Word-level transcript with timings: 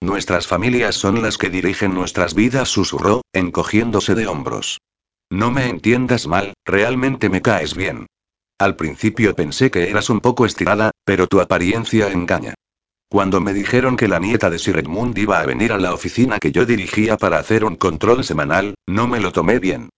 Nuestras 0.00 0.46
familias 0.46 0.94
son 0.94 1.22
las 1.22 1.38
que 1.38 1.48
dirigen 1.48 1.94
nuestras 1.94 2.34
vidas, 2.34 2.68
susurró, 2.68 3.22
encogiéndose 3.32 4.14
de 4.14 4.26
hombros. 4.26 4.78
No 5.30 5.50
me 5.50 5.68
entiendas 5.68 6.26
mal, 6.26 6.54
realmente 6.64 7.28
me 7.28 7.42
caes 7.42 7.74
bien. 7.74 8.06
Al 8.58 8.76
principio 8.76 9.34
pensé 9.34 9.70
que 9.70 9.90
eras 9.90 10.10
un 10.10 10.20
poco 10.20 10.46
estirada, 10.46 10.90
pero 11.04 11.26
tu 11.26 11.40
apariencia 11.40 12.10
engaña. 12.10 12.54
Cuando 13.08 13.40
me 13.40 13.52
dijeron 13.52 13.96
que 13.96 14.08
la 14.08 14.18
nieta 14.18 14.50
de 14.50 14.58
Sir 14.58 14.78
Edmund 14.78 15.16
iba 15.16 15.40
a 15.40 15.46
venir 15.46 15.72
a 15.72 15.78
la 15.78 15.94
oficina 15.94 16.38
que 16.38 16.52
yo 16.52 16.66
dirigía 16.66 17.16
para 17.16 17.38
hacer 17.38 17.64
un 17.64 17.76
control 17.76 18.24
semanal, 18.24 18.74
no 18.86 19.08
me 19.08 19.20
lo 19.20 19.32
tomé 19.32 19.58
bien. 19.58 19.88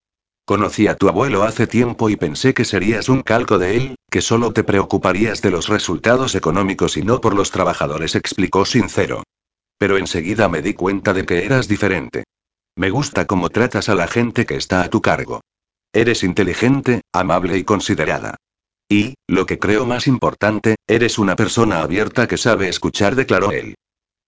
Conocí 0.45 0.87
a 0.87 0.95
tu 0.95 1.09
abuelo 1.09 1.43
hace 1.43 1.67
tiempo 1.67 2.09
y 2.09 2.17
pensé 2.17 2.55
que 2.55 2.65
serías 2.65 3.09
un 3.09 3.23
calco 3.23 3.59
de 3.59 3.77
él, 3.77 3.95
que 4.11 4.21
solo 4.21 4.53
te 4.53 4.65
preocuparías 4.65 5.43
de 5.43 5.51
los 5.51 5.69
resultados 5.69 6.35
económicos 6.35 6.97
y 6.97 7.03
no 7.03 7.21
por 7.21 7.35
los 7.35 7.51
trabajadores, 7.51 8.15
explicó 8.15 8.65
sincero. 8.65 9.25
Pero 9.79 9.97
enseguida 9.97 10.49
me 10.49 10.61
di 10.61 10.75
cuenta 10.75 11.15
de 11.15 11.25
que 11.25 11.45
eras 11.45 11.69
diferente. 11.69 12.25
Me 12.77 12.91
gusta 12.91 13.27
cómo 13.27 13.49
tratas 13.49 13.89
a 13.89 13.95
la 13.95 14.07
gente 14.07 14.45
que 14.45 14.57
está 14.57 14.83
a 14.83 14.91
tu 14.91 15.01
cargo. 15.01 15.41
Eres 15.93 16.23
inteligente, 16.23 17.01
amable 17.13 17.57
y 17.57 17.65
considerada. 17.65 18.37
Y, 18.91 19.15
lo 19.27 19.47
que 19.47 19.59
creo 19.59 19.87
más 19.87 20.07
importante, 20.07 20.77
eres 20.87 21.19
una 21.19 21.37
persona 21.37 21.83
abierta 21.83 22.27
que 22.27 22.37
sabe 22.37 22.69
escuchar, 22.69 23.15
declaró 23.15 23.53
él. 23.53 23.75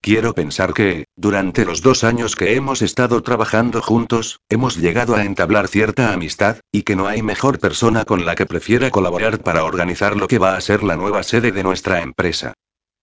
Quiero 0.02 0.34
pensar 0.34 0.72
que, 0.72 1.04
durante 1.14 1.66
los 1.66 1.82
dos 1.82 2.04
años 2.04 2.34
que 2.34 2.54
hemos 2.54 2.80
estado 2.80 3.22
trabajando 3.22 3.82
juntos, 3.82 4.40
hemos 4.48 4.78
llegado 4.78 5.14
a 5.14 5.24
entablar 5.24 5.68
cierta 5.68 6.14
amistad, 6.14 6.58
y 6.72 6.82
que 6.82 6.96
no 6.96 7.06
hay 7.06 7.22
mejor 7.22 7.58
persona 7.58 8.06
con 8.06 8.24
la 8.24 8.34
que 8.34 8.46
prefiera 8.46 8.90
colaborar 8.90 9.42
para 9.42 9.64
organizar 9.64 10.16
lo 10.16 10.26
que 10.26 10.38
va 10.38 10.56
a 10.56 10.60
ser 10.60 10.82
la 10.82 10.96
nueva 10.96 11.22
sede 11.22 11.52
de 11.52 11.62
nuestra 11.62 12.00
empresa. 12.00 12.54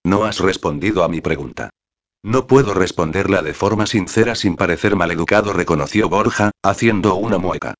No 0.04 0.24
has 0.24 0.40
respondido 0.40 1.04
a 1.04 1.08
mi 1.08 1.20
pregunta. 1.20 1.70
No 2.28 2.46
puedo 2.46 2.74
responderla 2.74 3.40
de 3.40 3.54
forma 3.54 3.86
sincera 3.86 4.34
sin 4.34 4.54
parecer 4.54 4.96
maleducado, 4.96 5.54
reconoció 5.54 6.10
Borja, 6.10 6.50
haciendo 6.62 7.14
una 7.14 7.38
mueca. 7.38 7.72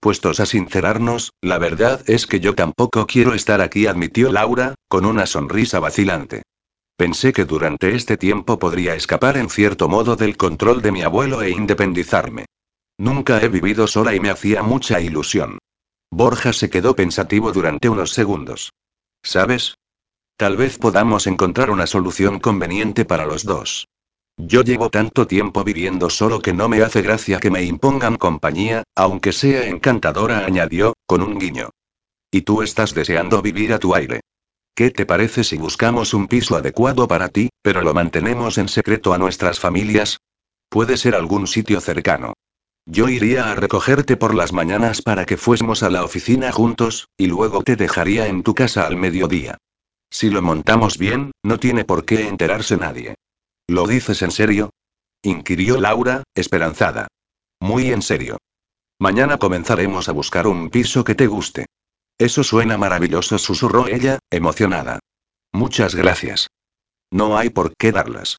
Puestos 0.00 0.40
a 0.40 0.46
sincerarnos, 0.46 1.34
la 1.42 1.58
verdad 1.58 2.00
es 2.06 2.26
que 2.26 2.40
yo 2.40 2.54
tampoco 2.54 3.06
quiero 3.06 3.34
estar 3.34 3.60
aquí, 3.60 3.86
admitió 3.86 4.32
Laura, 4.32 4.74
con 4.88 5.04
una 5.04 5.26
sonrisa 5.26 5.80
vacilante. 5.80 6.44
Pensé 6.96 7.34
que 7.34 7.44
durante 7.44 7.94
este 7.94 8.16
tiempo 8.16 8.58
podría 8.58 8.94
escapar 8.94 9.36
en 9.36 9.50
cierto 9.50 9.86
modo 9.86 10.16
del 10.16 10.38
control 10.38 10.80
de 10.80 10.92
mi 10.92 11.02
abuelo 11.02 11.42
e 11.42 11.50
independizarme. 11.50 12.46
Nunca 12.96 13.42
he 13.42 13.48
vivido 13.48 13.86
sola 13.86 14.14
y 14.14 14.20
me 14.20 14.30
hacía 14.30 14.62
mucha 14.62 14.98
ilusión. 15.02 15.58
Borja 16.10 16.54
se 16.54 16.70
quedó 16.70 16.96
pensativo 16.96 17.52
durante 17.52 17.90
unos 17.90 18.12
segundos. 18.12 18.72
¿Sabes? 19.22 19.74
Tal 20.40 20.56
vez 20.56 20.78
podamos 20.78 21.26
encontrar 21.26 21.68
una 21.68 21.86
solución 21.86 22.40
conveniente 22.40 23.04
para 23.04 23.26
los 23.26 23.44
dos. 23.44 23.88
Yo 24.46 24.62
llevo 24.62 24.88
tanto 24.88 25.26
tiempo 25.26 25.64
viviendo 25.64 26.08
solo 26.08 26.40
que 26.40 26.54
no 26.54 26.68
me 26.68 26.82
hace 26.82 27.02
gracia 27.02 27.38
que 27.40 27.50
me 27.50 27.62
impongan 27.62 28.16
compañía, 28.16 28.84
aunque 28.94 29.32
sea 29.32 29.66
encantadora, 29.66 30.46
añadió, 30.46 30.94
con 31.06 31.22
un 31.22 31.38
guiño. 31.38 31.70
Y 32.30 32.42
tú 32.42 32.62
estás 32.62 32.94
deseando 32.94 33.42
vivir 33.42 33.74
a 33.74 33.78
tu 33.78 33.94
aire. 33.94 34.20
¿Qué 34.74 34.90
te 34.90 35.04
parece 35.04 35.44
si 35.44 35.58
buscamos 35.58 36.14
un 36.14 36.26
piso 36.26 36.56
adecuado 36.56 37.06
para 37.06 37.28
ti, 37.28 37.50
pero 37.60 37.82
lo 37.82 37.92
mantenemos 37.92 38.56
en 38.56 38.68
secreto 38.68 39.12
a 39.12 39.18
nuestras 39.18 39.60
familias? 39.60 40.18
Puede 40.70 40.96
ser 40.96 41.14
algún 41.14 41.46
sitio 41.46 41.80
cercano. 41.80 42.32
Yo 42.86 43.10
iría 43.10 43.50
a 43.50 43.54
recogerte 43.56 44.16
por 44.16 44.34
las 44.34 44.54
mañanas 44.54 45.02
para 45.02 45.26
que 45.26 45.36
fuésemos 45.36 45.82
a 45.82 45.90
la 45.90 46.02
oficina 46.02 46.50
juntos, 46.50 47.08
y 47.18 47.26
luego 47.26 47.62
te 47.62 47.76
dejaría 47.76 48.26
en 48.26 48.42
tu 48.42 48.54
casa 48.54 48.86
al 48.86 48.96
mediodía. 48.96 49.58
Si 50.08 50.30
lo 50.30 50.40
montamos 50.40 50.96
bien, 50.96 51.32
no 51.42 51.58
tiene 51.58 51.84
por 51.84 52.06
qué 52.06 52.26
enterarse 52.26 52.78
nadie. 52.78 53.16
¿Lo 53.70 53.86
dices 53.86 54.20
en 54.22 54.32
serio? 54.32 54.70
inquirió 55.22 55.80
Laura, 55.80 56.24
esperanzada. 56.34 57.06
Muy 57.60 57.92
en 57.92 58.02
serio. 58.02 58.38
Mañana 58.98 59.38
comenzaremos 59.38 60.08
a 60.08 60.12
buscar 60.12 60.48
un 60.48 60.70
piso 60.70 61.04
que 61.04 61.14
te 61.14 61.28
guste. 61.28 61.66
Eso 62.18 62.42
suena 62.42 62.76
maravilloso, 62.78 63.38
susurró 63.38 63.86
ella, 63.86 64.18
emocionada. 64.28 64.98
Muchas 65.52 65.94
gracias. 65.94 66.48
No 67.12 67.38
hay 67.38 67.50
por 67.50 67.72
qué 67.76 67.92
darlas. 67.92 68.38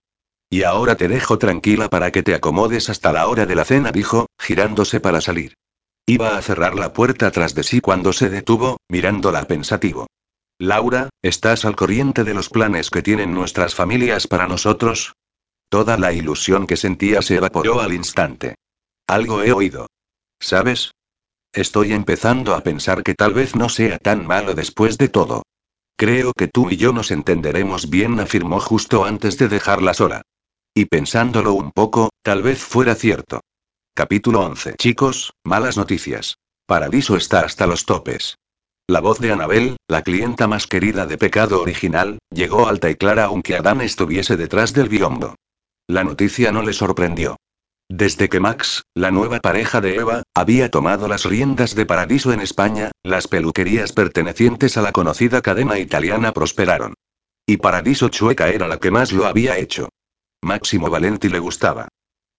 Y 0.49 0.63
ahora 0.63 0.95
te 0.95 1.07
dejo 1.07 1.37
tranquila 1.37 1.87
para 1.87 2.11
que 2.11 2.23
te 2.23 2.35
acomodes 2.35 2.89
hasta 2.89 3.13
la 3.13 3.29
hora 3.29 3.45
de 3.45 3.55
la 3.55 3.63
cena, 3.63 3.93
dijo, 3.93 4.25
girándose 4.37 4.99
para 4.99 5.21
salir. 5.21 5.53
Iba 6.05 6.35
a 6.35 6.41
cerrar 6.41 6.75
la 6.75 6.91
puerta 6.91 7.31
tras 7.31 7.55
de 7.55 7.63
sí 7.63 7.79
cuando 7.79 8.11
se 8.11 8.29
detuvo, 8.29 8.81
mirándola 8.89 9.45
pensativo. 9.45 10.07
Laura, 10.59 11.09
¿estás 11.21 11.63
al 11.63 11.77
corriente 11.77 12.25
de 12.25 12.33
los 12.33 12.49
planes 12.49 12.89
que 12.89 13.01
tienen 13.01 13.33
nuestras 13.33 13.75
familias 13.75 14.27
para 14.27 14.47
nosotros? 14.47 15.13
Toda 15.71 15.97
la 15.97 16.11
ilusión 16.11 16.67
que 16.67 16.75
sentía 16.75 17.21
se 17.21 17.37
evaporó 17.37 17.79
al 17.79 17.93
instante. 17.93 18.55
Algo 19.07 19.41
he 19.41 19.53
oído. 19.53 19.87
¿Sabes? 20.37 20.91
Estoy 21.53 21.93
empezando 21.93 22.55
a 22.55 22.59
pensar 22.59 23.03
que 23.03 23.15
tal 23.15 23.33
vez 23.33 23.55
no 23.55 23.69
sea 23.69 23.97
tan 23.97 24.27
malo 24.27 24.53
después 24.53 24.97
de 24.97 25.07
todo. 25.07 25.43
Creo 25.95 26.33
que 26.33 26.49
tú 26.49 26.69
y 26.69 26.75
yo 26.75 26.91
nos 26.91 27.09
entenderemos 27.09 27.89
bien, 27.89 28.19
afirmó 28.19 28.59
justo 28.59 29.05
antes 29.05 29.37
de 29.37 29.47
dejarla 29.47 29.93
sola. 29.93 30.23
Y 30.73 30.87
pensándolo 30.87 31.53
un 31.53 31.71
poco, 31.71 32.09
tal 32.21 32.43
vez 32.43 32.61
fuera 32.61 32.93
cierto. 32.93 33.39
Capítulo 33.95 34.41
11. 34.41 34.75
Chicos, 34.75 35.31
malas 35.45 35.77
noticias. 35.77 36.35
Paradiso 36.65 37.15
está 37.15 37.45
hasta 37.45 37.65
los 37.65 37.85
topes. 37.85 38.35
La 38.87 38.99
voz 38.99 39.19
de 39.19 39.31
Anabel, 39.31 39.77
la 39.87 40.01
clienta 40.01 40.47
más 40.47 40.67
querida 40.67 41.05
de 41.05 41.17
Pecado 41.17 41.61
Original, 41.61 42.19
llegó 42.29 42.67
alta 42.67 42.89
y 42.89 42.95
clara 42.95 43.23
aunque 43.23 43.55
Adán 43.55 43.79
estuviese 43.79 44.35
detrás 44.35 44.73
del 44.73 44.89
biombo. 44.89 45.35
La 45.91 46.05
noticia 46.05 46.53
no 46.53 46.61
le 46.61 46.71
sorprendió. 46.71 47.35
Desde 47.89 48.29
que 48.29 48.39
Max, 48.39 48.83
la 48.95 49.11
nueva 49.11 49.41
pareja 49.41 49.81
de 49.81 49.95
Eva, 49.95 50.23
había 50.33 50.71
tomado 50.71 51.09
las 51.09 51.25
riendas 51.25 51.75
de 51.75 51.85
Paradiso 51.85 52.31
en 52.31 52.39
España, 52.39 52.91
las 53.03 53.27
peluquerías 53.27 53.91
pertenecientes 53.91 54.77
a 54.77 54.81
la 54.83 54.93
conocida 54.93 55.41
cadena 55.41 55.77
italiana 55.79 56.31
prosperaron. 56.31 56.93
Y 57.45 57.57
Paradiso 57.57 58.07
Chueca 58.07 58.47
era 58.47 58.69
la 58.69 58.77
que 58.77 58.89
más 58.89 59.11
lo 59.11 59.25
había 59.25 59.57
hecho. 59.57 59.89
Máximo 60.41 60.89
Valenti 60.89 61.27
le 61.27 61.39
gustaba. 61.39 61.89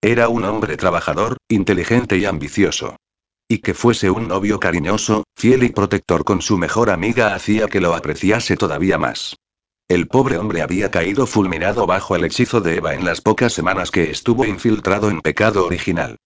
Era 0.00 0.30
un 0.30 0.44
hombre 0.44 0.78
trabajador, 0.78 1.36
inteligente 1.46 2.16
y 2.16 2.24
ambicioso. 2.24 2.96
Y 3.48 3.58
que 3.58 3.74
fuese 3.74 4.08
un 4.08 4.28
novio 4.28 4.60
cariñoso, 4.60 5.24
fiel 5.36 5.62
y 5.64 5.68
protector 5.68 6.24
con 6.24 6.40
su 6.40 6.56
mejor 6.56 6.88
amiga 6.88 7.34
hacía 7.34 7.68
que 7.68 7.82
lo 7.82 7.94
apreciase 7.94 8.56
todavía 8.56 8.96
más. 8.96 9.36
El 9.88 10.08
pobre 10.08 10.38
hombre 10.38 10.62
había 10.62 10.90
caído 10.90 11.26
fulminado 11.26 11.86
bajo 11.86 12.16
el 12.16 12.24
hechizo 12.24 12.60
de 12.60 12.76
Eva 12.76 12.94
en 12.94 13.04
las 13.04 13.20
pocas 13.20 13.52
semanas 13.52 13.90
que 13.90 14.10
estuvo 14.10 14.44
infiltrado 14.44 15.10
en 15.10 15.20
pecado 15.20 15.66
original. 15.66 16.16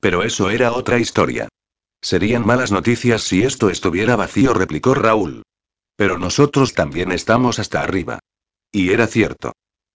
Pero 0.00 0.22
eso 0.24 0.50
era 0.50 0.72
otra 0.72 0.98
historia. 0.98 1.48
Serían 2.00 2.44
malas 2.44 2.72
noticias 2.72 3.22
si 3.22 3.44
esto 3.44 3.70
estuviera 3.70 4.16
vacío, 4.16 4.54
replicó 4.54 4.94
Raúl. 4.94 5.42
Pero 5.96 6.18
nosotros 6.18 6.74
también 6.74 7.12
estamos 7.12 7.60
hasta 7.60 7.80
arriba. 7.80 8.18
Y 8.72 8.90
era 8.90 9.06
cierto. 9.06 9.52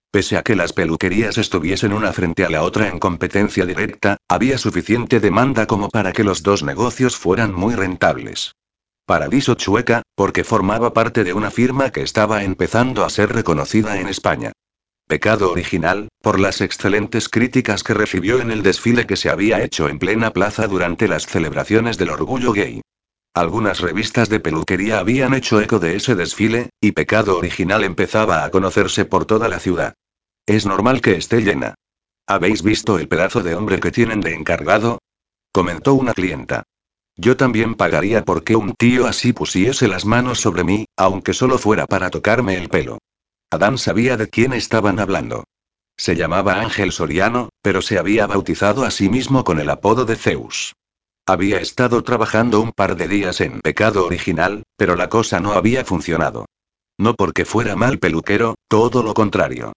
Pese 0.10 0.38
a 0.38 0.44
que 0.44 0.56
las 0.56 0.72
peluquerías 0.72 1.38
estuviesen 1.38 1.92
una 1.92 2.14
frente 2.14 2.46
a 2.46 2.50
la 2.50 2.64
otra 2.64 2.88
en 2.88 2.98
competencia 2.98 3.66
directa, 3.66 4.18
había 4.30 4.58
suficiente 4.58 5.20
demanda 5.20 5.68
como 5.68 5.90
para 5.90 6.14
que 6.14 6.24
los 6.24 6.44
dos 6.44 6.64
negocios 6.64 7.18
fueran 7.18 7.54
muy 7.54 7.76
rentables. 7.76 8.54
Paradiso 9.08 9.56
Chueca, 9.56 10.02
porque 10.16 10.44
formaba 10.44 10.92
parte 10.92 11.24
de 11.24 11.32
una 11.32 11.50
firma 11.50 11.92
que 11.92 12.02
estaba 12.02 12.44
empezando 12.44 13.06
a 13.06 13.10
ser 13.10 13.32
reconocida 13.32 14.02
en 14.02 14.10
España. 14.10 14.52
Pecado 15.08 15.50
original, 15.50 16.10
por 16.22 16.42
las 16.42 16.60
excelentes 16.60 17.30
críticas 17.30 17.86
que 17.86 17.94
recibió 17.94 18.42
en 18.42 18.52
el 18.52 18.64
desfile 18.64 19.08
que 19.08 19.16
se 19.16 19.30
había 19.30 19.64
hecho 19.64 19.88
en 19.88 19.98
plena 19.98 20.32
plaza 20.34 20.68
durante 20.68 21.08
las 21.08 21.26
celebraciones 21.26 21.98
del 21.98 22.10
orgullo 22.10 22.52
gay. 22.52 22.82
Algunas 23.34 23.80
revistas 23.80 24.28
de 24.28 24.42
peluquería 24.42 25.00
habían 25.00 25.34
hecho 25.34 25.62
eco 25.62 25.80
de 25.80 25.96
ese 25.96 26.16
desfile, 26.16 26.72
y 26.82 26.92
Pecado 26.92 27.38
Original 27.38 27.86
empezaba 27.86 28.44
a 28.44 28.52
conocerse 28.52 29.06
por 29.06 29.24
toda 29.24 29.48
la 29.48 29.62
ciudad. 29.62 29.94
Es 30.46 30.66
normal 30.66 31.00
que 31.00 31.16
esté 31.16 31.40
llena. 31.40 31.76
¿Habéis 32.28 32.62
visto 32.62 33.00
el 33.00 33.08
pedazo 33.08 33.42
de 33.42 33.56
hombre 33.56 33.80
que 33.80 33.92
tienen 33.92 34.20
de 34.20 34.34
encargado? 34.34 35.00
comentó 35.54 35.94
una 35.94 36.14
clienta. 36.14 36.64
Yo 37.18 37.36
también 37.36 37.74
pagaría 37.74 38.24
porque 38.24 38.56
un 38.56 38.74
tío 38.74 39.08
así 39.08 39.34
pusiese 39.34 39.88
las 39.88 40.06
manos 40.06 40.40
sobre 40.40 40.64
mí, 40.64 40.86
aunque 40.96 41.34
solo 41.34 41.58
fuera 41.58 41.88
para 41.88 42.12
tocarme 42.12 42.56
el 42.56 42.70
pelo. 42.70 43.00
Adán 43.50 43.78
sabía 43.78 44.18
de 44.18 44.30
quién 44.30 44.54
estaban 44.54 45.00
hablando. 45.00 45.44
Se 45.98 46.16
llamaba 46.16 46.62
Ángel 46.62 46.92
Soriano, 46.92 47.50
pero 47.64 47.82
se 47.82 47.98
había 47.98 48.28
bautizado 48.28 48.86
a 48.86 48.92
sí 48.92 49.10
mismo 49.10 49.44
con 49.44 49.60
el 49.60 49.70
apodo 49.70 50.06
de 50.06 50.16
Zeus. 50.16 50.76
Había 51.26 51.60
estado 51.60 52.04
trabajando 52.04 52.62
un 52.62 52.72
par 52.72 52.96
de 52.96 53.08
días 53.08 53.42
en 53.42 53.62
pecado 53.62 54.06
original, 54.06 54.64
pero 54.78 54.96
la 54.96 55.10
cosa 55.10 55.40
no 55.40 55.54
había 55.54 55.84
funcionado. 55.84 56.46
No 57.00 57.16
porque 57.16 57.46
fuera 57.46 57.76
mal 57.76 57.98
peluquero, 57.98 58.56
todo 58.68 59.02
lo 59.02 59.14
contrario. 59.14 59.74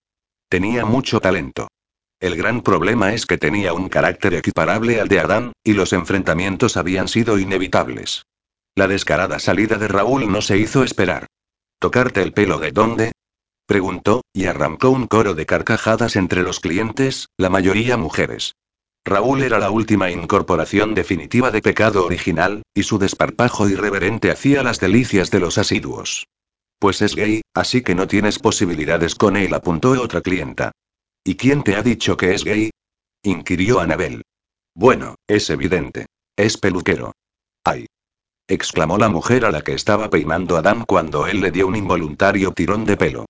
Tenía 0.48 0.84
mucho 0.84 1.20
talento. 1.20 1.69
El 2.20 2.37
gran 2.37 2.61
problema 2.61 3.14
es 3.14 3.25
que 3.25 3.38
tenía 3.38 3.72
un 3.72 3.88
carácter 3.88 4.34
equiparable 4.34 5.00
al 5.00 5.08
de 5.08 5.20
Adán, 5.20 5.52
y 5.64 5.72
los 5.72 5.94
enfrentamientos 5.94 6.76
habían 6.76 7.08
sido 7.08 7.38
inevitables. 7.38 8.26
La 8.75 8.87
descarada 8.87 9.38
salida 9.38 9.78
de 9.78 9.88
Raúl 9.88 10.31
no 10.31 10.43
se 10.43 10.58
hizo 10.58 10.84
esperar. 10.84 11.26
¿Tocarte 11.78 12.22
el 12.22 12.34
pelo 12.34 12.58
de 12.58 12.72
dónde? 12.72 13.12
Preguntó, 13.67 14.22
y 14.34 14.44
arrancó 14.44 14.90
un 14.90 15.06
coro 15.06 15.34
de 15.34 15.46
carcajadas 15.46 16.14
entre 16.17 16.43
los 16.43 16.61
clientes, 16.61 17.28
la 17.38 17.49
mayoría 17.49 17.96
mujeres. 17.96 18.52
Raúl 19.02 19.43
era 19.43 19.58
la 19.58 19.70
última 19.70 20.11
incorporación 20.11 20.94
definitiva 20.94 21.50
de 21.50 21.62
pecado 21.62 22.05
original, 22.05 22.62
y 22.75 22.82
su 22.82 22.99
desparpajo 22.99 23.67
irreverente 23.67 24.31
hacía 24.31 24.62
las 24.62 24.78
delicias 24.78 25.31
de 25.31 25.40
los 25.40 25.56
asiduos. 25.56 26.26
Pues 26.78 27.00
es 27.00 27.17
gay, 27.17 27.40
así 27.55 27.81
que 27.81 27.94
no 27.94 28.06
tienes 28.06 28.38
posibilidades 28.38 29.14
con 29.14 29.38
él, 29.38 29.55
apuntó 29.55 29.93
otra 29.93 30.20
clienta. 30.20 30.72
¿Y 31.31 31.37
quién 31.37 31.62
te 31.62 31.77
ha 31.77 31.82
dicho 31.85 32.17
que 32.17 32.35
es 32.35 32.43
gay? 32.43 32.71
inquirió 33.23 33.79
Anabel. 33.79 34.23
Bueno, 34.75 35.15
es 35.29 35.49
evidente. 35.49 36.06
Es 36.37 36.56
peluquero. 36.56 37.12
¡Ay! 37.62 37.87
exclamó 38.49 38.99
la 38.99 39.09
mujer 39.09 39.44
a 39.44 39.53
la 39.53 39.62
que 39.62 39.75
estaba 39.75 40.11
peinando 40.11 40.56
Adam 40.56 40.85
cuando 40.85 41.29
él 41.29 41.41
le 41.41 41.53
dio 41.53 41.69
un 41.69 41.77
involuntario 41.77 42.50
tirón 42.50 42.85
de 42.85 42.97
pelo. 42.97 43.27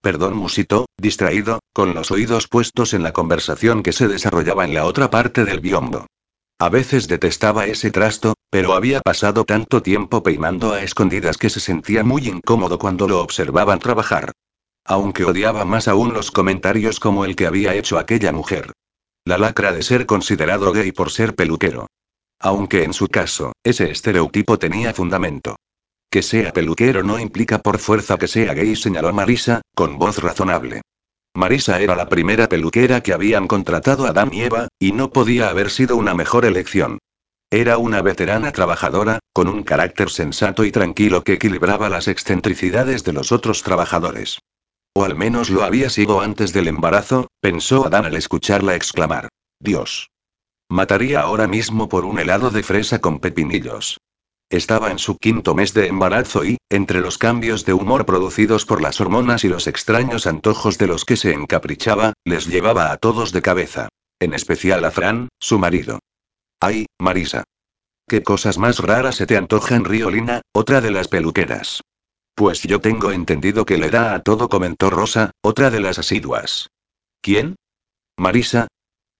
Perdón, 0.00 0.34
musitó, 0.34 0.86
distraído, 0.96 1.58
con 1.74 1.92
los 1.92 2.10
oídos 2.10 2.48
puestos 2.48 2.94
en 2.94 3.02
la 3.02 3.12
conversación 3.12 3.82
que 3.82 3.92
se 3.92 4.08
desarrollaba 4.08 4.64
en 4.64 4.72
la 4.72 4.86
otra 4.86 5.10
parte 5.10 5.44
del 5.44 5.60
biombo. 5.60 6.06
A 6.58 6.70
veces 6.70 7.06
detestaba 7.06 7.66
ese 7.66 7.90
trasto, 7.90 8.32
pero 8.48 8.72
había 8.72 9.02
pasado 9.02 9.44
tanto 9.44 9.82
tiempo 9.82 10.22
peinando 10.22 10.72
a 10.72 10.82
escondidas 10.82 11.36
que 11.36 11.50
se 11.50 11.60
sentía 11.60 12.02
muy 12.02 12.28
incómodo 12.28 12.78
cuando 12.78 13.06
lo 13.06 13.20
observaban 13.20 13.78
trabajar. 13.78 14.32
Aunque 14.84 15.24
odiaba 15.24 15.64
más 15.64 15.88
aún 15.88 16.12
los 16.12 16.30
comentarios 16.30 16.98
como 16.98 17.24
el 17.24 17.36
que 17.36 17.46
había 17.46 17.74
hecho 17.74 17.98
aquella 17.98 18.32
mujer. 18.32 18.72
La 19.24 19.38
lacra 19.38 19.72
de 19.72 19.82
ser 19.82 20.06
considerado 20.06 20.72
gay 20.72 20.90
por 20.92 21.10
ser 21.10 21.34
peluquero. 21.34 21.86
Aunque 22.40 22.82
en 22.82 22.92
su 22.92 23.06
caso, 23.06 23.52
ese 23.62 23.90
estereotipo 23.90 24.58
tenía 24.58 24.92
fundamento. 24.92 25.56
Que 26.10 26.22
sea 26.22 26.52
peluquero 26.52 27.04
no 27.04 27.18
implica 27.18 27.60
por 27.60 27.78
fuerza 27.78 28.18
que 28.18 28.26
sea 28.26 28.52
gay, 28.52 28.74
señaló 28.74 29.12
Marisa, 29.12 29.62
con 29.74 29.96
voz 29.98 30.18
razonable. 30.18 30.82
Marisa 31.34 31.80
era 31.80 31.96
la 31.96 32.08
primera 32.08 32.48
peluquera 32.48 33.00
que 33.00 33.14
habían 33.14 33.46
contratado 33.46 34.06
Adam 34.06 34.30
y 34.32 34.42
Eva, 34.42 34.68
y 34.78 34.92
no 34.92 35.10
podía 35.10 35.48
haber 35.48 35.70
sido 35.70 35.96
una 35.96 36.14
mejor 36.14 36.44
elección. 36.44 36.98
Era 37.50 37.78
una 37.78 38.02
veterana 38.02 38.50
trabajadora, 38.50 39.20
con 39.32 39.48
un 39.48 39.62
carácter 39.62 40.10
sensato 40.10 40.64
y 40.64 40.72
tranquilo 40.72 41.22
que 41.22 41.34
equilibraba 41.34 41.88
las 41.88 42.08
excentricidades 42.08 43.04
de 43.04 43.12
los 43.12 43.30
otros 43.30 43.62
trabajadores. 43.62 44.40
O 44.94 45.04
al 45.04 45.16
menos 45.16 45.50
lo 45.50 45.62
había 45.62 45.88
sido 45.88 46.20
antes 46.20 46.52
del 46.52 46.68
embarazo, 46.68 47.28
pensó 47.40 47.86
Adán 47.86 48.04
al 48.04 48.16
escucharla 48.16 48.74
exclamar. 48.74 49.28
Dios. 49.58 50.10
Mataría 50.68 51.20
ahora 51.20 51.46
mismo 51.46 51.88
por 51.88 52.04
un 52.04 52.18
helado 52.18 52.50
de 52.50 52.62
fresa 52.62 53.00
con 53.00 53.20
pepinillos. 53.20 53.98
Estaba 54.50 54.90
en 54.90 54.98
su 54.98 55.16
quinto 55.16 55.54
mes 55.54 55.72
de 55.72 55.86
embarazo 55.86 56.44
y, 56.44 56.58
entre 56.68 57.00
los 57.00 57.16
cambios 57.16 57.64
de 57.64 57.72
humor 57.72 58.04
producidos 58.04 58.66
por 58.66 58.82
las 58.82 59.00
hormonas 59.00 59.44
y 59.44 59.48
los 59.48 59.66
extraños 59.66 60.26
antojos 60.26 60.76
de 60.76 60.86
los 60.86 61.06
que 61.06 61.16
se 61.16 61.32
encaprichaba, 61.32 62.12
les 62.24 62.46
llevaba 62.46 62.92
a 62.92 62.98
todos 62.98 63.32
de 63.32 63.40
cabeza. 63.40 63.88
En 64.20 64.34
especial 64.34 64.84
a 64.84 64.90
Fran, 64.90 65.28
su 65.40 65.58
marido. 65.58 66.00
¡Ay, 66.60 66.84
Marisa! 66.98 67.44
¿Qué 68.06 68.22
cosas 68.22 68.58
más 68.58 68.78
raras 68.78 69.16
se 69.16 69.26
te 69.26 69.38
antojan, 69.38 69.84
Riolina, 69.84 70.42
otra 70.52 70.82
de 70.82 70.90
las 70.90 71.08
peluqueras? 71.08 71.80
Pues 72.34 72.62
yo 72.62 72.80
tengo 72.80 73.12
entendido 73.12 73.64
que 73.64 73.76
le 73.76 73.90
da 73.90 74.14
a 74.14 74.22
todo, 74.22 74.48
comentó 74.48 74.90
Rosa, 74.90 75.32
otra 75.42 75.70
de 75.70 75.80
las 75.80 75.98
asiduas. 75.98 76.70
¿Quién? 77.20 77.56
Marisa. 78.16 78.68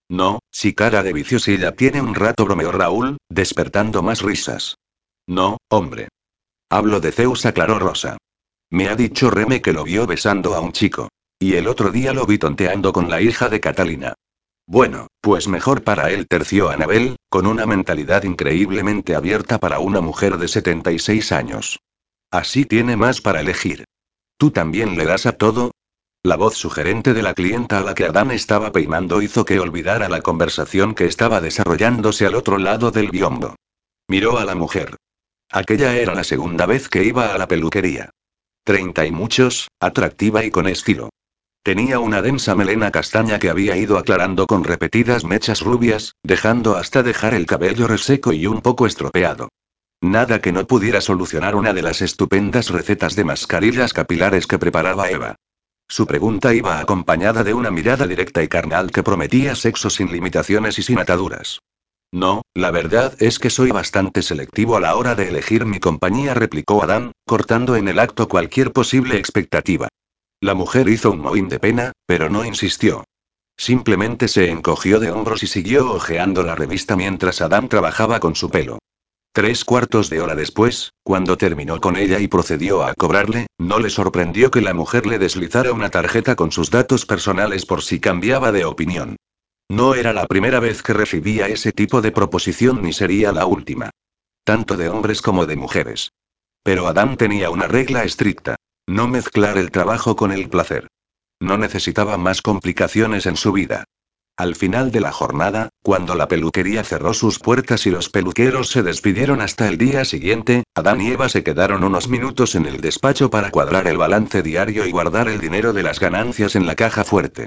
No, 0.08 0.40
si 0.50 0.74
cara 0.74 1.02
de 1.02 1.12
viciosilla 1.12 1.72
tiene 1.72 2.00
un 2.00 2.14
rato, 2.14 2.44
bromeó 2.44 2.72
Raúl, 2.72 3.18
despertando 3.28 4.02
más 4.02 4.22
risas. 4.22 4.76
No, 5.26 5.58
hombre. 5.68 6.08
Hablo 6.70 7.00
de 7.00 7.12
Zeus, 7.12 7.46
aclaró 7.46 7.78
Rosa. 7.78 8.16
Me 8.70 8.88
ha 8.88 8.96
dicho 8.96 9.30
Reme 9.30 9.60
que 9.60 9.72
lo 9.72 9.84
vio 9.84 10.06
besando 10.06 10.54
a 10.54 10.60
un 10.60 10.72
chico. 10.72 11.08
Y 11.38 11.54
el 11.54 11.68
otro 11.68 11.90
día 11.90 12.12
lo 12.12 12.24
vi 12.24 12.38
tonteando 12.38 12.92
con 12.92 13.10
la 13.10 13.20
hija 13.20 13.48
de 13.48 13.60
Catalina. 13.60 14.14
Bueno, 14.66 15.08
pues 15.20 15.48
mejor 15.48 15.82
para 15.82 16.10
él, 16.10 16.26
terció 16.28 16.70
Anabel, 16.70 17.16
con 17.28 17.46
una 17.46 17.66
mentalidad 17.66 18.22
increíblemente 18.22 19.14
abierta 19.14 19.58
para 19.58 19.80
una 19.80 20.00
mujer 20.00 20.38
de 20.38 20.48
76 20.48 21.32
años. 21.32 21.80
Así 22.32 22.64
tiene 22.64 22.96
más 22.96 23.20
para 23.20 23.43
elegir. 23.43 23.84
¿Tú 24.38 24.50
también 24.50 24.96
le 24.96 25.05
das 25.05 25.26
a 25.26 25.32
todo? 25.32 25.70
La 26.23 26.37
voz 26.37 26.55
sugerente 26.56 27.12
de 27.12 27.23
la 27.23 27.34
clienta 27.34 27.79
a 27.79 27.82
la 27.82 27.94
que 27.94 28.06
Adán 28.06 28.31
estaba 28.31 28.73
peinando 28.73 29.20
hizo 29.20 29.44
que 29.44 29.61
olvidara 29.61 30.08
la 30.08 30.23
conversación 30.23 30.94
que 30.94 31.05
estaba 31.05 31.43
desarrollándose 31.43 32.25
al 32.25 32.34
otro 32.34 32.56
lado 32.56 32.90
del 32.90 33.11
biombo. 33.11 33.56
Miró 34.08 34.38
a 34.38 34.46
la 34.46 34.55
mujer. 34.55 34.96
Aquella 35.50 35.94
era 35.94 36.14
la 36.14 36.25
segunda 36.25 36.64
vez 36.64 36.88
que 36.88 37.05
iba 37.05 37.34
a 37.34 37.38
la 37.38 37.49
peluquería. 37.49 38.08
Treinta 38.64 39.05
y 39.05 39.11
muchos, 39.12 39.69
atractiva 39.79 40.43
y 40.43 40.50
con 40.50 40.69
estilo. 40.69 41.11
Tenía 41.62 41.99
una 41.99 42.23
densa 42.23 42.55
melena 42.55 42.90
castaña 42.90 43.38
que 43.38 43.50
había 43.50 43.76
ido 43.76 43.99
aclarando 43.99 44.46
con 44.46 44.64
repetidas 44.64 45.25
mechas 45.25 45.61
rubias, 45.61 46.14
dejando 46.23 46.76
hasta 46.76 47.02
dejar 47.02 47.34
el 47.34 47.44
cabello 47.44 47.87
reseco 47.88 48.32
y 48.32 48.46
un 48.46 48.62
poco 48.62 48.87
estropeado. 48.87 49.50
Nada 50.02 50.40
que 50.40 50.50
no 50.50 50.66
pudiera 50.66 51.00
solucionar 51.00 51.54
una 51.54 51.72
de 51.72 51.81
las 51.81 52.02
estupendas 52.02 52.70
recetas 52.70 53.14
de 53.14 53.22
mascarillas 53.22 53.93
capilares 53.93 54.49
que 54.49 54.58
preparaba 54.58 55.08
Eva. 55.08 55.37
Su 55.87 56.08
pregunta 56.08 56.52
iba 56.52 56.81
acompañada 56.81 57.44
de 57.44 57.54
una 57.54 57.70
mirada 57.70 58.08
directa 58.08 58.43
y 58.43 58.49
carnal 58.49 58.90
que 58.90 59.04
prometía 59.04 59.54
sexo 59.54 59.90
sin 59.90 60.10
limitaciones 60.10 60.76
y 60.81 60.82
sin 60.82 60.99
ataduras. 60.99 61.60
No, 62.10 62.43
la 62.52 62.72
verdad 62.72 63.14
es 63.20 63.38
que 63.38 63.49
soy 63.49 63.70
bastante 63.70 64.22
selectivo 64.22 64.76
a 64.76 64.81
la 64.81 64.96
hora 64.96 65.14
de 65.14 65.28
elegir 65.28 65.66
mi 65.66 65.78
compañía, 65.78 66.34
replicó 66.34 66.82
Adán, 66.82 67.12
cortando 67.25 67.76
en 67.76 67.87
el 67.87 68.00
acto 68.00 68.26
cualquier 68.26 68.72
posible 68.72 69.19
expectativa. 69.19 69.87
La 70.40 70.55
mujer 70.55 70.88
hizo 70.88 71.12
un 71.12 71.20
mohín 71.20 71.48
de 71.48 71.60
pena, 71.60 71.93
pero 72.06 72.28
no 72.28 72.44
insistió. 72.44 73.05
Simplemente 73.56 74.26
se 74.26 74.50
encogió 74.50 74.98
de 74.98 75.12
hombros 75.12 75.44
y 75.44 75.46
siguió 75.46 75.93
hojeando 75.93 76.43
la 76.43 76.56
revista 76.56 76.96
mientras 76.96 77.40
Adán 77.40 77.69
trabajaba 77.69 78.19
con 78.19 78.34
su 78.34 78.50
pelo. 78.50 78.81
Tres 79.34 79.64
cuartos 79.64 80.11
de 80.11 80.20
hora 80.20 80.34
después, 80.34 80.93
cuando 81.02 81.38
terminó 81.38 81.81
con 81.81 81.96
ella 81.96 82.19
y 82.19 82.29
procedió 82.29 82.84
a 82.84 82.93
cobrarle, 82.93 83.46
no 83.58 83.79
le 83.79 83.88
sorprendió 83.88 84.50
que 84.50 84.61
la 84.61 84.75
mujer 84.75 85.06
le 85.06 85.19
deslizara 85.19 85.73
una 85.73 85.88
tarjeta 85.88 86.37
con 86.37 86.52
sus 86.52 86.70
datos 86.70 87.06
personales 87.06 87.64
por 87.64 87.82
si 87.82 87.99
cambiaba 87.99 88.52
de 88.52 88.67
opinión. 88.67 89.17
No 89.70 89.94
era 89.94 90.12
la 90.12 90.26
primera 90.26 90.61
vez 90.61 90.82
que 90.82 90.93
recibía 90.93 91.46
ese 91.46 91.73
tipo 91.73 92.02
de 92.02 92.12
proposición 92.12 92.82
ni 92.82 92.93
sería 92.93 93.32
la 93.32 93.46
última. 93.46 93.88
Tanto 94.44 94.76
de 94.76 94.90
hombres 94.90 95.23
como 95.23 95.46
de 95.46 95.56
mujeres. 95.56 96.12
Pero 96.62 96.87
Adam 96.87 97.17
tenía 97.17 97.49
una 97.49 97.69
regla 97.69 98.05
estricta. 98.05 98.56
No 98.87 99.08
mezclar 99.08 99.56
el 99.56 99.70
trabajo 99.70 100.14
con 100.14 100.32
el 100.32 100.50
placer. 100.50 100.88
No 101.40 101.56
necesitaba 101.56 102.19
más 102.19 102.43
complicaciones 102.43 103.25
en 103.25 103.37
su 103.37 103.52
vida. 103.52 103.84
Al 104.37 104.56
final 104.56 104.90
de 104.90 105.00
la 105.00 105.12
jornada, 105.12 105.69
cuando 105.82 106.14
la 106.14 106.27
peluquería 106.27 106.84
cerró 106.84 107.12
sus 107.12 107.39
puertas 107.39 107.86
y 107.86 107.91
los 107.91 108.08
peluqueros 108.08 108.70
se 108.70 108.82
despidieron 108.82 109.43
hasta 109.43 109.69
el 109.69 109.77
día 109.77 110.05
siguiente, 110.06 110.65
Adán 110.74 111.03
y 111.03 111.10
Eva 111.10 111.29
se 111.29 111.44
quedaron 111.44 111.84
unos 111.84 112.08
minutos 112.08 112.55
en 112.55 112.65
el 112.67 112.81
despacho 112.81 113.29
para 113.29 113.51
cuadrar 113.51 113.86
el 113.86 113.98
balance 113.98 114.43
diario 114.43 114.86
y 114.86 114.91
guardar 114.91 115.29
el 115.29 115.39
dinero 115.39 115.74
de 115.74 115.82
las 115.82 116.01
ganancias 116.01 116.56
en 116.56 116.67
la 116.67 116.74
caja 116.74 117.05
fuerte. 117.05 117.46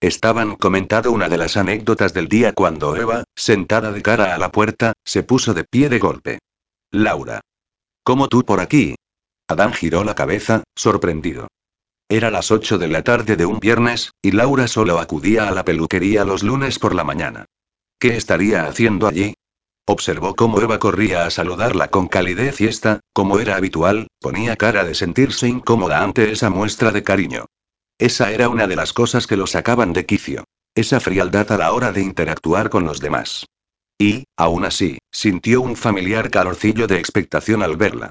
Estaban 0.00 0.56
comentando 0.56 1.12
una 1.12 1.28
de 1.28 1.38
las 1.38 1.56
anécdotas 1.56 2.12
del 2.12 2.28
día 2.28 2.52
cuando 2.52 2.96
Eva, 2.96 3.24
sentada 3.36 3.92
de 3.92 4.02
cara 4.02 4.34
a 4.34 4.38
la 4.38 4.50
puerta, 4.50 4.92
se 5.04 5.22
puso 5.22 5.54
de 5.54 5.64
pie 5.64 5.88
de 5.88 6.00
golpe. 6.00 6.38
Laura. 6.90 7.40
¿Cómo 8.02 8.28
tú 8.28 8.44
por 8.44 8.60
aquí? 8.60 8.96
Adán 9.48 9.72
giró 9.72 10.04
la 10.04 10.14
cabeza, 10.14 10.64
sorprendido. 10.74 11.46
Era 12.08 12.30
las 12.30 12.50
8 12.50 12.78
de 12.78 12.88
la 12.88 13.02
tarde 13.02 13.36
de 13.36 13.46
un 13.46 13.60
viernes, 13.60 14.12
y 14.20 14.32
Laura 14.32 14.68
solo 14.68 14.98
acudía 14.98 15.48
a 15.48 15.52
la 15.52 15.64
peluquería 15.64 16.24
los 16.24 16.42
lunes 16.42 16.78
por 16.78 16.94
la 16.94 17.02
mañana. 17.02 17.46
¿Qué 17.98 18.16
estaría 18.16 18.66
haciendo 18.66 19.06
allí? 19.06 19.34
Observó 19.86 20.34
cómo 20.34 20.60
Eva 20.60 20.78
corría 20.78 21.24
a 21.24 21.30
saludarla 21.30 21.88
con 21.88 22.08
calidez 22.08 22.60
y 22.60 22.66
esta, 22.66 23.00
como 23.12 23.38
era 23.38 23.56
habitual, 23.56 24.08
ponía 24.20 24.56
cara 24.56 24.84
de 24.84 24.94
sentirse 24.94 25.48
incómoda 25.48 26.02
ante 26.02 26.30
esa 26.30 26.50
muestra 26.50 26.90
de 26.90 27.02
cariño. 27.02 27.46
Esa 27.98 28.32
era 28.32 28.48
una 28.48 28.66
de 28.66 28.76
las 28.76 28.92
cosas 28.92 29.26
que 29.26 29.36
lo 29.36 29.46
sacaban 29.46 29.92
de 29.92 30.04
quicio. 30.04 30.44
Esa 30.74 31.00
frialdad 31.00 31.52
a 31.52 31.58
la 31.58 31.72
hora 31.72 31.92
de 31.92 32.02
interactuar 32.02 32.68
con 32.68 32.84
los 32.84 33.00
demás. 33.00 33.46
Y, 33.98 34.24
aún 34.36 34.64
así, 34.64 34.98
sintió 35.10 35.62
un 35.62 35.76
familiar 35.76 36.30
calorcillo 36.30 36.86
de 36.86 36.98
expectación 36.98 37.62
al 37.62 37.76
verla. 37.76 38.10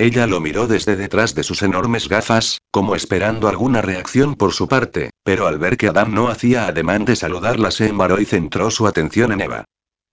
Ella 0.00 0.28
lo 0.28 0.40
miró 0.40 0.68
desde 0.68 0.94
detrás 0.94 1.34
de 1.34 1.42
sus 1.42 1.62
enormes 1.62 2.08
gafas, 2.08 2.60
como 2.70 2.94
esperando 2.94 3.48
alguna 3.48 3.82
reacción 3.82 4.36
por 4.36 4.52
su 4.52 4.68
parte, 4.68 5.10
pero 5.24 5.48
al 5.48 5.58
ver 5.58 5.76
que 5.76 5.88
Adam 5.88 6.14
no 6.14 6.28
hacía 6.28 6.68
ademán 6.68 7.04
de 7.04 7.16
saludarla 7.16 7.72
se 7.72 7.88
embaró 7.88 8.20
y 8.20 8.24
centró 8.24 8.70
su 8.70 8.86
atención 8.86 9.32
en 9.32 9.40
Eva. 9.40 9.64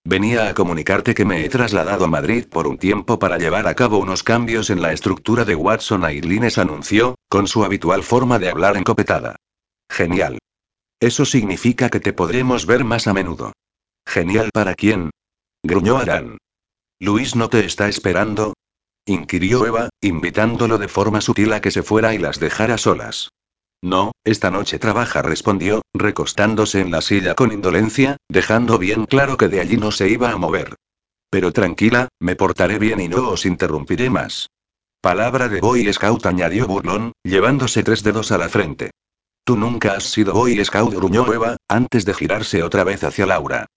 Venía 0.03 0.49
a 0.49 0.55
comunicarte 0.55 1.13
que 1.13 1.23
me 1.23 1.45
he 1.45 1.49
trasladado 1.49 2.05
a 2.05 2.07
Madrid 2.07 2.47
por 2.49 2.65
un 2.65 2.79
tiempo 2.79 3.19
para 3.19 3.37
llevar 3.37 3.67
a 3.67 3.75
cabo 3.75 3.99
unos 3.99 4.23
cambios 4.23 4.71
en 4.71 4.81
la 4.81 4.91
estructura 4.91 5.45
de 5.45 5.53
Watson 5.53 6.03
Airlines 6.03 6.57
anunció, 6.57 7.13
con 7.29 7.47
su 7.47 7.63
habitual 7.63 8.01
forma 8.01 8.39
de 8.39 8.49
hablar 8.49 8.77
encopetada. 8.77 9.35
Genial. 9.87 10.39
Eso 10.99 11.25
significa 11.25 11.91
que 11.91 11.99
te 11.99 12.11
podremos 12.11 12.65
ver 12.65 12.83
más 12.83 13.05
a 13.05 13.13
menudo. 13.13 13.53
Genial 14.07 14.49
para 14.51 14.73
quién? 14.73 15.11
Gruñó 15.61 15.97
Arán. 15.97 16.39
Luis 16.99 17.35
no 17.35 17.49
te 17.49 17.65
está 17.65 17.87
esperando, 17.87 18.53
inquirió 19.05 19.65
Eva, 19.65 19.89
invitándolo 20.01 20.77
de 20.77 20.87
forma 20.87 21.21
sutil 21.21 21.53
a 21.53 21.61
que 21.61 21.71
se 21.71 21.83
fuera 21.83 22.13
y 22.13 22.17
las 22.17 22.39
dejara 22.39 22.77
solas. 22.77 23.29
No, 23.81 24.13
esta 24.23 24.49
noche 24.49 24.79
trabaja, 24.79 25.21
respondió, 25.21 25.81
recostándose 25.93 26.81
en 26.81 26.91
la 26.91 27.01
silla 27.01 27.35
con 27.35 27.51
indolencia, 27.51 28.17
dejando 28.29 28.79
bien 28.79 29.05
claro 29.05 29.37
que 29.37 29.47
de 29.47 29.59
allí 29.61 29.77
no 29.77 29.91
se 29.91 30.09
iba 30.09 30.31
a 30.31 30.37
mover. 30.37 30.75
Pero 31.29 31.51
tranquila, 31.51 32.07
me 32.19 32.35
portaré 32.35 32.79
bien 32.79 32.99
y 32.99 33.07
no 33.07 33.29
os 33.29 33.45
interrumpiré 33.45 34.09
más. 34.09 34.49
Palabra 35.01 35.49
de 35.49 35.59
Boy 35.59 35.91
Scout, 35.93 36.25
añadió 36.25 36.65
burlón, 36.65 37.11
llevándose 37.23 37.83
tres 37.83 38.01
dedos 38.01 38.31
a 38.31 38.39
la 38.39 38.49
frente. 38.49 38.91
Tú 39.43 39.55
nunca 39.55 39.93
has 39.93 40.05
sido 40.05 40.33
Boy 40.33 40.63
Scout, 40.65 40.93
gruñó 40.95 41.31
Eva, 41.31 41.57
antes 41.67 42.05
de 42.05 42.15
girarse 42.15 42.63
otra 42.63 42.83
vez 42.83 43.03
hacia 43.03 43.27
Laura. 43.27 43.67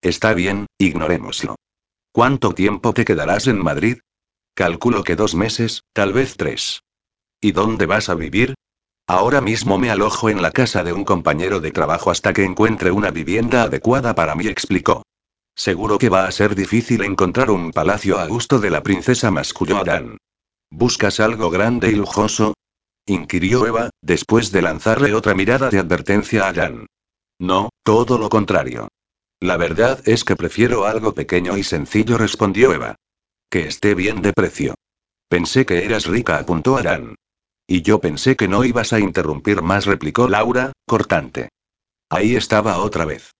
Está 0.00 0.32
bien, 0.32 0.66
ignorémoslo. 0.78 1.56
¿Cuánto 2.12 2.54
tiempo 2.54 2.94
te 2.94 3.04
quedarás 3.04 3.48
en 3.48 3.62
Madrid? 3.62 3.98
Calculo 4.58 5.04
que 5.04 5.14
dos 5.14 5.36
meses, 5.36 5.84
tal 5.92 6.12
vez 6.12 6.36
tres. 6.36 6.82
¿Y 7.40 7.52
dónde 7.52 7.86
vas 7.86 8.08
a 8.08 8.16
vivir? 8.16 8.54
Ahora 9.06 9.40
mismo 9.40 9.78
me 9.78 9.88
alojo 9.88 10.30
en 10.30 10.42
la 10.42 10.50
casa 10.50 10.82
de 10.82 10.92
un 10.92 11.04
compañero 11.04 11.60
de 11.60 11.70
trabajo 11.70 12.10
hasta 12.10 12.32
que 12.32 12.42
encuentre 12.42 12.90
una 12.90 13.12
vivienda 13.12 13.62
adecuada 13.62 14.16
para 14.16 14.34
mí, 14.34 14.48
explicó. 14.48 15.04
Seguro 15.54 15.96
que 15.96 16.08
va 16.08 16.26
a 16.26 16.32
ser 16.32 16.56
difícil 16.56 17.04
encontrar 17.04 17.52
un 17.52 17.70
palacio 17.70 18.18
a 18.18 18.26
gusto 18.26 18.58
de 18.58 18.70
la 18.70 18.82
princesa, 18.82 19.30
masculló 19.30 19.78
Adán. 19.78 20.18
¿Buscas 20.70 21.20
algo 21.20 21.50
grande 21.50 21.90
y 21.90 21.94
lujoso? 21.94 22.54
inquirió 23.06 23.64
Eva, 23.64 23.90
después 24.02 24.50
de 24.50 24.62
lanzarle 24.62 25.14
otra 25.14 25.36
mirada 25.36 25.70
de 25.70 25.78
advertencia 25.78 26.48
a 26.48 26.52
Jan. 26.52 26.86
No, 27.38 27.68
todo 27.84 28.18
lo 28.18 28.28
contrario. 28.28 28.88
La 29.38 29.56
verdad 29.56 30.00
es 30.04 30.24
que 30.24 30.34
prefiero 30.34 30.84
algo 30.84 31.14
pequeño 31.14 31.56
y 31.56 31.62
sencillo, 31.62 32.18
respondió 32.18 32.72
Eva. 32.72 32.96
Que 33.50 33.66
esté 33.66 33.94
bien 33.94 34.20
de 34.20 34.32
precio. 34.32 34.74
Pensé 35.28 35.64
que 35.64 35.84
eras 35.84 36.06
rica, 36.06 36.38
apuntó 36.38 36.76
Aran. 36.76 37.14
Y 37.66 37.82
yo 37.82 37.98
pensé 38.00 38.36
que 38.36 38.48
no 38.48 38.64
ibas 38.64 38.92
a 38.92 39.00
interrumpir 39.00 39.62
más, 39.62 39.86
replicó 39.86 40.28
Laura, 40.28 40.72
cortante. 40.86 41.48
Ahí 42.10 42.36
estaba 42.36 42.78
otra 42.78 43.04
vez. 43.04 43.32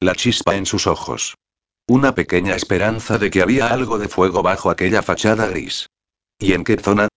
La 0.00 0.14
chispa 0.14 0.56
en 0.56 0.66
sus 0.66 0.86
ojos. 0.86 1.36
Una 1.86 2.14
pequeña 2.14 2.54
esperanza 2.54 3.18
de 3.18 3.30
que 3.30 3.42
había 3.42 3.68
algo 3.68 3.98
de 3.98 4.08
fuego 4.08 4.42
bajo 4.42 4.70
aquella 4.70 5.02
fachada 5.02 5.46
gris. 5.46 5.88
¿Y 6.38 6.52
en 6.54 6.64
qué 6.64 6.76
zona? 6.76 7.08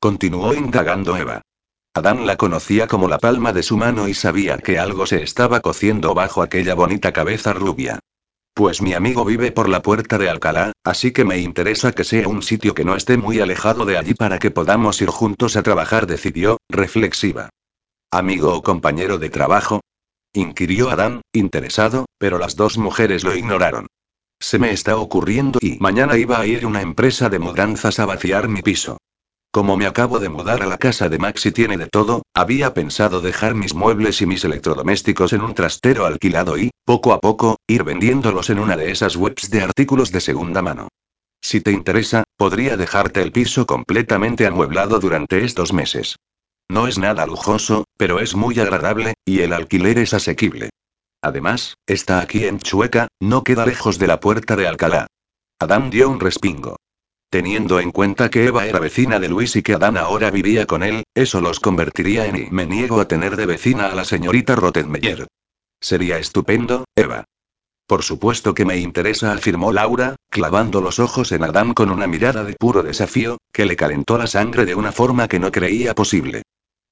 Continuó 0.00 0.54
indagando 0.54 1.16
Eva. 1.16 1.42
Adán 1.94 2.26
la 2.26 2.36
conocía 2.36 2.86
como 2.86 3.08
la 3.08 3.18
palma 3.18 3.52
de 3.52 3.62
su 3.62 3.76
mano 3.76 4.08
y 4.08 4.14
sabía 4.14 4.58
que 4.58 4.78
algo 4.78 5.06
se 5.06 5.22
estaba 5.22 5.60
cociendo 5.60 6.14
bajo 6.14 6.42
aquella 6.42 6.74
bonita 6.74 7.12
cabeza 7.12 7.52
rubia. 7.52 8.00
Pues 8.54 8.82
mi 8.82 8.92
amigo 8.92 9.24
vive 9.24 9.50
por 9.50 9.70
la 9.70 9.80
puerta 9.80 10.18
de 10.18 10.28
Alcalá, 10.28 10.72
así 10.84 11.10
que 11.12 11.24
me 11.24 11.38
interesa 11.38 11.92
que 11.92 12.04
sea 12.04 12.28
un 12.28 12.42
sitio 12.42 12.74
que 12.74 12.84
no 12.84 12.96
esté 12.96 13.16
muy 13.16 13.40
alejado 13.40 13.86
de 13.86 13.96
allí 13.96 14.12
para 14.12 14.38
que 14.38 14.50
podamos 14.50 15.00
ir 15.00 15.08
juntos 15.08 15.56
a 15.56 15.62
trabajar, 15.62 16.06
decidió, 16.06 16.58
reflexiva. 16.68 17.48
¿Amigo 18.10 18.54
o 18.54 18.62
compañero 18.62 19.16
de 19.18 19.30
trabajo? 19.30 19.80
inquirió 20.34 20.90
Adán, 20.90 21.22
interesado, 21.32 22.04
pero 22.18 22.38
las 22.38 22.54
dos 22.54 22.76
mujeres 22.76 23.24
lo 23.24 23.34
ignoraron. 23.34 23.86
Se 24.38 24.58
me 24.58 24.72
está 24.72 24.96
ocurriendo 24.96 25.58
y 25.62 25.78
mañana 25.78 26.18
iba 26.18 26.38
a 26.38 26.46
ir 26.46 26.66
una 26.66 26.82
empresa 26.82 27.30
de 27.30 27.38
mudanzas 27.38 27.98
a 28.00 28.06
vaciar 28.06 28.48
mi 28.48 28.60
piso. 28.60 28.98
Como 29.52 29.76
me 29.76 29.84
acabo 29.84 30.18
de 30.18 30.30
mudar 30.30 30.62
a 30.62 30.66
la 30.66 30.78
casa 30.78 31.10
de 31.10 31.18
Max 31.18 31.44
y 31.44 31.52
tiene 31.52 31.76
de 31.76 31.86
todo, 31.86 32.22
había 32.32 32.72
pensado 32.72 33.20
dejar 33.20 33.54
mis 33.54 33.74
muebles 33.74 34.22
y 34.22 34.26
mis 34.26 34.42
electrodomésticos 34.46 35.34
en 35.34 35.42
un 35.42 35.54
trastero 35.54 36.06
alquilado 36.06 36.56
y, 36.56 36.70
poco 36.86 37.12
a 37.12 37.20
poco, 37.20 37.58
ir 37.66 37.84
vendiéndolos 37.84 38.48
en 38.48 38.58
una 38.58 38.78
de 38.78 38.90
esas 38.90 39.14
webs 39.14 39.50
de 39.50 39.60
artículos 39.60 40.10
de 40.10 40.22
segunda 40.22 40.62
mano. 40.62 40.88
Si 41.42 41.60
te 41.60 41.70
interesa, 41.70 42.24
podría 42.38 42.78
dejarte 42.78 43.20
el 43.20 43.30
piso 43.30 43.66
completamente 43.66 44.46
amueblado 44.46 45.00
durante 45.00 45.44
estos 45.44 45.74
meses. 45.74 46.16
No 46.70 46.88
es 46.88 46.96
nada 46.96 47.26
lujoso, 47.26 47.84
pero 47.98 48.20
es 48.20 48.34
muy 48.34 48.58
agradable, 48.58 49.12
y 49.26 49.40
el 49.40 49.52
alquiler 49.52 49.98
es 49.98 50.14
asequible. 50.14 50.70
Además, 51.20 51.74
está 51.86 52.20
aquí 52.20 52.46
en 52.46 52.58
Chueca, 52.58 53.08
no 53.20 53.44
queda 53.44 53.66
lejos 53.66 53.98
de 53.98 54.06
la 54.06 54.18
puerta 54.18 54.56
de 54.56 54.66
Alcalá. 54.66 55.08
Adam 55.58 55.90
dio 55.90 56.08
un 56.08 56.20
respingo. 56.20 56.76
Teniendo 57.32 57.80
en 57.80 57.92
cuenta 57.92 58.28
que 58.28 58.44
Eva 58.44 58.66
era 58.66 58.78
vecina 58.78 59.18
de 59.18 59.30
Luis 59.30 59.56
y 59.56 59.62
que 59.62 59.72
Adán 59.72 59.96
ahora 59.96 60.30
vivía 60.30 60.66
con 60.66 60.82
él, 60.82 61.04
eso 61.14 61.40
los 61.40 61.60
convertiría 61.60 62.26
en 62.26 62.36
y 62.36 62.50
me 62.50 62.66
niego 62.66 63.00
a 63.00 63.08
tener 63.08 63.36
de 63.36 63.46
vecina 63.46 63.86
a 63.86 63.94
la 63.94 64.04
señorita 64.04 64.54
Rottenmeier. 64.54 65.26
Sería 65.80 66.18
estupendo, 66.18 66.84
Eva. 66.94 67.24
Por 67.86 68.02
supuesto 68.02 68.52
que 68.52 68.66
me 68.66 68.76
interesa, 68.76 69.32
afirmó 69.32 69.72
Laura, 69.72 70.16
clavando 70.28 70.82
los 70.82 70.98
ojos 70.98 71.32
en 71.32 71.42
Adán 71.42 71.72
con 71.72 71.90
una 71.90 72.06
mirada 72.06 72.44
de 72.44 72.52
puro 72.52 72.82
desafío, 72.82 73.38
que 73.50 73.64
le 73.64 73.76
calentó 73.76 74.18
la 74.18 74.26
sangre 74.26 74.66
de 74.66 74.74
una 74.74 74.92
forma 74.92 75.26
que 75.26 75.40
no 75.40 75.50
creía 75.50 75.94
posible. 75.94 76.42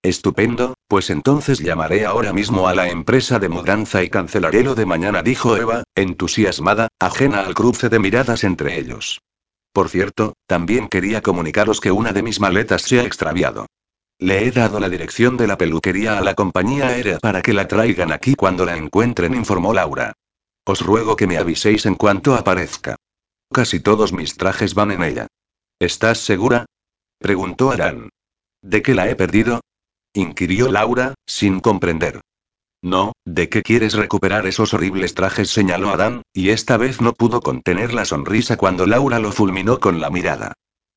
Estupendo, 0.03 0.73
pues 0.89 1.11
entonces 1.11 1.59
llamaré 1.59 2.07
ahora 2.07 2.33
mismo 2.33 2.67
a 2.67 2.75
la 2.75 2.89
empresa 2.89 3.39
de 3.39 3.51
mudanza 3.51 4.03
y 4.03 4.09
cancelaré 4.09 4.65
lo 4.65 4.75
de 4.75 4.87
mañana, 4.87 5.23
dijo 5.23 5.59
Eva, 5.59 5.85
entusiasmada, 5.95 6.89
ajena 6.99 7.41
al 7.41 7.53
cruce 7.53 7.91
de 7.91 7.99
miradas 7.99 8.43
entre 8.43 8.79
ellos. 8.79 9.21
Por 9.81 9.89
cierto, 9.89 10.35
también 10.47 10.89
quería 10.89 11.23
comunicaros 11.23 11.81
que 11.81 11.91
una 11.91 12.13
de 12.13 12.23
mis 12.23 12.39
maletas 12.39 12.83
se 12.83 13.01
ha 13.01 13.05
extraviado. 13.05 13.65
Le 14.19 14.45
he 14.45 14.51
dado 14.51 14.79
la 14.79 14.91
dirección 14.91 15.39
de 15.39 15.47
la 15.47 15.57
peluquería 15.57 16.19
a 16.19 16.21
la 16.21 16.35
compañía 16.35 16.89
aérea 16.89 17.19
para 17.19 17.41
que 17.41 17.55
la 17.55 17.67
traigan 17.67 18.13
aquí 18.13 18.35
cuando 18.35 18.67
la 18.67 18.77
encuentren, 18.77 19.33
informó 19.33 19.73
Laura. 19.73 20.13
Os 20.67 20.83
ruego 20.83 21.17
que 21.17 21.27
me 21.27 21.39
aviséis 21.39 21.87
en 21.87 21.95
cuanto 21.95 22.35
aparezca. 22.35 22.97
Casi 23.51 23.81
todos 23.81 24.13
mis 24.13 24.37
trajes 24.37 24.75
van 24.75 24.91
en 24.91 25.03
ella. 25.03 25.29
¿Estás 25.79 26.19
segura? 26.19 26.67
preguntó 27.19 27.71
Aran. 27.71 28.11
¿De 28.61 28.83
qué 28.83 28.95
la 28.95 29.09
he 29.09 29.17
perdido? 29.17 29.63
inquirió 30.13 30.71
Laura, 30.71 31.15
sin 31.27 31.59
comprender. 31.59 32.21
No, 32.83 33.13
¿de 33.27 33.49
qué 33.51 33.63
quieres 33.63 33.93
recuperar 33.93 34.47
esos 34.47 34.73
horribles 34.73 35.15
trajes? 35.15 35.51
señaló 35.51 35.91
Adán, 35.91 36.23
y 36.33 36.49
esta 36.49 36.79
vez 36.79 37.01
no 37.01 37.13
pudo 37.13 37.41
contener 37.43 37.93
la 37.93 38.07
sonrisa 38.07 38.57
cuando 38.57 38.87
Laura 38.87 39.19
lo 39.19 39.33
fulminó 39.33 39.81
con 39.81 40.01
la 40.01 40.09
mirada. 40.09 40.55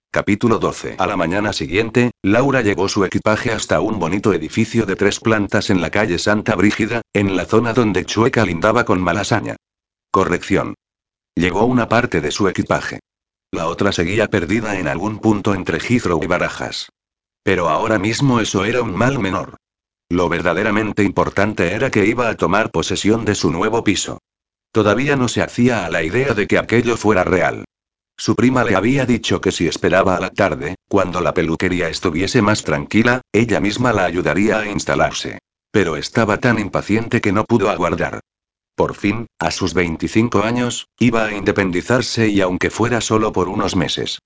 Capítulo 0.10 0.60
12. 0.60 0.96
A 1.00 1.08
la 1.08 1.18
mañana 1.18 1.52
siguiente, 1.52 2.12
Laura 2.22 2.62
llevó 2.62 2.88
su 2.88 3.04
equipaje 3.04 3.52
hasta 3.52 3.82
un 3.82 4.00
bonito 4.00 4.32
edificio 4.32 4.86
de 4.86 4.96
tres 4.96 5.20
plantas 5.20 5.70
en 5.72 5.82
la 5.82 5.90
calle 5.90 6.20
Santa 6.20 6.56
Brígida, 6.56 7.02
en 7.14 7.36
la 7.36 7.46
zona 7.46 7.74
donde 7.74 8.06
Chueca 8.06 8.46
lindaba 8.46 8.86
con 8.86 9.02
Malasaña. 9.02 9.56
Corrección. 10.12 10.76
Llevó 11.36 11.66
una 11.66 11.90
parte 11.90 12.22
de 12.22 12.32
su 12.32 12.48
equipaje. 12.48 13.00
La 13.52 13.68
otra 13.68 13.92
seguía 13.92 14.28
perdida 14.30 14.80
en 14.80 14.88
algún 14.88 15.20
punto 15.20 15.54
entre 15.54 15.80
Heathrow 15.80 16.24
y 16.24 16.28
Barajas. 16.28 16.90
Pero 17.44 17.70
ahora 17.70 18.00
mismo 18.00 18.40
eso 18.40 18.64
era 18.64 18.84
un 18.84 18.96
mal 18.96 19.20
menor. 19.20 19.58
Lo 20.10 20.30
verdaderamente 20.30 21.04
importante 21.04 21.74
era 21.74 21.90
que 21.90 22.06
iba 22.06 22.30
a 22.30 22.36
tomar 22.36 22.72
posesión 22.72 23.26
de 23.26 23.36
su 23.36 23.52
nuevo 23.52 23.84
piso. 23.84 24.20
Todavía 24.72 25.16
no 25.16 25.28
se 25.28 25.42
hacía 25.42 25.86
a 25.86 25.90
la 25.90 26.04
idea 26.04 26.34
de 26.34 26.48
que 26.48 26.58
aquello 26.58 26.98
fuera 26.98 27.24
real. 27.24 27.66
Su 28.18 28.36
prima 28.36 28.64
le 28.64 28.76
había 28.76 29.06
dicho 29.06 29.42
que 29.42 29.52
si 29.52 29.68
esperaba 29.68 30.16
a 30.16 30.20
la 30.20 30.30
tarde, 30.30 30.76
cuando 30.88 31.22
la 31.22 31.34
peluquería 31.34 31.90
estuviese 31.90 32.42
más 32.42 32.64
tranquila, 32.64 33.22
ella 33.32 33.60
misma 33.60 33.92
la 33.94 34.06
ayudaría 34.06 34.60
a 34.60 34.68
instalarse. 34.68 35.40
Pero 35.72 35.96
estaba 35.96 36.40
tan 36.40 36.60
impaciente 36.60 37.22
que 37.22 37.32
no 37.32 37.46
pudo 37.46 37.70
aguardar. 37.70 38.20
Por 38.76 38.96
fin, 38.96 39.28
a 39.40 39.52
sus 39.52 39.74
25 39.74 40.44
años, 40.44 40.88
iba 41.00 41.26
a 41.26 41.34
independizarse 41.34 42.28
y 42.28 42.42
aunque 42.42 42.70
fuera 42.70 43.02
solo 43.02 43.32
por 43.32 43.50
unos 43.50 43.76
meses. 43.76 44.20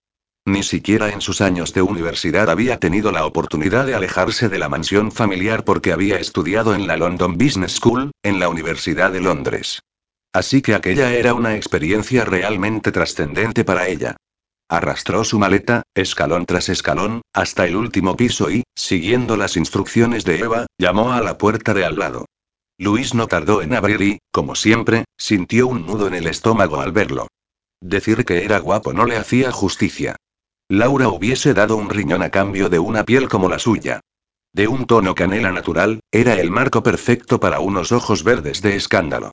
Ni 0.47 0.63
siquiera 0.63 1.09
en 1.09 1.19
sus 1.19 1.41
años 1.41 1.73
de 1.73 1.81
universidad 1.81 2.49
había 2.49 2.79
tenido 2.79 3.11
la 3.11 3.25
oportunidad 3.25 3.85
de 3.85 3.95
alejarse 3.95 4.47
de 4.47 4.57
la 4.57 4.69
mansión 4.69 5.11
familiar 5.11 5.65
porque 5.65 5.91
había 5.91 6.19
estudiado 6.19 6.73
en 6.73 6.87
la 6.87 6.95
London 6.95 7.37
Business 7.37 7.73
School, 7.73 8.11
en 8.23 8.39
la 8.39 8.47
Universidad 8.47 9.11
de 9.11 9.19
Londres. 9.19 9.81
Así 10.31 10.61
que 10.61 10.73
aquella 10.73 11.11
era 11.11 11.33
una 11.33 11.57
experiencia 11.57 12.23
realmente 12.23 12.93
trascendente 12.93 13.65
para 13.65 13.89
ella. 13.89 14.15
Arrastró 14.69 15.25
su 15.25 15.37
maleta, 15.37 15.83
escalón 15.93 16.45
tras 16.45 16.69
escalón, 16.69 17.23
hasta 17.33 17.65
el 17.65 17.75
último 17.75 18.15
piso 18.15 18.49
y, 18.49 18.63
siguiendo 18.73 19.35
las 19.35 19.57
instrucciones 19.57 20.23
de 20.23 20.39
Eva, 20.39 20.65
llamó 20.77 21.11
a 21.11 21.19
la 21.19 21.37
puerta 21.37 21.73
de 21.73 21.83
al 21.83 21.99
lado. 21.99 22.25
Luis 22.77 23.13
no 23.13 23.27
tardó 23.27 23.61
en 23.61 23.75
abrir 23.75 24.01
y, 24.01 24.19
como 24.31 24.55
siempre, 24.55 25.03
sintió 25.17 25.67
un 25.67 25.85
nudo 25.85 26.07
en 26.07 26.13
el 26.13 26.25
estómago 26.25 26.79
al 26.79 26.93
verlo. 26.93 27.27
Decir 27.81 28.23
que 28.23 28.45
era 28.45 28.59
guapo 28.59 28.93
no 28.93 29.03
le 29.03 29.17
hacía 29.17 29.51
justicia. 29.51 30.15
Laura 30.69 31.07
hubiese 31.07 31.53
dado 31.53 31.77
un 31.77 31.89
riñón 31.89 32.21
a 32.21 32.29
cambio 32.29 32.67
de 32.67 32.77
una 32.79 33.05
piel 33.05 33.29
como 33.29 33.47
la 33.47 33.57
suya. 33.57 34.01
De 34.53 34.67
un 34.67 34.86
tono 34.86 35.15
canela 35.15 35.51
natural, 35.51 36.01
era 36.12 36.33
el 36.33 36.51
marco 36.51 36.83
perfecto 36.83 37.39
para 37.39 37.62
unos 37.62 37.93
ojos 37.93 38.24
verdes 38.24 38.62
de 38.62 38.75
escándalo. 38.75 39.31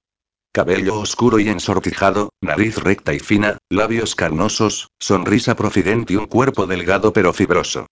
Cabello 0.53 1.01
oscuro 1.01 1.41
y 1.41 1.49
ensortijado, 1.49 2.31
nariz 2.41 2.77
recta 2.77 3.13
y 3.13 3.19
fina, 3.19 3.59
labios 3.69 4.15
carnosos, 4.15 4.89
sonrisa 5.01 5.57
profidente 5.57 6.13
y 6.13 6.17
un 6.17 6.27
cuerpo 6.27 6.69
delgado 6.69 7.13
pero 7.13 7.33
fibroso. 7.33 7.89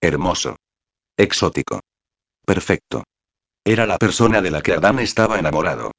Hermoso. 0.00 0.56
Exótico. 1.18 1.80
Perfecto. 2.46 3.04
Era 3.62 3.84
la 3.84 3.98
persona 3.98 4.40
de 4.40 4.50
la 4.50 4.62
que 4.62 4.72
Adán 4.72 5.00
estaba 5.00 5.38
enamorado. 5.38 5.92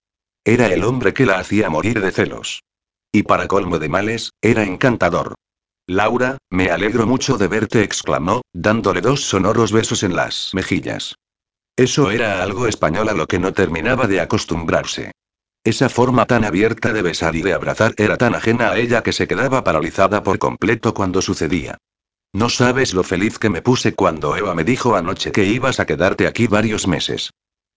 Era 0.43 0.67
el 0.67 0.83
hombre 0.83 1.13
que 1.13 1.27
la 1.27 1.37
hacía 1.37 1.69
morir 1.69 2.01
de 2.01 2.11
celos. 2.11 2.63
Y 3.11 3.23
para 3.23 3.47
colmo 3.47 3.77
de 3.77 3.89
males, 3.89 4.31
era 4.41 4.63
encantador. 4.63 5.35
Laura, 5.89 6.37
me 6.49 6.69
alegro 6.69 7.07
mucho 7.07 7.37
de 7.37 7.47
verte, 7.47 7.81
exclamó, 7.81 8.41
dándole 8.51 8.99
dos 8.99 9.21
sonoros 9.21 9.71
besos 9.71 10.03
en 10.03 10.17
las 10.17 10.53
mejillas. 10.53 11.15
Eso 11.77 12.11
era 12.11 12.43
algo 12.43 12.67
español 12.67 13.07
a 13.07 13.13
lo 13.13 13.25
que 13.25 13.39
no 13.39 13.53
terminaba 13.53 14.05
de 14.05 14.19
acostumbrarse. 14.19 15.13
Esa 15.63 15.87
forma 15.87 16.25
tan 16.25 16.43
abierta 16.43 16.91
de 16.91 17.01
besar 17.01 17.37
y 17.37 17.41
de 17.41 17.53
abrazar 17.53 17.93
era 17.95 18.17
tan 18.17 18.35
ajena 18.35 18.71
a 18.71 18.77
ella 18.77 19.01
que 19.01 19.13
se 19.13 19.29
quedaba 19.29 19.63
paralizada 19.63 20.23
por 20.23 20.39
completo 20.39 20.93
cuando 20.93 21.21
sucedía. 21.21 21.77
No 22.33 22.49
sabes 22.49 22.93
lo 22.93 23.03
feliz 23.03 23.39
que 23.39 23.49
me 23.49 23.61
puse 23.61 23.93
cuando 23.93 24.35
Eva 24.35 24.53
me 24.55 24.65
dijo 24.65 24.97
anoche 24.97 25.31
que 25.31 25.45
ibas 25.45 25.79
a 25.79 25.85
quedarte 25.85 26.27
aquí 26.27 26.47
varios 26.47 26.85
meses. 26.85 27.31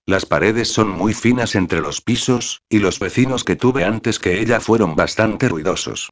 Las 0.05 0.27
paredes 0.27 0.73
son 0.73 0.89
muy 0.89 1.15
finas 1.15 1.55
entre 1.55 1.81
los 1.81 2.01
pisos, 2.01 2.63
y 2.69 2.81
los 2.81 2.99
vecinos 2.99 3.45
que 3.45 3.55
tuve 3.55 3.85
antes 3.85 4.19
que 4.19 4.41
ella 4.41 4.59
fueron 4.59 4.97
bastante 4.97 5.49
ruidosos. 5.49 6.11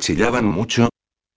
¿Chillaban 0.00 0.46
mucho? 0.46 0.88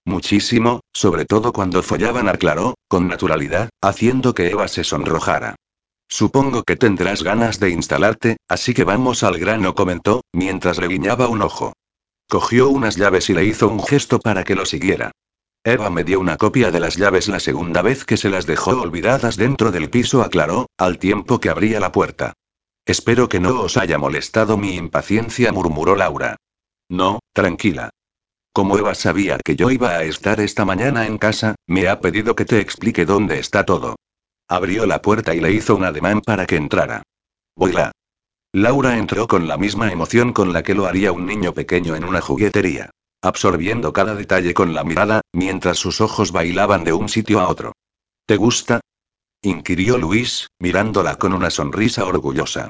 Muchísimo, 0.08 0.80
sobre 0.94 1.26
todo 1.26 1.52
cuando 1.52 1.84
follaban, 1.84 2.30
aclaró, 2.30 2.76
con 2.88 3.10
naturalidad, 3.10 3.68
haciendo 3.82 4.34
que 4.34 4.48
Eva 4.48 4.70
se 4.70 4.86
sonrojara. 4.86 5.58
Supongo 6.08 6.64
que 6.64 6.78
tendrás 6.78 7.24
ganas 7.24 7.60
de 7.60 7.72
instalarte, 7.72 8.38
así 8.48 8.74
que 8.74 8.86
vamos 8.86 9.24
al 9.24 9.38
grano, 9.38 9.76
comentó, 9.76 10.22
mientras 10.32 10.78
le 10.78 10.88
un 10.88 11.42
ojo. 11.42 11.74
Cogió 12.30 12.70
unas 12.70 12.96
llaves 12.96 13.30
y 13.30 13.34
le 13.34 13.44
hizo 13.44 13.68
un 13.68 13.84
gesto 13.84 14.20
para 14.20 14.46
que 14.46 14.56
lo 14.56 14.66
siguiera. 14.66 15.12
Eva 15.62 15.90
me 15.90 16.06
dio 16.06 16.22
una 16.22 16.38
copia 16.38 16.72
de 16.72 16.80
las 16.80 16.96
llaves 16.96 17.28
la 17.28 17.42
segunda 17.42 17.82
vez 17.82 18.06
que 18.06 18.16
se 18.16 18.30
las 18.30 18.46
dejó 18.46 18.82
olvidadas 18.82 19.36
dentro 19.36 19.74
del 19.74 19.90
piso, 19.90 20.22
aclaró, 20.22 20.68
al 20.78 21.00
tiempo 21.00 21.42
que 21.42 21.50
abría 21.50 21.82
la 21.82 21.92
puerta. 21.92 22.32
Espero 22.86 23.28
que 23.28 23.42
no 23.42 23.60
os 23.60 23.76
haya 23.76 23.98
molestado 23.98 24.56
mi 24.56 24.76
impaciencia, 24.76 25.52
murmuró 25.52 25.98
Laura. 25.98 26.38
No, 26.88 27.20
tranquila. 27.34 27.90
Como 28.58 28.76
Eva 28.76 28.96
sabía 28.96 29.38
que 29.38 29.56
yo 29.56 29.70
iba 29.70 29.92
a 29.92 30.04
estar 30.04 30.40
esta 30.40 30.66
mañana 30.66 31.06
en 31.06 31.20
casa, 31.20 31.54
me 31.68 31.88
ha 31.88 32.00
pedido 32.00 32.36
que 32.36 32.44
te 32.44 32.60
explique 32.60 33.06
dónde 33.06 33.38
está 33.38 33.68
todo. 33.68 33.98
Abrió 34.48 34.88
la 34.88 35.00
puerta 35.00 35.36
y 35.36 35.40
le 35.40 35.52
hizo 35.52 35.76
un 35.76 35.84
ademán 35.84 36.22
para 36.22 36.48
que 36.48 36.56
entrara. 36.56 37.04
Voyla. 37.56 37.92
Laura 38.54 38.98
entró 38.98 39.28
con 39.28 39.48
la 39.48 39.58
misma 39.58 39.92
emoción 39.92 40.34
con 40.34 40.54
la 40.54 40.64
que 40.64 40.74
lo 40.74 40.88
haría 40.88 41.12
un 41.12 41.28
niño 41.28 41.54
pequeño 41.54 41.96
en 41.96 42.04
una 42.04 42.20
juguetería 42.20 42.90
absorbiendo 43.22 43.94
cada 43.94 44.16
detalle 44.16 44.56
con 44.56 44.74
la 44.74 44.84
mirada, 44.84 45.22
mientras 45.34 45.78
sus 45.78 46.02
ojos 46.02 46.32
bailaban 46.32 46.84
de 46.84 46.94
un 46.94 47.10
sitio 47.10 47.40
a 47.40 47.50
otro. 47.50 47.74
¿Te 48.26 48.38
gusta? 48.38 48.80
inquirió 49.44 50.00
Luis, 50.00 50.48
mirándola 50.58 51.18
con 51.18 51.34
una 51.34 51.52
sonrisa 51.52 52.06
orgullosa. 52.06 52.70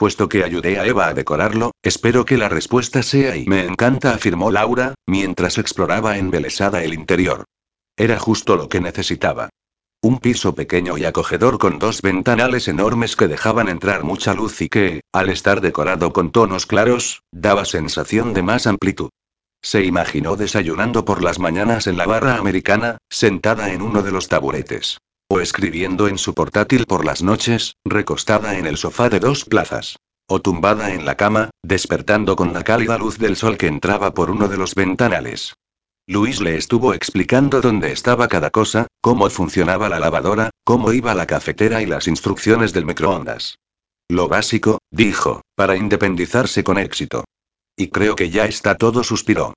Puesto 0.00 0.30
que 0.30 0.44
ayudé 0.44 0.80
a 0.80 0.86
Eva 0.86 1.08
a 1.08 1.12
decorarlo, 1.12 1.72
espero 1.82 2.24
que 2.24 2.38
la 2.38 2.48
respuesta 2.48 3.02
sea 3.02 3.36
y 3.36 3.44
me 3.44 3.66
encanta, 3.66 4.14
afirmó 4.14 4.50
Laura, 4.50 4.94
mientras 5.06 5.58
exploraba 5.58 6.16
embelesada 6.16 6.82
el 6.82 6.94
interior. 6.94 7.44
Era 7.98 8.18
justo 8.18 8.56
lo 8.56 8.70
que 8.70 8.80
necesitaba. 8.80 9.50
Un 10.00 10.18
piso 10.18 10.54
pequeño 10.54 10.96
y 10.96 11.04
acogedor 11.04 11.58
con 11.58 11.78
dos 11.78 12.00
ventanales 12.00 12.66
enormes 12.66 13.14
que 13.14 13.28
dejaban 13.28 13.68
entrar 13.68 14.02
mucha 14.02 14.32
luz 14.32 14.62
y 14.62 14.70
que, 14.70 15.02
al 15.12 15.28
estar 15.28 15.60
decorado 15.60 16.14
con 16.14 16.32
tonos 16.32 16.64
claros, 16.64 17.22
daba 17.30 17.66
sensación 17.66 18.32
de 18.32 18.42
más 18.42 18.66
amplitud. 18.66 19.10
Se 19.60 19.84
imaginó 19.84 20.36
desayunando 20.36 21.04
por 21.04 21.22
las 21.22 21.38
mañanas 21.38 21.86
en 21.86 21.98
la 21.98 22.06
barra 22.06 22.36
americana, 22.36 22.96
sentada 23.10 23.70
en 23.74 23.82
uno 23.82 24.02
de 24.02 24.12
los 24.12 24.28
taburetes. 24.28 24.96
O 25.32 25.38
escribiendo 25.38 26.08
en 26.08 26.18
su 26.18 26.34
portátil 26.34 26.86
por 26.86 27.04
las 27.04 27.22
noches, 27.22 27.76
recostada 27.84 28.58
en 28.58 28.66
el 28.66 28.76
sofá 28.76 29.08
de 29.08 29.20
dos 29.20 29.44
plazas. 29.44 29.96
O 30.28 30.40
tumbada 30.40 30.92
en 30.92 31.04
la 31.04 31.16
cama, 31.16 31.50
despertando 31.62 32.34
con 32.34 32.52
la 32.52 32.64
cálida 32.64 32.98
luz 32.98 33.16
del 33.16 33.36
sol 33.36 33.56
que 33.56 33.68
entraba 33.68 34.12
por 34.12 34.28
uno 34.28 34.48
de 34.48 34.56
los 34.56 34.74
ventanales. 34.74 35.54
Luis 36.08 36.40
le 36.40 36.56
estuvo 36.56 36.94
explicando 36.94 37.60
dónde 37.60 37.92
estaba 37.92 38.26
cada 38.26 38.50
cosa, 38.50 38.88
cómo 39.00 39.30
funcionaba 39.30 39.88
la 39.88 40.00
lavadora, 40.00 40.50
cómo 40.64 40.92
iba 40.92 41.14
la 41.14 41.26
cafetera 41.28 41.80
y 41.80 41.86
las 41.86 42.08
instrucciones 42.08 42.72
del 42.72 42.86
microondas. 42.86 43.54
Lo 44.08 44.26
básico, 44.26 44.80
dijo, 44.90 45.42
para 45.54 45.76
independizarse 45.76 46.64
con 46.64 46.76
éxito. 46.76 47.22
Y 47.76 47.90
creo 47.90 48.16
que 48.16 48.30
ya 48.30 48.46
está 48.46 48.74
todo, 48.74 49.04
suspiró. 49.04 49.54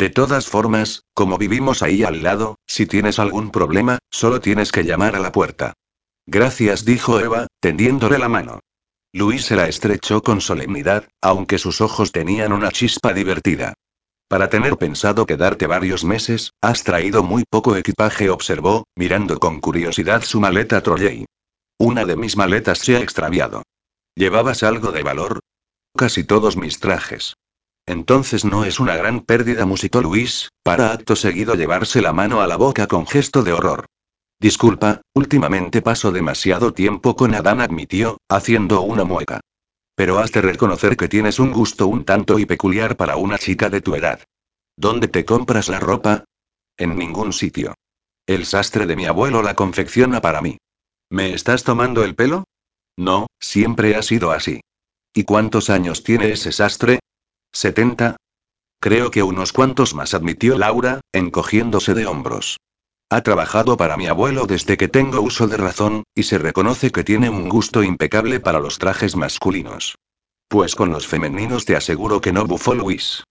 De 0.00 0.08
todas 0.08 0.46
formas, 0.46 1.02
como 1.12 1.36
vivimos 1.36 1.82
ahí 1.82 2.04
al 2.04 2.22
lado, 2.22 2.56
si 2.66 2.86
tienes 2.86 3.18
algún 3.18 3.50
problema, 3.50 3.98
solo 4.10 4.40
tienes 4.40 4.72
que 4.72 4.84
llamar 4.84 5.14
a 5.14 5.18
la 5.18 5.30
puerta. 5.30 5.74
Gracias, 6.26 6.86
dijo 6.86 7.20
Eva, 7.20 7.48
tendiéndole 7.60 8.16
la 8.16 8.30
mano. 8.30 8.60
Luis 9.12 9.44
se 9.44 9.56
la 9.56 9.68
estrechó 9.68 10.22
con 10.22 10.40
solemnidad, 10.40 11.06
aunque 11.20 11.58
sus 11.58 11.82
ojos 11.82 12.12
tenían 12.12 12.54
una 12.54 12.70
chispa 12.70 13.12
divertida. 13.12 13.74
Para 14.26 14.48
tener 14.48 14.78
pensado 14.78 15.26
quedarte 15.26 15.66
varios 15.66 16.02
meses, 16.02 16.52
has 16.62 16.82
traído 16.82 17.22
muy 17.22 17.44
poco 17.44 17.76
equipaje, 17.76 18.30
observó, 18.30 18.84
mirando 18.96 19.38
con 19.38 19.60
curiosidad 19.60 20.22
su 20.22 20.40
maleta 20.40 20.82
trolley. 20.82 21.26
Una 21.78 22.06
de 22.06 22.16
mis 22.16 22.38
maletas 22.38 22.78
se 22.78 22.96
ha 22.96 23.00
extraviado. 23.00 23.64
¿Llevabas 24.14 24.62
algo 24.62 24.92
de 24.92 25.02
valor? 25.02 25.40
Casi 25.94 26.24
todos 26.24 26.56
mis 26.56 26.80
trajes. 26.80 27.34
Entonces 27.90 28.44
no 28.44 28.64
es 28.64 28.78
una 28.78 28.94
gran 28.94 29.18
pérdida, 29.18 29.66
musitó 29.66 30.00
Luis, 30.00 30.48
para 30.62 30.92
acto 30.92 31.16
seguido 31.16 31.56
llevarse 31.56 32.00
la 32.00 32.12
mano 32.12 32.40
a 32.40 32.46
la 32.46 32.54
boca 32.54 32.86
con 32.86 33.04
gesto 33.04 33.42
de 33.42 33.52
horror. 33.52 33.86
Disculpa, 34.38 35.00
últimamente 35.12 35.82
paso 35.82 36.12
demasiado 36.12 36.72
tiempo 36.72 37.16
con 37.16 37.34
Adán, 37.34 37.60
admitió, 37.60 38.18
haciendo 38.28 38.82
una 38.82 39.02
mueca. 39.02 39.40
Pero 39.96 40.20
has 40.20 40.30
de 40.30 40.40
reconocer 40.40 40.96
que 40.96 41.08
tienes 41.08 41.40
un 41.40 41.50
gusto 41.50 41.88
un 41.88 42.04
tanto 42.04 42.38
y 42.38 42.46
peculiar 42.46 42.96
para 42.96 43.16
una 43.16 43.38
chica 43.38 43.68
de 43.70 43.80
tu 43.80 43.96
edad. 43.96 44.20
¿Dónde 44.76 45.08
te 45.08 45.24
compras 45.24 45.68
la 45.68 45.80
ropa? 45.80 46.22
En 46.76 46.96
ningún 46.96 47.32
sitio. 47.32 47.74
El 48.24 48.46
sastre 48.46 48.86
de 48.86 48.94
mi 48.94 49.06
abuelo 49.06 49.42
la 49.42 49.56
confecciona 49.56 50.20
para 50.20 50.40
mí. 50.40 50.58
¿Me 51.10 51.34
estás 51.34 51.64
tomando 51.64 52.04
el 52.04 52.14
pelo? 52.14 52.44
No, 52.96 53.26
siempre 53.40 53.96
ha 53.96 54.02
sido 54.02 54.30
así. 54.30 54.60
¿Y 55.12 55.24
cuántos 55.24 55.70
años 55.70 56.04
tiene 56.04 56.30
ese 56.30 56.52
sastre? 56.52 57.00
¿70? 57.54 58.16
Creo 58.80 59.10
que 59.10 59.22
unos 59.22 59.52
cuantos 59.52 59.94
más, 59.94 60.14
admitió 60.14 60.56
Laura, 60.56 61.00
encogiéndose 61.12 61.94
de 61.94 62.06
hombros. 62.06 62.58
Ha 63.10 63.22
trabajado 63.22 63.76
para 63.76 63.96
mi 63.96 64.06
abuelo 64.06 64.46
desde 64.46 64.76
que 64.76 64.88
tengo 64.88 65.20
uso 65.20 65.48
de 65.48 65.56
razón, 65.56 66.04
y 66.14 66.22
se 66.22 66.38
reconoce 66.38 66.90
que 66.90 67.04
tiene 67.04 67.28
un 67.28 67.48
gusto 67.48 67.82
impecable 67.82 68.40
para 68.40 68.60
los 68.60 68.78
trajes 68.78 69.16
masculinos. 69.16 69.96
Pues 70.48 70.74
con 70.74 70.90
los 70.90 71.06
femeninos 71.06 71.64
te 71.64 71.76
aseguro 71.76 72.20
que 72.20 72.32
no 72.32 72.46
bufó 72.46 72.74
Luis. 72.74 73.24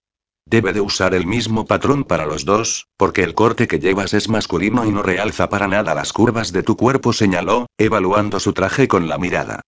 Debe 0.45 0.73
de 0.73 0.81
usar 0.81 1.13
el 1.13 1.25
mismo 1.25 1.65
patrón 1.65 2.03
para 2.03 2.25
los 2.25 2.43
dos, 2.43 2.87
porque 2.97 3.23
el 3.23 3.35
corte 3.35 3.67
que 3.67 3.79
llevas 3.79 4.13
es 4.13 4.29
masculino 4.29 4.85
y 4.85 4.91
no 4.91 5.03
realza 5.03 5.47
para 5.47 5.67
nada 5.67 5.93
las 5.93 6.11
curvas 6.11 6.51
de 6.51 6.63
tu 6.63 6.75
cuerpo, 6.75 7.13
señaló, 7.13 7.67
evaluando 7.77 8.39
su 8.39 8.53
traje 8.53 8.87
con 8.87 9.07
la 9.07 9.17
mirada. 9.17 9.61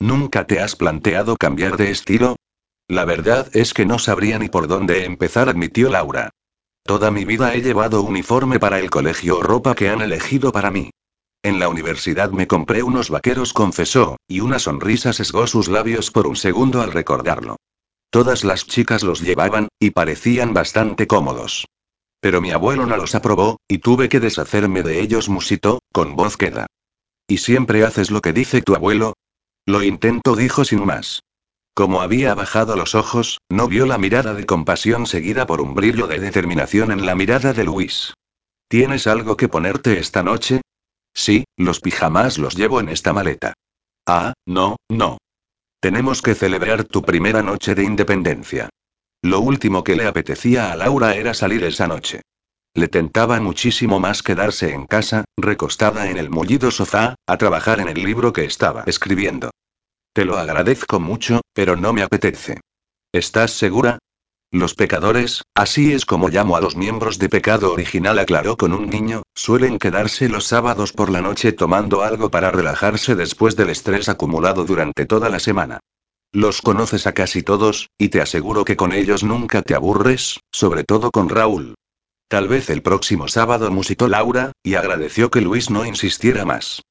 ¿Nunca 0.00 0.46
te 0.46 0.60
has 0.60 0.76
planteado 0.76 1.36
cambiar 1.36 1.76
de 1.76 1.90
estilo? 1.90 2.36
La 2.88 3.04
verdad 3.04 3.48
es 3.54 3.72
que 3.72 3.86
no 3.86 3.98
sabría 3.98 4.38
ni 4.38 4.48
por 4.48 4.68
dónde 4.68 5.04
empezar, 5.04 5.48
admitió 5.48 5.88
Laura. 5.88 6.30
Toda 6.82 7.10
mi 7.10 7.24
vida 7.24 7.54
he 7.54 7.62
llevado 7.62 8.02
uniforme 8.02 8.60
para 8.60 8.78
el 8.78 8.90
colegio 8.90 9.38
o 9.38 9.42
ropa 9.42 9.74
que 9.74 9.88
han 9.88 10.02
elegido 10.02 10.52
para 10.52 10.70
mí. 10.70 10.90
En 11.42 11.58
la 11.58 11.68
universidad 11.68 12.30
me 12.30 12.46
compré 12.46 12.82
unos 12.82 13.08
vaqueros, 13.08 13.54
confesó, 13.54 14.18
y 14.28 14.40
una 14.40 14.58
sonrisa 14.58 15.12
sesgó 15.12 15.46
sus 15.46 15.68
labios 15.68 16.10
por 16.10 16.26
un 16.26 16.36
segundo 16.36 16.82
al 16.82 16.92
recordarlo. 16.92 17.56
Todas 18.10 18.44
las 18.44 18.66
chicas 18.66 19.02
los 19.02 19.22
llevaban, 19.22 19.68
y 19.78 19.90
parecían 19.90 20.52
bastante 20.52 21.06
cómodos. 21.06 21.66
Pero 22.20 22.40
mi 22.40 22.50
abuelo 22.50 22.86
no 22.86 22.96
los 22.96 23.14
aprobó, 23.14 23.60
y 23.66 23.78
tuve 23.78 24.08
que 24.08 24.20
deshacerme 24.20 24.82
de 24.82 25.00
ellos, 25.00 25.28
musitó, 25.28 25.80
con 25.92 26.16
voz 26.16 26.36
queda. 26.36 26.66
¿Y 27.26 27.38
siempre 27.38 27.84
haces 27.84 28.10
lo 28.10 28.20
que 28.20 28.32
dice 28.32 28.62
tu 28.62 28.74
abuelo? 28.74 29.14
Lo 29.66 29.82
intento, 29.82 30.36
dijo 30.36 30.64
sin 30.64 30.84
más. 30.84 31.22
Como 31.74 32.02
había 32.02 32.34
bajado 32.36 32.76
los 32.76 32.94
ojos, 32.94 33.38
no 33.50 33.66
vio 33.66 33.84
la 33.84 33.98
mirada 33.98 34.32
de 34.32 34.46
compasión 34.46 35.06
seguida 35.06 35.44
por 35.44 35.60
un 35.60 35.74
brillo 35.74 36.06
de 36.06 36.20
determinación 36.20 36.92
en 36.92 37.04
la 37.04 37.16
mirada 37.16 37.52
de 37.52 37.64
Luis. 37.64 38.14
¿Tienes 38.68 39.08
algo 39.08 39.36
que 39.36 39.48
ponerte 39.48 39.98
esta 39.98 40.22
noche? 40.22 40.60
Sí, 41.12 41.44
los 41.56 41.80
pijamas 41.80 42.38
los 42.38 42.54
llevo 42.54 42.78
en 42.78 42.88
esta 42.88 43.12
maleta. 43.12 43.54
Ah, 44.06 44.34
no, 44.46 44.76
no. 44.88 45.18
Tenemos 45.80 46.22
que 46.22 46.36
celebrar 46.36 46.84
tu 46.84 47.02
primera 47.02 47.42
noche 47.42 47.74
de 47.74 47.82
independencia. 47.82 48.68
Lo 49.20 49.40
último 49.40 49.82
que 49.82 49.96
le 49.96 50.06
apetecía 50.06 50.70
a 50.70 50.76
Laura 50.76 51.16
era 51.16 51.34
salir 51.34 51.64
esa 51.64 51.88
noche. 51.88 52.22
Le 52.74 52.86
tentaba 52.86 53.40
muchísimo 53.40 53.98
más 53.98 54.22
quedarse 54.22 54.72
en 54.72 54.86
casa, 54.86 55.24
recostada 55.36 56.08
en 56.08 56.18
el 56.18 56.30
mullido 56.30 56.70
sofá, 56.70 57.16
a 57.26 57.36
trabajar 57.36 57.80
en 57.80 57.88
el 57.88 58.02
libro 58.02 58.32
que 58.32 58.44
estaba 58.44 58.84
escribiendo. 58.86 59.50
Te 60.14 60.24
lo 60.24 60.38
agradezco 60.38 61.00
mucho, 61.00 61.40
pero 61.52 61.74
no 61.74 61.92
me 61.92 62.02
apetece. 62.02 62.60
¿Estás 63.12 63.50
segura? 63.50 63.98
Los 64.52 64.74
pecadores, 64.74 65.42
así 65.56 65.92
es 65.92 66.06
como 66.06 66.28
llamo 66.28 66.54
a 66.56 66.60
los 66.60 66.76
miembros 66.76 67.18
de 67.18 67.28
pecado 67.28 67.72
original, 67.72 68.20
aclaró 68.20 68.56
con 68.56 68.72
un 68.72 68.88
niño, 68.88 69.24
suelen 69.34 69.76
quedarse 69.76 70.28
los 70.28 70.44
sábados 70.44 70.92
por 70.92 71.10
la 71.10 71.20
noche 71.20 71.50
tomando 71.50 72.02
algo 72.02 72.30
para 72.30 72.52
relajarse 72.52 73.16
después 73.16 73.56
del 73.56 73.70
estrés 73.70 74.08
acumulado 74.08 74.64
durante 74.64 75.04
toda 75.04 75.28
la 75.28 75.40
semana. 75.40 75.80
Los 76.30 76.62
conoces 76.62 77.08
a 77.08 77.12
casi 77.12 77.42
todos, 77.42 77.90
y 77.98 78.10
te 78.10 78.20
aseguro 78.20 78.64
que 78.64 78.76
con 78.76 78.92
ellos 78.92 79.24
nunca 79.24 79.62
te 79.62 79.74
aburres, 79.74 80.38
sobre 80.52 80.84
todo 80.84 81.10
con 81.10 81.28
Raúl. 81.28 81.74
Tal 82.28 82.46
vez 82.46 82.70
el 82.70 82.82
próximo 82.82 83.26
sábado 83.26 83.68
musitó 83.72 84.06
Laura, 84.06 84.52
y 84.62 84.76
agradeció 84.76 85.32
que 85.32 85.40
Luis 85.40 85.70
no 85.70 85.84
insistiera 85.84 86.44
más. 86.44 86.82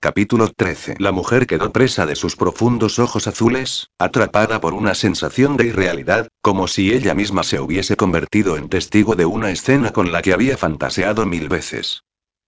Capítulo 0.00 0.46
13. 0.46 0.94
La 1.00 1.10
mujer 1.10 1.48
quedó 1.48 1.72
presa 1.72 2.06
de 2.06 2.14
sus 2.14 2.36
profundos 2.36 3.00
ojos 3.00 3.26
azules, 3.26 3.90
atrapada 3.98 4.60
por 4.60 4.72
una 4.72 4.94
sensación 4.94 5.56
de 5.56 5.66
irrealidad, 5.66 6.28
como 6.40 6.68
si 6.68 6.92
ella 6.92 7.16
misma 7.16 7.42
se 7.42 7.58
hubiese 7.58 7.96
convertido 7.96 8.56
en 8.56 8.68
testigo 8.68 9.16
de 9.16 9.26
una 9.26 9.50
escena 9.50 9.92
con 9.92 10.12
la 10.12 10.22
que 10.22 10.32
había 10.32 10.56
fantaseado 10.56 11.26
mil 11.26 11.48
veces. 11.48 12.04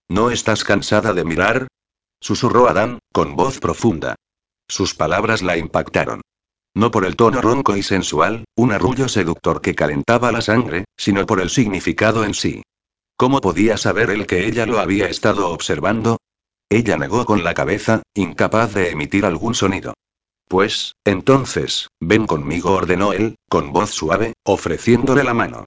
¿No 0.07 0.31
estás 0.31 0.63
cansada 0.63 1.13
de 1.13 1.25
mirar? 1.25 1.67
susurró 2.21 2.69
Adán, 2.69 2.99
con 3.11 3.35
voz 3.35 3.59
profunda. 3.59 4.15
Sus 4.69 4.95
palabras 4.95 5.41
la 5.41 5.57
impactaron. 5.57 6.21
No 6.73 6.89
por 6.89 7.03
el 7.03 7.17
tono 7.17 7.41
ronco 7.41 7.75
y 7.75 7.83
sensual, 7.83 8.45
un 8.55 8.71
arrullo 8.71 9.09
seductor 9.09 9.59
que 9.59 9.75
calentaba 9.75 10.31
la 10.31 10.39
sangre, 10.39 10.85
sino 10.95 11.25
por 11.25 11.41
el 11.41 11.49
significado 11.49 12.23
en 12.23 12.33
sí. 12.33 12.63
¿Cómo 13.17 13.41
podía 13.41 13.75
saber 13.75 14.09
él 14.09 14.25
que 14.25 14.47
ella 14.47 14.65
lo 14.65 14.79
había 14.79 15.07
estado 15.07 15.49
observando? 15.49 16.17
Ella 16.71 16.95
negó 16.95 17.25
con 17.25 17.43
la 17.43 17.53
cabeza, 17.53 18.01
incapaz 18.13 18.73
de 18.73 18.91
emitir 18.91 19.25
algún 19.25 19.55
sonido. 19.55 19.93
Pues, 20.47 20.95
entonces, 21.03 21.89
ven 21.99 22.25
conmigo, 22.25 22.71
ordenó 22.71 23.11
él, 23.11 23.35
con 23.49 23.73
voz 23.73 23.89
suave, 23.89 24.35
ofreciéndole 24.45 25.25
la 25.25 25.33
mano. 25.33 25.65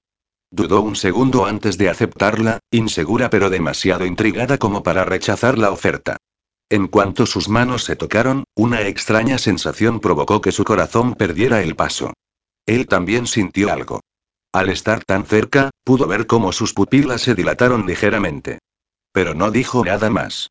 Dudó 0.50 0.80
un 0.80 0.96
segundo 0.96 1.44
antes 1.44 1.76
de 1.76 1.90
aceptarla, 1.90 2.60
insegura 2.70 3.28
pero 3.28 3.50
demasiado 3.50 4.06
intrigada 4.06 4.56
como 4.56 4.82
para 4.82 5.04
rechazar 5.04 5.58
la 5.58 5.72
oferta. 5.72 6.16
En 6.70 6.88
cuanto 6.88 7.26
sus 7.26 7.50
manos 7.50 7.84
se 7.84 7.96
tocaron, 7.96 8.44
una 8.54 8.80
extraña 8.80 9.36
sensación 9.36 10.00
provocó 10.00 10.40
que 10.40 10.52
su 10.52 10.64
corazón 10.64 11.16
perdiera 11.16 11.62
el 11.62 11.76
paso. 11.76 12.14
Él 12.64 12.86
también 12.86 13.26
sintió 13.26 13.70
algo. 13.70 14.00
Al 14.54 14.70
estar 14.70 15.04
tan 15.04 15.26
cerca, 15.26 15.68
pudo 15.84 16.06
ver 16.06 16.26
cómo 16.26 16.50
sus 16.52 16.72
pupilas 16.72 17.20
se 17.20 17.34
dilataron 17.34 17.84
ligeramente. 17.84 18.60
Pero 19.12 19.34
no 19.34 19.50
dijo 19.50 19.84
nada 19.84 20.08
más. 20.08 20.48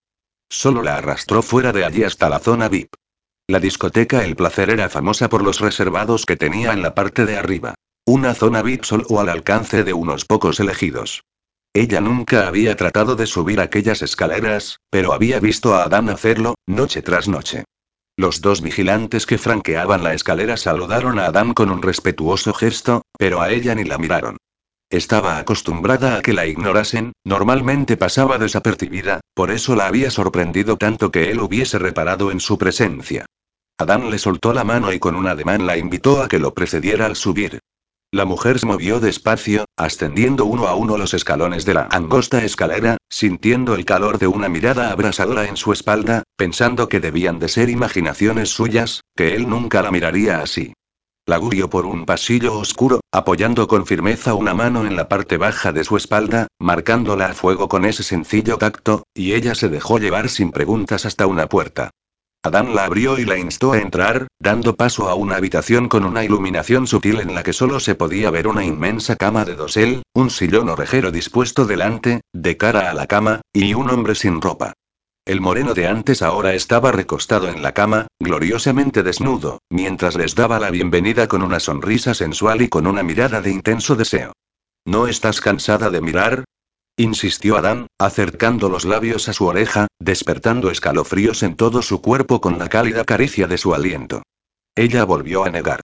Solo 0.54 0.84
la 0.84 0.98
arrastró 0.98 1.42
fuera 1.42 1.74
de 1.74 1.84
allí 1.84 2.04
hasta 2.04 2.30
la 2.30 2.38
zona 2.38 2.70
VIP. 2.70 2.94
La 3.48 3.60
discoteca 3.60 4.24
El 4.24 4.36
Placer 4.36 4.70
era 4.70 4.88
famosa 4.88 5.28
por 5.28 5.44
los 5.44 5.60
reservados 5.60 6.28
que 6.28 6.38
tenía 6.38 6.74
en 6.74 6.84
la 6.84 6.94
parte 6.94 7.26
de 7.26 7.38
arriba. 7.38 7.74
Una 8.06 8.36
zona 8.36 8.62
VIP 8.62 8.84
solo 8.84 9.20
al 9.20 9.30
alcance 9.30 9.84
de 9.84 9.94
unos 9.94 10.26
pocos 10.26 10.60
elegidos. 10.60 11.24
Ella 11.74 12.02
nunca 12.02 12.48
había 12.48 12.78
tratado 12.78 13.16
de 13.16 13.26
subir 13.26 13.60
aquellas 13.60 14.04
escaleras, 14.04 14.78
pero 14.92 15.13
había 15.13 15.39
visto 15.39 15.74
a 15.74 15.86
Adán 15.86 16.08
hacerlo, 16.08 16.54
noche 16.68 17.02
tras 17.02 17.28
noche. 17.28 17.63
Los 18.16 18.42
dos 18.42 18.62
vigilantes 18.62 19.26
que 19.26 19.39
franqueaban 19.39 20.04
la 20.04 20.13
escalera 20.13 20.56
saludaron 20.56 21.18
a 21.18 21.26
Adán 21.26 21.56
con 21.56 21.72
un 21.72 21.82
respetuoso 21.82 22.54
gesto, 22.54 23.02
pero 23.18 23.42
a 23.42 23.50
ella 23.50 23.74
ni 23.74 23.86
la 23.86 23.98
miraron. 23.98 24.38
Estaba 24.92 25.39
acostumbrada 25.39 26.18
a 26.18 26.22
que 26.22 26.34
la 26.34 26.46
ignorasen, 26.46 27.13
normalmente 27.26 27.98
pasaba 27.98 28.38
desapercibida, 28.38 29.22
por 29.34 29.52
eso 29.52 29.76
la 29.76 29.88
había 29.88 30.12
sorprendido 30.12 30.78
tanto 30.78 31.12
que 31.12 31.32
él 31.32 31.39
hubiese 31.39 31.80
reparado 31.80 32.32
en 32.32 32.39
su 32.39 32.58
presencia. 32.58 33.26
Adán 33.78 34.10
le 34.10 34.19
soltó 34.19 34.54
la 34.54 34.63
mano 34.63 34.93
y 34.93 35.00
con 35.00 35.15
un 35.15 35.28
ademán 35.28 35.65
la 35.65 35.78
invitó 35.78 36.22
a 36.22 36.28
que 36.28 36.39
lo 36.39 36.54
precediera 36.54 37.06
al 37.08 37.15
subir. 37.15 37.60
La 38.12 38.26
mujer 38.26 38.60
se 38.60 38.67
movió 38.67 39.00
despacio, 39.00 39.65
ascendiendo 39.76 40.46
uno 40.46 40.67
a 40.67 40.76
uno 40.76 41.00
los 41.00 41.15
escalones 41.15 41.65
de 41.65 41.74
la 41.74 41.88
angosta 41.89 42.43
escalera, 42.43 42.98
sintiendo 43.10 43.74
el 43.74 43.86
calor 43.86 44.19
de 44.19 44.28
una 44.28 44.50
mirada 44.50 44.91
abrasadora 44.91 45.46
en 45.46 45.58
su 45.58 45.74
espalda, 45.74 46.22
pensando 46.38 46.88
que 46.88 47.00
debían 47.00 47.39
de 47.39 47.50
ser 47.50 47.69
imaginaciones 47.69 48.50
suyas, 48.50 49.02
que 49.15 49.34
él 49.34 49.50
nunca 49.50 49.82
la 49.82 49.89
miraría 49.89 50.41
así. 50.41 50.74
La 51.26 51.40
guió 51.40 51.70
por 51.70 51.86
un 51.86 52.06
pasillo 52.06 52.58
oscuro, 52.58 53.00
apoyando 53.10 53.66
con 53.70 53.86
firmeza 53.86 54.34
una 54.34 54.54
mano 54.54 54.86
en 54.86 54.98
la 54.98 55.08
parte 55.08 55.38
baja 55.38 55.72
de 55.72 55.86
su 55.86 55.96
espalda, 55.96 56.48
marcándola 56.60 57.28
a 57.28 57.34
fuego 57.34 57.70
con 57.70 57.86
ese 57.86 58.04
sencillo 58.04 58.58
tacto, 58.58 59.04
y 59.14 59.32
ella 59.32 59.56
se 59.56 59.70
dejó 59.70 60.00
llevar 60.00 60.28
sin 60.28 60.52
preguntas 60.52 61.06
hasta 61.06 61.26
una 61.26 61.48
puerta. 61.48 61.92
Adán 62.44 62.76
la 62.76 62.84
abrió 62.84 63.18
y 63.18 63.24
la 63.24 63.38
instó 63.38 63.72
a 63.72 63.80
entrar, 63.80 64.28
dando 64.38 64.76
paso 64.76 65.08
a 65.08 65.16
una 65.16 65.38
habitación 65.38 65.88
con 65.88 66.04
una 66.04 66.26
iluminación 66.26 66.88
sutil 66.88 67.22
en 67.22 67.34
la 67.34 67.44
que 67.44 67.54
solo 67.54 67.80
se 67.80 67.96
podía 67.96 68.30
ver 68.30 68.50
una 68.50 68.66
inmensa 68.66 69.16
cama 69.16 69.46
de 69.46 69.56
dosel, 69.56 70.04
un 70.14 70.30
sillón 70.30 70.68
orejero 70.68 71.10
dispuesto 71.10 71.66
delante, 71.66 72.20
de 72.34 72.58
cara 72.58 72.92
a 72.92 72.94
la 72.94 73.08
cama, 73.08 73.40
y 73.54 73.76
un 73.76 73.90
hombre 73.90 74.16
sin 74.16 74.42
ropa. 74.42 74.74
El 75.26 75.40
moreno 75.40 75.74
de 75.74 75.88
antes 75.88 76.22
ahora 76.22 76.54
estaba 76.54 76.92
recostado 76.92 77.48
en 77.48 77.62
la 77.62 77.74
cama, 77.74 78.08
gloriosamente 78.20 79.04
desnudo, 79.04 79.62
mientras 79.70 80.16
les 80.16 80.36
daba 80.36 80.60
la 80.60 80.70
bienvenida 80.70 81.30
con 81.30 81.44
una 81.44 81.62
sonrisa 81.62 82.14
sensual 82.14 82.62
y 82.62 82.68
con 82.68 82.88
una 82.88 83.04
mirada 83.04 83.42
de 83.42 83.50
intenso 83.50 83.96
deseo. 83.96 84.34
¿No 84.84 85.08
estás 85.08 85.40
cansada 85.40 85.90
de 85.90 86.02
mirar? 86.02 86.44
insistió 86.98 87.56
Adán, 87.56 87.88
acercando 87.98 88.68
los 88.68 88.84
labios 88.84 89.30
a 89.30 89.34
su 89.34 89.46
oreja, 89.46 89.88
despertando 89.98 90.70
escalofríos 90.70 91.42
en 91.44 91.56
todo 91.56 91.82
su 91.82 92.02
cuerpo 92.02 92.42
con 92.42 92.60
la 92.60 92.68
cálida 92.68 93.06
caricia 93.06 93.48
de 93.48 93.58
su 93.58 93.74
aliento. 93.74 94.24
Ella 94.76 95.06
volvió 95.06 95.46
a 95.46 95.50
negar. 95.50 95.80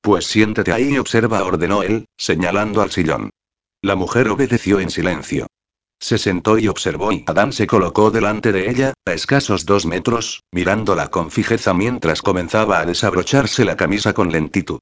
Pues 0.00 0.26
siéntate 0.26 0.72
ahí 0.72 0.94
y 0.94 0.98
observa, 0.98 1.44
ordenó 1.44 1.84
él, 1.84 2.06
señalando 2.16 2.82
al 2.82 2.90
sillón. 2.90 3.30
La 3.82 3.94
mujer 3.94 4.28
obedeció 4.28 4.80
en 4.80 4.90
silencio. 4.90 5.46
Se 6.00 6.16
sentó 6.16 6.58
y 6.58 6.66
observó 6.66 7.12
y 7.12 7.22
Adán 7.26 7.52
se 7.52 7.66
colocó 7.66 8.10
delante 8.10 8.52
de 8.52 8.70
ella, 8.70 8.94
a 9.04 9.12
escasos 9.12 9.66
dos 9.66 9.84
metros, 9.84 10.42
mirándola 10.50 11.08
con 11.08 11.30
fijeza 11.30 11.74
mientras 11.74 12.22
comenzaba 12.22 12.80
a 12.80 12.86
desabrocharse 12.86 13.66
la 13.66 13.76
camisa 13.76 14.14
con 14.14 14.32
lentitud. 14.32 14.80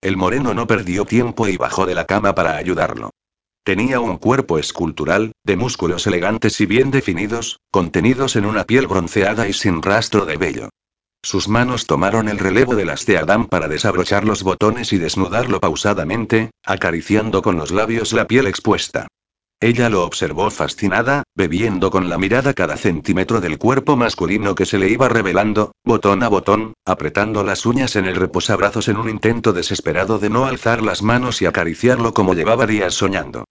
El 0.00 0.16
moreno 0.16 0.54
no 0.54 0.66
perdió 0.68 1.04
tiempo 1.04 1.48
y 1.48 1.56
bajó 1.56 1.86
de 1.86 1.96
la 1.96 2.06
cama 2.06 2.34
para 2.34 2.56
ayudarlo. 2.56 3.10
Tenía 3.64 4.00
un 4.00 4.16
cuerpo 4.16 4.58
escultural, 4.58 5.32
de 5.44 5.56
músculos 5.56 6.06
elegantes 6.06 6.60
y 6.60 6.66
bien 6.66 6.90
definidos, 6.90 7.58
contenidos 7.70 8.36
en 8.36 8.46
una 8.46 8.64
piel 8.64 8.86
bronceada 8.86 9.48
y 9.48 9.52
sin 9.52 9.82
rastro 9.82 10.24
de 10.24 10.36
vello. 10.36 10.68
Sus 11.22 11.48
manos 11.48 11.86
tomaron 11.86 12.28
el 12.28 12.38
relevo 12.38 12.74
de 12.74 12.86
las 12.86 13.04
de 13.04 13.18
Adán 13.18 13.46
para 13.46 13.68
desabrochar 13.68 14.24
los 14.24 14.42
botones 14.42 14.92
y 14.94 14.98
desnudarlo 14.98 15.60
pausadamente, 15.60 16.50
acariciando 16.64 17.42
con 17.42 17.56
los 17.56 17.72
labios 17.72 18.14
la 18.14 18.26
piel 18.26 18.46
expuesta. 18.46 19.08
Ella 19.62 19.90
lo 19.90 20.04
observó 20.04 20.50
fascinada, 20.50 21.22
bebiendo 21.34 21.90
con 21.90 22.08
la 22.08 22.16
mirada 22.16 22.54
cada 22.54 22.78
centímetro 22.78 23.42
del 23.42 23.58
cuerpo 23.58 23.94
masculino 23.94 24.54
que 24.54 24.64
se 24.64 24.78
le 24.78 24.88
iba 24.88 25.10
revelando, 25.10 25.72
botón 25.84 26.22
a 26.22 26.28
botón, 26.28 26.72
apretando 26.86 27.44
las 27.44 27.66
uñas 27.66 27.94
en 27.96 28.06
el 28.06 28.16
reposabrazos 28.16 28.88
en 28.88 28.96
un 28.96 29.10
intento 29.10 29.52
desesperado 29.52 30.18
de 30.18 30.30
no 30.30 30.46
alzar 30.46 30.82
las 30.82 31.02
manos 31.02 31.42
y 31.42 31.46
acariciarlo 31.46 32.14
como 32.14 32.32
llevaba 32.32 32.66
días 32.66 32.94
soñando. 32.94 33.44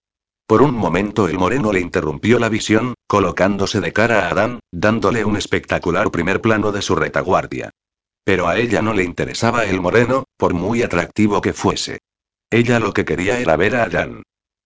Por 0.48 0.64
un 0.64 0.74
momento 0.74 1.28
el 1.28 1.38
moreno 1.38 1.72
le 1.72 1.80
interrumpió 1.80 2.40
la 2.40 2.50
visión, 2.50 2.96
colocándose 3.06 3.80
de 3.80 3.94
cara 3.94 4.26
a 4.26 4.30
Adán, 4.32 4.62
dándole 4.72 5.24
un 5.24 5.38
espectacular 5.38 6.10
primer 6.10 6.42
plano 6.42 6.72
de 6.72 6.82
su 6.82 6.96
retaguardia. 6.96 7.70
Pero 8.24 8.48
a 8.48 8.58
ella 8.58 8.82
no 8.82 8.96
le 8.96 9.04
interesaba 9.04 9.66
el 9.66 9.80
moreno, 9.80 10.24
por 10.38 10.56
muy 10.56 10.82
atractivo 10.82 11.40
que 11.40 11.54
fuese. 11.54 12.00
Ella 12.50 12.80
lo 12.80 12.94
que 12.94 13.06
quería 13.06 13.40
era 13.40 13.56
ver 13.58 13.76
a 13.76 13.84
Adán. 13.84 14.24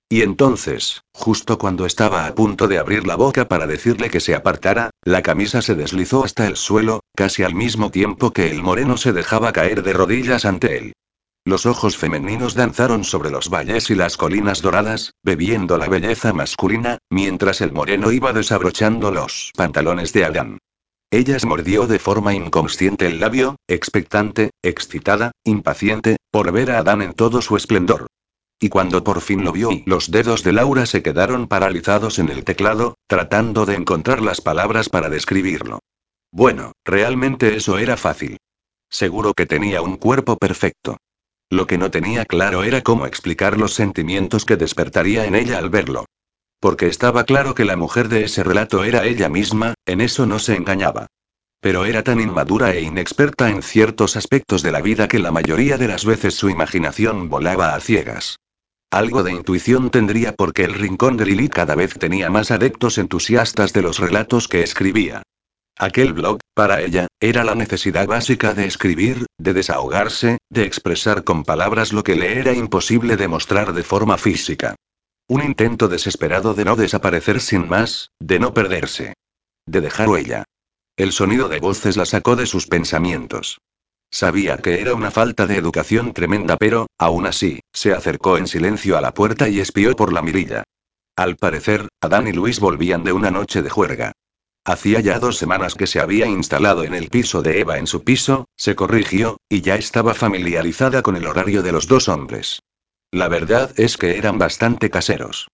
Y 0.10 0.22
entonces, 0.22 1.02
justo 1.14 1.58
cuando 1.58 1.86
estaba 1.86 2.28
a 2.28 2.36
punto 2.36 2.68
de 2.68 2.78
abrir 2.78 3.08
la 3.08 3.16
boca 3.16 3.48
para 3.48 3.68
decirle 3.68 4.10
que 4.10 4.20
se 4.20 4.36
apartara, 4.36 4.92
la 5.04 5.22
camisa 5.22 5.62
se 5.62 5.76
deslizó 5.76 6.24
hasta 6.24 6.46
el 6.46 6.56
suelo, 6.56 7.02
casi 7.16 7.44
al 7.44 7.56
mismo 7.56 7.90
tiempo 7.90 8.32
que 8.32 8.52
el 8.52 8.62
moreno 8.62 8.98
se 8.98 9.14
dejaba 9.14 9.54
caer 9.54 9.82
de 9.82 9.94
rodillas 9.94 10.46
ante 10.46 10.78
él. 10.78 10.94
Los 11.46 11.66
ojos 11.66 11.98
femeninos 11.98 12.54
danzaron 12.54 13.04
sobre 13.04 13.30
los 13.30 13.50
valles 13.50 13.90
y 13.90 13.96
las 13.96 14.16
colinas 14.16 14.62
doradas, 14.62 15.12
bebiendo 15.24 15.78
la 15.78 15.90
belleza 15.90 16.32
masculina, 16.32 17.00
mientras 17.10 17.60
el 17.60 17.74
moreno 17.74 18.12
iba 18.12 18.32
desabrochando 18.32 19.12
los 19.12 19.52
pantalones 19.58 20.14
de 20.14 20.24
Adán. 20.24 20.58
Ella 21.12 21.38
se 21.38 21.46
mordió 21.46 21.86
de 21.86 22.00
forma 22.00 22.34
inconsciente 22.34 23.08
el 23.08 23.20
labio, 23.20 23.58
expectante, 23.68 24.52
excitada, 24.64 25.32
impaciente, 25.44 26.16
por 26.32 26.52
ver 26.52 26.72
a 26.72 26.80
Adán 26.80 27.02
en 27.02 27.14
todo 27.14 27.42
su 27.42 27.58
esplendor. 27.58 28.08
Y 28.64 28.70
cuando 28.70 29.04
por 29.04 29.20
fin 29.20 29.44
lo 29.44 29.52
vio 29.52 29.72
los 29.86 30.10
dedos 30.10 30.42
de 30.42 30.54
Laura 30.54 30.86
se 30.86 31.04
quedaron 31.04 31.50
paralizados 31.50 32.18
en 32.18 32.30
el 32.30 32.46
teclado, 32.46 32.96
tratando 33.08 33.66
de 33.66 33.76
encontrar 33.76 34.22
las 34.22 34.40
palabras 34.40 34.88
para 34.88 35.10
describirlo. 35.10 35.80
Bueno, 36.32 36.72
realmente 36.86 37.58
eso 37.58 37.78
era 37.78 37.98
fácil. 37.98 38.38
Seguro 38.90 39.34
que 39.34 39.46
tenía 39.46 39.82
un 39.82 39.98
cuerpo 39.98 40.38
perfecto. 40.38 40.96
Lo 41.50 41.68
que 41.68 41.78
no 41.78 41.92
tenía 41.92 42.24
claro 42.24 42.64
era 42.64 42.80
cómo 42.80 43.06
explicar 43.06 43.58
los 43.58 43.74
sentimientos 43.74 44.46
que 44.46 44.56
despertaría 44.56 45.26
en 45.26 45.36
ella 45.36 45.58
al 45.58 45.70
verlo. 45.70 46.06
Porque 46.62 46.88
estaba 46.88 47.26
claro 47.26 47.56
que 47.56 47.66
la 47.66 47.76
mujer 47.76 48.08
de 48.08 48.24
ese 48.24 48.44
relato 48.46 48.86
era 48.86 49.04
ella 49.04 49.28
misma, 49.28 49.74
en 49.86 50.00
eso 50.00 50.26
no 50.26 50.40
se 50.40 50.56
engañaba. 50.56 51.08
Pero 51.60 51.84
era 51.84 52.02
tan 52.02 52.22
inmadura 52.22 52.74
e 52.74 52.80
inexperta 52.80 53.50
en 53.50 53.62
ciertos 53.62 54.16
aspectos 54.16 54.62
de 54.62 54.72
la 54.72 54.80
vida 54.80 55.10
que 55.10 55.20
la 55.20 55.32
mayoría 55.32 55.78
de 55.78 55.90
las 55.90 56.06
veces 56.06 56.36
su 56.36 56.50
imaginación 56.50 57.28
volaba 57.28 57.76
a 57.76 57.80
ciegas. 57.82 58.38
Algo 58.94 59.24
de 59.24 59.32
intuición 59.32 59.90
tendría 59.90 60.34
porque 60.34 60.64
el 60.64 60.76
rincón 60.76 61.18
de 61.18 61.26
Lili 61.26 61.50
cada 61.50 61.74
vez 61.74 61.96
tenía 61.96 62.30
más 62.30 62.52
adeptos 62.52 63.00
entusiastas 63.00 63.74
de 63.74 63.82
los 63.82 63.98
relatos 63.98 64.48
que 64.48 64.62
escribía. 64.62 65.24
Aquel 65.80 66.14
blog, 66.14 66.38
para 66.54 66.80
ella, 66.80 67.08
era 67.20 67.44
la 67.44 67.56
necesidad 67.56 68.06
básica 68.06 68.54
de 68.54 68.68
escribir, 68.68 69.26
de 69.40 69.54
desahogarse, 69.54 70.38
de 70.52 70.66
expresar 70.66 71.24
con 71.24 71.44
palabras 71.44 71.92
lo 71.92 72.04
que 72.04 72.16
le 72.16 72.38
era 72.38 72.54
imposible 72.54 73.18
demostrar 73.18 73.74
de 73.74 73.82
forma 73.82 74.20
física. 74.20 74.76
Un 75.28 75.42
intento 75.42 75.88
desesperado 75.88 76.54
de 76.54 76.66
no 76.66 76.76
desaparecer 76.76 77.42
sin 77.42 77.68
más, 77.68 78.12
de 78.20 78.38
no 78.38 78.54
perderse. 78.54 79.16
De 79.66 79.82
dejar 79.82 80.08
huella. 80.08 80.44
El 80.98 81.14
sonido 81.14 81.50
de 81.50 81.60
voces 81.60 81.98
la 81.98 82.06
sacó 82.06 82.36
de 82.36 82.46
sus 82.46 82.68
pensamientos. 82.68 83.58
Sabía 84.14 84.58
que 84.58 84.80
era 84.80 84.94
una 84.94 85.10
falta 85.10 85.48
de 85.48 85.58
educación 85.58 86.14
tremenda, 86.14 86.56
pero, 86.58 86.86
aún 87.00 87.26
así, 87.26 87.62
se 87.74 87.94
acercó 87.94 88.38
en 88.38 88.46
silencio 88.46 88.96
a 88.96 89.02
la 89.02 89.16
puerta 89.16 89.50
y 89.50 89.60
espió 89.60 89.96
por 89.96 90.14
la 90.14 90.22
mirilla. 90.22 90.66
Al 91.16 91.36
parecer, 91.36 91.88
Adán 92.00 92.28
y 92.28 92.32
Luis 92.32 92.60
volvían 92.60 93.04
de 93.04 93.12
una 93.12 93.32
noche 93.32 93.64
de 93.64 93.72
juerga. 93.72 94.12
Hacía 94.66 95.00
ya 95.00 95.18
dos 95.18 95.38
semanas 95.38 95.74
que 95.74 95.88
se 95.88 96.00
había 96.00 96.28
instalado 96.28 96.84
en 96.84 96.94
el 96.94 97.10
piso 97.10 97.42
de 97.42 97.60
Eva 97.60 97.80
en 97.80 97.88
su 97.88 98.04
piso, 98.04 98.46
se 98.56 98.76
corrigió, 98.76 99.38
y 99.50 99.62
ya 99.62 99.78
estaba 99.78 100.14
familiarizada 100.14 101.02
con 101.02 101.16
el 101.16 101.26
horario 101.26 101.64
de 101.64 101.72
los 101.72 101.88
dos 101.88 102.08
hombres. 102.08 102.60
La 103.10 103.30
verdad 103.30 103.74
es 103.78 103.98
que 103.98 104.20
eran 104.20 104.38
bastante 104.38 104.92
caseros. 104.92 105.48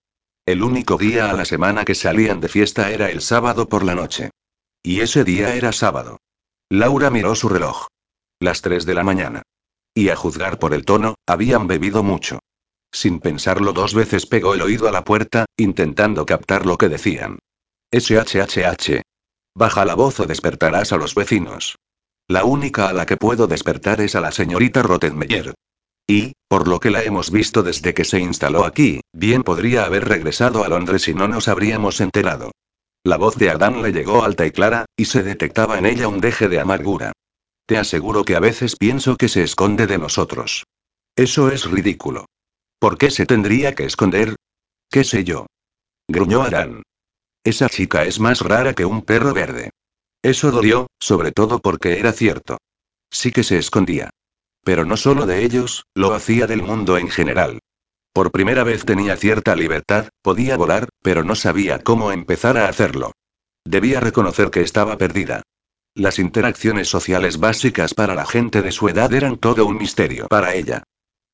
El 0.45 0.63
único 0.63 0.97
día 0.97 1.29
a 1.29 1.33
la 1.33 1.45
semana 1.45 1.85
que 1.85 1.95
salían 1.95 2.41
de 2.41 2.49
fiesta 2.49 2.91
era 2.91 3.09
el 3.09 3.21
sábado 3.21 3.69
por 3.69 3.85
la 3.85 3.95
noche. 3.95 4.31
Y 4.83 4.99
ese 4.99 5.23
día 5.23 5.55
era 5.55 5.71
sábado. 5.71 6.17
Laura 6.69 7.09
miró 7.09 7.35
su 7.35 7.47
reloj. 7.47 7.87
Las 8.41 8.61
3 8.61 8.85
de 8.85 8.93
la 8.93 9.03
mañana. 9.03 9.41
Y 9.93 10.07
a 10.07 10.15
juzgar 10.15 10.59
por 10.59 10.73
el 10.73 10.85
tono, 10.85 11.15
habían 11.27 11.67
bebido 11.67 12.03
mucho. 12.03 12.39
Sin 12.89 13.19
pensarlo 13.19 13.73
dos 13.73 13.93
veces 13.93 14.25
pegó 14.25 14.53
el 14.53 14.61
oído 14.61 14.87
a 14.87 14.93
la 14.93 15.03
puerta, 15.03 15.45
intentando 15.57 16.25
captar 16.25 16.65
lo 16.65 16.77
que 16.77 16.87
decían. 16.87 17.39
SHHH. 17.91 19.01
Baja 19.55 19.83
la 19.83 19.95
voz 19.95 20.21
o 20.21 20.25
despertarás 20.25 20.93
a 20.93 20.97
los 20.97 21.15
vecinos. 21.15 21.75
La 22.29 22.45
única 22.45 22.87
a 22.87 22.93
la 22.93 23.05
que 23.05 23.17
puedo 23.17 23.45
despertar 23.45 23.99
es 23.99 24.15
a 24.15 24.21
la 24.21 24.31
señorita 24.31 24.83
Rottenmeier. 24.83 25.53
Y, 26.07 26.31
por 26.47 26.69
lo 26.69 26.79
que 26.79 26.91
la 26.91 27.03
hemos 27.03 27.31
visto 27.31 27.61
desde 27.61 27.93
que 27.93 28.05
se 28.05 28.21
instaló 28.21 28.63
aquí, 28.63 29.01
bien 29.11 29.43
podría 29.43 29.83
haber 29.83 30.07
regresado 30.07 30.63
a 30.63 30.69
Londres 30.69 31.09
y 31.09 31.13
no 31.13 31.27
nos 31.27 31.49
habríamos 31.49 31.99
enterado. 31.99 32.51
La 33.03 33.17
voz 33.17 33.35
de 33.35 33.49
Adán 33.49 33.81
le 33.81 33.91
llegó 33.91 34.23
alta 34.23 34.45
y 34.45 34.51
clara, 34.51 34.85
y 34.95 35.05
se 35.05 35.23
detectaba 35.23 35.77
en 35.77 35.85
ella 35.85 36.07
un 36.07 36.21
deje 36.21 36.47
de 36.47 36.61
amargura. 36.61 37.11
Te 37.69 37.77
aseguro 37.77 38.23
que 38.23 38.35
a 38.35 38.39
veces 38.39 38.75
pienso 38.75 39.15
que 39.15 39.29
se 39.29 39.43
esconde 39.43 39.85
de 39.85 39.99
nosotros. 39.99 40.63
Eso 41.15 41.51
es 41.51 41.69
ridículo. 41.69 42.25
¿Por 42.79 42.97
qué 42.97 43.11
se 43.11 43.27
tendría 43.27 43.75
que 43.75 43.85
esconder? 43.85 44.35
¿Qué 44.89 45.03
sé 45.03 45.23
yo? 45.23 45.45
Gruñó 46.07 46.41
Arán. 46.41 46.81
Esa 47.43 47.69
chica 47.69 48.05
es 48.05 48.19
más 48.19 48.41
rara 48.41 48.73
que 48.73 48.85
un 48.85 49.03
perro 49.03 49.35
verde. 49.35 49.69
Eso 50.23 50.49
dolió, 50.49 50.87
sobre 50.99 51.31
todo 51.31 51.59
porque 51.59 51.99
era 51.99 52.11
cierto. 52.11 52.57
Sí 53.11 53.31
que 53.31 53.43
se 53.43 53.59
escondía. 53.59 54.09
Pero 54.63 54.83
no 54.83 54.97
solo 54.97 55.27
de 55.27 55.45
ellos, 55.45 55.83
lo 55.93 56.15
hacía 56.15 56.47
del 56.47 56.63
mundo 56.63 56.97
en 56.97 57.07
general. 57.07 57.59
Por 58.13 58.31
primera 58.31 58.63
vez 58.63 58.83
tenía 58.83 59.15
cierta 59.15 59.55
libertad, 59.55 60.09
podía 60.23 60.57
volar, 60.57 60.89
pero 61.03 61.23
no 61.23 61.35
sabía 61.35 61.83
cómo 61.83 62.11
empezar 62.11 62.57
a 62.57 62.67
hacerlo. 62.67 63.11
Debía 63.63 63.99
reconocer 63.99 64.49
que 64.49 64.61
estaba 64.61 64.97
perdida. 64.97 65.43
Las 65.95 66.19
interacciones 66.19 66.87
sociales 66.87 67.39
básicas 67.39 67.93
para 67.93 68.15
la 68.15 68.25
gente 68.25 68.61
de 68.61 68.71
su 68.71 68.87
edad 68.89 69.13
eran 69.13 69.37
todo 69.37 69.65
un 69.65 69.77
misterio 69.77 70.27
para 70.27 70.53
ella. 70.53 70.83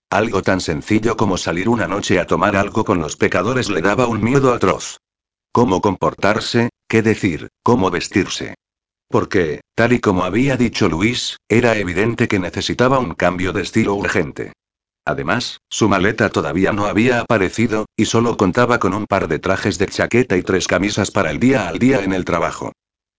Algo 0.10 0.41
tan 0.41 0.62
sencillo 0.62 1.18
como 1.18 1.38
salir 1.38 1.68
una 1.68 1.88
noche 1.88 2.20
a 2.20 2.26
tomar 2.26 2.56
algo 2.56 2.86
con 2.86 3.00
los 3.00 3.18
pecadores 3.18 3.70
le 3.70 3.82
daba 3.82 4.08
un 4.08 4.24
miedo 4.24 4.54
atroz. 4.54 5.00
Cómo 5.52 5.82
comportarse, 5.82 6.70
qué 6.88 7.02
decir, 7.02 7.50
cómo 7.63 7.91
vestirse. 7.91 8.56
Porque, 9.10 9.62
tal 9.76 9.94
y 9.94 10.00
como 10.00 10.24
había 10.24 10.58
dicho 10.58 10.89
Luis, 10.89 11.38
era 11.48 11.78
evidente 11.78 12.28
que 12.28 12.39
necesitaba 12.39 13.00
un 13.00 13.13
cambio 13.13 13.54
de 13.54 13.62
estilo 13.62 13.94
urgente. 13.94 14.54
Además, 15.06 15.60
su 15.70 15.88
maleta 15.88 16.30
todavía 16.30 16.74
no 16.74 16.86
había 16.88 17.20
aparecido, 17.20 17.86
y 17.96 18.06
solo 18.06 18.38
contaba 18.38 18.80
con 18.80 18.94
un 18.94 19.06
par 19.06 19.28
de 19.28 19.38
trajes 19.38 19.78
de 19.78 19.88
chaqueta 19.88 20.36
y 20.38 20.41
tres 20.41 20.68
camisas 20.68 21.12
para 21.12 21.30
el 21.30 21.39
día 21.39 21.68
al 21.68 21.78
día 21.78 22.04
en 22.04 22.13
el 22.13 22.26
trabajo. 22.26 22.72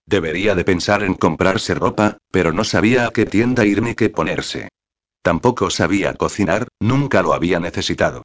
Debería 0.06 0.54
de 0.54 0.64
pensar 0.64 1.02
en 1.02 1.14
comprarse 1.14 1.74
ropa, 1.74 2.18
pero 2.30 2.52
no 2.52 2.62
sabía 2.62 3.06
a 3.06 3.10
qué 3.10 3.26
tienda 3.26 3.64
ir 3.64 3.82
ni 3.82 3.94
qué 3.94 4.08
ponerse. 4.08 4.68
Tampoco 5.22 5.70
sabía 5.70 6.14
cocinar, 6.14 6.68
nunca 6.80 7.22
lo 7.22 7.34
había 7.34 7.58
necesitado. 7.58 8.22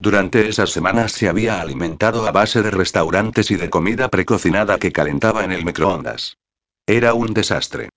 Durante 0.00 0.48
esas 0.48 0.70
semanas 0.70 1.12
se 1.12 1.28
había 1.28 1.60
alimentado 1.60 2.26
a 2.26 2.32
base 2.32 2.62
de 2.62 2.70
restaurantes 2.70 3.50
y 3.50 3.56
de 3.56 3.70
comida 3.70 4.08
precocinada 4.08 4.78
que 4.78 4.90
calentaba 4.90 5.44
en 5.44 5.52
el 5.52 5.64
microondas. 5.64 6.36
Era 6.86 7.14
un 7.14 7.32
desastre. 7.34 7.90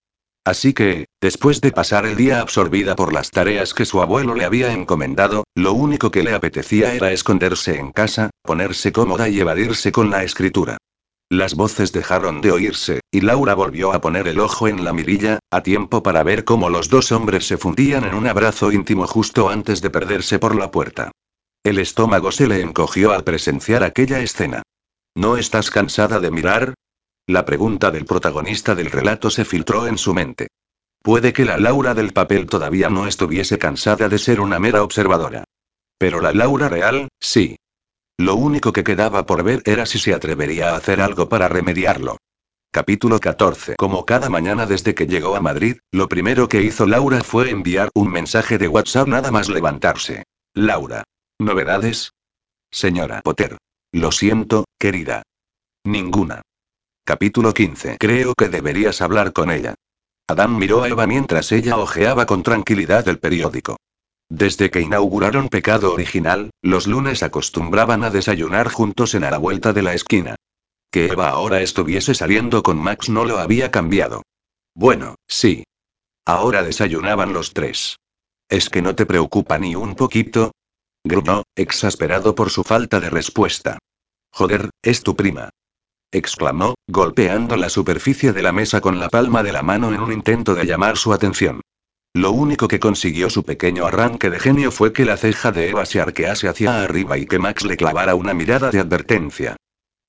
Así 0.46 0.74
que, 0.74 1.06
después 1.22 1.62
de 1.62 1.72
pasar 1.72 2.06
el 2.06 2.18
día 2.18 2.42
absorbida 2.42 2.96
por 2.96 3.14
las 3.14 3.32
tareas 3.32 3.74
que 3.74 3.86
su 3.86 4.02
abuelo 4.02 4.36
le 4.36 4.44
había 4.44 4.74
encomendado, 4.74 5.46
lo 5.56 5.74
único 5.74 6.12
que 6.12 6.22
le 6.22 6.34
apetecía 6.34 6.94
era 6.94 7.14
esconderse 7.14 7.80
en 7.80 7.94
casa, 7.94 8.30
ponerse 8.44 8.92
cómoda 8.92 9.30
y 9.30 9.40
evadirse 9.40 9.92
con 9.92 10.12
la 10.12 10.24
escritura. 10.24 10.78
Las 11.30 11.56
voces 11.56 11.92
dejaron 11.92 12.42
de 12.42 12.52
oírse, 12.52 13.00
y 13.12 13.22
Laura 13.22 13.56
volvió 13.56 13.94
a 13.94 14.02
poner 14.02 14.28
el 14.28 14.40
ojo 14.40 14.68
en 14.68 14.84
la 14.84 14.94
mirilla, 14.94 15.40
a 15.50 15.64
tiempo 15.64 16.04
para 16.04 16.24
ver 16.24 16.44
cómo 16.44 16.70
los 16.70 16.90
dos 16.90 17.12
hombres 17.12 17.48
se 17.48 17.58
fundían 17.58 18.04
en 18.04 18.14
un 18.14 18.28
abrazo 18.28 18.72
íntimo 18.72 19.08
justo 19.08 19.50
antes 19.50 19.82
de 19.82 19.90
perderse 19.90 20.38
por 20.38 20.56
la 20.56 20.70
puerta. 20.70 21.12
El 21.64 21.80
estómago 21.80 22.32
se 22.32 22.48
le 22.48 22.62
encogió 22.62 23.14
al 23.14 23.24
presenciar 23.24 23.84
aquella 23.84 24.20
escena. 24.20 24.64
¿No 25.16 25.38
estás 25.38 25.72
cansada 25.72 26.20
de 26.20 26.30
mirar? 26.30 26.74
La 27.26 27.46
pregunta 27.46 27.90
del 27.90 28.06
protagonista 28.06 28.76
del 28.76 28.92
relato 28.92 29.30
se 29.30 29.46
filtró 29.46 29.88
en 29.88 29.98
su 29.98 30.14
mente. 30.14 30.48
Puede 31.02 31.32
que 31.34 31.46
la 31.46 31.58
Laura 31.58 31.94
del 31.94 32.12
papel 32.14 32.48
todavía 32.48 32.90
no 32.90 33.08
estuviese 33.08 33.58
cansada 33.58 34.10
de 34.10 34.18
ser 34.18 34.42
una 34.42 34.60
mera 34.60 34.84
observadora. 34.84 35.46
Pero 35.98 36.20
la 36.20 36.34
Laura 36.34 36.68
real, 36.68 37.08
sí. 37.20 37.56
Lo 38.18 38.36
único 38.36 38.72
que 38.74 38.84
quedaba 38.84 39.26
por 39.26 39.44
ver 39.44 39.64
era 39.66 39.86
si 39.86 39.98
se 39.98 40.14
atrevería 40.14 40.70
a 40.70 40.78
hacer 40.78 41.02
algo 41.02 41.30
para 41.30 41.48
remediarlo. 41.48 42.18
Capítulo 42.72 43.20
14. 43.20 43.76
Como 43.76 44.06
cada 44.06 44.30
mañana 44.30 44.66
desde 44.66 44.94
que 44.94 45.08
llegó 45.08 45.36
a 45.36 45.42
Madrid, 45.42 45.78
lo 45.92 46.08
primero 46.08 46.48
que 46.48 46.62
hizo 46.62 46.86
Laura 46.86 47.24
fue 47.24 47.50
enviar 47.50 47.90
un 47.96 48.12
mensaje 48.12 48.58
de 48.58 48.68
WhatsApp 48.68 49.08
nada 49.08 49.32
más 49.32 49.50
levantarse. 49.50 50.24
Laura. 50.54 51.04
¿Novedades? 51.40 52.12
Señora 52.72 53.22
Potter. 53.22 53.58
Lo 53.92 54.12
siento, 54.12 54.66
querida. 54.80 55.24
Ninguna. 55.84 56.42
Capítulo 57.04 57.54
15. 57.54 57.98
Creo 58.00 58.34
que 58.36 58.50
deberías 58.50 59.02
hablar 59.02 59.34
con 59.34 59.52
ella. 59.52 59.76
Adán 60.28 60.58
miró 60.58 60.84
a 60.84 60.88
Eva 60.88 61.06
mientras 61.06 61.52
ella 61.52 61.78
hojeaba 61.78 62.26
con 62.26 62.44
tranquilidad 62.44 63.08
el 63.08 63.20
periódico. 63.20 63.78
Desde 64.36 64.72
que 64.72 64.82
inauguraron 64.82 65.48
Pecado 65.48 65.94
Original, 65.94 66.50
los 66.64 66.88
lunes 66.88 67.22
acostumbraban 67.22 68.04
a 68.04 68.10
desayunar 68.10 68.68
juntos 68.68 69.14
en 69.14 69.24
a 69.24 69.30
la 69.30 69.38
vuelta 69.38 69.74
de 69.74 69.84
la 69.84 69.94
esquina. 69.94 70.38
Que 70.90 71.06
Eva 71.06 71.30
ahora 71.30 71.62
estuviese 71.62 72.16
saliendo 72.16 72.64
con 72.64 72.80
Max 72.80 73.10
no 73.10 73.26
lo 73.26 73.38
había 73.38 73.70
cambiado. 73.70 74.24
Bueno, 74.74 75.18
sí. 75.28 75.66
Ahora 76.26 76.64
desayunaban 76.64 77.32
los 77.32 77.54
tres. 77.54 77.98
¿Es 78.50 78.72
que 78.72 78.82
no 78.82 78.96
te 78.96 79.06
preocupa 79.06 79.60
ni 79.60 79.76
un 79.76 79.94
poquito? 79.94 80.52
Gruñó, 81.04 81.44
exasperado 81.56 82.34
por 82.34 82.50
su 82.50 82.64
falta 82.64 83.00
de 83.00 83.12
respuesta. 83.12 83.78
Joder, 84.32 84.72
es 84.82 85.04
tu 85.04 85.16
prima. 85.16 85.52
exclamó, 86.12 86.74
golpeando 86.88 87.56
la 87.56 87.70
superficie 87.70 88.34
de 88.34 88.42
la 88.42 88.52
mesa 88.52 88.82
con 88.82 89.00
la 89.00 89.10
palma 89.10 89.44
de 89.44 89.52
la 89.52 89.62
mano 89.62 89.94
en 89.94 90.02
un 90.02 90.12
intento 90.12 90.56
de 90.56 90.66
llamar 90.66 90.98
su 90.98 91.14
atención. 91.14 91.62
Lo 92.16 92.32
único 92.32 92.68
que 92.68 92.80
consiguió 92.80 93.32
su 93.32 93.44
pequeño 93.44 93.88
arranque 93.88 94.30
de 94.30 94.40
genio 94.40 94.72
fue 94.72 94.94
que 94.94 95.04
la 95.04 95.18
ceja 95.18 95.52
de 95.52 95.70
Eva 95.70 95.84
se 95.86 96.00
arquease 96.00 96.48
hacia 96.48 96.84
arriba 96.84 97.18
y 97.18 97.26
que 97.26 97.40
Max 97.40 97.66
le 97.66 97.76
clavara 97.76 98.14
una 98.14 98.36
mirada 98.36 98.70
de 98.70 98.80
advertencia. 98.80 99.56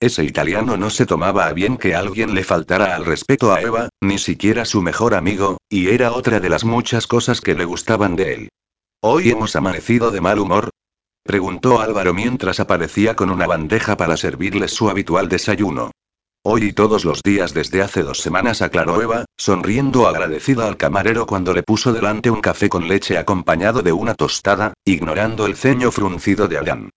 Ese 0.00 0.22
italiano 0.22 0.76
no 0.76 0.90
se 0.90 1.06
tomaba 1.06 1.46
a 1.46 1.54
bien 1.54 1.78
que 1.78 1.94
alguien 1.94 2.34
le 2.34 2.44
faltara 2.44 2.94
al 2.94 3.06
respeto 3.06 3.54
a 3.54 3.62
Eva, 3.62 3.88
ni 4.02 4.18
siquiera 4.18 4.66
su 4.66 4.82
mejor 4.82 5.14
amigo, 5.14 5.56
y 5.70 5.88
era 5.88 6.12
otra 6.12 6.40
de 6.40 6.50
las 6.50 6.64
muchas 6.64 7.06
cosas 7.06 7.40
que 7.40 7.54
le 7.54 7.64
gustaban 7.64 8.16
de 8.16 8.34
él. 8.34 8.48
¿Hoy 9.00 9.30
hemos 9.30 9.56
amanecido 9.56 10.10
de 10.10 10.20
mal 10.20 10.38
humor? 10.40 10.68
preguntó 11.22 11.80
Álvaro 11.80 12.12
mientras 12.12 12.60
aparecía 12.60 13.16
con 13.16 13.30
una 13.30 13.46
bandeja 13.46 13.96
para 13.96 14.18
servirles 14.18 14.72
su 14.72 14.90
habitual 14.90 15.30
desayuno. 15.30 15.90
Hoy 16.46 16.64
y 16.64 16.72
todos 16.74 17.06
los 17.06 17.22
días 17.22 17.54
desde 17.54 17.80
hace 17.80 18.02
dos 18.02 18.20
semanas 18.20 18.60
aclaró 18.60 19.00
Eva, 19.00 19.24
sonriendo 19.34 20.06
agradecida 20.06 20.68
al 20.68 20.76
camarero 20.76 21.24
cuando 21.24 21.54
le 21.54 21.62
puso 21.62 21.90
delante 21.94 22.30
un 22.30 22.42
café 22.42 22.68
con 22.68 22.86
leche 22.86 23.16
acompañado 23.16 23.80
de 23.80 23.92
una 23.92 24.14
tostada, 24.14 24.74
ignorando 24.84 25.46
el 25.46 25.56
ceño 25.56 25.90
fruncido 25.90 26.46
de 26.46 26.58
Adán. 26.58 26.90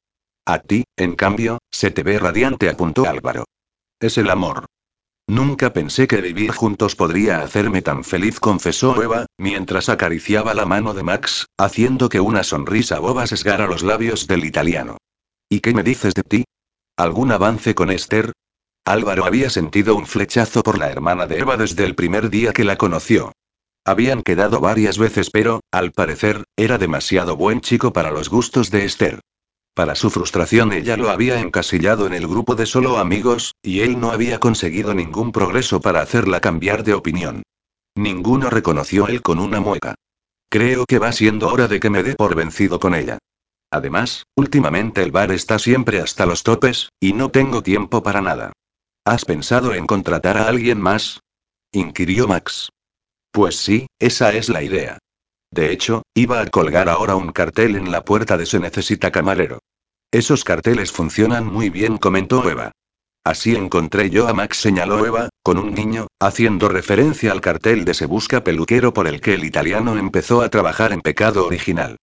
A 0.45 0.59
ti, 0.59 0.83
en 0.97 1.15
cambio, 1.15 1.59
se 1.71 1.91
te 1.91 2.03
ve 2.03 2.19
radiante, 2.19 2.67
apuntó 2.67 3.07
Álvaro. 3.07 3.45
Es 4.01 4.17
el 4.17 4.29
amor. 4.29 4.65
Nunca 5.27 5.71
pensé 5.71 6.09
que 6.09 6.19
vivir 6.19 6.51
juntos 6.51 6.97
podría 6.97 7.39
hacerme 7.39 7.81
tan 7.81 8.03
feliz, 8.03 8.41
confesó 8.41 9.01
Eva, 9.01 9.27
mientras 9.37 9.87
acariciaba 9.87 10.55
la 10.55 10.65
mano 10.65 10.93
de 10.93 11.03
Max, 11.03 11.45
haciendo 11.57 12.09
que 12.09 12.19
una 12.19 12.43
sonrisa 12.43 12.99
boba 12.99 13.25
sesgara 13.25 13.65
los 13.65 13.81
labios 13.81 14.27
del 14.27 14.43
italiano. 14.43 14.97
¿Y 15.47 15.61
qué 15.61 15.73
me 15.73 15.83
dices 15.83 16.13
de 16.15 16.23
ti? 16.23 16.43
¿Algún 16.97 17.31
avance 17.31 17.75
con 17.75 17.91
Esther? 17.91 18.33
Álvaro 18.87 19.25
había 19.25 19.49
sentido 19.49 19.97
un 19.97 20.05
flechazo 20.05 20.63
por 20.63 20.77
la 20.77 20.89
hermana 20.89 21.27
de 21.27 21.39
Eva 21.39 21.57
desde 21.57 21.83
el 21.83 21.93
primer 21.93 22.29
día 22.29 22.53
que 22.53 22.63
la 22.63 22.77
conoció. 22.77 23.33
Habían 23.83 24.21
quedado 24.21 24.61
varias 24.61 24.97
veces 24.97 25.29
pero, 25.29 25.59
al 25.71 25.91
parecer, 25.91 26.45
era 26.55 26.77
demasiado 26.77 27.35
buen 27.35 27.59
chico 27.59 27.91
para 27.91 28.11
los 28.11 28.29
gustos 28.29 28.71
de 28.71 28.85
Esther. 28.85 29.19
Para 29.73 29.93
su 29.95 30.09
frustración 30.09 30.71
ella 30.71 30.95
lo 30.95 31.09
había 31.09 31.41
encasillado 31.41 32.07
en 32.07 32.13
el 32.13 32.27
grupo 32.27 32.55
de 32.55 32.65
solo 32.65 32.97
amigos, 32.97 33.55
y 33.61 33.81
él 33.81 33.99
no 33.99 34.11
había 34.11 34.39
conseguido 34.39 34.93
ningún 34.93 35.33
progreso 35.33 35.81
para 35.81 35.99
hacerla 35.99 36.39
cambiar 36.39 36.85
de 36.85 36.93
opinión. 36.93 37.43
Ninguno 37.93 38.49
reconoció 38.49 39.09
él 39.09 39.21
con 39.21 39.39
una 39.39 39.59
mueca. 39.59 39.95
Creo 40.49 40.85
que 40.85 40.97
va 40.97 41.11
siendo 41.11 41.49
hora 41.49 41.67
de 41.67 41.81
que 41.81 41.89
me 41.89 42.03
dé 42.03 42.15
por 42.15 42.35
vencido 42.35 42.79
con 42.79 42.95
ella. 42.95 43.17
Además, 43.69 44.23
últimamente 44.37 45.03
el 45.03 45.11
bar 45.11 45.33
está 45.33 45.59
siempre 45.59 45.99
hasta 45.99 46.25
los 46.25 46.43
topes, 46.43 46.87
y 47.01 47.11
no 47.11 47.31
tengo 47.31 47.61
tiempo 47.61 48.01
para 48.01 48.21
nada. 48.21 48.53
¿Has 49.07 49.23
pensado 49.23 49.73
en 49.73 49.87
contratar 49.87 50.35
a 50.35 50.49
alguien 50.49 50.81
más? 50.81 51.21
inquirió 51.71 52.27
Max. 52.27 52.67
Pues 53.31 53.55
sí, 53.55 53.87
esa 53.99 54.33
es 54.33 54.49
la 54.49 54.63
idea. 54.63 54.97
De 55.49 55.71
hecho, 55.71 56.03
iba 56.13 56.41
a 56.41 56.47
colgar 56.47 56.89
ahora 56.89 57.15
un 57.15 57.31
cartel 57.31 57.77
en 57.77 57.89
la 57.89 58.03
puerta 58.03 58.35
de 58.35 58.45
Se 58.45 58.59
necesita 58.59 59.09
camarero. 59.09 59.59
Esos 60.11 60.43
carteles 60.43 60.91
funcionan 60.91 61.45
muy 61.45 61.69
bien, 61.69 61.97
comentó 61.97 62.49
Eva. 62.49 62.73
Así 63.23 63.55
encontré 63.55 64.09
yo 64.09 64.27
a 64.27 64.33
Max, 64.33 64.57
señaló 64.57 65.05
Eva, 65.05 65.29
con 65.41 65.57
un 65.57 65.73
niño, 65.73 66.07
haciendo 66.19 66.67
referencia 66.67 67.31
al 67.31 67.39
cartel 67.39 67.85
de 67.85 67.93
Se 67.93 68.07
busca 68.07 68.43
peluquero 68.43 68.93
por 68.93 69.07
el 69.07 69.21
que 69.21 69.35
el 69.35 69.45
italiano 69.45 69.97
empezó 69.97 70.41
a 70.41 70.49
trabajar 70.49 70.91
en 70.91 70.99
pecado 70.99 71.47
original. 71.47 71.95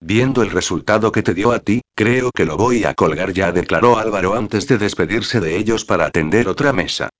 Viendo 0.00 0.42
el 0.42 0.50
resultado 0.50 1.10
que 1.10 1.22
te 1.22 1.34
dio 1.34 1.52
a 1.52 1.58
ti, 1.58 1.80
creo 1.96 2.30
que 2.30 2.44
lo 2.44 2.56
voy 2.56 2.84
a 2.84 2.94
colgar 2.94 3.32
ya, 3.32 3.50
declaró 3.50 3.98
Álvaro 3.98 4.34
antes 4.34 4.68
de 4.68 4.78
despedirse 4.78 5.40
de 5.40 5.56
ellos 5.56 5.84
para 5.84 6.06
atender 6.06 6.48
otra 6.48 6.72
mesa. 6.72 7.10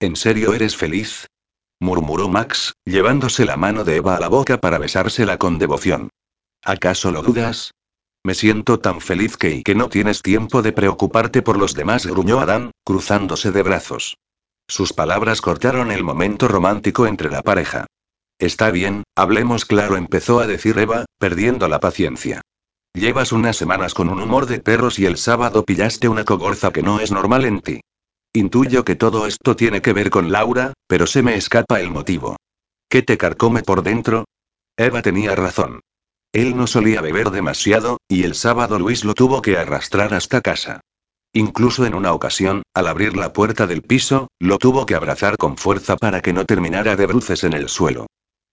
¿En 0.00 0.16
serio 0.16 0.52
eres 0.52 0.76
feliz? 0.76 1.26
murmuró 1.80 2.28
Max, 2.28 2.74
llevándose 2.84 3.44
la 3.44 3.56
mano 3.56 3.84
de 3.84 3.96
Eva 3.96 4.16
a 4.16 4.20
la 4.20 4.28
boca 4.28 4.58
para 4.58 4.78
besársela 4.78 5.38
con 5.38 5.58
devoción. 5.58 6.10
¿Acaso 6.62 7.10
lo 7.10 7.22
dudas? 7.22 7.72
Me 8.22 8.34
siento 8.34 8.80
tan 8.80 9.00
feliz 9.00 9.36
que 9.36 9.50
y 9.50 9.62
que 9.62 9.74
no 9.74 9.88
tienes 9.88 10.20
tiempo 10.20 10.60
de 10.60 10.72
preocuparte 10.72 11.42
por 11.42 11.58
los 11.58 11.74
demás, 11.74 12.06
gruñó 12.06 12.40
Adán, 12.40 12.72
cruzándose 12.84 13.52
de 13.52 13.62
brazos. 13.62 14.16
Sus 14.68 14.92
palabras 14.92 15.40
cortaron 15.40 15.92
el 15.92 16.02
momento 16.02 16.48
romántico 16.48 17.06
entre 17.06 17.30
la 17.30 17.42
pareja. 17.42 17.86
Está 18.38 18.70
bien, 18.70 19.02
hablemos 19.16 19.64
claro, 19.64 19.96
empezó 19.96 20.40
a 20.40 20.46
decir 20.46 20.78
Eva, 20.78 21.06
perdiendo 21.18 21.68
la 21.68 21.80
paciencia. 21.80 22.42
Llevas 22.92 23.32
unas 23.32 23.56
semanas 23.56 23.94
con 23.94 24.10
un 24.10 24.20
humor 24.20 24.46
de 24.46 24.60
perros 24.60 24.98
y 24.98 25.06
el 25.06 25.16
sábado 25.16 25.64
pillaste 25.64 26.08
una 26.08 26.24
cogorza 26.24 26.70
que 26.70 26.82
no 26.82 27.00
es 27.00 27.12
normal 27.12 27.46
en 27.46 27.60
ti. 27.60 27.80
Intuyo 28.34 28.84
que 28.84 28.94
todo 28.94 29.26
esto 29.26 29.56
tiene 29.56 29.80
que 29.80 29.94
ver 29.94 30.10
con 30.10 30.30
Laura, 30.32 30.74
pero 30.86 31.06
se 31.06 31.22
me 31.22 31.36
escapa 31.36 31.80
el 31.80 31.90
motivo. 31.90 32.36
¿Qué 32.90 33.00
te 33.00 33.16
carcome 33.16 33.62
por 33.62 33.82
dentro? 33.82 34.26
Eva 34.76 35.00
tenía 35.00 35.34
razón. 35.34 35.80
Él 36.32 36.56
no 36.56 36.66
solía 36.66 37.00
beber 37.00 37.30
demasiado, 37.30 37.98
y 38.06 38.24
el 38.24 38.34
sábado 38.34 38.78
Luis 38.78 39.04
lo 39.04 39.14
tuvo 39.14 39.40
que 39.40 39.56
arrastrar 39.56 40.12
hasta 40.12 40.42
casa. 40.42 40.80
Incluso 41.32 41.86
en 41.86 41.94
una 41.94 42.12
ocasión, 42.12 42.62
al 42.74 42.86
abrir 42.88 43.16
la 43.16 43.32
puerta 43.32 43.66
del 43.66 43.80
piso, 43.80 44.28
lo 44.38 44.58
tuvo 44.58 44.84
que 44.84 44.94
abrazar 44.94 45.38
con 45.38 45.56
fuerza 45.56 45.96
para 45.96 46.20
que 46.20 46.34
no 46.34 46.44
terminara 46.44 46.96
de 46.96 47.06
bruces 47.06 47.42
en 47.44 47.54
el 47.54 47.70
suelo. 47.70 48.06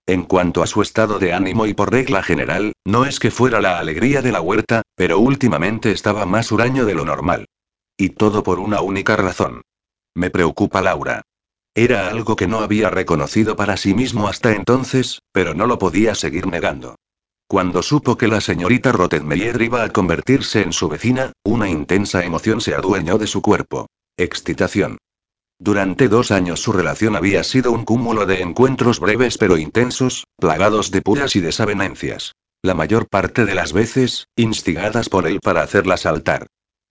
En 0.05 0.23
cuanto 0.23 0.61
a 0.61 0.67
su 0.67 0.81
estado 0.81 1.17
de 1.17 1.31
ánimo 1.31 1.65
y 1.65 1.73
por 1.73 1.91
regla 1.91 2.23
general, 2.23 2.73
no 2.85 3.05
es 3.05 3.19
que 3.19 3.31
fuera 3.31 3.61
la 3.61 3.79
alegría 3.79 4.21
de 4.21 4.33
la 4.33 4.41
huerta, 4.41 4.81
pero 4.95 5.19
últimamente 5.19 5.91
estaba 5.91 6.25
más 6.25 6.51
huraño 6.51 6.85
de 6.85 6.93
lo 6.93 7.05
normal. 7.05 7.45
Y 7.95 8.09
todo 8.09 8.43
por 8.43 8.59
una 8.59 8.81
única 8.81 9.15
razón. 9.15 9.61
Me 10.13 10.29
preocupa 10.29 10.81
Laura. 10.81 11.21
Era 11.73 12.09
algo 12.09 12.35
que 12.35 12.47
no 12.47 12.59
había 12.59 12.89
reconocido 12.89 13.55
para 13.55 13.77
sí 13.77 13.93
mismo 13.93 14.27
hasta 14.27 14.53
entonces, 14.53 15.19
pero 15.31 15.53
no 15.53 15.67
lo 15.67 15.79
podía 15.79 16.15
seguir 16.15 16.47
negando. 16.47 16.95
Cuando 17.47 17.81
supo 17.81 18.17
que 18.17 18.27
la 18.27 18.41
señorita 18.41 18.91
Rottenmeier 18.91 19.61
iba 19.61 19.83
a 19.83 19.89
convertirse 19.89 20.61
en 20.61 20.73
su 20.73 20.89
vecina, 20.89 21.31
una 21.43 21.69
intensa 21.69 22.23
emoción 22.25 22.61
se 22.61 22.75
adueñó 22.75 23.17
de 23.17 23.27
su 23.27 23.41
cuerpo. 23.41 23.87
Excitación. 24.17 24.97
Durante 25.63 26.09
dos 26.09 26.31
años 26.31 26.61
su 26.61 26.73
relación 26.73 27.15
había 27.15 27.41
sido 27.41 27.71
un 27.71 27.85
cúmulo 27.85 28.25
de 28.25 28.41
encuentros 28.41 28.99
breves 28.99 29.37
pero 29.37 29.57
intensos, 29.57 30.25
plagados 30.37 30.91
de 30.91 31.01
puras 31.01 31.37
y 31.37 31.39
desavenencias. 31.39 32.33
La 32.61 32.73
mayor 32.73 33.07
parte 33.07 33.45
de 33.45 33.55
las 33.55 33.71
veces, 33.71 34.27
instigadas 34.35 35.07
por 35.07 35.25
él 35.25 35.39
para 35.39 35.61
hacerla 35.61 35.95
saltar. 35.95 36.47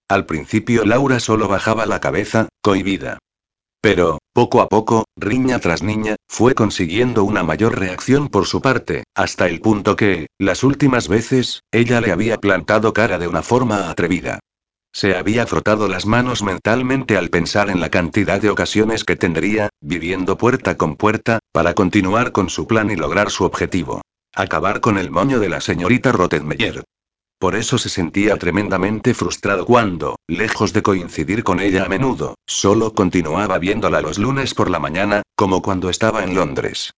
Al 0.09 0.25
principio 0.25 0.87
Laura 0.87 1.21
solo 1.21 1.49
bajaba 1.49 1.85
la 1.85 2.01
cabeza, 2.01 2.49
cohibida. 2.63 3.19
Pero, 3.83 4.21
poco 4.33 4.63
a 4.63 4.71
poco, 4.71 5.05
riña 5.19 5.59
tras 5.59 5.83
niña, 5.83 6.17
fue 6.27 6.55
consiguiendo 6.55 7.25
una 7.25 7.43
mayor 7.43 7.79
reacción 7.79 8.29
por 8.29 8.47
su 8.47 8.63
parte, 8.63 9.05
hasta 9.15 9.49
el 9.49 9.61
punto 9.61 9.97
que, 9.97 10.29
las 10.39 10.65
últimas 10.65 11.09
veces, 11.09 11.61
ella 11.73 12.01
le 12.01 12.11
había 12.11 12.39
plantado 12.39 12.95
cara 12.95 13.19
de 13.19 13.29
una 13.29 13.43
forma 13.43 13.91
atrevida. 13.91 14.41
Se 14.93 15.17
había 15.17 15.47
frotado 15.47 15.89
las 15.89 16.05
manos 16.05 16.43
mentalmente 16.43 17.17
al 17.17 17.31
pensar 17.31 17.71
en 17.71 17.81
la 17.81 17.89
cantidad 17.89 18.41
de 18.41 18.51
ocasiones 18.51 19.05
que 19.05 19.17
tendría, 19.17 19.71
viviendo 19.81 20.37
puerta 20.37 20.77
con 20.77 20.97
puerta, 20.97 21.39
para 21.51 21.73
continuar 21.75 22.33
con 22.33 22.51
su 22.51 22.67
plan 22.67 22.91
y 22.91 22.97
lograr 22.97 23.31
su 23.31 23.45
objetivo. 23.45 24.03
Acabar 24.35 24.81
con 24.81 24.99
el 24.99 25.11
moño 25.11 25.41
de 25.41 25.49
la 25.49 25.61
señorita 25.61 26.13
Rottenmeier. 26.13 26.85
Por 27.39 27.57
eso 27.57 27.79
se 27.79 27.89
sentía 27.89 28.37
tremendamente 28.37 29.15
frustrado 29.15 29.67
cuando, 29.67 30.17
lejos 30.29 30.73
de 30.73 30.83
coincidir 30.83 31.43
con 31.43 31.59
ella 31.59 31.85
a 31.85 31.89
menudo, 31.89 32.37
solo 32.47 32.95
continuaba 32.95 33.59
viéndola 33.59 34.01
los 34.01 34.19
lunes 34.19 34.55
por 34.55 34.71
la 34.71 34.79
mañana, 34.79 35.23
como 35.35 35.61
cuando 35.63 35.91
estaba 35.91 36.23
en 36.23 36.35
Londres. 36.35 36.93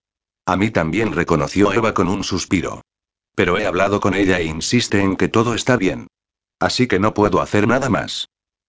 A 0.46 0.56
mí 0.56 0.70
también 0.70 1.12
reconoció 1.12 1.72
Eva 1.72 1.94
con 1.94 2.08
un 2.08 2.24
suspiro. 2.24 2.82
Pero 3.34 3.56
he 3.56 3.66
hablado 3.66 4.00
con 4.00 4.14
ella 4.14 4.38
e 4.38 4.44
insiste 4.44 5.00
en 5.00 5.16
que 5.16 5.28
todo 5.28 5.54
está 5.54 5.76
bien. 5.76 6.08
Así 6.60 6.86
que 6.86 6.98
no 6.98 7.14
puedo 7.14 7.40
hacer 7.40 7.66
nada 7.66 7.88
más. 7.88 8.28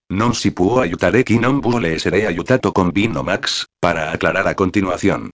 Non 0.10 0.36
si 0.36 0.52
può 0.52 0.82
aiutare 0.82 1.24
chi 1.24 1.40
non 1.40 1.60
vuole 1.60 1.94
essere 1.94 2.26
aiutato 2.26 2.72
con 2.72 2.92
vino 2.92 3.24
Max, 3.24 3.66
para 3.80 4.12
aclarar 4.12 4.48
a 4.48 4.54
continuación. 4.54 5.32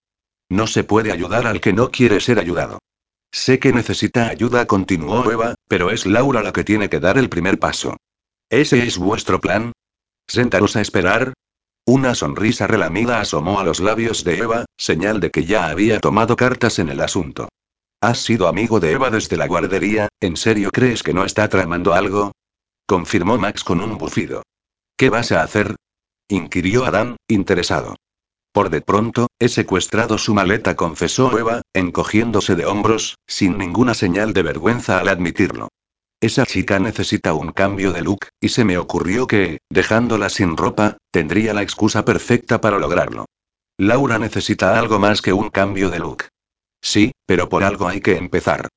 No 0.50 0.66
se 0.68 0.84
puede 0.84 1.12
ayudar 1.12 1.46
al 1.46 1.60
que 1.60 1.74
no 1.74 1.92
quiere 1.92 2.20
ser 2.20 2.40
ayudado. 2.40 2.80
Sé 3.32 3.60
que 3.60 3.72
necesita 3.72 4.28
ayuda, 4.28 4.66
continuó 4.66 5.32
Eva, 5.32 5.56
pero 5.68 5.90
es 5.92 6.06
Laura 6.06 6.44
la 6.44 6.52
que 6.52 6.64
tiene 6.64 6.90
que 6.90 7.00
dar 7.00 7.18
el 7.18 7.30
primer 7.30 7.60
paso. 7.60 7.98
¿Ese 8.50 8.86
es 8.86 8.98
vuestro 8.98 9.40
plan? 9.40 9.72
¿Sentaros 10.28 10.76
a 10.76 10.82
esperar? 10.82 11.34
Una 11.86 12.14
sonrisa 12.16 12.68
relamida 12.68 13.20
asomó 13.20 13.60
a 13.60 13.64
los 13.64 13.80
labios 13.80 14.24
de 14.24 14.38
Eva, 14.38 14.66
señal 14.78 15.20
de 15.20 15.32
que 15.32 15.46
ya 15.46 15.68
había 15.68 16.00
tomado 16.00 16.36
cartas 16.36 16.80
en 16.80 16.90
el 16.90 17.02
asunto. 17.02 17.50
¿Has 18.02 18.20
sido 18.20 18.48
amigo 18.48 18.80
de 18.80 18.92
Eva 18.92 19.10
desde 19.10 19.38
la 19.38 19.48
guardería? 19.48 20.10
¿En 20.20 20.36
serio 20.36 20.70
crees 20.72 21.02
que 21.04 21.14
no 21.14 21.24
está 21.24 21.48
tramando 21.50 21.94
algo? 21.94 22.32
Confirmó 22.88 23.38
Max 23.38 23.64
con 23.64 23.82
un 23.82 23.98
bufido. 23.98 24.44
¿Qué 24.98 25.10
vas 25.10 25.32
a 25.32 25.44
hacer? 25.44 25.76
inquirió 26.28 26.86
Adán, 26.86 27.18
interesado. 27.28 27.96
Por 28.54 28.70
de 28.70 28.82
pronto, 28.82 29.28
he 29.40 29.48
secuestrado 29.48 30.18
su 30.18 30.34
maleta, 30.34 30.76
confesó 30.76 31.38
Eva, 31.38 31.62
encogiéndose 31.74 32.56
de 32.56 32.66
hombros, 32.66 33.16
sin 33.26 33.58
ninguna 33.58 33.94
señal 33.94 34.34
de 34.34 34.44
vergüenza 34.44 35.00
al 35.00 35.08
admitirlo. 35.08 35.70
Esa 36.22 36.46
chica 36.46 36.78
necesita 36.78 37.34
un 37.34 37.52
cambio 37.52 37.94
de 37.94 38.02
look, 38.02 38.28
y 38.40 38.50
se 38.50 38.66
me 38.66 38.78
ocurrió 38.78 39.26
que, 39.26 39.60
dejándola 39.70 40.30
sin 40.30 40.58
ropa, 40.58 40.98
tendría 41.12 41.54
la 41.54 41.64
excusa 41.64 42.06
perfecta 42.06 42.62
para 42.62 42.78
lograrlo. 42.78 43.26
Laura 43.78 44.20
necesita 44.20 44.78
algo 44.78 45.00
más 45.00 45.22
que 45.22 45.34
un 45.34 45.50
cambio 45.50 45.90
de 45.90 46.00
look. 46.00 46.26
Sí, 46.82 47.12
pero 47.26 47.50
por 47.50 47.64
algo 47.64 47.88
hay 47.88 48.02
que 48.02 48.18
empezar. 48.18 48.68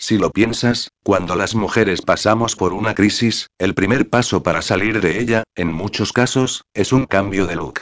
Si 0.00 0.16
lo 0.16 0.30
piensas, 0.30 0.92
cuando 1.02 1.34
las 1.34 1.56
mujeres 1.56 2.02
pasamos 2.02 2.54
por 2.54 2.72
una 2.72 2.94
crisis, 2.94 3.48
el 3.58 3.74
primer 3.74 4.08
paso 4.08 4.44
para 4.44 4.62
salir 4.62 5.00
de 5.00 5.20
ella, 5.20 5.42
en 5.56 5.72
muchos 5.72 6.12
casos, 6.12 6.62
es 6.72 6.92
un 6.92 7.06
cambio 7.06 7.46
de 7.46 7.56
look. 7.56 7.80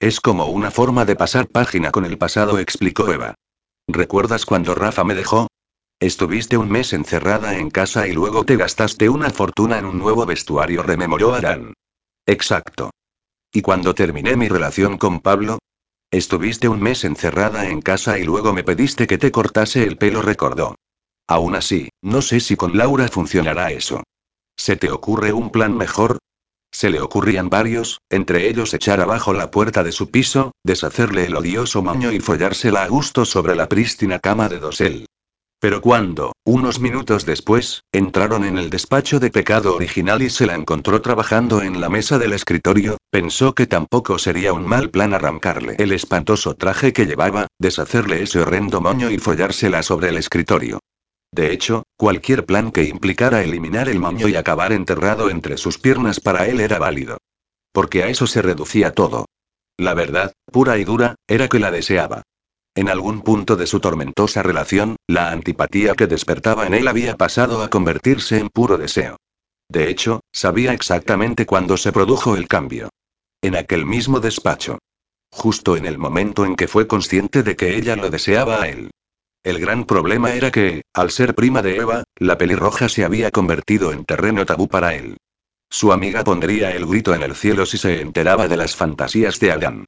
Es 0.00 0.20
como 0.20 0.46
una 0.46 0.70
forma 0.70 1.04
de 1.04 1.16
pasar 1.16 1.48
página 1.48 1.90
con 1.90 2.06
el 2.06 2.16
pasado, 2.16 2.58
explicó 2.58 3.12
Eva. 3.12 3.34
¿Recuerdas 3.86 4.46
cuando 4.46 4.74
Rafa 4.74 5.04
me 5.04 5.14
dejó? 5.14 5.48
Estuviste 6.00 6.56
un 6.56 6.70
mes 6.70 6.94
encerrada 6.94 7.58
en 7.58 7.68
casa 7.68 8.08
y 8.08 8.12
luego 8.12 8.44
te 8.44 8.56
gastaste 8.56 9.10
una 9.10 9.28
fortuna 9.28 9.78
en 9.78 9.84
un 9.84 9.98
nuevo 9.98 10.24
vestuario, 10.24 10.82
rememoró 10.82 11.34
Arán. 11.34 11.74
Exacto. 12.24 12.90
¿Y 13.52 13.60
cuando 13.60 13.94
terminé 13.94 14.34
mi 14.34 14.48
relación 14.48 14.96
con 14.96 15.20
Pablo? 15.20 15.58
Estuviste 16.10 16.68
un 16.68 16.80
mes 16.80 17.04
encerrada 17.04 17.68
en 17.68 17.82
casa 17.82 18.18
y 18.18 18.24
luego 18.24 18.54
me 18.54 18.64
pediste 18.64 19.06
que 19.06 19.18
te 19.18 19.30
cortase 19.30 19.84
el 19.84 19.98
pelo, 19.98 20.22
recordó. 20.22 20.76
Aún 21.30 21.54
así, 21.54 21.90
no 22.02 22.22
sé 22.22 22.40
si 22.40 22.56
con 22.56 22.76
Laura 22.76 23.06
funcionará 23.06 23.70
eso. 23.70 24.02
¿Se 24.56 24.74
te 24.74 24.90
ocurre 24.90 25.32
un 25.32 25.50
plan 25.50 25.76
mejor? 25.76 26.18
Se 26.72 26.90
le 26.90 27.00
ocurrían 27.00 27.48
varios, 27.48 28.00
entre 28.10 28.48
ellos 28.48 28.74
echar 28.74 29.00
abajo 29.00 29.32
la 29.32 29.52
puerta 29.52 29.84
de 29.84 29.92
su 29.92 30.10
piso, 30.10 30.50
deshacerle 30.64 31.26
el 31.26 31.36
odioso 31.36 31.82
moño 31.82 32.10
y 32.10 32.18
follársela 32.18 32.82
a 32.82 32.88
gusto 32.88 33.24
sobre 33.24 33.54
la 33.54 33.68
prístina 33.68 34.18
cama 34.18 34.48
de 34.48 34.58
dosel. 34.58 35.06
Pero 35.60 35.80
cuando, 35.80 36.32
unos 36.44 36.80
minutos 36.80 37.24
después, 37.26 37.84
entraron 37.92 38.44
en 38.44 38.58
el 38.58 38.68
despacho 38.68 39.20
de 39.20 39.30
pecado 39.30 39.76
original 39.76 40.22
y 40.22 40.30
se 40.30 40.46
la 40.46 40.56
encontró 40.56 41.00
trabajando 41.00 41.62
en 41.62 41.80
la 41.80 41.88
mesa 41.88 42.18
del 42.18 42.32
escritorio, 42.32 42.96
pensó 43.12 43.54
que 43.54 43.68
tampoco 43.68 44.18
sería 44.18 44.52
un 44.52 44.66
mal 44.66 44.90
plan 44.90 45.14
arrancarle 45.14 45.76
el 45.78 45.92
espantoso 45.92 46.56
traje 46.56 46.92
que 46.92 47.06
llevaba, 47.06 47.46
deshacerle 47.60 48.24
ese 48.24 48.40
horrendo 48.40 48.80
moño 48.80 49.12
y 49.12 49.18
follársela 49.18 49.84
sobre 49.84 50.08
el 50.08 50.16
escritorio. 50.16 50.80
De 51.32 51.52
hecho, 51.52 51.84
cualquier 51.96 52.44
plan 52.44 52.72
que 52.72 52.84
implicara 52.84 53.42
eliminar 53.42 53.88
el 53.88 54.00
moño 54.00 54.28
y 54.28 54.36
acabar 54.36 54.72
enterrado 54.72 55.30
entre 55.30 55.56
sus 55.56 55.78
piernas 55.78 56.20
para 56.20 56.46
él 56.46 56.60
era 56.60 56.78
válido. 56.78 57.18
Porque 57.72 58.02
a 58.02 58.08
eso 58.08 58.26
se 58.26 58.42
reducía 58.42 58.92
todo. 58.92 59.26
La 59.78 59.94
verdad, 59.94 60.32
pura 60.50 60.76
y 60.78 60.84
dura, 60.84 61.14
era 61.28 61.48
que 61.48 61.60
la 61.60 61.70
deseaba. 61.70 62.22
En 62.74 62.88
algún 62.88 63.22
punto 63.22 63.56
de 63.56 63.66
su 63.66 63.80
tormentosa 63.80 64.42
relación, 64.42 64.96
la 65.06 65.30
antipatía 65.30 65.94
que 65.94 66.06
despertaba 66.06 66.66
en 66.66 66.74
él 66.74 66.88
había 66.88 67.16
pasado 67.16 67.62
a 67.62 67.70
convertirse 67.70 68.38
en 68.38 68.48
puro 68.48 68.76
deseo. 68.76 69.16
De 69.68 69.88
hecho, 69.88 70.20
sabía 70.32 70.72
exactamente 70.72 71.46
cuándo 71.46 71.76
se 71.76 71.92
produjo 71.92 72.36
el 72.36 72.48
cambio. 72.48 72.90
En 73.40 73.56
aquel 73.56 73.86
mismo 73.86 74.20
despacho. 74.20 74.78
Justo 75.32 75.76
en 75.76 75.86
el 75.86 75.96
momento 75.96 76.44
en 76.44 76.56
que 76.56 76.66
fue 76.66 76.88
consciente 76.88 77.42
de 77.44 77.54
que 77.56 77.76
ella 77.76 77.94
lo 77.94 78.10
deseaba 78.10 78.62
a 78.62 78.68
él. 78.68 78.90
El 79.42 79.58
gran 79.58 79.84
problema 79.84 80.34
era 80.34 80.50
que, 80.50 80.82
al 80.92 81.10
ser 81.10 81.34
prima 81.34 81.62
de 81.62 81.76
Eva, 81.76 82.04
la 82.16 82.36
pelirroja 82.36 82.90
se 82.90 83.04
había 83.04 83.30
convertido 83.30 83.92
en 83.92 84.04
terreno 84.04 84.44
tabú 84.44 84.68
para 84.68 84.94
él. 84.94 85.16
Su 85.70 85.92
amiga 85.92 86.24
pondría 86.24 86.72
el 86.72 86.84
grito 86.84 87.14
en 87.14 87.22
el 87.22 87.34
cielo 87.34 87.64
si 87.64 87.78
se 87.78 88.02
enteraba 88.02 88.48
de 88.48 88.58
las 88.58 88.76
fantasías 88.76 89.40
de 89.40 89.52
Adán. 89.52 89.84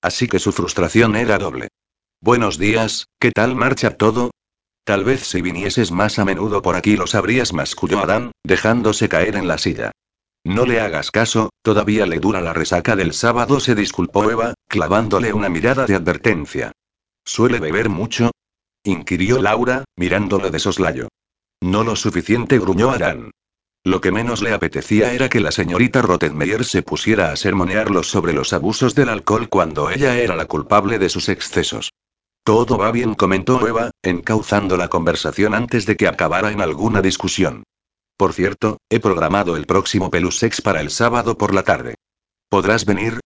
Así 0.00 0.26
que 0.26 0.38
su 0.38 0.52
frustración 0.52 1.16
era 1.16 1.36
doble. 1.36 1.68
Buenos 2.20 2.56
días, 2.56 3.08
¿qué 3.18 3.30
tal 3.30 3.54
marcha 3.54 3.90
todo? 3.96 4.30
Tal 4.84 5.04
vez 5.04 5.26
si 5.26 5.42
vinieses 5.42 5.90
más 5.90 6.18
a 6.18 6.24
menudo 6.24 6.62
por 6.62 6.76
aquí 6.76 6.96
lo 6.96 7.06
sabrías, 7.06 7.52
masculló 7.52 7.98
Adán, 7.98 8.32
dejándose 8.42 9.10
caer 9.10 9.36
en 9.36 9.48
la 9.48 9.58
silla. 9.58 9.92
No 10.44 10.64
le 10.64 10.80
hagas 10.80 11.10
caso, 11.10 11.50
todavía 11.62 12.06
le 12.06 12.20
dura 12.20 12.40
la 12.40 12.54
resaca 12.54 12.96
del 12.96 13.12
sábado, 13.12 13.60
se 13.60 13.74
disculpó 13.74 14.30
Eva, 14.30 14.54
clavándole 14.68 15.32
una 15.34 15.50
mirada 15.50 15.84
de 15.86 15.94
advertencia. 15.94 16.72
¿Suele 17.24 17.60
beber 17.60 17.88
mucho? 17.88 18.30
Inquirió 18.84 19.42
Laura, 19.42 19.84
mirándolo 19.96 20.50
de 20.50 20.58
soslayo. 20.58 21.08
No 21.60 21.82
lo 21.82 21.96
suficiente, 21.96 22.58
gruñó 22.58 22.90
Adán. 22.90 23.30
Lo 23.82 24.00
que 24.00 24.12
menos 24.12 24.42
le 24.42 24.52
apetecía 24.52 25.12
era 25.12 25.28
que 25.28 25.40
la 25.40 25.50
señorita 25.50 26.00
Rottenmeier 26.00 26.64
se 26.64 26.82
pusiera 26.82 27.32
a 27.32 27.36
sermonearlos 27.36 28.08
sobre 28.08 28.32
los 28.32 28.52
abusos 28.52 28.94
del 28.94 29.08
alcohol 29.08 29.48
cuando 29.48 29.90
ella 29.90 30.16
era 30.16 30.36
la 30.36 30.46
culpable 30.46 30.98
de 30.98 31.08
sus 31.08 31.28
excesos. 31.28 31.90
Todo 32.44 32.78
va 32.78 32.90
bien, 32.92 33.14
comentó 33.14 33.66
Eva, 33.66 33.90
encauzando 34.02 34.76
la 34.76 34.88
conversación 34.88 35.54
antes 35.54 35.86
de 35.86 35.96
que 35.96 36.08
acabara 36.08 36.50
en 36.50 36.60
alguna 36.60 37.02
discusión. 37.02 37.64
Por 38.16 38.32
cierto, 38.32 38.78
he 38.88 39.00
programado 39.00 39.56
el 39.56 39.66
próximo 39.66 40.10
Pelusex 40.10 40.60
para 40.60 40.80
el 40.80 40.90
sábado 40.90 41.36
por 41.36 41.54
la 41.54 41.62
tarde. 41.62 41.94
¿Podrás 42.48 42.84
venir? 42.84 43.20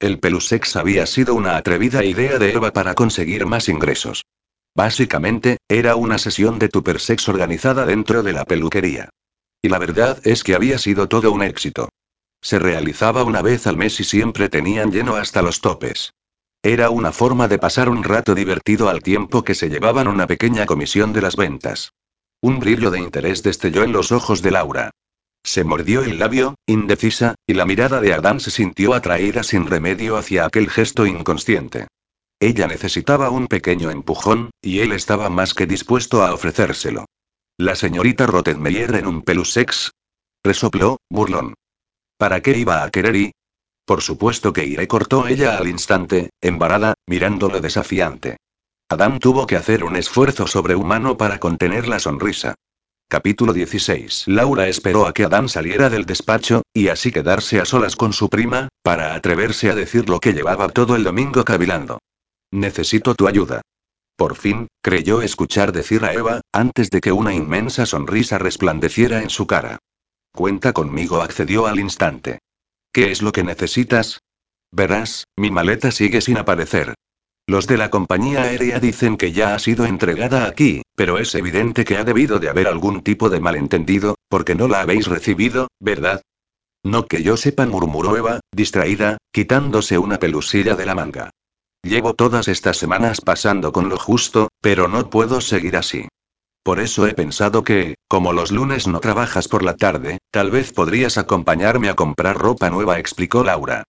El 0.00 0.18
Pelusex 0.18 0.76
había 0.76 1.06
sido 1.06 1.34
una 1.34 1.56
atrevida 1.56 2.04
idea 2.04 2.38
de 2.38 2.52
Eva 2.52 2.72
para 2.72 2.94
conseguir 2.94 3.46
más 3.46 3.68
ingresos. 3.68 4.22
Básicamente, 4.74 5.58
era 5.68 5.96
una 5.96 6.18
sesión 6.18 6.58
de 6.58 6.68
tupersex 6.68 7.28
organizada 7.28 7.84
dentro 7.84 8.22
de 8.22 8.32
la 8.32 8.44
peluquería. 8.44 9.10
Y 9.60 9.68
la 9.68 9.78
verdad 9.78 10.18
es 10.24 10.42
que 10.42 10.54
había 10.54 10.78
sido 10.78 11.08
todo 11.08 11.30
un 11.30 11.42
éxito. 11.42 11.88
Se 12.40 12.58
realizaba 12.58 13.22
una 13.22 13.42
vez 13.42 13.66
al 13.66 13.76
mes 13.76 14.00
y 14.00 14.04
siempre 14.04 14.48
tenían 14.48 14.90
lleno 14.90 15.16
hasta 15.16 15.42
los 15.42 15.60
topes. 15.60 16.12
Era 16.62 16.90
una 16.90 17.12
forma 17.12 17.48
de 17.48 17.58
pasar 17.58 17.88
un 17.88 18.02
rato 18.02 18.34
divertido 18.34 18.88
al 18.88 19.02
tiempo 19.02 19.44
que 19.44 19.54
se 19.54 19.68
llevaban 19.68 20.08
una 20.08 20.26
pequeña 20.26 20.66
comisión 20.66 21.12
de 21.12 21.22
las 21.22 21.36
ventas. 21.36 21.92
Un 22.40 22.58
brillo 22.58 22.90
de 22.90 22.98
interés 22.98 23.42
destelló 23.42 23.84
en 23.84 23.92
los 23.92 24.10
ojos 24.10 24.42
de 24.42 24.50
Laura. 24.50 24.90
Se 25.44 25.64
mordió 25.64 26.02
el 26.02 26.18
labio, 26.18 26.54
indecisa, 26.66 27.34
y 27.46 27.54
la 27.54 27.66
mirada 27.66 28.00
de 28.00 28.14
Adán 28.14 28.40
se 28.40 28.50
sintió 28.50 28.94
atraída 28.94 29.42
sin 29.42 29.66
remedio 29.66 30.16
hacia 30.16 30.46
aquel 30.46 30.70
gesto 30.70 31.04
inconsciente. 31.04 31.88
Ella 32.42 32.66
necesitaba 32.66 33.30
un 33.30 33.46
pequeño 33.46 33.92
empujón, 33.92 34.50
y 34.60 34.80
él 34.80 34.90
estaba 34.90 35.30
más 35.30 35.54
que 35.54 35.64
dispuesto 35.64 36.24
a 36.24 36.34
ofrecérselo. 36.34 37.04
La 37.56 37.76
señorita 37.76 38.26
Rottenmeier 38.26 38.96
en 38.96 39.06
un 39.06 39.22
pelusex. 39.22 39.92
Resopló, 40.42 40.96
burlón. 41.08 41.54
¿Para 42.18 42.40
qué 42.40 42.58
iba 42.58 42.82
a 42.82 42.90
querer 42.90 43.14
y? 43.14 43.32
Por 43.84 44.02
supuesto 44.02 44.52
que 44.52 44.66
iré, 44.66 44.88
cortó 44.88 45.28
ella 45.28 45.56
al 45.56 45.68
instante, 45.68 46.30
embarada, 46.40 46.94
mirándolo 47.06 47.60
desafiante. 47.60 48.38
Adam 48.88 49.20
tuvo 49.20 49.46
que 49.46 49.54
hacer 49.54 49.84
un 49.84 49.94
esfuerzo 49.94 50.48
sobrehumano 50.48 51.16
para 51.16 51.38
contener 51.38 51.86
la 51.86 52.00
sonrisa. 52.00 52.56
Capítulo 53.08 53.52
16. 53.52 54.24
Laura 54.26 54.66
esperó 54.66 55.06
a 55.06 55.12
que 55.12 55.22
Adam 55.22 55.48
saliera 55.48 55.90
del 55.90 56.06
despacho, 56.06 56.62
y 56.74 56.88
así 56.88 57.12
quedarse 57.12 57.60
a 57.60 57.64
solas 57.64 57.94
con 57.94 58.12
su 58.12 58.28
prima, 58.28 58.66
para 58.82 59.14
atreverse 59.14 59.70
a 59.70 59.76
decir 59.76 60.08
lo 60.08 60.18
que 60.18 60.32
llevaba 60.32 60.70
todo 60.70 60.96
el 60.96 61.04
domingo 61.04 61.44
cavilando. 61.44 62.00
Necesito 62.52 63.14
tu 63.14 63.26
ayuda. 63.26 63.62
Por 64.16 64.36
fin, 64.36 64.68
creyó 64.82 65.22
escuchar 65.22 65.72
decir 65.72 66.04
a 66.04 66.12
Eva, 66.12 66.42
antes 66.52 66.90
de 66.90 67.00
que 67.00 67.10
una 67.10 67.34
inmensa 67.34 67.86
sonrisa 67.86 68.38
resplandeciera 68.38 69.22
en 69.22 69.30
su 69.30 69.46
cara. 69.46 69.78
Cuenta 70.32 70.72
conmigo, 70.72 71.22
accedió 71.22 71.66
al 71.66 71.80
instante. 71.80 72.38
¿Qué 72.92 73.10
es 73.10 73.22
lo 73.22 73.32
que 73.32 73.42
necesitas? 73.42 74.20
Verás, 74.70 75.24
mi 75.36 75.50
maleta 75.50 75.90
sigue 75.90 76.20
sin 76.20 76.36
aparecer. 76.36 76.94
Los 77.46 77.66
de 77.66 77.78
la 77.78 77.90
compañía 77.90 78.42
aérea 78.42 78.78
dicen 78.78 79.16
que 79.16 79.32
ya 79.32 79.54
ha 79.54 79.58
sido 79.58 79.86
entregada 79.86 80.46
aquí, 80.46 80.82
pero 80.94 81.18
es 81.18 81.34
evidente 81.34 81.84
que 81.84 81.96
ha 81.96 82.04
debido 82.04 82.38
de 82.38 82.50
haber 82.50 82.68
algún 82.68 83.02
tipo 83.02 83.30
de 83.30 83.40
malentendido, 83.40 84.16
porque 84.28 84.54
no 84.54 84.68
la 84.68 84.82
habéis 84.82 85.06
recibido, 85.06 85.68
¿verdad? 85.80 86.22
No 86.84 87.06
que 87.06 87.22
yo 87.22 87.36
sepa, 87.36 87.66
murmuró 87.66 88.16
Eva, 88.16 88.40
distraída, 88.52 89.18
quitándose 89.32 89.98
una 89.98 90.18
pelusilla 90.18 90.76
de 90.76 90.86
la 90.86 90.94
manga. 90.94 91.30
Llevo 91.82 92.14
todas 92.14 92.46
estas 92.46 92.76
semanas 92.76 93.20
pasando 93.20 93.72
con 93.72 93.88
lo 93.88 93.98
justo, 93.98 94.48
pero 94.60 94.86
no 94.86 95.10
puedo 95.10 95.40
seguir 95.40 95.76
así. 95.76 96.06
Por 96.62 96.78
eso 96.78 97.08
he 97.08 97.14
pensado 97.14 97.64
que, 97.64 97.96
como 98.06 98.32
los 98.32 98.52
lunes 98.52 98.86
no 98.86 99.00
trabajas 99.00 99.48
por 99.48 99.64
la 99.64 99.74
tarde, 99.74 100.18
tal 100.30 100.52
vez 100.52 100.72
podrías 100.72 101.18
acompañarme 101.18 101.88
a 101.88 101.96
comprar 101.96 102.38
ropa 102.38 102.70
nueva, 102.70 103.00
explicó 103.00 103.42
Laura. 103.42 103.82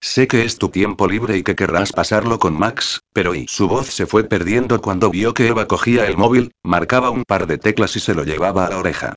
Sé 0.00 0.26
que 0.26 0.44
es 0.44 0.58
tu 0.58 0.70
tiempo 0.70 1.06
libre 1.06 1.36
y 1.36 1.44
que 1.44 1.54
querrás 1.54 1.92
pasarlo 1.92 2.40
con 2.40 2.58
Max, 2.58 3.00
pero 3.12 3.34
y 3.34 3.46
su 3.46 3.68
voz 3.68 3.86
se 3.86 4.06
fue 4.06 4.24
perdiendo 4.24 4.82
cuando 4.82 5.08
vio 5.10 5.32
que 5.32 5.46
Eva 5.46 5.68
cogía 5.68 6.06
el 6.06 6.16
móvil, 6.16 6.50
marcaba 6.64 7.10
un 7.10 7.24
par 7.24 7.46
de 7.46 7.58
teclas 7.58 7.94
y 7.94 8.00
se 8.00 8.14
lo 8.14 8.24
llevaba 8.24 8.66
a 8.66 8.70
la 8.70 8.78
oreja. 8.78 9.14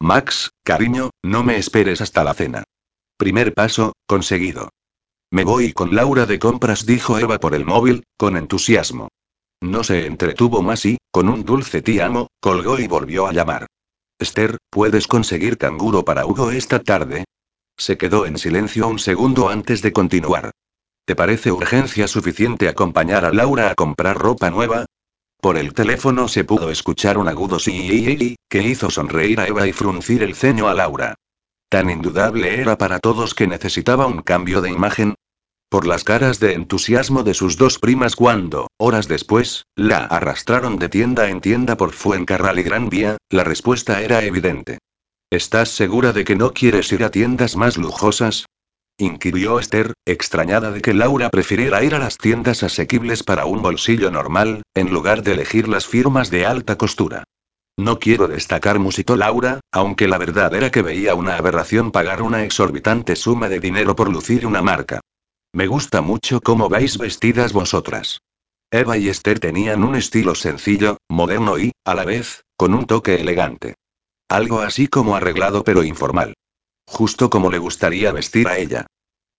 Max, 0.00 0.50
cariño, 0.64 1.10
no 1.22 1.44
me 1.44 1.56
esperes 1.58 2.00
hasta 2.00 2.24
la 2.24 2.34
cena. 2.34 2.64
Primer 3.16 3.54
paso, 3.54 3.92
conseguido. 4.06 4.70
Me 5.30 5.44
voy 5.44 5.74
con 5.74 5.94
Laura 5.94 6.24
de 6.24 6.38
compras, 6.38 6.86
dijo 6.86 7.18
Eva 7.18 7.38
por 7.38 7.54
el 7.54 7.66
móvil, 7.66 8.04
con 8.16 8.36
entusiasmo. 8.36 9.08
No 9.60 9.84
se 9.84 10.06
entretuvo 10.06 10.62
más 10.62 10.86
y, 10.86 10.96
con 11.10 11.28
un 11.28 11.44
dulce 11.44 11.82
te 11.82 12.00
amo, 12.00 12.28
colgó 12.40 12.78
y 12.78 12.86
volvió 12.86 13.26
a 13.26 13.32
llamar. 13.32 13.66
Esther, 14.18 14.56
¿puedes 14.70 15.06
conseguir 15.06 15.58
canguro 15.58 16.04
para 16.04 16.24
Hugo 16.24 16.50
esta 16.50 16.82
tarde? 16.82 17.24
Se 17.76 17.98
quedó 17.98 18.24
en 18.24 18.38
silencio 18.38 18.88
un 18.88 18.98
segundo 18.98 19.50
antes 19.50 19.82
de 19.82 19.92
continuar. 19.92 20.50
¿Te 21.04 21.14
parece 21.14 21.52
urgencia 21.52 22.08
suficiente 22.08 22.68
acompañar 22.68 23.24
a 23.24 23.32
Laura 23.32 23.70
a 23.70 23.74
comprar 23.74 24.16
ropa 24.16 24.50
nueva? 24.50 24.86
Por 25.40 25.58
el 25.58 25.74
teléfono 25.74 26.26
se 26.28 26.44
pudo 26.44 26.70
escuchar 26.70 27.18
un 27.18 27.28
agudo 27.28 27.58
sí 27.58 28.36
que 28.48 28.62
hizo 28.62 28.90
sonreír 28.90 29.40
a 29.40 29.46
Eva 29.46 29.66
y 29.68 29.72
fruncir 29.72 30.22
el 30.22 30.34
ceño 30.34 30.68
a 30.68 30.74
Laura. 30.74 31.14
Tan 31.68 31.90
indudable 31.90 32.60
era 32.60 32.78
para 32.78 32.98
todos 32.98 33.34
que 33.34 33.46
necesitaba 33.46 34.06
un 34.06 34.22
cambio 34.22 34.62
de 34.62 34.70
imagen. 34.70 35.14
Por 35.68 35.86
las 35.86 36.02
caras 36.02 36.40
de 36.40 36.54
entusiasmo 36.54 37.24
de 37.24 37.34
sus 37.34 37.58
dos 37.58 37.78
primas 37.78 38.16
cuando, 38.16 38.68
horas 38.78 39.06
después, 39.06 39.66
la 39.76 39.98
arrastraron 39.98 40.78
de 40.78 40.88
tienda 40.88 41.28
en 41.28 41.42
tienda 41.42 41.76
por 41.76 41.92
Fuencarral 41.92 42.58
y 42.58 42.62
Gran 42.62 42.88
Vía, 42.88 43.18
la 43.28 43.44
respuesta 43.44 44.00
era 44.00 44.24
evidente. 44.24 44.78
¿Estás 45.30 45.68
segura 45.68 46.14
de 46.14 46.24
que 46.24 46.36
no 46.36 46.54
quieres 46.54 46.90
ir 46.90 47.04
a 47.04 47.10
tiendas 47.10 47.54
más 47.54 47.76
lujosas? 47.76 48.46
inquirió 48.96 49.60
Esther, 49.60 49.92
extrañada 50.06 50.70
de 50.70 50.80
que 50.80 50.94
Laura 50.94 51.28
prefiriera 51.28 51.84
ir 51.84 51.94
a 51.94 51.98
las 51.98 52.16
tiendas 52.16 52.62
asequibles 52.62 53.22
para 53.22 53.44
un 53.44 53.60
bolsillo 53.60 54.10
normal, 54.10 54.62
en 54.74 54.90
lugar 54.90 55.22
de 55.22 55.32
elegir 55.32 55.68
las 55.68 55.86
firmas 55.86 56.30
de 56.30 56.46
alta 56.46 56.78
costura. 56.78 57.24
No 57.78 58.00
quiero 58.00 58.26
destacar, 58.26 58.80
musitó 58.80 59.14
Laura, 59.14 59.60
aunque 59.70 60.08
la 60.08 60.18
verdad 60.18 60.52
era 60.52 60.72
que 60.72 60.82
veía 60.82 61.14
una 61.14 61.36
aberración 61.36 61.92
pagar 61.92 62.22
una 62.22 62.42
exorbitante 62.42 63.14
suma 63.14 63.48
de 63.48 63.60
dinero 63.60 63.94
por 63.94 64.10
lucir 64.10 64.46
una 64.46 64.62
marca. 64.62 65.00
Me 65.54 65.68
gusta 65.68 66.02
mucho 66.02 66.40
cómo 66.40 66.68
vais 66.68 66.98
vestidas 66.98 67.52
vosotras. 67.52 68.18
Eva 68.72 68.98
y 68.98 69.08
Esther 69.08 69.38
tenían 69.38 69.84
un 69.84 69.94
estilo 69.94 70.34
sencillo, 70.34 70.96
moderno 71.08 71.56
y, 71.56 71.70
a 71.84 71.94
la 71.94 72.04
vez, 72.04 72.42
con 72.56 72.74
un 72.74 72.84
toque 72.84 73.14
elegante. 73.14 73.76
Algo 74.28 74.58
así 74.58 74.88
como 74.88 75.14
arreglado 75.14 75.62
pero 75.62 75.84
informal. 75.84 76.34
Justo 76.84 77.30
como 77.30 77.48
le 77.48 77.58
gustaría 77.58 78.10
vestir 78.10 78.48
a 78.48 78.58
ella. 78.58 78.86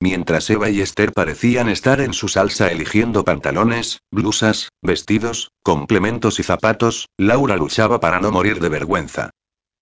Mientras 0.02 0.50
Eva 0.50 0.70
y 0.70 0.80
Esther 0.80 1.12
parecían 1.12 1.68
estar 1.68 2.00
en 2.00 2.14
su 2.14 2.30
salsa 2.30 2.72
eligiendo 2.72 3.26
pantalones, 3.26 4.00
blusas, 4.12 4.70
vestidos, 4.82 5.52
complementos 5.62 6.40
y 6.40 6.44
zapatos, 6.44 7.10
Laura 7.18 7.58
luchaba 7.58 8.00
para 8.00 8.22
no 8.22 8.32
morir 8.32 8.62
de 8.62 8.70
vergüenza. 8.70 9.32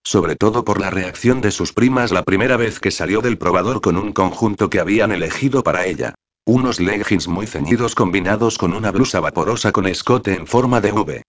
Sobre 0.03 0.36
todo 0.36 0.65
por 0.65 0.82
la 0.82 0.89
reacción 0.89 1.39
de 1.41 1.51
sus 1.51 1.72
primas 1.72 2.11
la 2.11 2.24
primera 2.24 2.57
vez 2.57 2.80
que 2.80 2.89
salió 2.89 3.22
del 3.22 3.38
probador 3.38 3.80
con 3.80 3.95
un 3.95 4.11
conjunto 4.11 4.72
que 4.72 4.80
habían 4.80 5.11
elegido 5.11 5.61
para 5.61 5.86
ella. 5.86 6.15
Unos 6.47 6.80
leggings 6.80 7.28
muy 7.28 7.45
ceñidos 7.45 7.93
combinados 7.93 8.57
con 8.57 8.74
una 8.74 8.91
blusa 8.91 9.20
vaporosa 9.20 9.72
con 9.72 9.86
escote 9.86 10.34
en 10.34 10.47
forma 10.47 10.82
de 10.82 10.93
V. 10.93 11.22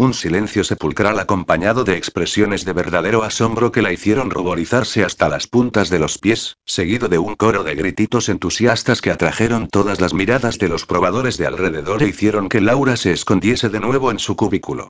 Un 0.00 0.14
silencio 0.14 0.64
sepulcral 0.64 1.18
acompañado 1.18 1.84
de 1.84 1.98
expresiones 1.98 2.64
de 2.64 2.72
verdadero 2.72 3.22
asombro 3.22 3.70
que 3.70 3.82
la 3.82 3.92
hicieron 3.92 4.30
ruborizarse 4.30 5.04
hasta 5.04 5.28
las 5.28 5.46
puntas 5.46 5.90
de 5.90 5.98
los 5.98 6.16
pies, 6.16 6.56
seguido 6.64 7.08
de 7.08 7.18
un 7.18 7.36
coro 7.36 7.64
de 7.64 7.74
grititos 7.74 8.30
entusiastas 8.30 9.02
que 9.02 9.10
atrajeron 9.10 9.68
todas 9.68 10.00
las 10.00 10.14
miradas 10.14 10.56
de 10.56 10.70
los 10.70 10.86
probadores 10.86 11.36
de 11.36 11.46
alrededor 11.46 12.02
e 12.02 12.08
hicieron 12.08 12.48
que 12.48 12.62
Laura 12.62 12.96
se 12.96 13.12
escondiese 13.12 13.68
de 13.68 13.78
nuevo 13.78 14.10
en 14.10 14.18
su 14.18 14.36
cubículo. 14.36 14.88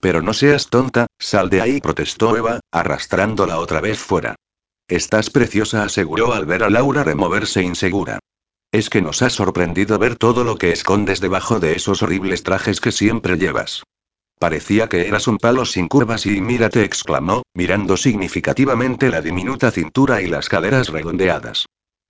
Pero 0.00 0.22
no 0.22 0.34
seas 0.34 0.66
tonta, 0.66 1.06
sal 1.20 1.50
de 1.50 1.60
ahí, 1.60 1.80
protestó 1.80 2.36
Eva, 2.36 2.58
arrastrándola 2.72 3.60
otra 3.60 3.80
vez 3.80 4.00
fuera. 4.00 4.34
Estás 4.88 5.30
preciosa, 5.30 5.84
aseguró 5.84 6.32
al 6.32 6.46
ver 6.46 6.64
a 6.64 6.68
Laura 6.68 7.04
removerse 7.04 7.62
insegura. 7.62 8.18
Es 8.72 8.90
que 8.90 9.02
nos 9.02 9.22
ha 9.22 9.30
sorprendido 9.30 10.00
ver 10.00 10.16
todo 10.16 10.42
lo 10.42 10.56
que 10.56 10.72
escondes 10.72 11.20
debajo 11.20 11.60
de 11.60 11.76
esos 11.76 12.02
horribles 12.02 12.42
trajes 12.42 12.80
que 12.80 12.90
siempre 12.90 13.36
llevas. 13.38 13.84
Parecía 14.38 14.88
que 14.88 15.08
eras 15.08 15.26
un 15.26 15.38
palo 15.38 15.64
sin 15.64 15.88
curvas 15.88 16.24
y 16.26 16.40
mírate, 16.40 16.84
exclamó, 16.84 17.42
mirando 17.54 17.96
significativamente 17.96 19.08
la 19.08 19.20
diminuta 19.20 19.70
cintura 19.72 20.22
y 20.22 20.28
las 20.28 20.48
caderas 20.48 20.88
redondeadas. 20.88 21.66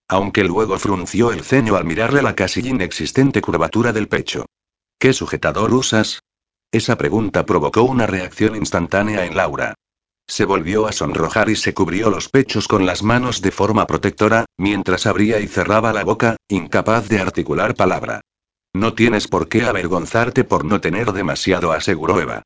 Aunque 0.09 0.45
luego 0.45 0.79
frunció 0.79 1.33
el 1.33 1.43
ceño 1.43 1.77
al 1.77 1.85
mirarle 1.85 2.23
la 2.23 2.35
casi 2.35 2.61
inexistente 2.61 3.41
curvatura 3.41 3.93
del 3.93 4.09
pecho. 4.09 4.47
¿Qué 4.99 5.13
sujetador 5.13 5.73
usas? 5.73 6.21
Esa 6.71 6.99
pregunta 6.99 7.47
provocó 7.47 7.83
una 7.83 8.07
reacción 8.07 8.57
instantánea 8.57 9.25
en 9.25 9.35
Laura. 9.37 9.75
Se 10.27 10.45
volvió 10.45 10.87
a 10.87 10.93
sonrojar 10.93 11.49
y 11.49 11.57
se 11.57 11.73
cubrió 11.73 12.11
los 12.11 12.29
pechos 12.29 12.69
con 12.69 12.85
las 12.85 13.03
manos 13.03 13.41
de 13.41 13.51
forma 13.51 13.87
protectora, 13.87 14.45
mientras 14.59 15.07
abría 15.07 15.41
y 15.41 15.49
cerraba 15.49 15.95
la 15.95 16.05
boca, 16.05 16.37
incapaz 16.49 17.09
de 17.09 17.21
articular 17.21 17.75
palabra. 17.75 18.21
No 18.79 18.95
tienes 18.95 19.27
por 19.27 19.49
qué 19.49 19.63
avergonzarte 19.63 20.45
por 20.45 20.65
no 20.65 20.81
tener 20.81 21.13
demasiado, 21.13 21.73
aseguró 21.73 22.21
Eva. 22.21 22.45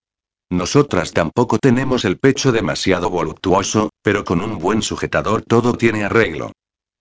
Nosotras 0.49 1.13
tampoco 1.13 1.59
tenemos 1.59 2.07
el 2.07 2.17
pecho 2.17 2.53
demasiado 2.53 3.11
voluptuoso, 3.11 3.91
pero 4.01 4.25
con 4.25 4.41
un 4.41 4.57
buen 4.59 4.81
sujetador 4.81 5.43
todo 5.43 5.75
tiene 5.75 6.05
arreglo. 6.05 6.51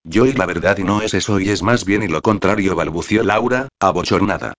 Yo 0.03 0.25
y 0.25 0.34
la 0.34 0.45
verdad 0.45 0.79
y 0.79 0.84
no 0.84 1.01
es 1.01 1.13
eso 1.13 1.39
y 1.39 1.47
es 1.47 1.63
más 1.63 1.86
bien 1.86 2.03
y 2.03 2.09
lo 2.09 2.21
contrario, 2.21 2.75
balbució 2.75 3.23
Laura, 3.23 3.69
abochornada. 3.79 4.53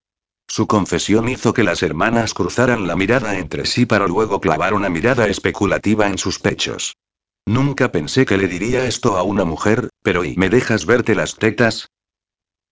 Su 0.48 0.66
confesión 0.66 1.28
hizo 1.28 1.52
que 1.52 1.64
las 1.64 1.82
hermanas 1.82 2.32
cruzaran 2.32 2.86
la 2.86 2.96
mirada 2.96 3.36
entre 3.36 3.66
sí 3.66 3.84
para 3.84 4.06
luego 4.06 4.40
clavar 4.40 4.72
una 4.72 4.88
mirada 4.88 5.26
especulativa 5.26 6.06
en 6.06 6.16
sus 6.16 6.38
pechos. 6.38 6.96
Nunca 7.44 7.92
pensé 7.92 8.24
que 8.24 8.38
le 8.38 8.48
diría 8.48 8.86
esto 8.86 9.18
a 9.18 9.22
una 9.22 9.44
mujer, 9.44 9.90
pero 10.02 10.24
¿y 10.24 10.34
me 10.36 10.48
dejas 10.48 10.86
verte 10.86 11.14
las 11.14 11.34
tetas? 11.36 11.88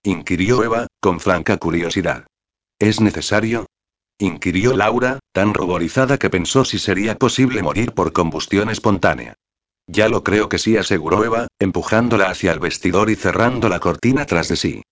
Inquirió 0.02 0.64
Eva, 0.64 0.86
con 1.00 1.20
franca 1.20 1.56
curiosidad. 1.58 2.26
¿Es 2.78 3.00
necesario? 3.00 3.66
inquirió 4.18 4.76
Laura, 4.76 5.18
tan 5.32 5.54
ruborizada 5.54 6.18
que 6.18 6.30
pensó 6.30 6.64
si 6.64 6.78
sería 6.78 7.16
posible 7.16 7.62
morir 7.62 7.92
por 7.92 8.12
combustión 8.12 8.70
espontánea. 8.70 9.34
Ya 9.86 10.08
lo 10.08 10.22
creo 10.22 10.48
que 10.48 10.58
sí, 10.58 10.76
aseguró 10.76 11.24
Eva, 11.24 11.48
empujándola 11.58 12.30
hacia 12.30 12.52
el 12.52 12.60
vestidor 12.60 13.10
y 13.10 13.16
cerrando 13.16 13.68
la 13.68 13.80
cortina 13.80 14.24
tras 14.26 14.48
de 14.48 14.56
sí. 14.56 14.82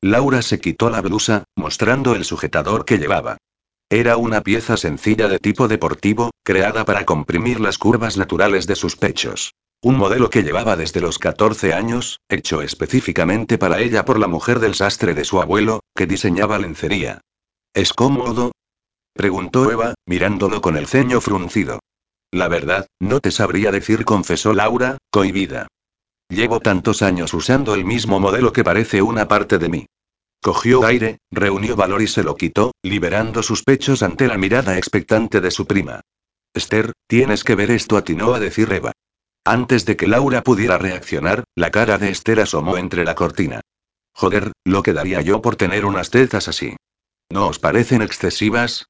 Laura 0.00 0.42
se 0.42 0.60
quitó 0.60 0.90
la 0.90 1.00
blusa, 1.00 1.44
mostrando 1.56 2.14
el 2.14 2.24
sujetador 2.24 2.84
que 2.84 2.98
llevaba. 2.98 3.38
Era 3.90 4.16
una 4.16 4.42
pieza 4.42 4.76
sencilla 4.76 5.28
de 5.28 5.38
tipo 5.38 5.68
deportivo, 5.68 6.30
creada 6.42 6.84
para 6.84 7.04
comprimir 7.04 7.60
las 7.60 7.78
curvas 7.78 8.16
naturales 8.16 8.66
de 8.66 8.76
sus 8.76 8.96
pechos. 8.96 9.54
Un 9.84 9.98
modelo 9.98 10.30
que 10.30 10.42
llevaba 10.42 10.76
desde 10.76 11.02
los 11.02 11.18
14 11.18 11.74
años, 11.74 12.22
hecho 12.30 12.62
específicamente 12.62 13.58
para 13.58 13.80
ella 13.80 14.06
por 14.06 14.18
la 14.18 14.28
mujer 14.28 14.58
del 14.58 14.74
sastre 14.74 15.12
de 15.12 15.26
su 15.26 15.42
abuelo, 15.42 15.80
que 15.94 16.06
diseñaba 16.06 16.58
lencería. 16.58 17.20
¿Es 17.74 17.92
cómodo? 17.92 18.52
preguntó 19.12 19.70
Eva, 19.70 19.92
mirándolo 20.06 20.62
con 20.62 20.78
el 20.78 20.86
ceño 20.86 21.20
fruncido. 21.20 21.80
La 22.32 22.48
verdad, 22.48 22.86
no 22.98 23.20
te 23.20 23.30
sabría 23.30 23.70
decir, 23.72 24.06
confesó 24.06 24.54
Laura, 24.54 24.96
cohibida. 25.10 25.68
Llevo 26.30 26.60
tantos 26.60 27.02
años 27.02 27.34
usando 27.34 27.74
el 27.74 27.84
mismo 27.84 28.18
modelo 28.20 28.54
que 28.54 28.64
parece 28.64 29.02
una 29.02 29.28
parte 29.28 29.58
de 29.58 29.68
mí. 29.68 29.86
Cogió 30.42 30.86
aire, 30.86 31.18
reunió 31.30 31.76
valor 31.76 32.00
y 32.00 32.06
se 32.06 32.22
lo 32.22 32.36
quitó, 32.36 32.72
liberando 32.82 33.42
sus 33.42 33.62
pechos 33.62 34.02
ante 34.02 34.28
la 34.28 34.38
mirada 34.38 34.78
expectante 34.78 35.42
de 35.42 35.50
su 35.50 35.66
prima. 35.66 36.00
Esther, 36.54 36.92
tienes 37.06 37.44
que 37.44 37.54
ver 37.54 37.70
esto, 37.70 37.98
atinó 37.98 38.32
a 38.32 38.40
decir 38.40 38.72
Eva. 38.72 38.92
Antes 39.46 39.84
de 39.84 39.96
que 39.96 40.06
Laura 40.06 40.42
pudiera 40.42 40.78
reaccionar, 40.78 41.44
la 41.54 41.70
cara 41.70 41.98
de 41.98 42.08
Esther 42.08 42.40
asomó 42.40 42.78
entre 42.78 43.04
la 43.04 43.14
cortina. 43.14 43.60
Joder, 44.14 44.52
lo 44.64 44.82
que 44.82 44.94
daría 44.94 45.20
yo 45.20 45.42
por 45.42 45.56
tener 45.56 45.84
unas 45.84 46.08
tetas 46.08 46.48
así. 46.48 46.76
¿No 47.28 47.48
os 47.48 47.58
parecen 47.58 48.00
excesivas? 48.00 48.86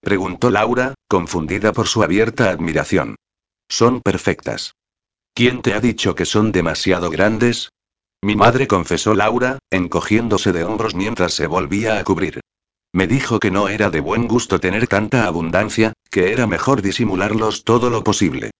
preguntó 0.00 0.50
Laura, 0.50 0.94
confundida 1.08 1.72
por 1.72 1.88
su 1.88 2.04
abierta 2.04 2.50
admiración. 2.50 3.16
Son 3.68 4.00
perfectas. 4.00 4.74
¿Quién 5.34 5.60
te 5.60 5.74
ha 5.74 5.80
dicho 5.80 6.14
que 6.14 6.24
son 6.24 6.52
demasiado 6.52 7.10
grandes? 7.10 7.70
Mi 8.22 8.36
madre 8.36 8.68
confesó 8.68 9.14
Laura, 9.14 9.58
encogiéndose 9.70 10.52
de 10.52 10.62
hombros 10.62 10.94
mientras 10.94 11.34
se 11.34 11.48
volvía 11.48 11.98
a 11.98 12.04
cubrir. 12.04 12.40
Me 12.92 13.08
dijo 13.08 13.40
que 13.40 13.50
no 13.50 13.68
era 13.68 13.90
de 13.90 14.00
buen 14.00 14.28
gusto 14.28 14.60
tener 14.60 14.86
tanta 14.86 15.26
abundancia, 15.26 15.92
que 16.10 16.32
era 16.32 16.46
mejor 16.46 16.80
disimularlos 16.80 17.64
todo 17.64 17.90
lo 17.90 18.04
posible. 18.04 18.52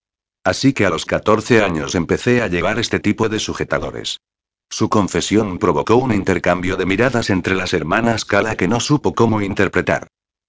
Así 0.47 0.71
que 0.71 0.85
a 0.85 0.89
los 0.89 1.05
14 1.05 1.61
años 1.61 1.93
empecé 1.93 2.41
a 2.41 2.47
llevar 2.47 2.79
este 2.79 3.01
tipo 3.01 3.27
de 3.27 3.37
sujetadores. 3.37 4.21
Su 4.69 4.87
confesión 4.87 5.57
provocó 5.57 5.97
un 5.97 6.13
intercambio 6.13 6.77
de 6.77 6.85
miradas 6.85 7.29
entre 7.29 7.53
las 7.53 7.73
hermanas 7.73 8.23
Kala 8.23 8.55
que 8.55 8.69
no 8.69 8.79
supo 8.79 9.13
cómo 9.13 9.41
interpretar. 9.41 10.07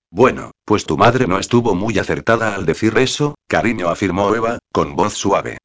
Bueno, 0.08 0.52
pues 0.64 0.86
tu 0.86 0.96
madre 0.96 1.26
no 1.26 1.40
estuvo 1.40 1.74
muy 1.74 1.98
acertada 1.98 2.54
al 2.54 2.64
decir 2.64 2.96
eso, 2.96 3.34
cariño, 3.48 3.88
afirmó 3.88 4.32
Eva, 4.36 4.60
con 4.72 4.94
voz 4.94 5.14
suave. 5.14 5.58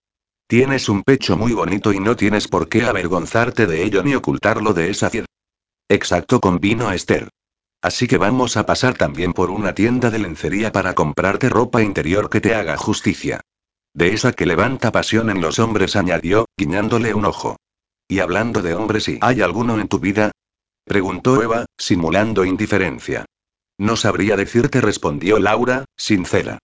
Tienes 0.47 0.89
un 0.89 1.03
pecho 1.03 1.37
muy 1.37 1.53
bonito 1.53 1.93
y 1.93 1.99
no 1.99 2.15
tienes 2.15 2.47
por 2.47 2.69
qué 2.69 2.85
avergonzarte 2.85 3.67
de 3.67 3.83
ello 3.83 4.01
ni 4.01 4.15
ocultarlo 4.15 4.73
de 4.73 4.89
esa 4.89 5.11
ciudad. 5.11 5.27
Exacto, 5.89 6.39
convino 6.41 6.91
Esther. 6.91 7.29
Así 7.83 8.07
que 8.07 8.17
vamos 8.17 8.57
a 8.57 8.65
pasar 8.65 8.95
también 8.95 9.33
por 9.33 9.51
una 9.51 9.75
tienda 9.75 10.09
de 10.09 10.17
lencería 10.17 10.71
para 10.71 10.95
comprarte 10.95 11.49
ropa 11.49 11.83
interior 11.83 12.31
que 12.31 12.41
te 12.41 12.55
haga 12.55 12.77
justicia. 12.77 13.39
De 13.93 14.13
esa 14.13 14.33
que 14.33 14.45
levanta 14.45 14.91
pasión 14.91 15.29
en 15.29 15.39
los 15.39 15.59
hombres, 15.59 15.95
añadió, 15.95 16.45
guiñándole 16.57 17.13
un 17.13 17.25
ojo. 17.25 17.57
Y 18.07 18.19
hablando 18.19 18.61
de 18.61 18.73
hombres, 18.73 19.07
¿y 19.07 19.19
hay 19.21 19.41
alguno 19.41 19.79
en 19.79 19.87
tu 19.87 19.99
vida? 19.99 20.31
preguntó 20.85 21.41
Eva, 21.41 21.65
simulando 21.77 22.43
indiferencia. 22.43 23.25
No 23.77 23.95
sabría 23.95 24.35
decirte, 24.35 24.81
respondió 24.81 25.39
Laura, 25.39 25.85
sincera. 25.95 26.59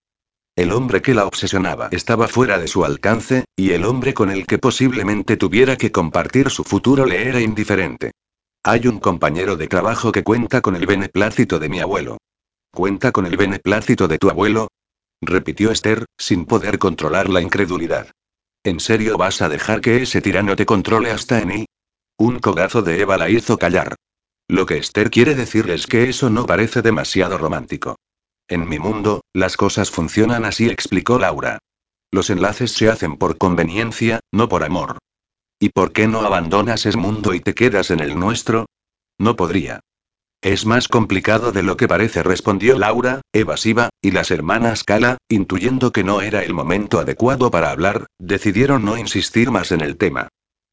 El 0.55 0.71
hombre 0.71 1.01
que 1.01 1.13
la 1.13 1.25
obsesionaba 1.25 1.87
estaba 1.91 2.27
fuera 2.27 2.57
de 2.57 2.67
su 2.67 2.83
alcance, 2.83 3.45
y 3.55 3.71
el 3.71 3.85
hombre 3.85 4.13
con 4.13 4.29
el 4.29 4.45
que 4.45 4.57
posiblemente 4.57 5.37
tuviera 5.37 5.77
que 5.77 5.91
compartir 5.91 6.49
su 6.49 6.63
futuro 6.63 7.05
le 7.05 7.29
era 7.29 7.39
indiferente. 7.39 8.11
Hay 8.63 8.87
un 8.87 8.99
compañero 8.99 9.55
de 9.55 9.67
trabajo 9.67 10.11
que 10.11 10.23
cuenta 10.23 10.61
con 10.61 10.75
el 10.75 10.85
beneplácito 10.85 11.59
de 11.59 11.69
mi 11.69 11.79
abuelo. 11.79 12.17
¿Cuenta 12.71 13.11
con 13.11 13.25
el 13.25 13.37
beneplácito 13.37 14.07
de 14.07 14.17
tu 14.17 14.29
abuelo? 14.29 14.67
Repitió 15.21 15.71
Esther, 15.71 16.05
sin 16.17 16.45
poder 16.45 16.79
controlar 16.79 17.29
la 17.29 17.41
incredulidad. 17.41 18.11
¿En 18.63 18.79
serio 18.79 19.17
vas 19.17 19.41
a 19.41 19.49
dejar 19.49 19.81
que 19.81 20.01
ese 20.01 20.21
tirano 20.21 20.55
te 20.55 20.65
controle 20.65 21.11
hasta 21.11 21.39
en 21.39 21.51
él? 21.51 21.65
Un 22.17 22.39
cogazo 22.39 22.81
de 22.81 22.99
Eva 22.99 23.17
la 23.17 23.29
hizo 23.29 23.57
callar. 23.57 23.95
Lo 24.49 24.65
que 24.65 24.77
Esther 24.77 25.09
quiere 25.09 25.35
decir 25.35 25.69
es 25.69 25.87
que 25.87 26.09
eso 26.09 26.29
no 26.29 26.45
parece 26.45 26.81
demasiado 26.81 27.37
romántico. 27.37 27.95
En 28.47 28.67
mi 28.67 28.79
mundo, 28.79 29.21
las 29.33 29.57
cosas 29.57 29.91
funcionan 29.91 30.43
así, 30.43 30.69
explicó 30.69 31.19
Laura. 31.19 31.59
Los 32.11 32.29
enlaces 32.29 32.71
se 32.71 32.89
hacen 32.89 33.17
por 33.17 33.37
conveniencia, 33.37 34.19
no 34.31 34.49
por 34.49 34.63
amor. 34.63 34.97
¿Y 35.59 35.69
por 35.69 35.91
qué 35.91 36.07
no 36.07 36.21
abandonas 36.21 36.85
ese 36.85 36.97
mundo 36.97 37.33
y 37.33 37.41
te 37.41 37.53
quedas 37.53 37.91
en 37.91 37.99
el 37.99 38.17
nuestro? 38.17 38.65
No 39.19 39.35
podría. 39.35 39.81
Es 40.41 40.65
más 40.65 40.87
complicado 40.87 41.51
de 41.51 41.63
lo 41.63 41.75
que 41.75 41.89
parece, 41.89 42.23
respondió 42.23 42.79
Laura, 42.79 43.19
evasiva, 43.33 43.89
y 44.01 44.11
las 44.11 44.31
hermanas 44.31 44.85
Kala, 44.85 45.17
intuyendo 45.27 45.91
que 45.91 46.05
no 46.05 46.21
era 46.21 46.43
el 46.43 46.53
momento 46.53 46.99
adecuado 46.99 47.51
para 47.51 47.71
hablar, 47.71 48.07
decidieron 48.19 48.85
no 48.85 48.97
insistir 48.97 49.51
más 49.51 49.73
en 49.73 49.81
el 49.81 49.97
tema. 49.97 50.29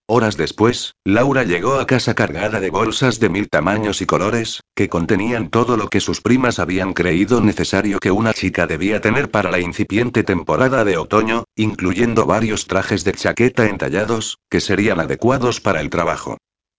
Horas 0.09 0.37
después, 0.37 0.93
Laura 1.05 1.43
llegó 1.43 1.81
a 1.81 1.87
casa 1.89 2.15
cargada 2.15 2.61
de 2.61 2.71
bolsas 2.71 3.19
de 3.19 3.29
mil 3.29 3.49
tamaños 3.49 4.01
y 4.03 4.07
colores, 4.07 4.61
que 4.77 4.89
contenían 4.89 5.51
todo 5.51 5.77
lo 5.77 5.89
que 5.89 5.99
sus 5.99 6.21
primas 6.21 6.61
habían 6.61 6.93
creído 6.93 7.41
necesario 7.41 7.99
que 7.99 8.13
una 8.13 8.33
chica 8.33 8.69
debía 8.69 9.01
tener 9.01 9.33
para 9.33 9.51
la 9.51 9.59
incipiente 9.59 10.23
temporada 10.23 10.85
de 10.85 10.97
otoño, 10.97 11.43
incluyendo 11.57 12.25
varios 12.25 12.69
trajes 12.69 13.03
de 13.03 13.15
chaqueta 13.15 13.67
entallados, 13.67 14.39
que 14.49 14.61
serían 14.61 15.01
adecuados 15.01 15.61
para 15.61 15.81
el 15.81 15.91
trabajo. 15.91 16.39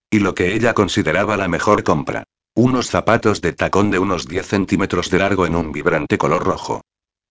Y 0.10 0.20
lo 0.20 0.34
que 0.34 0.56
ella 0.56 0.74
consideraba 0.74 1.36
la 1.36 1.50
mejor 1.50 1.84
compra. 1.84 2.24
Unos 2.58 2.90
zapatos 2.90 3.40
de 3.42 3.54
tacón 3.54 3.92
de 3.92 4.00
unos 4.00 4.28
10 4.28 4.48
centímetros 4.48 5.12
de 5.12 5.20
largo 5.20 5.46
en 5.46 5.56
un 5.56 5.72
vibrante 5.72 6.18
color 6.18 6.44
rojo. 6.44 6.82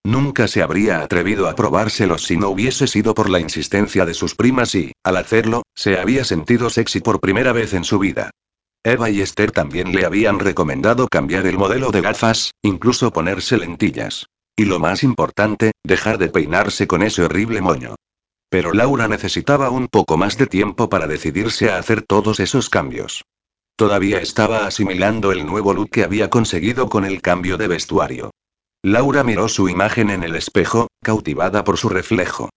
Nunca 0.05 0.47
se 0.47 0.63
habría 0.63 1.01
atrevido 1.01 1.49
a 1.49 1.55
probárselos 1.55 2.23
si 2.23 2.37
no 2.37 2.47
hubiese 2.47 2.87
sido 2.87 3.13
por 3.13 3.29
la 3.29 3.41
insistencia 3.41 4.05
de 4.05 4.13
sus 4.13 4.35
primas 4.35 4.73
y, 4.73 4.93
al 5.03 5.17
hacerlo, 5.17 5.63
se 5.75 5.99
había 5.99 6.23
sentido 6.23 6.69
sexy 6.69 7.01
por 7.01 7.19
primera 7.19 7.51
vez 7.51 7.73
en 7.73 7.83
su 7.83 7.99
vida. 7.99 8.31
Eva 8.85 9.09
y 9.09 9.19
Esther 9.19 9.51
también 9.51 9.91
le 9.91 10.05
habían 10.05 10.39
recomendado 10.39 11.09
cambiar 11.09 11.45
el 11.45 11.57
modelo 11.57 11.91
de 11.91 11.99
gafas, 11.99 12.51
incluso 12.61 13.11
ponerse 13.11 13.57
lentillas. 13.57 14.27
Y 14.55 14.63
lo 14.63 14.79
más 14.79 15.03
importante, 15.03 15.73
dejar 15.83 16.19
de 16.19 16.29
peinarse 16.29 16.87
con 16.87 17.03
ese 17.03 17.23
horrible 17.23 17.59
moño. 17.59 17.95
Pero 18.49 18.71
Laura 18.71 19.09
necesitaba 19.09 19.71
un 19.71 19.89
poco 19.89 20.15
más 20.15 20.37
de 20.37 20.47
tiempo 20.47 20.87
para 20.87 21.05
decidirse 21.05 21.69
a 21.69 21.79
hacer 21.79 22.01
todos 22.01 22.39
esos 22.39 22.69
cambios. 22.69 23.25
Todavía 23.77 24.19
estaba 24.19 24.65
asimilando 24.65 25.31
el 25.31 25.45
nuevo 25.45 25.71
look 25.71 25.91
que 25.91 26.03
había 26.03 26.31
conseguido 26.31 26.89
con 26.89 27.05
el 27.05 27.21
cambio 27.21 27.57
de 27.57 27.67
vestuario. 27.67 28.31
Laura 28.83 29.23
miró 29.23 29.47
su 29.49 29.69
imagen 29.69 30.09
en 30.09 30.23
el 30.23 30.35
espejo, 30.35 30.87
cautivada 31.03 31.63
por 31.63 31.77
su 31.77 31.87
reflejo. 31.87 32.49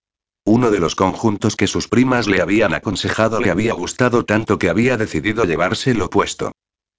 Uno 0.46 0.70
de 0.70 0.80
los 0.80 0.94
conjuntos 0.94 1.56
que 1.56 1.66
sus 1.66 1.88
primas 1.88 2.26
le 2.26 2.40
habían 2.40 2.72
aconsejado 2.72 3.38
le 3.38 3.50
había 3.50 3.74
gustado 3.74 4.24
tanto 4.24 4.58
que 4.58 4.70
había 4.70 4.96
decidido 4.96 5.44
llevárselo 5.44 6.08
puesto. 6.08 6.52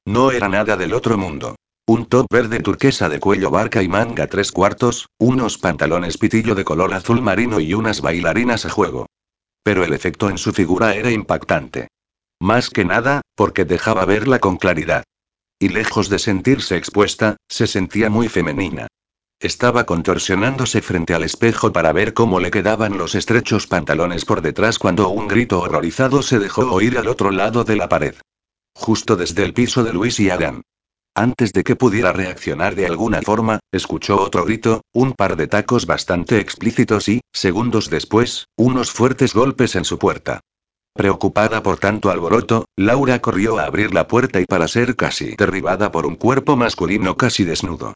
No 0.06 0.30
era 0.30 0.48
nada 0.48 0.78
del 0.78 0.94
otro 0.94 1.18
mundo. 1.18 1.56
Un 1.88 2.06
top 2.06 2.28
verde 2.32 2.60
turquesa 2.60 3.10
de 3.10 3.20
cuello 3.20 3.50
barca 3.50 3.82
y 3.82 3.88
manga 3.88 4.28
tres 4.28 4.52
cuartos, 4.52 5.08
unos 5.18 5.58
pantalones 5.58 6.20
pitillo 6.20 6.54
de 6.54 6.64
color 6.64 6.94
azul 6.94 7.24
marino 7.24 7.60
y 7.60 7.74
unas 7.74 8.02
bailarinas 8.02 8.68
a 8.68 8.70
juego. 8.70 9.08
Pero 9.64 9.84
el 9.84 9.94
efecto 9.94 10.30
en 10.30 10.38
su 10.38 10.54
figura 10.54 10.94
era 10.94 11.10
impactante. 11.10 11.88
Más 12.42 12.72
que 12.72 12.86
nada, 12.86 13.22
porque 13.36 13.66
dejaba 13.66 14.04
verla 14.06 14.40
con 14.40 14.58
claridad. 14.58 15.04
Y 15.60 15.70
lejos 15.70 16.10
de 16.10 16.18
sentirse 16.18 16.76
expuesta, 16.76 17.38
se 17.48 17.68
sentía 17.68 18.10
muy 18.10 18.30
femenina. 18.30 18.88
Estaba 19.40 19.84
contorsionándose 19.84 20.82
frente 20.82 21.14
al 21.14 21.22
espejo 21.22 21.72
para 21.72 21.94
ver 21.94 22.16
cómo 22.16 22.40
le 22.40 22.50
quedaban 22.50 22.98
los 22.98 23.14
estrechos 23.14 23.68
pantalones 23.68 24.26
por 24.26 24.42
detrás 24.42 24.80
cuando 24.80 25.10
un 25.10 25.28
grito 25.28 25.60
horrorizado 25.62 26.24
se 26.24 26.40
dejó 26.40 26.62
oír 26.74 26.98
al 26.98 27.10
otro 27.10 27.30
lado 27.30 27.64
de 27.64 27.76
la 27.76 27.88
pared. 27.88 28.16
Justo 28.74 29.16
desde 29.16 29.44
el 29.44 29.54
piso 29.54 29.84
de 29.84 29.94
Luis 29.94 30.20
y 30.20 30.32
Adam. 30.32 30.64
Antes 31.14 31.54
de 31.54 31.64
que 31.64 31.76
pudiera 31.76 32.12
reaccionar 32.12 32.74
de 32.74 32.88
alguna 32.88 33.22
forma, 33.22 33.60
escuchó 33.72 34.20
otro 34.20 34.46
grito, 34.46 34.82
un 34.94 35.14
par 35.14 35.36
de 35.36 35.46
tacos 35.46 35.86
bastante 35.86 36.40
explícitos 36.40 37.08
y, 37.08 37.22
segundos 37.32 37.92
después, 37.92 38.48
unos 38.58 38.92
fuertes 38.92 39.36
golpes 39.36 39.76
en 39.76 39.86
su 39.86 40.00
puerta. 40.00 40.40
Preocupada 40.94 41.64
por 41.64 41.78
tanto 41.78 42.12
alboroto, 42.12 42.66
Laura 42.78 43.20
corrió 43.20 43.58
a 43.58 43.64
abrir 43.64 43.94
la 43.94 44.08
puerta 44.08 44.42
y 44.42 44.46
para 44.46 44.68
ser 44.68 44.96
casi 44.96 45.36
derribada 45.38 45.92
por 45.92 46.06
un 46.06 46.16
cuerpo 46.16 46.58
masculino 46.58 47.16
casi 47.16 47.46
desnudo. 47.46 47.94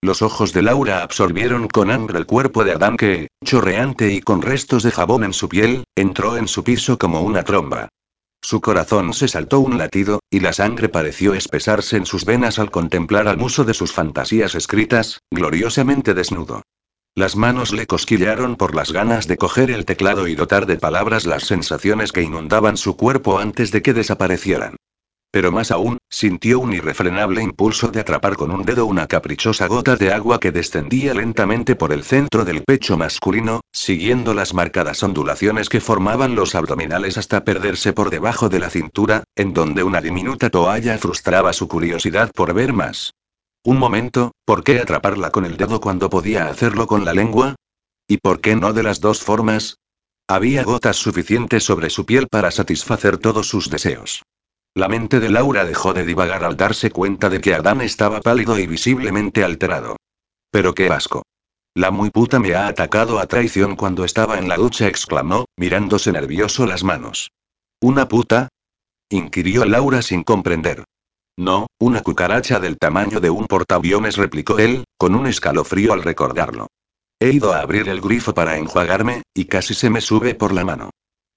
Los 0.00 0.22
ojos 0.22 0.52
de 0.52 0.62
Laura 0.62 1.02
absorbieron 1.02 1.66
con 1.66 1.90
hambre 1.90 2.18
el 2.18 2.26
cuerpo 2.26 2.62
de 2.64 2.72
Adán 2.72 2.96
que, 2.96 3.28
chorreante 3.44 4.12
y 4.12 4.20
con 4.20 4.42
restos 4.42 4.84
de 4.84 4.92
jabón 4.92 5.24
en 5.24 5.32
su 5.32 5.48
piel, 5.48 5.84
entró 5.96 6.36
en 6.36 6.46
su 6.46 6.62
piso 6.62 6.98
como 6.98 7.22
una 7.22 7.42
tromba. 7.42 7.88
Su 8.42 8.60
corazón 8.60 9.12
se 9.12 9.26
saltó 9.26 9.58
un 9.58 9.76
latido, 9.76 10.20
y 10.30 10.38
la 10.38 10.52
sangre 10.52 10.88
pareció 10.88 11.34
espesarse 11.34 11.96
en 11.96 12.06
sus 12.06 12.24
venas 12.24 12.60
al 12.60 12.70
contemplar 12.70 13.26
al 13.26 13.38
muso 13.38 13.64
de 13.64 13.74
sus 13.74 13.92
fantasías 13.92 14.54
escritas, 14.54 15.18
gloriosamente 15.32 16.14
desnudo. 16.14 16.62
Las 17.18 17.34
manos 17.34 17.72
le 17.72 17.86
cosquillaron 17.86 18.56
por 18.56 18.74
las 18.74 18.92
ganas 18.92 19.26
de 19.26 19.38
coger 19.38 19.70
el 19.70 19.86
teclado 19.86 20.28
y 20.28 20.34
dotar 20.34 20.66
de 20.66 20.76
palabras 20.76 21.24
las 21.24 21.44
sensaciones 21.44 22.12
que 22.12 22.20
inundaban 22.20 22.76
su 22.76 22.94
cuerpo 22.94 23.38
antes 23.38 23.70
de 23.70 23.80
que 23.80 23.94
desaparecieran. 23.94 24.76
Pero 25.30 25.50
más 25.50 25.70
aún, 25.70 25.96
sintió 26.10 26.60
un 26.60 26.74
irrefrenable 26.74 27.42
impulso 27.42 27.88
de 27.88 28.00
atrapar 28.00 28.36
con 28.36 28.50
un 28.50 28.66
dedo 28.66 28.84
una 28.84 29.06
caprichosa 29.06 29.66
gota 29.66 29.96
de 29.96 30.12
agua 30.12 30.38
que 30.38 30.52
descendía 30.52 31.14
lentamente 31.14 31.74
por 31.74 31.94
el 31.94 32.04
centro 32.04 32.44
del 32.44 32.62
pecho 32.64 32.98
masculino, 32.98 33.62
siguiendo 33.72 34.34
las 34.34 34.52
marcadas 34.52 35.02
ondulaciones 35.02 35.70
que 35.70 35.80
formaban 35.80 36.34
los 36.34 36.54
abdominales 36.54 37.16
hasta 37.16 37.44
perderse 37.44 37.94
por 37.94 38.10
debajo 38.10 38.50
de 38.50 38.58
la 38.58 38.68
cintura, 38.68 39.24
en 39.34 39.54
donde 39.54 39.82
una 39.82 40.02
diminuta 40.02 40.50
toalla 40.50 40.98
frustraba 40.98 41.54
su 41.54 41.66
curiosidad 41.66 42.30
por 42.34 42.52
ver 42.52 42.74
más. 42.74 43.14
Un 43.66 43.80
momento, 43.80 44.30
¿por 44.44 44.62
qué 44.62 44.78
atraparla 44.78 45.32
con 45.32 45.44
el 45.44 45.56
dedo 45.56 45.80
cuando 45.80 46.08
podía 46.08 46.46
hacerlo 46.46 46.86
con 46.86 47.04
la 47.04 47.12
lengua? 47.12 47.56
¿Y 48.06 48.18
por 48.18 48.40
qué 48.40 48.54
no 48.54 48.72
de 48.72 48.84
las 48.84 49.00
dos 49.00 49.24
formas? 49.24 49.78
Había 50.28 50.62
gotas 50.62 50.94
suficientes 50.94 51.64
sobre 51.64 51.90
su 51.90 52.06
piel 52.06 52.28
para 52.30 52.52
satisfacer 52.52 53.18
todos 53.18 53.48
sus 53.48 53.68
deseos. 53.68 54.22
La 54.72 54.86
mente 54.86 55.18
de 55.18 55.30
Laura 55.30 55.64
dejó 55.64 55.92
de 55.94 56.04
divagar 56.04 56.44
al 56.44 56.56
darse 56.56 56.92
cuenta 56.92 57.28
de 57.28 57.40
que 57.40 57.54
Adán 57.54 57.80
estaba 57.80 58.20
pálido 58.20 58.56
y 58.56 58.68
visiblemente 58.68 59.42
alterado. 59.42 59.96
Pero 60.52 60.72
qué 60.72 60.88
asco. 60.88 61.24
La 61.74 61.90
muy 61.90 62.10
puta 62.10 62.38
me 62.38 62.54
ha 62.54 62.68
atacado 62.68 63.18
a 63.18 63.26
traición 63.26 63.74
cuando 63.74 64.04
estaba 64.04 64.38
en 64.38 64.48
la 64.48 64.58
ducha, 64.58 64.86
exclamó, 64.86 65.46
mirándose 65.56 66.12
nervioso 66.12 66.66
las 66.66 66.84
manos. 66.84 67.32
¿Una 67.80 68.06
puta? 68.06 68.46
inquirió 69.10 69.64
Laura 69.64 70.02
sin 70.02 70.22
comprender. 70.22 70.84
No, 71.38 71.66
una 71.78 72.02
cucaracha 72.02 72.60
del 72.60 72.78
tamaño 72.78 73.20
de 73.20 73.28
un 73.28 73.46
portaaviones, 73.46 74.16
replicó 74.16 74.58
él, 74.58 74.84
con 74.96 75.14
un 75.14 75.26
escalofrío 75.26 75.92
al 75.92 76.02
recordarlo. 76.02 76.68
He 77.20 77.30
ido 77.30 77.52
a 77.52 77.60
abrir 77.60 77.88
el 77.88 78.00
grifo 78.00 78.32
para 78.32 78.56
enjuagarme, 78.56 79.22
y 79.34 79.44
casi 79.44 79.74
se 79.74 79.90
me 79.90 80.00
sube 80.00 80.34
por 80.34 80.52
la 80.52 80.64
mano. 80.64 80.90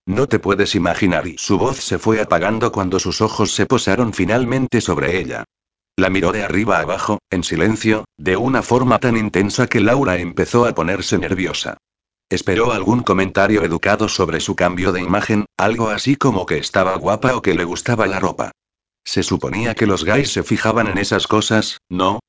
No 0.06 0.28
te 0.28 0.40
puedes 0.40 0.74
imaginar 0.74 1.28
y 1.28 1.38
su 1.38 1.58
voz 1.58 1.78
se 1.78 2.00
fue 2.00 2.22
apagando 2.22 2.72
cuando 2.72 3.00
sus 3.00 3.22
ojos 3.22 3.52
se 3.52 3.66
posaron 3.66 4.14
finalmente 4.14 4.82
sobre 4.82 5.20
ella. 5.20 5.44
La 5.98 6.10
miró 6.10 6.32
de 6.32 6.44
arriba 6.44 6.80
abajo, 6.80 7.20
en 7.30 7.44
silencio, 7.44 8.06
de 8.18 8.38
una 8.38 8.62
forma 8.62 9.00
tan 9.00 9.18
intensa 9.18 9.68
que 9.68 9.82
Laura 9.82 10.18
empezó 10.18 10.66
a 10.66 10.74
ponerse 10.74 11.18
nerviosa. 11.18 11.78
Esperó 12.30 12.72
algún 12.72 13.04
comentario 13.04 13.64
educado 13.64 14.08
sobre 14.08 14.40
su 14.40 14.56
cambio 14.56 14.92
de 14.94 15.02
imagen, 15.02 15.46
algo 15.58 15.90
así 15.90 16.16
como 16.16 16.46
que 16.46 16.58
estaba 16.58 16.96
guapa 16.96 17.36
o 17.36 17.42
que 17.42 17.54
le 17.54 17.66
gustaba 17.66 18.08
la 18.08 18.20
ropa. 18.20 18.52
Se 19.04 19.24
suponía 19.24 19.76
que 19.76 19.88
los 19.88 20.04
gays 20.04 20.32
se 20.32 20.44
fijaban 20.44 20.88
en 20.88 20.98
esas 20.98 21.28
cosas, 21.28 21.80
¿no? 21.90 22.20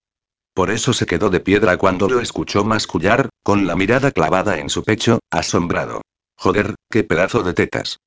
Por 0.55 0.71
eso 0.71 0.93
se 0.93 1.07
quedó 1.07 1.31
de 1.31 1.41
piedra 1.41 1.77
cuando 1.77 2.09
lo 2.09 2.21
escuchó 2.21 2.65
mascullar, 2.65 3.29
con 3.43 3.67
la 3.67 3.77
mirada 3.77 4.11
clavada 4.11 4.59
en 4.59 4.69
su 4.69 4.83
pecho, 4.83 5.21
asombrado. 5.31 6.03
Joder, 6.37 6.75
qué 6.91 7.05
pedazo 7.05 7.43
de 7.43 7.55
tetas. 7.55 7.99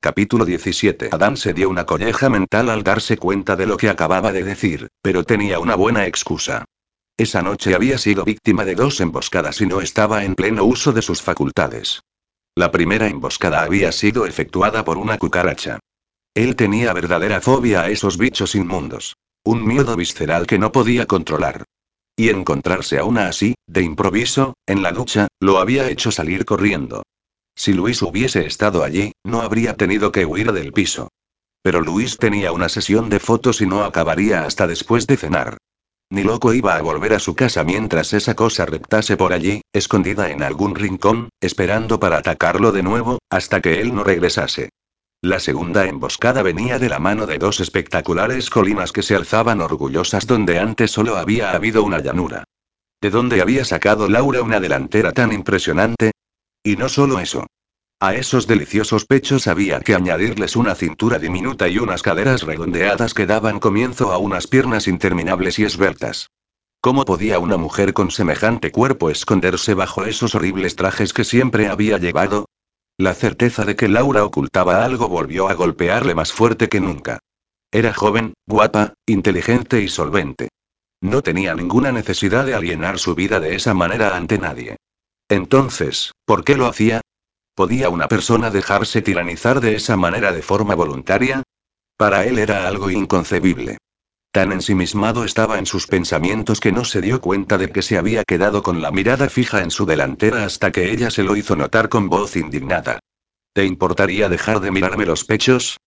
Capítulo 0.00 0.46
17. 0.46 1.10
Adam 1.12 1.36
se 1.36 1.52
dio 1.52 1.68
una 1.68 1.84
colleja 1.84 2.30
mental 2.30 2.70
al 2.70 2.82
darse 2.82 3.18
cuenta 3.18 3.54
de 3.54 3.66
lo 3.66 3.76
que 3.76 3.90
acababa 3.90 4.32
de 4.32 4.44
decir, 4.44 4.88
pero 5.02 5.24
tenía 5.24 5.58
una 5.58 5.74
buena 5.74 6.06
excusa. 6.06 6.64
Esa 7.18 7.42
noche 7.42 7.74
había 7.74 7.98
sido 7.98 8.24
víctima 8.24 8.64
de 8.64 8.74
dos 8.74 9.00
emboscadas 9.02 9.60
y 9.60 9.66
no 9.66 9.82
estaba 9.82 10.24
en 10.24 10.34
pleno 10.34 10.64
uso 10.64 10.92
de 10.92 11.02
sus 11.02 11.20
facultades. 11.20 12.00
La 12.54 12.70
primera 12.72 13.08
emboscada 13.08 13.62
había 13.62 13.92
sido 13.92 14.24
efectuada 14.24 14.86
por 14.86 14.96
una 14.96 15.18
cucaracha. 15.18 15.80
Él 16.34 16.54
tenía 16.56 16.92
verdadera 16.92 17.40
fobia 17.40 17.82
a 17.82 17.90
esos 17.90 18.16
bichos 18.16 18.54
inmundos. 18.54 19.16
Un 19.42 19.66
miedo 19.66 19.96
visceral 19.96 20.46
que 20.46 20.58
no 20.58 20.70
podía 20.70 21.06
controlar. 21.06 21.64
Y 22.16 22.28
encontrarse 22.28 22.98
aún 22.98 23.18
así, 23.18 23.54
de 23.66 23.82
improviso, 23.82 24.54
en 24.66 24.82
la 24.82 24.92
ducha, 24.92 25.28
lo 25.40 25.58
había 25.58 25.88
hecho 25.88 26.12
salir 26.12 26.44
corriendo. 26.44 27.02
Si 27.56 27.72
Luis 27.72 28.02
hubiese 28.02 28.46
estado 28.46 28.84
allí, 28.84 29.12
no 29.24 29.40
habría 29.40 29.76
tenido 29.76 30.12
que 30.12 30.26
huir 30.26 30.52
del 30.52 30.72
piso. 30.72 31.08
Pero 31.62 31.80
Luis 31.80 32.16
tenía 32.16 32.52
una 32.52 32.68
sesión 32.68 33.08
de 33.10 33.20
fotos 33.20 33.60
y 33.60 33.66
no 33.66 33.84
acabaría 33.84 34.44
hasta 34.44 34.66
después 34.66 35.06
de 35.06 35.16
cenar. 35.16 35.58
Ni 36.10 36.22
loco 36.22 36.52
iba 36.54 36.76
a 36.76 36.82
volver 36.82 37.14
a 37.14 37.20
su 37.20 37.34
casa 37.34 37.64
mientras 37.64 38.12
esa 38.12 38.34
cosa 38.34 38.66
reptase 38.66 39.16
por 39.16 39.32
allí, 39.32 39.62
escondida 39.72 40.30
en 40.30 40.42
algún 40.42 40.74
rincón, 40.74 41.28
esperando 41.40 42.00
para 42.00 42.18
atacarlo 42.18 42.72
de 42.72 42.82
nuevo, 42.82 43.18
hasta 43.30 43.60
que 43.60 43.80
él 43.80 43.94
no 43.94 44.04
regresase. 44.04 44.70
La 45.22 45.38
segunda 45.38 45.84
emboscada 45.84 46.42
venía 46.42 46.78
de 46.78 46.88
la 46.88 46.98
mano 46.98 47.26
de 47.26 47.36
dos 47.36 47.60
espectaculares 47.60 48.48
colinas 48.48 48.90
que 48.90 49.02
se 49.02 49.14
alzaban 49.14 49.60
orgullosas 49.60 50.26
donde 50.26 50.58
antes 50.58 50.92
solo 50.92 51.18
había 51.18 51.52
habido 51.52 51.84
una 51.84 51.98
llanura. 51.98 52.44
¿De 53.02 53.10
dónde 53.10 53.42
había 53.42 53.66
sacado 53.66 54.08
Laura 54.08 54.40
una 54.40 54.60
delantera 54.60 55.12
tan 55.12 55.32
impresionante? 55.32 56.12
Y 56.62 56.76
no 56.76 56.88
solo 56.88 57.20
eso. 57.20 57.46
A 58.00 58.14
esos 58.14 58.46
deliciosos 58.46 59.04
pechos 59.04 59.46
había 59.46 59.80
que 59.80 59.94
añadirles 59.94 60.56
una 60.56 60.74
cintura 60.74 61.18
diminuta 61.18 61.68
y 61.68 61.78
unas 61.78 62.02
caderas 62.02 62.42
redondeadas 62.44 63.12
que 63.12 63.26
daban 63.26 63.60
comienzo 63.60 64.12
a 64.12 64.16
unas 64.16 64.46
piernas 64.46 64.88
interminables 64.88 65.58
y 65.58 65.64
esbeltas. 65.64 66.30
¿Cómo 66.80 67.04
podía 67.04 67.38
una 67.38 67.58
mujer 67.58 67.92
con 67.92 68.10
semejante 68.10 68.72
cuerpo 68.72 69.10
esconderse 69.10 69.74
bajo 69.74 70.06
esos 70.06 70.34
horribles 70.34 70.76
trajes 70.76 71.12
que 71.12 71.24
siempre 71.24 71.68
había 71.68 71.98
llevado? 71.98 72.46
La 73.00 73.14
certeza 73.14 73.64
de 73.64 73.76
que 73.76 73.88
Laura 73.88 74.26
ocultaba 74.26 74.84
algo 74.84 75.08
volvió 75.08 75.48
a 75.48 75.54
golpearle 75.54 76.14
más 76.14 76.34
fuerte 76.34 76.68
que 76.68 76.80
nunca. 76.80 77.18
Era 77.72 77.94
joven, 77.94 78.34
guapa, 78.46 78.92
inteligente 79.06 79.80
y 79.80 79.88
solvente. 79.88 80.50
No 81.00 81.22
tenía 81.22 81.54
ninguna 81.54 81.92
necesidad 81.92 82.44
de 82.44 82.52
alienar 82.52 82.98
su 82.98 83.14
vida 83.14 83.40
de 83.40 83.54
esa 83.54 83.72
manera 83.72 84.14
ante 84.14 84.36
nadie. 84.36 84.76
Entonces, 85.30 86.12
¿por 86.26 86.44
qué 86.44 86.58
lo 86.58 86.66
hacía? 86.66 87.00
¿Podía 87.54 87.88
una 87.88 88.06
persona 88.06 88.50
dejarse 88.50 89.00
tiranizar 89.00 89.62
de 89.62 89.76
esa 89.76 89.96
manera 89.96 90.30
de 90.32 90.42
forma 90.42 90.74
voluntaria? 90.74 91.42
Para 91.96 92.26
él 92.26 92.38
era 92.38 92.68
algo 92.68 92.90
inconcebible. 92.90 93.78
Tan 94.32 94.52
ensimismado 94.52 95.24
estaba 95.24 95.58
en 95.58 95.66
sus 95.66 95.88
pensamientos 95.88 96.60
que 96.60 96.70
no 96.70 96.84
se 96.84 97.00
dio 97.00 97.20
cuenta 97.20 97.58
de 97.58 97.70
que 97.70 97.82
se 97.82 97.98
había 97.98 98.22
quedado 98.22 98.62
con 98.62 98.80
la 98.80 98.92
mirada 98.92 99.28
fija 99.28 99.62
en 99.62 99.72
su 99.72 99.86
delantera 99.86 100.44
hasta 100.44 100.70
que 100.70 100.92
ella 100.92 101.10
se 101.10 101.24
lo 101.24 101.34
hizo 101.34 101.56
notar 101.56 101.88
con 101.88 102.08
voz 102.08 102.36
indignada. 102.36 103.00
¿Te 103.52 103.64
importaría 103.64 104.28
dejar 104.28 104.60
de 104.60 104.70
mirarme 104.70 105.04
los 105.04 105.24
pechos? 105.24 105.78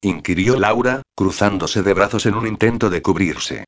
inquirió 0.00 0.58
Laura, 0.58 1.02
cruzándose 1.14 1.84
de 1.84 1.94
brazos 1.94 2.26
en 2.26 2.34
un 2.34 2.48
intento 2.48 2.90
de 2.90 3.02
cubrirse. 3.02 3.64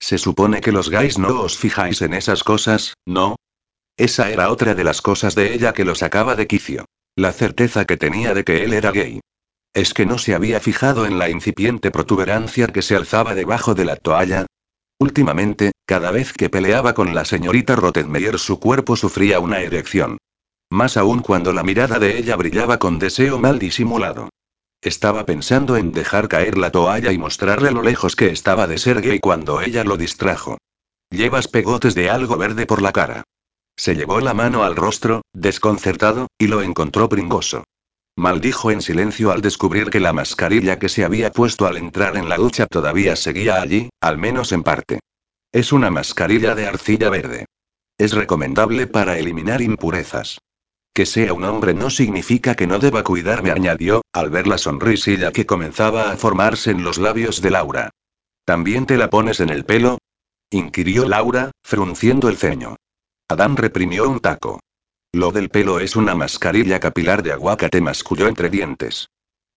Se 0.00 0.16
supone 0.16 0.62
que 0.62 0.72
los 0.72 0.88
gays 0.88 1.18
no 1.18 1.42
os 1.42 1.58
fijáis 1.58 2.00
en 2.00 2.14
esas 2.14 2.42
cosas, 2.42 2.94
¿no? 3.04 3.36
Esa 3.98 4.30
era 4.30 4.50
otra 4.50 4.74
de 4.74 4.84
las 4.84 5.02
cosas 5.02 5.34
de 5.34 5.52
ella 5.52 5.74
que 5.74 5.84
lo 5.84 5.94
sacaba 5.94 6.36
de 6.36 6.46
quicio. 6.46 6.86
La 7.16 7.32
certeza 7.32 7.84
que 7.84 7.98
tenía 7.98 8.32
de 8.32 8.44
que 8.44 8.64
él 8.64 8.72
era 8.72 8.90
gay. 8.92 9.20
¿Es 9.74 9.92
que 9.92 10.06
no 10.06 10.18
se 10.18 10.36
había 10.36 10.60
fijado 10.60 11.04
en 11.04 11.18
la 11.18 11.28
incipiente 11.28 11.90
protuberancia 11.90 12.68
que 12.68 12.80
se 12.80 12.94
alzaba 12.94 13.34
debajo 13.34 13.74
de 13.74 13.84
la 13.84 13.96
toalla? 13.96 14.46
Últimamente, 15.00 15.72
cada 15.84 16.12
vez 16.12 16.32
que 16.32 16.48
peleaba 16.48 16.94
con 16.94 17.12
la 17.12 17.24
señorita 17.24 17.74
Rottenmeier 17.74 18.38
su 18.38 18.60
cuerpo 18.60 18.94
sufría 18.94 19.40
una 19.40 19.58
erección. 19.58 20.18
Más 20.70 20.96
aún 20.96 21.20
cuando 21.20 21.52
la 21.52 21.64
mirada 21.64 21.98
de 21.98 22.18
ella 22.18 22.36
brillaba 22.36 22.78
con 22.78 23.00
deseo 23.00 23.40
mal 23.40 23.58
disimulado. 23.58 24.28
Estaba 24.80 25.26
pensando 25.26 25.76
en 25.76 25.90
dejar 25.90 26.28
caer 26.28 26.56
la 26.56 26.70
toalla 26.70 27.10
y 27.10 27.18
mostrarle 27.18 27.72
lo 27.72 27.82
lejos 27.82 28.14
que 28.14 28.28
estaba 28.28 28.68
de 28.68 28.78
ser 28.78 29.00
gay 29.00 29.18
cuando 29.18 29.60
ella 29.60 29.82
lo 29.82 29.96
distrajo. 29.96 30.58
Llevas 31.10 31.48
pegotes 31.48 31.96
de 31.96 32.10
algo 32.10 32.36
verde 32.36 32.64
por 32.66 32.80
la 32.80 32.92
cara. 32.92 33.24
Se 33.76 33.96
llevó 33.96 34.20
la 34.20 34.34
mano 34.34 34.62
al 34.62 34.76
rostro, 34.76 35.22
desconcertado, 35.32 36.28
y 36.38 36.46
lo 36.46 36.62
encontró 36.62 37.08
pringoso. 37.08 37.64
Maldijo 38.16 38.70
en 38.70 38.80
silencio 38.80 39.32
al 39.32 39.42
descubrir 39.42 39.90
que 39.90 39.98
la 39.98 40.12
mascarilla 40.12 40.78
que 40.78 40.88
se 40.88 41.04
había 41.04 41.32
puesto 41.32 41.66
al 41.66 41.76
entrar 41.76 42.16
en 42.16 42.28
la 42.28 42.36
ducha 42.36 42.66
todavía 42.66 43.16
seguía 43.16 43.60
allí, 43.60 43.90
al 44.00 44.18
menos 44.18 44.52
en 44.52 44.62
parte. 44.62 45.00
Es 45.52 45.72
una 45.72 45.90
mascarilla 45.90 46.54
de 46.54 46.66
arcilla 46.66 47.10
verde. 47.10 47.46
Es 47.98 48.12
recomendable 48.12 48.86
para 48.86 49.18
eliminar 49.18 49.62
impurezas. 49.62 50.38
Que 50.92 51.06
sea 51.06 51.32
un 51.32 51.42
hombre 51.42 51.74
no 51.74 51.90
significa 51.90 52.54
que 52.54 52.68
no 52.68 52.78
deba 52.78 53.02
cuidarme, 53.02 53.50
añadió, 53.50 54.02
al 54.12 54.30
ver 54.30 54.46
la 54.46 54.58
sonrisilla 54.58 55.32
que 55.32 55.44
comenzaba 55.44 56.12
a 56.12 56.16
formarse 56.16 56.70
en 56.70 56.84
los 56.84 56.98
labios 56.98 57.42
de 57.42 57.50
Laura. 57.50 57.90
¿También 58.44 58.86
te 58.86 58.96
la 58.96 59.10
pones 59.10 59.40
en 59.40 59.50
el 59.50 59.64
pelo? 59.64 59.98
inquirió 60.50 61.08
Laura, 61.08 61.50
frunciendo 61.64 62.28
el 62.28 62.36
ceño. 62.36 62.76
Adán 63.28 63.56
reprimió 63.56 64.08
un 64.08 64.20
taco. 64.20 64.60
Lo 65.14 65.30
del 65.30 65.48
pelo 65.48 65.78
es 65.78 65.94
una 65.94 66.16
mascarilla 66.16 66.80
capilar 66.80 67.22
de 67.22 67.30
aguacate, 67.30 67.80
masculló 67.80 68.26
entre 68.26 68.50
dientes. 68.50 69.10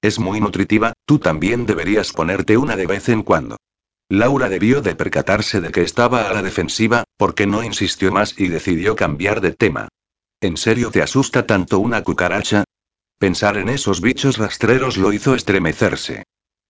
Es 0.04 0.20
muy 0.20 0.40
nutritiva, 0.40 0.94
tú 1.08 1.18
también 1.18 1.66
deberías 1.66 2.14
ponerte 2.14 2.58
una 2.58 2.76
de 2.76 2.86
vez 2.86 3.10
en 3.10 3.24
cuando. 3.24 3.58
Laura 4.08 4.50
debió 4.50 4.84
de 4.84 4.94
percatarse 4.94 5.60
de 5.60 5.72
que 5.72 5.82
estaba 5.82 6.30
a 6.30 6.34
la 6.34 6.44
defensiva, 6.44 7.06
porque 7.18 7.48
no 7.48 7.64
insistió 7.64 8.12
más 8.12 8.40
y 8.40 8.50
decidió 8.50 8.96
cambiar 8.96 9.42
de 9.42 9.52
tema. 9.52 9.88
¿En 10.42 10.58
serio 10.58 10.92
te 10.92 11.02
asusta 11.02 11.48
tanto 11.48 11.80
una 11.80 12.04
cucaracha? 12.04 12.64
Pensar 13.18 13.58
en 13.58 13.70
esos 13.70 14.00
bichos 14.00 14.38
rastreros 14.38 14.98
lo 14.98 15.12
hizo 15.12 15.34
estremecerse. 15.34 16.22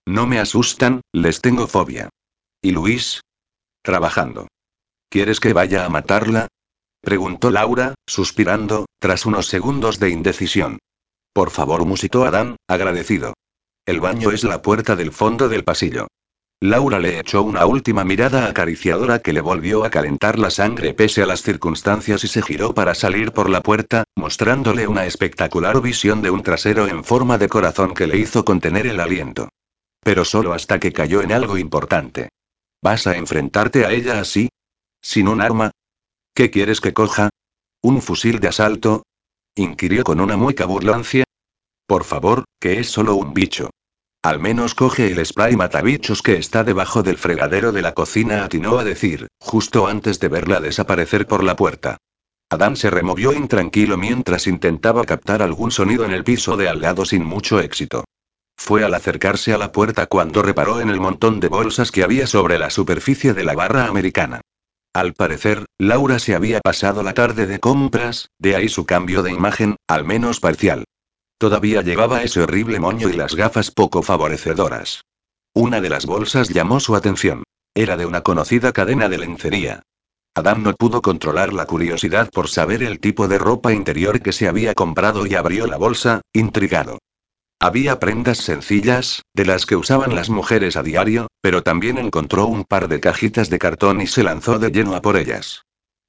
No 0.05 0.27
me 0.27 0.39
asustan, 0.39 1.01
les 1.11 1.41
tengo 1.41 1.67
fobia. 1.67 2.07
¿Y 2.61 2.71
Luis? 2.71 3.19
Trabajando. 3.81 4.47
¿Quieres 5.09 5.41
que 5.41 5.51
vaya 5.51 5.83
a 5.83 5.89
matarla? 5.89 6.47
Preguntó 7.02 7.52
Laura, 7.52 7.95
suspirando, 8.06 8.86
tras 9.00 9.26
unos 9.26 9.48
segundos 9.48 10.00
de 10.00 10.10
indecisión. 10.10 10.80
Por 11.34 11.52
favor, 11.52 11.86
musitó 11.86 12.26
Adán, 12.26 12.56
agradecido. 12.68 13.34
El 13.86 14.00
baño 14.00 14.32
es 14.32 14.43
la 14.43 14.62
puerta 14.62 14.95
del 14.95 15.12
fondo 15.12 15.48
del 15.48 15.64
pasillo. 15.64 16.08
Laura 16.60 17.00
le 17.00 17.20
echó 17.20 17.43
una 17.43 17.68
última 17.68 18.04
mirada 18.04 18.48
acariciadora 18.48 19.20
que 19.20 19.32
le 19.32 19.41
volvió 19.41 19.86
a 19.86 19.91
calentar 19.91 20.39
la 20.39 20.50
sangre 20.50 20.95
pese 20.95 21.22
a 21.22 21.28
las 21.28 21.43
circunstancias 21.43 22.24
y 22.24 22.28
se 22.28 22.41
giró 22.41 22.74
para 22.74 22.95
salir 22.95 23.32
por 23.32 23.48
la 23.48 23.62
puerta, 23.62 24.06
mostrándole 24.16 24.88
una 24.88 25.06
espectacular 25.06 25.80
visión 25.82 26.24
de 26.24 26.32
un 26.32 26.41
trasero 26.41 26.88
en 26.88 27.04
forma 27.04 27.38
de 27.38 27.48
corazón 27.48 27.93
que 27.93 28.08
le 28.08 28.18
hizo 28.18 28.43
contener 28.43 28.88
el 28.88 29.00
aliento. 29.00 29.50
Pero 30.04 30.26
solo 30.26 30.54
hasta 30.54 30.80
que 30.80 30.91
cayó 30.91 31.22
en 31.22 31.32
algo 31.32 31.60
importante. 31.60 32.30
¿Vas 32.82 33.06
a 33.06 33.16
enfrentarte 33.18 33.86
a 33.86 33.91
ella 33.91 34.20
así? 34.20 34.50
¿Sin 35.00 35.28
un 35.28 35.41
arma? 35.41 35.70
¿Qué 36.38 36.51
quieres 36.51 36.81
que 36.81 36.93
coja? 36.93 37.31
¿Un 37.81 37.99
fusil 37.99 38.39
de 38.39 38.49
asalto? 38.49 39.01
inquirió 39.55 40.03
con 40.03 40.21
una 40.21 40.38
mueca 40.38 40.65
burlancia. 40.65 41.23
Por 41.88 42.03
favor, 42.03 42.43
que 42.59 42.79
es 42.79 42.91
solo 42.91 43.15
un 43.15 43.33
bicho. 43.33 43.71
Al 44.21 44.39
menos 44.39 44.75
coge 44.75 45.11
el 45.11 45.25
spray 45.25 45.55
matabichos 45.55 46.21
que 46.21 46.35
está 46.35 46.63
debajo 46.63 47.01
del 47.01 47.17
fregadero 47.17 47.71
de 47.71 47.81
la 47.81 47.95
cocina, 47.95 48.45
atinó 48.45 48.77
a 48.77 48.83
decir, 48.83 49.29
justo 49.39 49.88
antes 49.88 50.19
de 50.19 50.27
verla 50.27 50.59
desaparecer 50.59 51.25
por 51.25 51.43
la 51.43 51.55
puerta. 51.55 51.97
Adán 52.51 52.75
se 52.75 52.91
removió 52.91 53.33
intranquilo 53.33 53.97
mientras 53.97 54.45
intentaba 54.45 55.05
captar 55.05 55.41
algún 55.41 55.71
sonido 55.71 56.05
en 56.05 56.11
el 56.11 56.23
piso 56.23 56.55
de 56.55 56.69
al 56.69 56.81
lado 56.81 57.03
sin 57.05 57.25
mucho 57.25 57.59
éxito. 57.59 58.03
Fue 58.55 58.83
al 58.83 58.93
acercarse 58.93 59.53
a 59.53 59.57
la 59.57 59.71
puerta 59.71 60.05
cuando 60.05 60.43
reparó 60.43 60.81
en 60.81 60.89
el 60.89 60.99
montón 60.99 61.39
de 61.39 61.47
bolsas 61.47 61.91
que 61.91 62.03
había 62.03 62.27
sobre 62.27 62.59
la 62.59 62.69
superficie 62.69 63.33
de 63.33 63.43
la 63.43 63.55
barra 63.55 63.88
americana. 63.88 64.41
Al 64.98 65.14
parecer, 65.14 65.68
Laura 65.78 66.18
se 66.18 66.34
había 66.34 66.60
pasado 66.60 67.04
la 67.04 67.14
tarde 67.14 67.45
de 67.45 67.60
compras, 67.60 68.32
de 68.39 68.56
ahí 68.56 68.68
su 68.68 68.88
cambio 68.88 69.22
de 69.22 69.32
imagen, 69.32 69.76
al 69.88 70.04
menos 70.04 70.39
parcial. 70.39 70.86
Todavía 71.38 71.84
llevaba 71.84 72.24
ese 72.24 72.41
horrible 72.41 72.80
moño 72.80 73.08
y 73.08 73.14
las 73.14 73.36
gafas 73.36 73.70
poco 73.70 74.02
favorecedoras. 74.02 75.04
Una 75.54 75.82
de 75.82 75.91
las 75.91 76.08
bolsas 76.08 76.50
llamó 76.50 76.80
su 76.80 76.95
atención. 76.95 77.43
Era 77.76 77.95
de 77.95 78.08
una 78.08 78.22
conocida 78.22 78.72
cadena 78.72 79.08
de 79.08 79.20
lencería. 79.20 79.84
Adam 80.34 80.64
no 80.64 80.74
pudo 80.74 81.04
controlar 81.04 81.54
la 81.54 81.68
curiosidad 81.68 82.32
por 82.32 82.50
saber 82.50 82.82
el 82.82 83.00
tipo 83.00 83.28
de 83.28 83.38
ropa 83.38 83.74
interior 83.74 84.20
que 84.20 84.34
se 84.34 84.48
había 84.48 84.74
comprado 84.74 85.28
y 85.28 85.36
abrió 85.36 85.68
la 85.68 85.78
bolsa, 85.78 86.22
intrigado. 86.34 86.98
Había 87.60 87.99
prendas 87.99 88.38
sencillas, 88.38 89.24
de 89.34 89.45
las 89.45 89.66
que 89.66 89.76
usaban 89.76 90.14
las 90.14 90.30
mujeres 90.30 90.78
a 90.78 90.84
diario, 90.84 91.28
pero 91.41 91.64
también 91.64 91.97
encontró 91.97 92.45
un 92.45 92.64
par 92.64 92.88
de 92.88 92.99
cajitas 92.99 93.49
de 93.49 93.58
cartón 93.58 93.99
y 93.99 94.05
se 94.05 94.22
lanzó 94.22 94.60
de 94.60 94.70
lleno 94.70 94.95
a 94.95 95.01
por 95.01 95.18
ellas. 95.18 95.64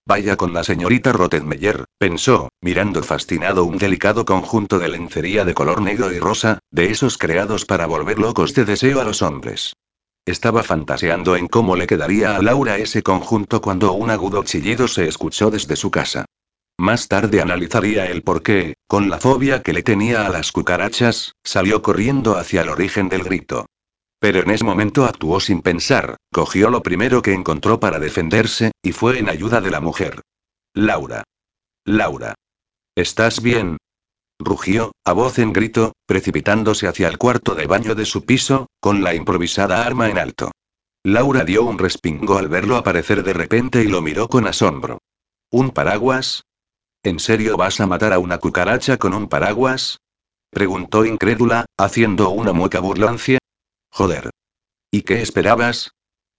Vaya 0.07 0.36
con 0.36 0.53
la 0.53 0.62
señorita 0.62 1.12
Rottenmeier, 1.12 1.84
pensó, 1.99 2.51
mirando 2.61 3.03
fascinado 3.03 3.64
un 3.64 3.78
delicado 3.78 4.26
conjunto 4.26 4.78
de 4.78 4.88
lencería 4.88 5.44
de 5.46 5.55
color 5.55 5.80
negro 5.80 6.12
y 6.12 6.18
rosa, 6.18 6.59
de 6.70 6.90
esos 6.90 7.16
creados 7.16 7.64
para 7.64 7.86
volver 7.86 8.18
locos 8.18 8.55
de 8.55 8.66
deseo 8.66 9.01
a 9.01 9.05
los 9.05 9.22
hombres. 9.22 9.74
Estaba 10.26 10.62
fantaseando 10.62 11.36
en 11.36 11.49
cómo 11.49 11.76
le 11.76 11.86
quedaría 11.86 12.36
a 12.36 12.42
Laura 12.42 12.76
ese 12.76 13.03
conjunto 13.03 13.62
cuando 13.62 13.92
un 13.92 14.11
agudo 14.11 14.44
chillido 14.44 14.86
se 14.86 15.09
escuchó 15.09 15.51
desde 15.51 15.76
su 15.76 15.90
casa. 15.90 16.26
Más 16.78 17.08
tarde 17.08 17.40
analizaría 17.40 18.06
el 18.06 18.22
por 18.22 18.44
qué, 18.44 18.74
con 18.86 19.10
la 19.10 19.18
fobia 19.18 19.62
que 19.62 19.72
le 19.72 19.82
tenía 19.82 20.26
a 20.26 20.28
las 20.28 20.52
cucarachas, 20.52 21.34
salió 21.42 21.82
corriendo 21.82 22.36
hacia 22.36 22.62
el 22.62 22.68
origen 22.68 23.08
del 23.08 23.24
grito. 23.24 23.66
Pero 24.20 24.40
en 24.40 24.50
ese 24.50 24.64
momento 24.64 25.04
actuó 25.04 25.40
sin 25.40 25.60
pensar, 25.60 26.16
cogió 26.32 26.70
lo 26.70 26.82
primero 26.84 27.20
que 27.20 27.32
encontró 27.32 27.80
para 27.80 27.98
defenderse, 27.98 28.70
y 28.80 28.92
fue 28.92 29.18
en 29.18 29.28
ayuda 29.28 29.60
de 29.60 29.70
la 29.72 29.80
mujer. 29.80 30.22
Laura. 30.72 31.24
Laura. 31.84 32.34
¿Estás 32.94 33.42
bien? 33.42 33.78
Rugió, 34.38 34.92
a 35.04 35.12
voz 35.12 35.40
en 35.40 35.52
grito, 35.52 35.94
precipitándose 36.06 36.86
hacia 36.86 37.08
el 37.08 37.18
cuarto 37.18 37.56
de 37.56 37.66
baño 37.66 37.96
de 37.96 38.04
su 38.04 38.24
piso, 38.24 38.68
con 38.78 39.02
la 39.02 39.14
improvisada 39.14 39.84
arma 39.84 40.10
en 40.10 40.18
alto. 40.18 40.52
Laura 41.02 41.44
dio 41.44 41.64
un 41.64 41.78
respingo 41.78 42.38
al 42.38 42.48
verlo 42.48 42.76
aparecer 42.76 43.24
de 43.24 43.32
repente 43.32 43.82
y 43.82 43.88
lo 43.88 44.00
miró 44.00 44.28
con 44.28 44.46
asombro. 44.46 44.98
¿Un 45.50 45.70
paraguas? 45.70 46.44
¿En 47.03 47.20
serio 47.20 47.57
vas 47.57 47.80
a 47.80 47.86
matar 47.86 48.12
a 48.12 48.18
una 48.18 48.38
cucaracha 48.38 48.96
con 48.96 49.14
un 49.14 49.28
paraguas? 49.28 49.99
Preguntó 50.51 51.05
incrédula, 51.05 51.66
haciendo 51.76 52.30
una 52.30 52.53
mueca 52.53 52.80
burlancia. 52.80 53.38
Joder. 53.90 54.30
¿Y 54.90 55.03
qué 55.03 55.22
esperabas? 55.22 55.92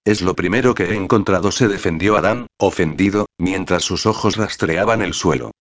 Es 0.06 0.22
lo 0.22 0.36
primero 0.36 0.74
que 0.74 0.86
he 0.86 0.96
encontrado, 0.96 1.52
se 1.52 1.68
defendió 1.68 2.18
Adán, 2.18 2.48
ofendido, 2.58 3.26
mientras 3.38 3.84
sus 3.84 4.06
ojos 4.06 4.38
rastreaban 4.38 5.02
el 5.02 5.14
suelo. 5.14 5.52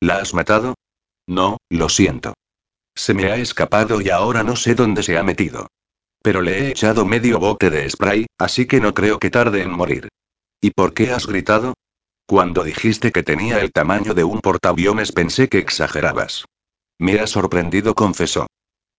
¿La 0.00 0.18
has 0.18 0.34
matado? 0.34 0.74
No, 1.26 1.58
lo 1.70 1.88
siento. 1.88 2.34
Se 2.94 3.14
me 3.14 3.30
ha 3.30 3.36
escapado 3.36 4.00
y 4.00 4.10
ahora 4.10 4.42
no 4.42 4.56
sé 4.56 4.74
dónde 4.74 5.02
se 5.02 5.18
ha 5.18 5.22
metido. 5.22 5.66
Pero 6.22 6.40
le 6.40 6.58
he 6.58 6.70
echado 6.70 7.04
medio 7.04 7.38
bote 7.38 7.68
de 7.70 7.88
spray, 7.90 8.26
así 8.38 8.66
que 8.66 8.80
no 8.80 8.94
creo 8.94 9.18
que 9.18 9.30
tarde 9.30 9.62
en 9.62 9.70
morir. 9.70 10.08
¿Y 10.60 10.70
por 10.70 10.94
qué 10.94 11.12
has 11.12 11.26
gritado? 11.26 11.74
Cuando 12.28 12.64
dijiste 12.64 13.12
que 13.12 13.22
tenía 13.22 13.60
el 13.60 13.70
tamaño 13.70 14.12
de 14.12 14.24
un 14.24 14.40
portaaviones 14.40 15.12
pensé 15.12 15.48
que 15.48 15.58
exagerabas. 15.58 16.44
Me 16.98 17.20
ha 17.20 17.26
sorprendido, 17.28 17.94
confesó. 17.94 18.48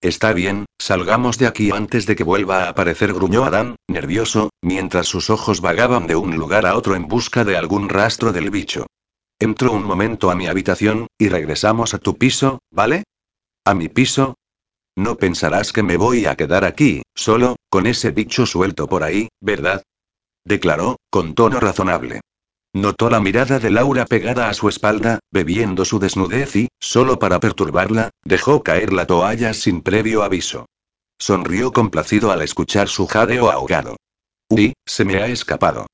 Está 0.00 0.32
bien, 0.32 0.64
salgamos 0.78 1.36
de 1.36 1.46
aquí 1.46 1.70
antes 1.70 2.06
de 2.06 2.16
que 2.16 2.24
vuelva 2.24 2.64
a 2.64 2.68
aparecer, 2.70 3.12
gruñó 3.12 3.44
Adán, 3.44 3.76
nervioso, 3.86 4.48
mientras 4.62 5.08
sus 5.08 5.28
ojos 5.28 5.60
vagaban 5.60 6.06
de 6.06 6.16
un 6.16 6.36
lugar 6.36 6.64
a 6.64 6.74
otro 6.74 6.94
en 6.94 7.06
busca 7.06 7.44
de 7.44 7.58
algún 7.58 7.90
rastro 7.90 8.32
del 8.32 8.50
bicho. 8.50 8.86
Entro 9.38 9.72
un 9.72 9.84
momento 9.84 10.30
a 10.30 10.34
mi 10.34 10.46
habitación, 10.46 11.08
y 11.18 11.28
regresamos 11.28 11.92
a 11.92 11.98
tu 11.98 12.16
piso, 12.16 12.60
¿vale? 12.70 13.04
¿A 13.64 13.74
mi 13.74 13.88
piso? 13.88 14.36
No 14.96 15.16
pensarás 15.16 15.72
que 15.72 15.82
me 15.82 15.96
voy 15.96 16.24
a 16.24 16.34
quedar 16.34 16.64
aquí, 16.64 17.02
solo, 17.14 17.56
con 17.68 17.86
ese 17.86 18.10
bicho 18.10 18.46
suelto 18.46 18.86
por 18.86 19.02
ahí, 19.02 19.28
¿verdad? 19.40 19.82
Declaró, 20.44 20.96
con 21.10 21.34
tono 21.34 21.60
razonable. 21.60 22.20
Notó 22.78 23.10
la 23.10 23.18
mirada 23.18 23.58
de 23.58 23.72
Laura 23.72 24.06
pegada 24.06 24.48
a 24.48 24.54
su 24.54 24.68
espalda, 24.68 25.18
bebiendo 25.32 25.84
su 25.84 25.98
desnudez 25.98 26.54
y, 26.54 26.68
solo 26.78 27.18
para 27.18 27.40
perturbarla, 27.40 28.10
dejó 28.22 28.62
caer 28.62 28.92
la 28.92 29.04
toalla 29.04 29.52
sin 29.52 29.82
previo 29.82 30.22
aviso. 30.22 30.66
Sonrió 31.18 31.72
complacido 31.72 32.30
al 32.30 32.40
escuchar 32.40 32.88
su 32.88 33.08
jadeo 33.08 33.50
ahogado. 33.50 33.96
Uy, 34.48 34.74
se 34.86 35.04
me 35.04 35.16
ha 35.16 35.26
escapado. 35.26 35.86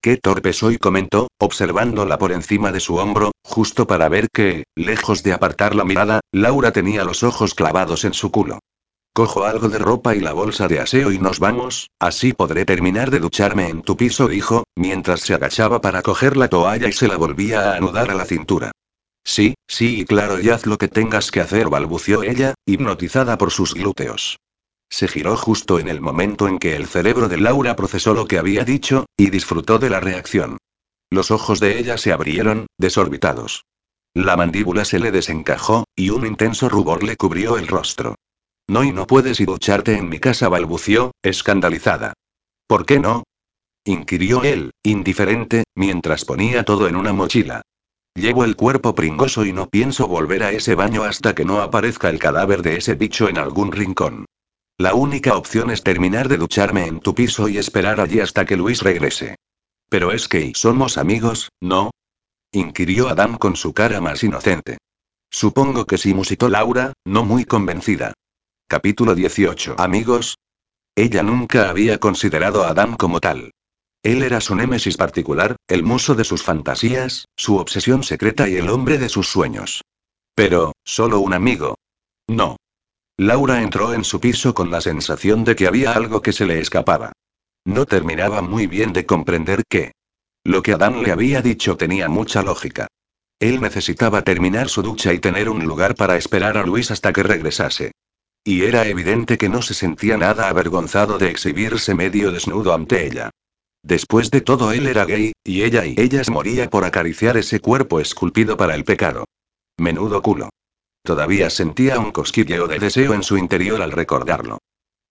Qué 0.00 0.16
torpe 0.16 0.52
soy, 0.52 0.78
comentó, 0.78 1.26
observándola 1.40 2.18
por 2.18 2.30
encima 2.30 2.70
de 2.70 2.78
su 2.78 2.94
hombro, 2.98 3.32
justo 3.42 3.88
para 3.88 4.08
ver 4.08 4.28
que, 4.32 4.62
lejos 4.76 5.24
de 5.24 5.32
apartar 5.32 5.74
la 5.74 5.84
mirada, 5.84 6.20
Laura 6.30 6.70
tenía 6.70 7.02
los 7.02 7.24
ojos 7.24 7.54
clavados 7.54 8.04
en 8.04 8.14
su 8.14 8.30
culo. 8.30 8.60
Cojo 9.18 9.44
algo 9.44 9.68
de 9.68 9.78
ropa 9.80 10.14
y 10.14 10.20
la 10.20 10.32
bolsa 10.32 10.68
de 10.68 10.78
aseo 10.78 11.10
y 11.10 11.18
nos 11.18 11.40
vamos, 11.40 11.90
así 11.98 12.32
podré 12.32 12.64
terminar 12.64 13.10
de 13.10 13.18
ducharme 13.18 13.68
en 13.68 13.82
tu 13.82 13.96
piso, 13.96 14.28
dijo, 14.28 14.62
mientras 14.76 15.22
se 15.22 15.34
agachaba 15.34 15.80
para 15.80 16.02
coger 16.02 16.36
la 16.36 16.46
toalla 16.46 16.86
y 16.86 16.92
se 16.92 17.08
la 17.08 17.16
volvía 17.16 17.72
a 17.72 17.76
anudar 17.78 18.12
a 18.12 18.14
la 18.14 18.24
cintura. 18.24 18.70
Sí, 19.24 19.54
sí 19.66 20.02
y 20.02 20.04
claro 20.04 20.40
y 20.40 20.50
haz 20.50 20.66
lo 20.66 20.78
que 20.78 20.86
tengas 20.86 21.32
que 21.32 21.40
hacer, 21.40 21.68
balbució 21.68 22.22
ella, 22.22 22.54
hipnotizada 22.64 23.36
por 23.38 23.50
sus 23.50 23.74
glúteos. 23.74 24.38
Se 24.88 25.08
giró 25.08 25.36
justo 25.36 25.80
en 25.80 25.88
el 25.88 26.00
momento 26.00 26.46
en 26.46 26.60
que 26.60 26.76
el 26.76 26.86
cerebro 26.86 27.28
de 27.28 27.38
Laura 27.38 27.74
procesó 27.74 28.14
lo 28.14 28.28
que 28.28 28.38
había 28.38 28.62
dicho, 28.62 29.06
y 29.16 29.30
disfrutó 29.30 29.80
de 29.80 29.90
la 29.90 29.98
reacción. 29.98 30.58
Los 31.10 31.32
ojos 31.32 31.58
de 31.58 31.80
ella 31.80 31.98
se 31.98 32.12
abrieron, 32.12 32.68
desorbitados. 32.78 33.64
La 34.14 34.36
mandíbula 34.36 34.84
se 34.84 35.00
le 35.00 35.10
desencajó, 35.10 35.86
y 35.96 36.10
un 36.10 36.24
intenso 36.24 36.68
rubor 36.68 37.02
le 37.02 37.16
cubrió 37.16 37.58
el 37.58 37.66
rostro. 37.66 38.14
No 38.68 38.84
y 38.84 38.92
no 38.92 39.06
puedes 39.06 39.40
ir 39.40 39.46
ducharte 39.46 39.96
en 39.96 40.10
mi 40.10 40.20
casa, 40.20 40.48
balbució, 40.48 41.12
escandalizada. 41.22 42.12
¿Por 42.66 42.84
qué 42.84 43.00
no? 43.00 43.24
inquirió 43.84 44.44
él, 44.44 44.72
indiferente, 44.82 45.64
mientras 45.74 46.26
ponía 46.26 46.64
todo 46.64 46.86
en 46.86 46.96
una 46.96 47.14
mochila. 47.14 47.62
Llevo 48.14 48.44
el 48.44 48.56
cuerpo 48.56 48.94
pringoso 48.94 49.46
y 49.46 49.54
no 49.54 49.68
pienso 49.70 50.06
volver 50.06 50.42
a 50.42 50.52
ese 50.52 50.74
baño 50.74 51.04
hasta 51.04 51.34
que 51.34 51.46
no 51.46 51.62
aparezca 51.62 52.10
el 52.10 52.18
cadáver 52.18 52.60
de 52.60 52.76
ese 52.76 52.94
bicho 52.94 53.28
en 53.28 53.38
algún 53.38 53.72
rincón. 53.72 54.26
La 54.76 54.94
única 54.94 55.36
opción 55.36 55.70
es 55.70 55.82
terminar 55.82 56.28
de 56.28 56.36
ducharme 56.36 56.86
en 56.86 57.00
tu 57.00 57.14
piso 57.14 57.48
y 57.48 57.56
esperar 57.56 58.00
allí 58.00 58.20
hasta 58.20 58.44
que 58.44 58.56
Luis 58.56 58.82
regrese. 58.82 59.36
Pero 59.88 60.12
es 60.12 60.28
que 60.28 60.52
somos 60.54 60.98
amigos, 60.98 61.48
¿no? 61.60 61.90
inquirió 62.52 63.08
Adam 63.08 63.38
con 63.38 63.56
su 63.56 63.72
cara 63.72 64.00
más 64.00 64.22
inocente. 64.22 64.78
Supongo 65.30 65.86
que 65.86 65.96
sí 65.96 66.12
musitó 66.12 66.48
Laura, 66.48 66.92
no 67.04 67.24
muy 67.24 67.44
convencida. 67.44 68.12
Capítulo 68.70 69.14
18. 69.14 69.76
Amigos. 69.78 70.36
Ella 70.94 71.22
nunca 71.22 71.70
había 71.70 71.96
considerado 71.96 72.64
a 72.64 72.68
Adam 72.68 72.98
como 72.98 73.18
tal. 73.18 73.52
Él 74.02 74.22
era 74.22 74.42
su 74.42 74.54
némesis 74.54 74.98
particular, 74.98 75.56
el 75.68 75.84
muso 75.84 76.14
de 76.14 76.24
sus 76.24 76.42
fantasías, 76.42 77.24
su 77.34 77.56
obsesión 77.56 78.02
secreta 78.02 78.46
y 78.46 78.56
el 78.56 78.68
hombre 78.68 78.98
de 78.98 79.08
sus 79.08 79.26
sueños. 79.26 79.80
Pero, 80.34 80.72
solo 80.84 81.20
un 81.20 81.32
amigo. 81.32 81.76
No. 82.26 82.58
Laura 83.16 83.62
entró 83.62 83.94
en 83.94 84.04
su 84.04 84.20
piso 84.20 84.52
con 84.52 84.70
la 84.70 84.82
sensación 84.82 85.44
de 85.44 85.56
que 85.56 85.66
había 85.66 85.92
algo 85.92 86.20
que 86.20 86.34
se 86.34 86.44
le 86.44 86.60
escapaba. 86.60 87.12
No 87.64 87.86
terminaba 87.86 88.42
muy 88.42 88.66
bien 88.66 88.92
de 88.92 89.06
comprender 89.06 89.62
qué. 89.66 89.92
Lo 90.44 90.62
que 90.62 90.74
Adán 90.74 91.02
le 91.02 91.10
había 91.10 91.40
dicho 91.40 91.78
tenía 91.78 92.10
mucha 92.10 92.42
lógica. 92.42 92.86
Él 93.40 93.62
necesitaba 93.62 94.24
terminar 94.24 94.68
su 94.68 94.82
ducha 94.82 95.14
y 95.14 95.20
tener 95.20 95.48
un 95.48 95.64
lugar 95.64 95.94
para 95.94 96.18
esperar 96.18 96.58
a 96.58 96.66
Luis 96.66 96.90
hasta 96.90 97.14
que 97.14 97.22
regresase. 97.22 97.92
Y 98.44 98.64
era 98.64 98.86
evidente 98.86 99.38
que 99.38 99.48
no 99.48 99.62
se 99.62 99.74
sentía 99.74 100.16
nada 100.16 100.48
avergonzado 100.48 101.18
de 101.18 101.30
exhibirse 101.30 101.94
medio 101.94 102.32
desnudo 102.32 102.74
ante 102.74 103.06
ella. 103.06 103.30
Después 103.82 104.30
de 104.30 104.40
todo 104.40 104.72
él 104.72 104.86
era 104.86 105.04
gay, 105.04 105.32
y 105.44 105.62
ella 105.62 105.84
y 105.86 105.94
ellas 105.98 106.30
moría 106.30 106.68
por 106.68 106.84
acariciar 106.84 107.36
ese 107.36 107.60
cuerpo 107.60 108.00
esculpido 108.00 108.56
para 108.56 108.74
el 108.74 108.84
pecado. 108.84 109.24
Menudo 109.78 110.22
culo. 110.22 110.50
Todavía 111.04 111.48
sentía 111.48 111.98
un 111.98 112.10
cosquilleo 112.10 112.66
de 112.66 112.78
deseo 112.78 113.14
en 113.14 113.22
su 113.22 113.38
interior 113.38 113.80
al 113.80 113.92
recordarlo. 113.92 114.58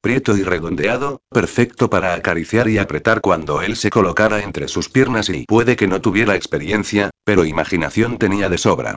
Prieto 0.01 0.37
y 0.37 0.43
redondeado, 0.43 1.21
perfecto 1.29 1.89
para 1.89 2.13
acariciar 2.13 2.69
y 2.69 2.77
apretar 2.77 3.19
cuando 3.21 3.61
él 3.61 3.75
se 3.75 3.89
colocara 3.89 4.41
entre 4.41 4.67
sus 4.67 4.89
piernas 4.89 5.29
y 5.29 5.45
puede 5.45 5.75
que 5.75 5.87
no 5.87 6.01
tuviera 6.01 6.35
experiencia, 6.35 7.09
pero 7.23 7.45
imaginación 7.45 8.17
tenía 8.17 8.47
de 8.47 8.57
sobra. 8.57 8.95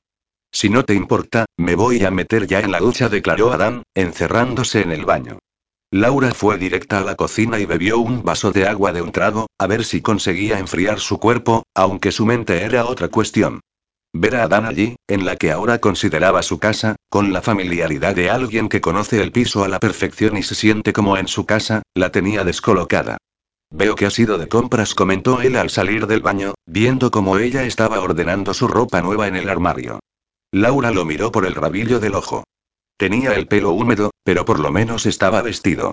Si 0.53 0.69
no 0.69 0.85
te 0.85 0.95
importa, 0.95 1.47
me 1.57 1.75
voy 1.75 2.05
a 2.05 2.11
meter 2.11 2.47
ya 2.47 2.61
en 2.61 2.73
la 2.73 2.81
ducha, 2.81 3.09
declaró 3.09 3.53
Adán, 3.53 3.85
encerrándose 3.95 4.81
en 4.83 4.91
el 4.91 5.05
baño. 5.05 5.39
Laura 5.93 6.33
fue 6.35 6.57
directa 6.59 6.99
a 6.99 7.05
la 7.05 7.17
cocina 7.17 7.59
y 7.59 7.67
bebió 7.67 7.99
un 7.99 8.23
vaso 8.23 8.53
de 8.53 8.67
agua 8.67 8.93
de 8.93 9.03
un 9.03 9.11
trago, 9.11 9.49
a 9.59 9.67
ver 9.67 9.85
si 9.85 10.03
conseguía 10.03 10.59
enfriar 10.59 11.01
su 11.01 11.19
cuerpo, 11.19 11.65
aunque 11.75 12.13
su 12.13 12.27
mente 12.27 12.63
era 12.63 12.85
otra 12.85 13.09
cuestión. 13.09 13.61
Ver 14.13 14.37
a 14.37 14.45
Adán 14.45 14.67
allí, 14.67 14.97
en 15.09 15.25
la 15.25 15.37
que 15.37 15.53
ahora 15.53 15.79
consideraba 15.79 16.43
su 16.43 16.59
casa, 16.59 16.97
con 17.09 17.33
la 17.33 17.43
familiaridad 17.43 18.15
de 18.15 18.29
alguien 18.29 18.69
que 18.69 18.81
conoce 18.81 19.23
el 19.23 19.31
piso 19.31 19.63
a 19.63 19.69
la 19.69 19.79
perfección 19.79 20.37
y 20.37 20.43
se 20.43 20.57
siente 20.57 20.93
como 20.93 21.17
en 21.17 21.29
su 21.29 21.47
casa, 21.47 21.83
la 21.95 22.11
tenía 22.11 22.43
descolocada. 22.43 23.19
Veo 23.73 23.95
que 23.95 24.07
ha 24.07 24.11
sido 24.11 24.37
de 24.37 24.49
compras, 24.49 24.95
comentó 24.95 25.41
él 25.43 25.57
al 25.57 25.71
salir 25.71 26.09
del 26.09 26.23
baño, 26.23 26.55
viendo 26.67 27.13
cómo 27.13 27.39
ella 27.39 27.63
estaba 27.63 28.01
ordenando 28.01 28.53
su 28.53 28.67
ropa 28.67 29.01
nueva 29.01 29.29
en 29.29 29.37
el 29.37 29.49
armario. 29.49 30.01
Laura 30.53 30.91
lo 30.91 31.05
miró 31.05 31.31
por 31.31 31.47
el 31.47 31.55
rabillo 31.55 32.01
del 32.01 32.17
ojo. 32.17 32.45
Tenía 32.97 33.35
el 33.35 33.47
pelo 33.47 33.71
húmedo, 33.71 34.11
pero 34.25 34.45
por 34.45 34.59
lo 34.59 34.73
menos 34.73 35.07
estaba 35.07 35.43
vestido. 35.43 35.93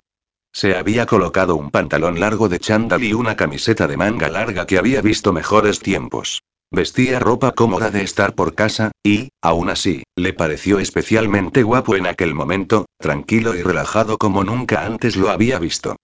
Se 0.52 0.76
había 0.76 1.06
colocado 1.06 1.56
un 1.56 1.70
pantalón 1.70 2.20
largo 2.20 2.50
de 2.50 2.60
chándal 2.60 3.04
y 3.04 3.14
una 3.14 3.36
camiseta 3.36 3.88
de 3.88 3.98
manga 3.98 4.30
larga 4.30 4.66
que 4.66 4.80
había 4.80 5.02
visto 5.02 5.32
mejores 5.32 5.80
tiempos. 5.80 6.42
Vestía 6.72 7.20
ropa 7.20 7.52
cómoda 7.52 7.92
de 7.92 8.02
estar 8.02 8.34
por 8.34 8.56
casa, 8.56 8.92
y, 9.04 9.30
aún 9.42 9.70
así, 9.70 10.04
le 10.16 10.34
pareció 10.34 10.80
especialmente 10.80 11.64
guapo 11.64 11.96
en 11.96 12.08
aquel 12.08 12.34
momento, 12.34 12.88
tranquilo 12.98 13.56
y 13.56 13.62
relajado 13.62 14.18
como 14.18 14.44
nunca 14.44 14.86
antes 14.86 15.16
lo 15.16 15.30
había 15.30 15.60
visto. 15.60 15.96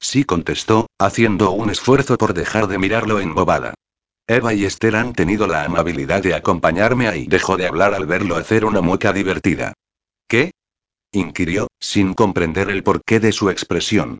Sí 0.00 0.24
contestó, 0.24 0.86
haciendo 0.98 1.50
un 1.50 1.70
esfuerzo 1.70 2.16
por 2.16 2.32
dejar 2.32 2.66
de 2.68 2.78
mirarlo 2.78 3.20
embobada. 3.20 3.74
Eva 4.30 4.52
y 4.52 4.66
Esther 4.66 4.94
han 4.94 5.14
tenido 5.14 5.46
la 5.46 5.64
amabilidad 5.64 6.22
de 6.22 6.34
acompañarme 6.34 7.08
ahí. 7.08 7.26
Dejó 7.26 7.56
de 7.56 7.66
hablar 7.66 7.94
al 7.94 8.04
verlo 8.04 8.36
hacer 8.36 8.66
una 8.66 8.82
mueca 8.82 9.14
divertida. 9.14 9.72
¿Qué? 10.28 10.50
inquirió, 11.12 11.68
sin 11.80 12.12
comprender 12.12 12.68
el 12.68 12.82
porqué 12.82 13.20
de 13.20 13.32
su 13.32 13.48
expresión. 13.48 14.18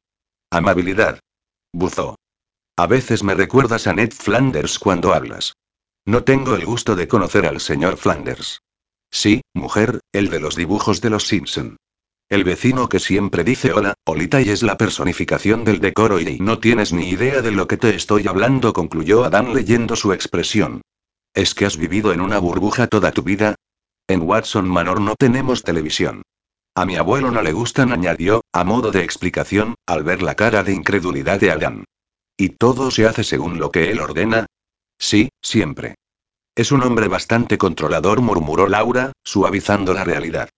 Amabilidad. 0.50 1.20
Buzó. 1.74 2.16
A 2.78 2.86
veces 2.86 3.22
me 3.22 3.34
recuerdas 3.34 3.86
a 3.86 3.92
Ned 3.92 4.12
Flanders 4.12 4.78
cuando 4.78 5.12
hablas. 5.12 5.52
No 6.06 6.24
tengo 6.24 6.54
el 6.54 6.64
gusto 6.64 6.96
de 6.96 7.06
conocer 7.06 7.44
al 7.44 7.60
señor 7.60 7.98
Flanders. 7.98 8.62
Sí, 9.10 9.42
mujer, 9.52 10.00
el 10.12 10.30
de 10.30 10.40
los 10.40 10.56
dibujos 10.56 11.02
de 11.02 11.10
los 11.10 11.26
Simpson. 11.26 11.76
El 12.28 12.44
vecino 12.44 12.90
que 12.90 12.98
siempre 12.98 13.42
dice 13.42 13.72
hola, 13.72 13.94
Olita 14.04 14.42
y 14.42 14.50
es 14.50 14.62
la 14.62 14.76
personificación 14.76 15.64
del 15.64 15.80
decoro 15.80 16.20
y 16.20 16.38
no 16.40 16.58
tienes 16.58 16.92
ni 16.92 17.08
idea 17.08 17.40
de 17.40 17.52
lo 17.52 17.66
que 17.66 17.78
te 17.78 17.94
estoy 17.94 18.26
hablando, 18.26 18.74
concluyó 18.74 19.24
Adán 19.24 19.54
leyendo 19.54 19.96
su 19.96 20.12
expresión. 20.12 20.82
¿Es 21.32 21.54
que 21.54 21.64
has 21.64 21.78
vivido 21.78 22.12
en 22.12 22.20
una 22.20 22.38
burbuja 22.38 22.86
toda 22.86 23.12
tu 23.12 23.22
vida? 23.22 23.54
En 24.06 24.20
Watson 24.22 24.68
Manor 24.68 25.00
no 25.00 25.14
tenemos 25.16 25.62
televisión. 25.62 26.20
A 26.74 26.84
mi 26.84 26.96
abuelo 26.96 27.30
no 27.30 27.40
le 27.40 27.52
gustan, 27.52 27.92
añadió, 27.92 28.42
a 28.52 28.62
modo 28.62 28.90
de 28.90 29.04
explicación, 29.04 29.74
al 29.86 30.02
ver 30.02 30.22
la 30.22 30.34
cara 30.34 30.62
de 30.62 30.74
incredulidad 30.74 31.40
de 31.40 31.50
Adán. 31.50 31.84
¿Y 32.36 32.50
todo 32.50 32.90
se 32.90 33.06
hace 33.06 33.24
según 33.24 33.58
lo 33.58 33.70
que 33.70 33.90
él 33.90 34.00
ordena? 34.00 34.46
Sí, 34.98 35.30
siempre. 35.40 35.94
Es 36.54 36.72
un 36.72 36.82
hombre 36.82 37.08
bastante 37.08 37.56
controlador, 37.56 38.20
murmuró 38.20 38.68
Laura, 38.68 39.12
suavizando 39.24 39.94
la 39.94 40.04
realidad. 40.04 40.50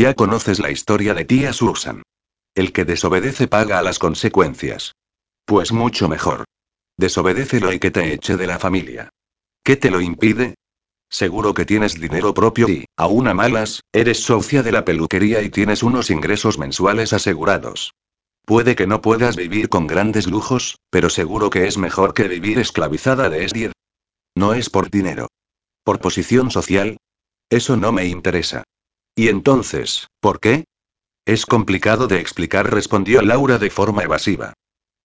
Ya 0.00 0.14
conoces 0.14 0.60
la 0.60 0.70
historia 0.70 1.12
de 1.12 1.26
tía 1.26 1.52
Susan. 1.52 2.02
El 2.54 2.72
que 2.72 2.86
desobedece 2.86 3.48
paga 3.48 3.78
a 3.78 3.82
las 3.82 3.98
consecuencias. 3.98 4.94
Pues 5.44 5.72
mucho 5.72 6.08
mejor. 6.08 6.46
Desobedécelo 6.96 7.70
y 7.70 7.78
que 7.78 7.90
te 7.90 8.14
eche 8.14 8.38
de 8.38 8.46
la 8.46 8.58
familia. 8.58 9.10
¿Qué 9.62 9.76
te 9.76 9.90
lo 9.90 10.00
impide? 10.00 10.54
Seguro 11.10 11.52
que 11.52 11.66
tienes 11.66 12.00
dinero 12.00 12.32
propio 12.32 12.66
y, 12.66 12.86
aún 12.96 13.28
a 13.28 13.34
malas, 13.34 13.82
eres 13.92 14.22
socia 14.22 14.62
de 14.62 14.72
la 14.72 14.86
peluquería 14.86 15.42
y 15.42 15.50
tienes 15.50 15.82
unos 15.82 16.08
ingresos 16.08 16.56
mensuales 16.56 17.12
asegurados. 17.12 17.92
Puede 18.46 18.76
que 18.76 18.86
no 18.86 19.02
puedas 19.02 19.36
vivir 19.36 19.68
con 19.68 19.86
grandes 19.86 20.26
lujos, 20.26 20.78
pero 20.88 21.10
seguro 21.10 21.50
que 21.50 21.66
es 21.66 21.76
mejor 21.76 22.14
que 22.14 22.26
vivir 22.26 22.58
esclavizada 22.58 23.28
de 23.28 23.44
Esdier. 23.44 23.72
No 24.34 24.54
es 24.54 24.70
por 24.70 24.90
dinero. 24.90 25.28
¿Por 25.84 26.00
posición 26.00 26.50
social? 26.50 26.96
Eso 27.50 27.76
no 27.76 27.92
me 27.92 28.06
interesa. 28.06 28.64
¿Y 29.14 29.28
entonces, 29.28 30.08
por 30.20 30.40
qué? 30.40 30.64
Es 31.26 31.46
complicado 31.46 32.06
de 32.06 32.20
explicar, 32.20 32.72
respondió 32.72 33.22
Laura 33.22 33.58
de 33.58 33.70
forma 33.70 34.02
evasiva. 34.02 34.54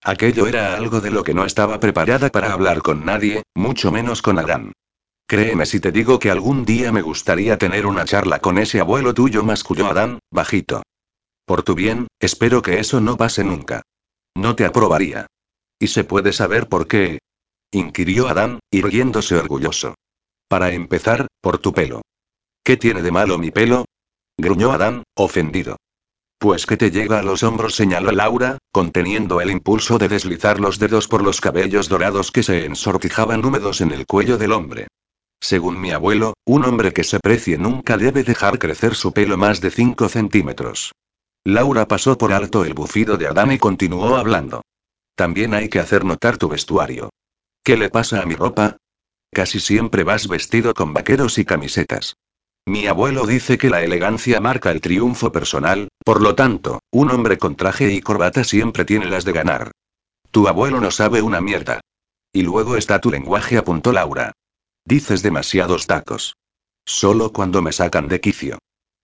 Aquello 0.04 0.48
era 0.48 0.76
algo 0.76 1.02
de 1.02 1.12
lo 1.12 1.24
que 1.24 1.34
no 1.34 1.46
estaba 1.46 1.80
preparada 1.80 2.30
para 2.30 2.54
hablar 2.54 2.82
con 2.82 3.06
nadie, 3.06 3.44
mucho 3.56 3.92
menos 3.92 4.22
con 4.22 4.40
Adán. 4.40 4.72
Créeme 5.28 5.66
si 5.66 5.80
te 5.80 5.92
digo 5.92 6.20
que 6.20 6.30
algún 6.30 6.66
día 6.66 6.92
me 6.92 7.02
gustaría 7.02 7.58
tener 7.58 7.88
una 7.88 8.06
charla 8.06 8.40
con 8.40 8.60
ese 8.60 8.80
abuelo 8.80 9.14
tuyo, 9.14 9.44
masculló 9.44 9.88
Adán, 9.88 10.20
bajito. 10.32 10.84
Por 11.46 11.64
tu 11.64 11.74
bien, 11.74 12.08
espero 12.20 12.62
que 12.62 12.80
eso 12.80 13.02
no 13.02 13.18
pase 13.18 13.44
nunca. 13.44 13.82
No 14.36 14.56
te 14.56 14.66
aprobaría. 14.66 15.28
¿Y 15.80 15.88
se 15.88 16.04
puede 16.04 16.34
saber 16.34 16.68
por 16.68 16.88
qué? 16.88 17.20
inquirió 17.72 18.28
Adán, 18.28 18.60
irguiéndose 18.72 19.36
orgulloso. 19.36 19.96
Para 20.48 20.72
empezar, 20.72 21.28
por 21.42 21.58
tu 21.58 21.74
pelo. 21.74 22.02
¿Qué 22.64 22.78
tiene 22.78 23.02
de 23.02 23.12
malo 23.12 23.38
mi 23.38 23.52
pelo? 23.52 23.86
Gruñó 24.38 24.72
Adán, 24.72 25.04
ofendido. 25.16 25.78
Pues 26.38 26.66
que 26.66 26.78
te 26.78 26.92
llega 26.92 27.20
a 27.20 27.24
los 27.24 27.44
hombros, 27.44 27.76
señaló 27.76 28.12
Laura, 28.12 28.58
conteniendo 28.72 29.42
el 29.42 29.52
impulso 29.52 29.98
de 29.98 30.10
deslizar 30.10 30.60
los 30.60 30.80
dedos 30.80 31.08
por 31.08 31.24
los 31.24 31.42
cabellos 31.42 31.90
dorados 31.90 32.32
que 32.32 32.44
se 32.44 32.66
ensortijaban 32.66 33.44
húmedos 33.46 33.82
en 33.82 33.92
el 33.92 34.06
cuello 34.06 34.38
del 34.38 34.52
hombre. 34.52 34.88
Según 35.40 35.80
mi 35.80 35.92
abuelo, 35.92 36.34
un 36.46 36.66
hombre 36.66 36.92
que 36.92 37.04
se 37.04 37.20
precie 37.20 37.58
nunca 37.58 37.98
debe 37.98 38.24
dejar 38.24 38.60
crecer 38.60 38.96
su 38.96 39.14
pelo 39.14 39.38
más 39.38 39.62
de 39.62 39.72
5 39.72 40.10
centímetros. 40.10 40.92
Laura 41.44 41.88
pasó 41.88 42.18
por 42.18 42.34
alto 42.34 42.66
el 42.66 42.74
bufido 42.74 43.18
de 43.18 43.28
Adán 43.28 43.52
y 43.52 43.58
continuó 43.58 44.16
hablando. 44.16 44.62
También 45.16 45.54
hay 45.54 45.70
que 45.70 45.80
hacer 45.80 46.04
notar 46.04 46.38
tu 46.38 46.50
vestuario. 46.50 47.12
¿Qué 47.64 47.78
le 47.78 47.90
pasa 47.90 48.22
a 48.22 48.26
mi 48.26 48.36
ropa? 48.36 48.78
Casi 49.32 49.60
siempre 49.60 50.04
vas 50.04 50.28
vestido 50.28 50.74
con 50.74 50.94
vaqueros 50.94 51.38
y 51.38 51.46
camisetas. 51.46 52.16
Mi 52.68 52.88
abuelo 52.88 53.28
dice 53.28 53.60
que 53.60 53.70
la 53.70 53.84
elegancia 53.84 54.40
marca 54.40 54.72
el 54.72 54.82
triunfo 54.82 55.32
personal, 55.32 55.90
por 56.04 56.22
lo 56.22 56.34
tanto, 56.34 56.80
un 56.92 57.12
hombre 57.12 57.38
con 57.38 57.56
traje 57.56 57.94
y 57.94 58.02
corbata 58.02 58.44
siempre 58.44 58.86
tiene 58.86 59.06
las 59.06 59.24
de 59.24 59.34
ganar. 59.34 59.72
Tu 60.32 60.48
abuelo 60.48 60.82
no 60.82 60.90
sabe 60.90 61.22
una 61.22 61.42
mierda. 61.42 61.82
Y 62.34 62.42
luego 62.42 62.76
está 62.76 63.00
tu 63.00 63.12
lenguaje, 63.12 63.58
apuntó 63.58 63.92
Laura. 63.92 64.32
Dices 64.84 65.22
demasiados 65.22 65.86
tacos. 65.86 66.36
Solo 66.86 67.32
cuando 67.32 67.62
me 67.62 67.72
sacan 67.72 68.08
de 68.08 68.20
quicio. 68.20 68.58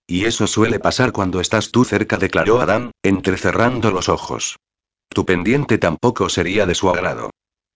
Y 0.08 0.26
eso 0.26 0.48
suele 0.48 0.80
pasar 0.80 1.12
cuando 1.12 1.40
estás 1.40 1.72
tú 1.72 1.86
cerca, 1.86 2.18
declaró 2.18 2.62
Adán, 2.62 2.92
entrecerrando 3.04 3.92
los 3.92 4.10
ojos. 4.10 4.58
Tu 5.08 5.24
pendiente 5.26 5.78
tampoco 5.78 6.30
sería 6.30 6.66
de 6.66 6.76
su 6.76 6.90
agrado. 6.90 7.30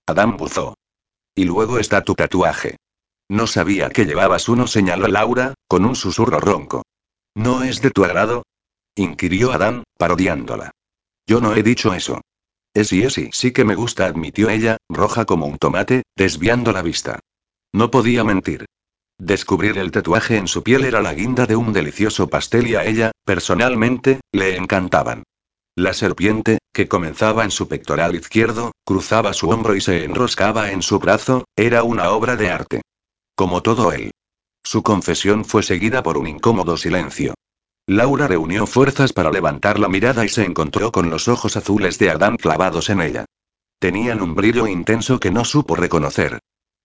Adán 0.07 0.35
buzó. 0.35 0.75
Y 1.35 1.45
luego 1.45 1.79
está 1.79 2.03
tu 2.03 2.15
tatuaje. 2.15 2.75
No 3.29 3.47
sabía 3.47 3.89
que 3.89 4.05
llevabas 4.05 4.49
uno, 4.49 4.67
señaló 4.67 5.07
Laura, 5.07 5.55
con 5.67 5.85
un 5.85 5.95
susurro 5.95 6.39
ronco. 6.39 6.83
¿No 7.35 7.63
es 7.63 7.81
de 7.81 7.91
tu 7.91 8.05
agrado? 8.05 8.43
inquirió 8.95 9.51
Adán, 9.51 9.83
parodiándola. 9.97 10.71
Yo 11.27 11.41
no 11.41 11.55
he 11.55 11.63
dicho 11.63 11.93
eso. 11.93 12.21
Es 12.73 12.93
y 12.93 13.03
es 13.03 13.17
y 13.17 13.29
sí 13.31 13.51
que 13.51 13.65
me 13.65 13.75
gusta, 13.75 14.05
admitió 14.05 14.49
ella, 14.49 14.77
roja 14.89 15.25
como 15.25 15.47
un 15.47 15.57
tomate, 15.57 16.03
desviando 16.15 16.71
la 16.71 16.81
vista. 16.81 17.19
No 17.73 17.89
podía 17.89 18.23
mentir. 18.23 18.65
Descubrir 19.17 19.77
el 19.77 19.91
tatuaje 19.91 20.37
en 20.37 20.47
su 20.47 20.61
piel 20.61 20.83
era 20.85 21.01
la 21.01 21.13
guinda 21.13 21.45
de 21.45 21.55
un 21.55 21.73
delicioso 21.73 22.27
pastel 22.27 22.67
y 22.67 22.75
a 22.75 22.85
ella, 22.85 23.11
personalmente, 23.23 24.19
le 24.31 24.57
encantaban. 24.57 25.23
La 25.75 25.93
serpiente, 25.93 26.59
que 26.73 26.87
comenzaba 26.87 27.43
en 27.43 27.51
su 27.51 27.67
pectoral 27.67 28.15
izquierdo, 28.15 28.71
cruzaba 28.85 29.33
su 29.33 29.49
hombro 29.49 29.75
y 29.75 29.81
se 29.81 30.03
enroscaba 30.03 30.71
en 30.71 30.81
su 30.81 30.99
brazo, 30.99 31.45
era 31.55 31.83
una 31.83 32.11
obra 32.11 32.35
de 32.35 32.49
arte. 32.49 32.81
Como 33.35 33.61
todo 33.61 33.91
él. 33.91 34.11
Su 34.63 34.81
confesión 34.81 35.43
fue 35.43 35.61
seguida 35.61 36.01
por 36.01 36.17
un 36.17 36.27
incómodo 36.27 36.77
silencio. 36.77 37.33
Laura 37.87 38.27
reunió 38.27 38.65
fuerzas 38.65 39.13
para 39.13 39.29
levantar 39.29 39.77
la 39.77 39.89
mirada 39.89 40.25
y 40.25 40.29
se 40.29 40.43
encontró 40.43 40.91
con 40.91 41.09
los 41.09 41.27
ojos 41.27 41.55
azules 41.57 41.99
de 41.99 42.09
Adán 42.09 42.37
clavados 42.37 42.89
en 42.89 43.01
ella. 43.01 43.25
Tenían 43.79 44.21
un 44.21 44.33
brillo 44.33 44.67
intenso 44.67 45.19
que 45.19 45.31
no 45.31 45.45
supo 45.45 45.75
reconocer. 45.75 46.39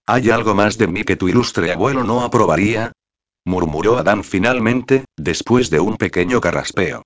¿Hay 0.07 0.30
algo 0.30 0.55
más 0.55 0.76
de 0.76 0.88
mí 0.88 1.05
que 1.05 1.16
tu 1.16 1.28
ilustre 1.28 1.72
abuelo 1.72 2.05
no 2.05 2.22
aprobaría? 2.22 2.92
murmuró 3.46 3.96
Adán 3.96 4.24
finalmente, 4.24 5.05
después 5.16 5.70
de 5.70 5.80
un 5.80 5.96
pequeño 5.96 6.40
carraspeo. 6.40 7.03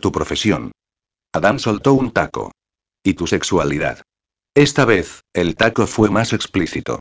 Tu 0.00 0.12
profesión. 0.12 0.72
Adán 1.32 1.58
soltó 1.58 1.94
un 1.94 2.10
taco. 2.10 2.50
¿Y 3.04 3.14
tu 3.14 3.26
sexualidad? 3.26 4.02
Esta 4.54 4.84
vez, 4.84 5.22
el 5.32 5.54
taco 5.54 5.86
fue 5.86 6.10
más 6.10 6.32
explícito. 6.32 6.98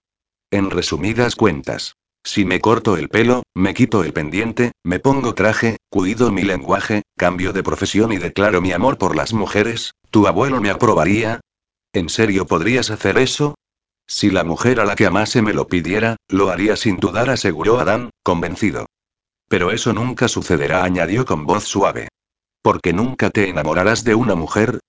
En 0.52 0.72
resumidas 0.72 1.36
cuentas. 1.36 1.96
Si 2.24 2.44
me 2.44 2.60
corto 2.60 2.98
el 2.98 3.08
pelo, 3.08 3.44
me 3.54 3.76
quito 3.76 4.04
el 4.04 4.14
pendiente, 4.14 4.72
me 4.84 5.00
pongo 5.00 5.36
traje, 5.36 5.78
cuido 5.90 6.32
mi 6.32 6.42
lenguaje, 6.42 7.04
cambio 7.16 7.54
de 7.54 7.62
profesión 7.62 8.12
y 8.12 8.18
declaro 8.18 8.60
mi 8.60 8.72
amor 8.72 8.98
por 8.98 9.16
las 9.16 9.32
mujeres, 9.32 9.94
¿tu 10.10 10.26
abuelo 10.26 10.60
me 10.60 10.72
aprobaría? 10.72 11.40
¿En 11.94 12.10
serio 12.10 12.48
podrías 12.48 12.90
hacer 12.90 13.20
eso? 13.20 13.56
Si 14.08 14.32
la 14.32 14.44
mujer 14.44 14.80
a 14.80 14.86
la 14.86 14.96
que 14.96 15.06
amase 15.06 15.44
me 15.44 15.54
lo 15.54 15.68
pidiera, 15.68 16.18
lo 16.28 16.50
haría 16.50 16.76
sin 16.76 16.98
dudar, 16.98 17.30
aseguró 17.30 17.80
Adán, 17.80 18.10
convencido. 18.24 18.88
Pero 19.48 19.70
eso 19.70 19.94
nunca 19.94 20.28
sucederá, 20.28 20.84
añadió 20.84 21.26
con 21.26 21.46
voz 21.46 21.66
suave. 21.66 22.08
Porque 22.64 22.92
nunca 22.92 23.30
te 23.30 23.50
enamorarás 23.50 24.04
de 24.04 24.16
una 24.16 24.34
mujer, 24.34 24.80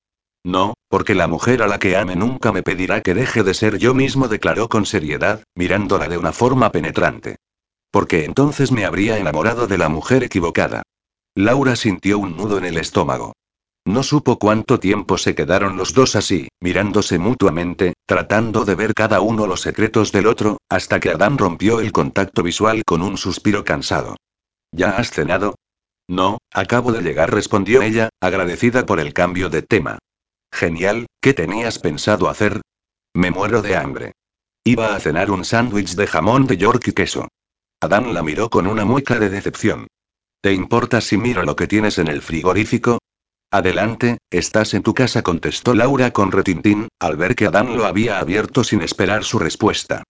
no, 0.45 0.75
porque 0.89 1.15
la 1.15 1.27
mujer 1.27 1.63
a 1.63 1.69
la 1.69 1.79
que 1.79 1.97
ame 1.97 2.17
nunca 2.17 2.53
me 2.53 2.63
pedirá 2.63 3.03
que 3.03 3.15
deje 3.15 3.43
de 3.43 3.55
ser 3.55 3.79
yo 3.79 3.95
mismo, 3.95 4.29
declaró 4.29 4.69
con 4.69 4.87
seriedad, 4.87 5.45
mirándola 5.55 6.09
de 6.09 6.19
una 6.19 6.33
forma 6.33 6.73
penetrante. 6.73 7.37
Porque 7.91 8.25
entonces 8.25 8.73
me 8.73 8.85
habría 8.85 9.19
enamorado 9.19 9.67
de 9.67 9.77
la 9.77 9.89
mujer 9.89 10.25
equivocada. 10.25 10.83
Laura 11.35 11.77
sintió 11.77 12.19
un 12.19 12.37
nudo 12.37 12.59
en 12.59 12.65
el 12.65 12.79
estómago. 12.79 13.35
No 13.85 14.03
supo 14.03 14.39
cuánto 14.39 14.79
tiempo 14.79 15.19
se 15.19 15.35
quedaron 15.35 15.77
los 15.77 15.95
dos 15.95 16.15
así, 16.17 16.49
mirándose 16.61 17.19
mutuamente, 17.19 17.95
tratando 18.07 18.65
de 18.65 18.75
ver 18.75 18.95
cada 18.95 19.21
uno 19.21 19.47
los 19.47 19.63
secretos 19.63 20.13
del 20.13 20.27
otro, 20.27 20.59
hasta 20.69 21.01
que 21.01 21.11
Adán 21.11 21.39
rompió 21.39 21.81
el 21.81 21.93
contacto 21.93 22.43
visual 22.43 22.83
con 22.85 23.03
un 23.03 23.17
suspiro 23.17 23.65
cansado. 23.65 24.17
¿Ya 24.73 24.91
has 24.91 25.11
cenado? 25.11 25.55
No, 26.09 26.39
acabo 26.53 26.93
de 26.93 27.03
llegar, 27.03 27.33
respondió 27.33 27.83
ella, 27.83 28.11
agradecida 28.21 28.85
por 28.85 29.01
el 29.01 29.13
cambio 29.15 29.49
de 29.49 29.63
tema. 29.63 29.99
Genial, 30.53 31.07
¿qué 31.21 31.33
tenías 31.33 31.79
pensado 31.79 32.29
hacer? 32.29 32.61
Me 33.15 33.31
muero 33.31 33.63
de 33.63 33.77
hambre. 33.77 34.13
Iba 34.65 34.95
a 34.95 35.01
cenar 35.01 35.31
un 35.31 35.45
sándwich 35.45 35.95
de 35.95 36.07
jamón 36.07 36.47
de 36.47 36.57
York 36.57 36.89
y 36.89 36.93
queso. 36.93 37.29
Adán 37.81 38.13
la 38.13 38.23
miró 38.23 38.51
con 38.51 38.67
una 38.67 38.85
mueca 38.85 39.19
de 39.19 39.31
decepción. 39.31 39.87
¿Te 40.43 40.53
importa 40.53 41.01
si 41.01 41.17
miro 41.17 41.43
lo 41.45 41.57
que 41.57 41.67
tienes 41.67 41.99
en 41.99 42.09
el 42.09 42.21
frigorífico? 42.21 42.99
Adelante, 43.51 44.19
estás 44.31 44.75
en 44.75 44.83
tu 44.83 44.95
casa, 44.95 45.23
contestó 45.23 45.75
Laura 45.75 46.13
con 46.13 46.31
retintín, 46.31 46.89
al 47.01 47.17
ver 47.17 47.35
que 47.35 47.47
Adán 47.47 47.77
lo 47.77 47.87
había 47.87 48.19
abierto 48.19 48.63
sin 48.63 48.83
esperar 48.83 49.25
su 49.25 49.39
respuesta. 49.39 50.03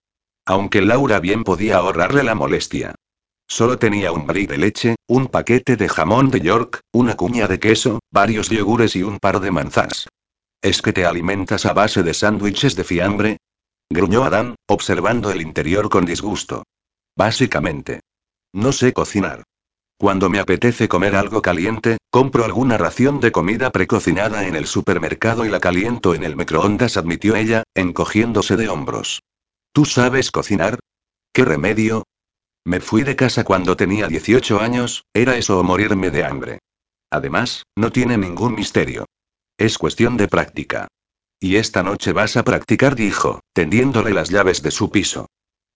Aunque 0.46 0.82
Laura 0.82 1.20
bien 1.20 1.44
podía 1.44 1.76
ahorrarle 1.76 2.22
la 2.22 2.34
molestia. 2.34 2.94
Solo 3.48 3.78
tenía 3.78 4.12
un 4.12 4.26
barril 4.26 4.46
de 4.46 4.58
leche, 4.58 4.96
un 5.08 5.28
paquete 5.28 5.76
de 5.76 5.88
jamón 5.88 6.30
de 6.30 6.40
York, 6.40 6.80
una 6.92 7.16
cuña 7.16 7.48
de 7.48 7.58
queso, 7.58 8.00
varios 8.12 8.48
yogures 8.50 8.94
y 8.94 9.02
un 9.02 9.18
par 9.18 9.40
de 9.40 9.50
manzanas. 9.50 10.08
¿Es 10.62 10.82
que 10.82 10.92
te 10.92 11.06
alimentas 11.06 11.64
a 11.64 11.72
base 11.72 12.02
de 12.02 12.12
sándwiches 12.12 12.76
de 12.76 12.84
fiambre? 12.84 13.38
Gruñó 13.88 14.24
Adán, 14.24 14.56
observando 14.66 15.30
el 15.30 15.40
interior 15.40 15.88
con 15.88 16.04
disgusto. 16.04 16.64
Básicamente. 17.16 18.00
No 18.52 18.72
sé 18.72 18.92
cocinar. 18.92 19.44
Cuando 19.98 20.28
me 20.28 20.38
apetece 20.38 20.86
comer 20.86 21.16
algo 21.16 21.40
caliente, 21.40 21.96
compro 22.10 22.44
alguna 22.44 22.76
ración 22.76 23.20
de 23.20 23.32
comida 23.32 23.70
precocinada 23.70 24.46
en 24.46 24.54
el 24.54 24.66
supermercado 24.66 25.46
y 25.46 25.48
la 25.48 25.60
caliento 25.60 26.14
en 26.14 26.24
el 26.24 26.36
microondas, 26.36 26.98
admitió 26.98 27.36
ella, 27.36 27.62
encogiéndose 27.74 28.56
de 28.56 28.68
hombros. 28.68 29.22
¿Tú 29.72 29.86
sabes 29.86 30.30
cocinar? 30.30 30.78
¿Qué 31.32 31.44
remedio? 31.44 32.04
Me 32.64 32.80
fui 32.80 33.02
de 33.02 33.16
casa 33.16 33.44
cuando 33.44 33.76
tenía 33.76 34.08
18 34.08 34.60
años, 34.60 35.04
era 35.14 35.36
eso 35.36 35.58
o 35.58 35.62
morirme 35.62 36.10
de 36.10 36.24
hambre. 36.24 36.58
Además, 37.10 37.64
no 37.76 37.90
tiene 37.90 38.18
ningún 38.18 38.54
misterio. 38.54 39.06
Es 39.60 39.76
cuestión 39.76 40.16
de 40.16 40.26
práctica. 40.26 40.88
Y 41.38 41.56
esta 41.56 41.82
noche 41.82 42.14
vas 42.14 42.38
a 42.38 42.44
practicar, 42.44 42.94
dijo, 42.94 43.40
tendiéndole 43.52 44.14
las 44.14 44.30
llaves 44.30 44.62
de 44.62 44.70
su 44.70 44.90
piso. 44.90 45.26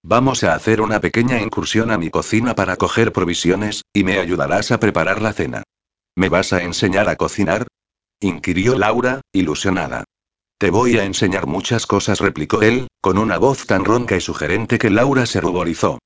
Vamos 0.03 0.43
a 0.43 0.55
hacer 0.55 0.81
una 0.81 1.03
pequeña 1.03 1.39
incursión 1.39 1.91
a 1.91 1.99
mi 1.99 2.09
cocina 2.09 2.55
para 2.55 2.77
coger 2.79 3.13
provisiones, 3.13 3.83
y 3.93 4.03
me 4.03 4.19
ayudarás 4.19 4.73
a 4.73 4.81
preparar 4.81 5.21
la 5.21 5.35
cena. 5.35 5.65
¿Me 6.17 6.31
vas 6.31 6.55
a 6.55 6.63
enseñar 6.63 7.11
a 7.11 7.17
cocinar? 7.17 7.67
inquirió 8.21 8.79
Laura, 8.79 9.21
ilusionada. 9.35 10.05
Te 10.57 10.71
voy 10.71 10.97
a 10.97 11.05
enseñar 11.05 11.47
muchas 11.47 11.87
cosas, 11.87 12.21
replicó 12.21 12.63
él, 12.63 12.89
con 13.03 13.19
una 13.19 13.37
voz 13.37 13.67
tan 13.67 13.85
ronca 13.85 14.17
y 14.17 14.23
sugerente 14.23 14.79
que 14.79 14.89
Laura 14.89 15.27
se 15.27 15.43
ruborizó. 15.43 15.99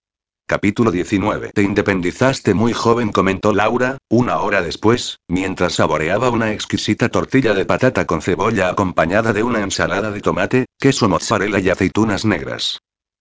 Capítulo 0.49 0.91
19. 0.91 1.51
Te 1.53 1.63
independizaste 1.63 2.55
muy 2.55 2.73
joven, 2.73 3.13
comentó 3.13 3.53
Laura, 3.53 3.99
una 4.09 4.39
hora 4.39 4.63
después, 4.63 5.19
mientras 5.29 5.75
saboreaba 5.75 6.31
una 6.31 6.53
exquisita 6.53 7.11
tortilla 7.11 7.53
de 7.53 7.67
patata 7.67 8.07
con 8.07 8.23
cebolla 8.23 8.71
acompañada 8.71 9.35
de 9.35 9.43
una 9.43 9.61
ensalada 9.61 10.11
de 10.11 10.23
tomate, 10.23 10.65
queso 10.81 11.07
mozzarella 11.07 11.59
y 11.59 11.69
aceitunas 11.69 12.25
negras. 12.25 12.79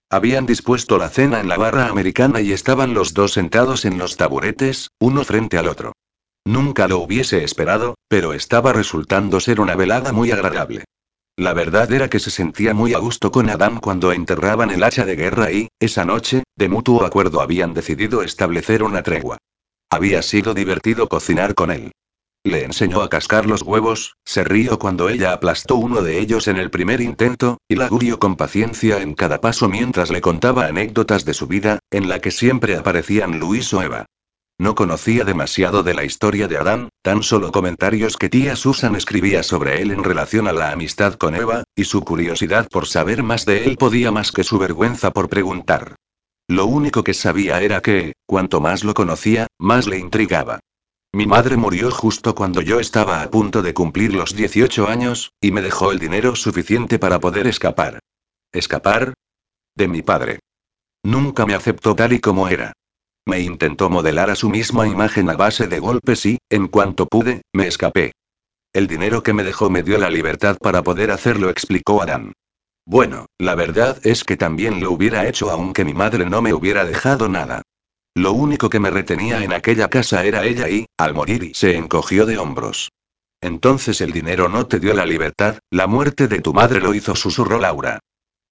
Habían 0.09 0.45
dispuesto 0.45 0.97
la 0.97 1.09
cena 1.09 1.41
en 1.41 1.49
la 1.49 1.57
barra 1.57 1.89
americana 1.89 2.39
y 2.39 2.53
estaban 2.53 2.93
los 2.93 3.13
dos 3.13 3.34
sentados 3.34 3.84
en 3.84 3.97
los 3.97 4.15
taburetes, 4.15 4.91
uno 4.97 5.25
frente 5.25 5.57
al 5.57 5.67
otro. 5.67 5.91
Nunca 6.45 6.88
lo 6.88 6.99
hubiese 6.99 7.43
esperado, 7.43 7.95
pero 8.07 8.32
estaba 8.32 8.71
resultando 8.71 9.41
ser 9.41 9.59
una 9.59 9.75
velada 9.75 10.13
muy 10.13 10.32
agradable. 10.32 10.86
La 11.38 11.53
verdad 11.53 11.91
era 11.91 12.09
que 12.09 12.17
se 12.17 12.31
sentía 12.31 12.73
muy 12.73 12.95
a 12.95 12.97
gusto 12.97 13.31
con 13.31 13.47
Adam 13.51 13.79
cuando 13.79 14.11
enterraban 14.11 14.71
el 14.71 14.83
hacha 14.83 15.05
de 15.05 15.15
guerra 15.15 15.51
y, 15.51 15.69
esa 15.79 16.03
noche, 16.03 16.41
de 16.55 16.67
mutuo 16.67 17.05
acuerdo 17.05 17.41
habían 17.41 17.75
decidido 17.75 18.23
establecer 18.23 18.81
una 18.81 19.03
tregua. 19.03 19.38
Había 19.91 20.23
sido 20.23 20.55
divertido 20.55 21.07
cocinar 21.07 21.53
con 21.53 21.69
él. 21.69 21.91
Le 22.43 22.63
enseñó 22.63 23.03
a 23.03 23.09
cascar 23.09 23.45
los 23.45 23.61
huevos, 23.61 24.15
se 24.25 24.43
rió 24.43 24.79
cuando 24.79 25.09
ella 25.09 25.31
aplastó 25.31 25.75
uno 25.75 26.01
de 26.01 26.19
ellos 26.19 26.47
en 26.47 26.57
el 26.57 26.71
primer 26.71 27.01
intento, 27.01 27.59
y 27.67 27.75
la 27.75 27.88
gurió 27.88 28.17
con 28.17 28.35
paciencia 28.35 28.99
en 28.99 29.13
cada 29.13 29.39
paso 29.39 29.69
mientras 29.69 30.09
le 30.09 30.21
contaba 30.21 30.65
anécdotas 30.65 31.23
de 31.23 31.35
su 31.35 31.45
vida, 31.45 31.77
en 31.91 32.09
la 32.09 32.19
que 32.19 32.31
siempre 32.31 32.77
aparecían 32.77 33.38
Luis 33.38 33.71
o 33.75 33.83
Eva. 33.83 34.07
No 34.60 34.74
conocía 34.74 35.24
demasiado 35.24 35.84
de 35.84 35.93
la 35.93 36.03
historia 36.03 36.47
de 36.47 36.58
Adán, 36.58 36.89
tan 37.03 37.22
solo 37.22 37.51
comentarios 37.51 38.18
que 38.18 38.28
tía 38.28 38.55
Susan 38.55 38.95
escribía 38.95 39.43
sobre 39.43 39.82
él 39.84 39.91
en 39.91 40.03
relación 40.03 40.47
a 40.47 40.51
la 40.51 40.72
amistad 40.72 41.14
con 41.14 41.36
Eva, 41.36 41.64
y 41.76 41.84
su 41.84 42.01
curiosidad 42.01 42.68
por 42.68 42.88
saber 42.88 43.22
más 43.22 43.45
de 43.45 43.66
él 43.66 43.78
podía 43.78 44.12
más 44.12 44.32
que 44.32 44.43
su 44.43 44.58
vergüenza 44.58 45.12
por 45.12 45.30
preguntar. 45.30 45.95
Lo 46.47 46.66
único 46.66 47.03
que 47.03 47.14
sabía 47.14 47.62
era 47.62 47.82
que, 47.82 48.14
cuanto 48.26 48.60
más 48.60 48.84
lo 48.84 48.95
conocía, 48.95 49.45
más 49.60 49.86
le 49.86 49.99
intrigaba. 49.99 50.60
Mi 51.14 51.28
madre 51.28 51.55
murió 51.55 51.91
justo 51.91 52.34
cuando 52.34 52.62
yo 52.62 52.80
estaba 52.80 53.22
a 53.22 53.30
punto 53.30 53.62
de 53.62 53.76
cumplir 53.76 54.14
los 54.14 54.36
18 54.36 54.88
años, 54.88 55.34
y 55.39 55.51
me 55.51 55.62
dejó 55.62 55.91
el 55.91 55.99
dinero 55.99 56.36
suficiente 56.36 56.97
para 56.97 57.20
poder 57.20 57.45
escapar. 57.45 57.99
¿Escapar? 58.51 59.14
De 59.76 59.88
mi 59.88 60.01
padre. 60.01 60.39
Nunca 61.03 61.45
me 61.45 61.53
aceptó 61.53 61.95
tal 61.95 62.14
y 62.14 62.20
como 62.20 62.47
era. 62.47 62.74
Me 63.28 63.41
intentó 63.41 63.89
modelar 63.89 64.30
a 64.30 64.36
su 64.36 64.49
misma 64.49 64.88
imagen 64.88 65.30
a 65.30 65.36
base 65.36 65.67
de 65.67 65.80
golpes 65.80 66.25
y, 66.25 66.38
en 66.49 66.69
cuanto 66.69 67.07
pude, 67.07 67.41
me 67.53 67.67
escapé. 67.67 68.13
El 68.71 68.88
dinero 68.88 69.21
que 69.21 69.34
me 69.34 69.43
dejó 69.43 69.69
me 69.69 69.84
dio 69.84 69.97
la 69.97 70.09
libertad 70.09 70.57
para 70.57 70.82
poder 70.82 71.11
hacerlo, 71.11 71.49
explicó 71.49 72.01
Adán. 72.01 72.32
Bueno, 72.86 73.25
la 73.38 73.53
verdad 73.53 73.99
es 74.03 74.23
que 74.23 74.38
también 74.38 74.80
lo 74.80 74.93
hubiera 74.93 75.28
hecho 75.28 75.51
aunque 75.51 75.84
mi 75.84 75.93
madre 75.93 76.25
no 76.25 76.41
me 76.41 76.53
hubiera 76.53 76.86
dejado 76.86 77.28
nada. 77.28 77.63
Lo 78.15 78.32
único 78.32 78.69
que 78.69 78.80
me 78.80 78.91
retenía 78.91 79.43
en 79.43 79.51
aquella 79.51 79.89
casa 79.89 80.23
era 80.23 80.45
ella 80.45 80.69
y, 80.69 80.86
al 80.97 81.13
morir, 81.13 81.51
se 81.53 81.75
encogió 81.75 82.25
de 82.25 82.38
hombros. 82.38 82.93
Entonces 83.41 83.99
el 83.99 84.13
dinero 84.13 84.47
no 84.47 84.67
te 84.67 84.80
dio 84.80 84.93
la 84.93 85.05
libertad, 85.05 85.59
la 85.69 85.86
muerte 85.86 86.30
de 86.30 86.39
tu 86.39 86.53
madre 86.53 86.80
lo 86.80 86.93
hizo, 86.93 87.13
susurró 87.13 87.59
Laura. 87.59 87.99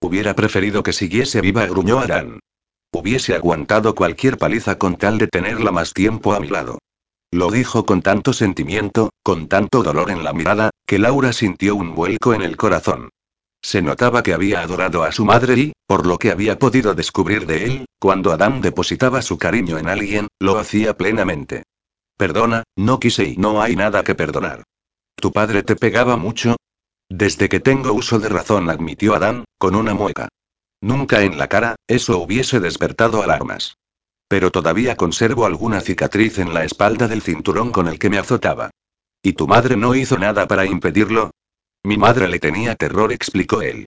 Hubiera 0.02 0.34
preferido 0.34 0.82
que 0.82 0.92
siguiese 0.92 1.40
viva, 1.40 1.64
gruñó 1.64 1.98
Adán. 1.98 2.40
Hubiese 2.92 3.34
aguantado 3.34 3.94
cualquier 3.94 4.38
paliza 4.38 4.78
con 4.78 4.96
tal 4.96 5.18
de 5.18 5.28
tenerla 5.28 5.72
más 5.72 5.92
tiempo 5.92 6.32
a 6.32 6.40
mi 6.40 6.48
lado. 6.48 6.78
Lo 7.32 7.50
dijo 7.50 7.84
con 7.84 8.02
tanto 8.02 8.32
sentimiento, 8.32 9.10
con 9.22 9.48
tanto 9.48 9.82
dolor 9.82 10.10
en 10.10 10.24
la 10.24 10.32
mirada, 10.32 10.70
que 10.86 10.98
Laura 10.98 11.32
sintió 11.32 11.74
un 11.74 11.94
vuelco 11.94 12.34
en 12.34 12.42
el 12.42 12.56
corazón. 12.56 13.10
Se 13.62 13.82
notaba 13.82 14.22
que 14.22 14.32
había 14.32 14.60
adorado 14.60 15.02
a 15.02 15.10
su 15.10 15.24
madre 15.24 15.54
y, 15.54 15.72
por 15.86 16.06
lo 16.06 16.18
que 16.18 16.30
había 16.30 16.58
podido 16.58 16.94
descubrir 16.94 17.46
de 17.46 17.64
él, 17.64 17.86
cuando 17.98 18.32
Adán 18.32 18.60
depositaba 18.60 19.22
su 19.22 19.38
cariño 19.38 19.76
en 19.78 19.88
alguien, 19.88 20.28
lo 20.38 20.58
hacía 20.58 20.96
plenamente. 20.96 21.64
Perdona, 22.16 22.62
no 22.76 23.00
quise 23.00 23.24
y 23.24 23.36
no 23.36 23.60
hay 23.60 23.76
nada 23.76 24.04
que 24.04 24.14
perdonar. 24.14 24.62
¿Tu 25.16 25.32
padre 25.32 25.62
te 25.62 25.76
pegaba 25.76 26.16
mucho? 26.16 26.56
Desde 27.08 27.48
que 27.48 27.60
tengo 27.60 27.92
uso 27.92 28.18
de 28.18 28.28
razón, 28.28 28.70
admitió 28.70 29.14
Adán, 29.14 29.44
con 29.58 29.74
una 29.74 29.94
mueca. 29.94 30.28
Nunca 30.80 31.22
en 31.22 31.38
la 31.38 31.48
cara, 31.48 31.76
eso 31.86 32.18
hubiese 32.18 32.60
despertado 32.60 33.22
alarmas. 33.22 33.76
Pero 34.28 34.50
todavía 34.50 34.96
conservo 34.96 35.46
alguna 35.46 35.80
cicatriz 35.80 36.38
en 36.38 36.52
la 36.52 36.64
espalda 36.64 37.08
del 37.08 37.22
cinturón 37.22 37.72
con 37.72 37.88
el 37.88 37.98
que 37.98 38.10
me 38.10 38.18
azotaba. 38.18 38.70
¿Y 39.22 39.32
tu 39.32 39.46
madre 39.46 39.76
no 39.76 39.94
hizo 39.94 40.18
nada 40.18 40.46
para 40.46 40.66
impedirlo? 40.66 41.30
Mi 41.84 41.96
madre 41.96 42.28
le 42.28 42.38
tenía 42.38 42.74
terror, 42.74 43.12
explicó 43.12 43.62
él. 43.62 43.86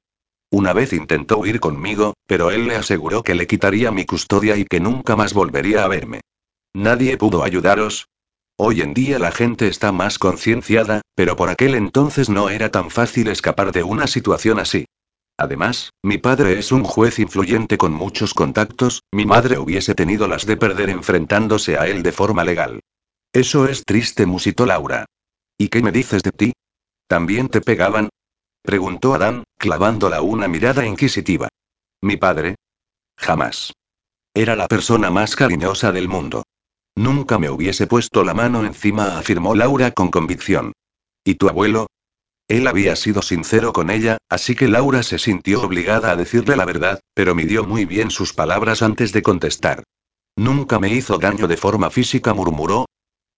Una 0.51 0.73
vez 0.73 0.93
intentó 0.93 1.37
huir 1.37 1.59
conmigo, 1.59 2.15
pero 2.25 2.49
él 2.49 2.67
le 2.67 2.75
aseguró 2.75 3.21
que 3.21 3.35
le 3.35 3.45
quitaría 3.45 3.91
mi 3.91 4.05
custodia 4.05 4.57
y 4.57 4.65
que 4.65 4.79
nunca 4.79 5.15
más 5.15 5.33
volvería 5.33 5.83
a 5.83 5.87
verme. 5.87 6.21
¿Nadie 6.73 7.17
pudo 7.17 7.43
ayudaros? 7.43 8.07
Hoy 8.57 8.81
en 8.81 8.93
día 8.93 9.19
la 9.19 9.31
gente 9.31 9.67
está 9.67 9.91
más 9.91 10.17
concienciada, 10.17 11.01
pero 11.15 11.35
por 11.35 11.49
aquel 11.49 11.75
entonces 11.75 12.29
no 12.29 12.49
era 12.49 12.71
tan 12.71 12.89
fácil 12.89 13.27
escapar 13.27 13.71
de 13.71 13.83
una 13.83 14.07
situación 14.07 14.59
así. 14.59 14.85
Además, 15.39 15.93
mi 16.03 16.17
padre 16.17 16.59
es 16.59 16.73
un 16.73 16.83
juez 16.83 17.17
influyente 17.17 17.77
con 17.77 17.93
muchos 17.93 18.33
contactos, 18.33 19.03
mi 19.13 19.25
madre 19.25 19.57
hubiese 19.57 19.95
tenido 19.95 20.27
las 20.27 20.45
de 20.45 20.57
perder 20.57 20.89
enfrentándose 20.89 21.77
a 21.77 21.87
él 21.87 22.03
de 22.03 22.11
forma 22.11 22.43
legal. 22.43 22.81
Eso 23.31 23.65
es 23.65 23.85
triste, 23.85 24.25
musitó 24.25 24.65
Laura. 24.65 25.05
¿Y 25.57 25.69
qué 25.69 25.81
me 25.81 25.93
dices 25.93 26.23
de 26.23 26.31
ti? 26.31 26.51
¿También 27.07 27.47
te 27.47 27.61
pegaban? 27.61 28.09
preguntó 28.63 29.13
Adán, 29.13 29.45
clavándola 29.57 30.21
una 30.21 30.49
mirada 30.49 30.85
inquisitiva. 30.85 31.47
¿Mi 32.01 32.17
padre? 32.17 32.55
Jamás. 33.17 33.71
Era 34.33 34.57
la 34.57 34.67
persona 34.67 35.09
más 35.09 35.37
cariñosa 35.37 35.93
del 35.93 36.09
mundo. 36.09 36.43
Nunca 36.97 37.39
me 37.39 37.49
hubiese 37.49 37.87
puesto 37.87 38.25
la 38.25 38.33
mano 38.33 38.65
encima, 38.65 39.17
afirmó 39.17 39.55
Laura 39.55 39.91
con 39.91 40.11
convicción. 40.11 40.73
¿Y 41.23 41.35
tu 41.35 41.47
abuelo? 41.47 41.87
Él 42.49 42.65
había 42.65 42.95
sido 42.95 43.21
sincero 43.21 43.73
con 43.73 43.91
ella, 43.91 44.17
así 44.27 44.55
que 44.55 44.67
Laura 44.67 45.03
se 45.03 45.19
sintió 45.19 45.61
obligada 45.61 46.09
a 46.09 46.15
decirle 46.15 46.55
la 46.55 46.65
verdad, 46.65 46.99
pero 47.13 47.35
midió 47.35 47.63
muy 47.63 47.85
bien 47.85 48.09
sus 48.09 48.33
palabras 48.33 48.81
antes 48.81 49.13
de 49.13 49.21
contestar. 49.21 49.83
Nunca 50.35 50.79
me 50.79 50.89
hizo 50.89 51.19
daño 51.19 51.47
de 51.47 51.57
forma 51.57 51.91
física, 51.91 52.33
murmuró. 52.33 52.85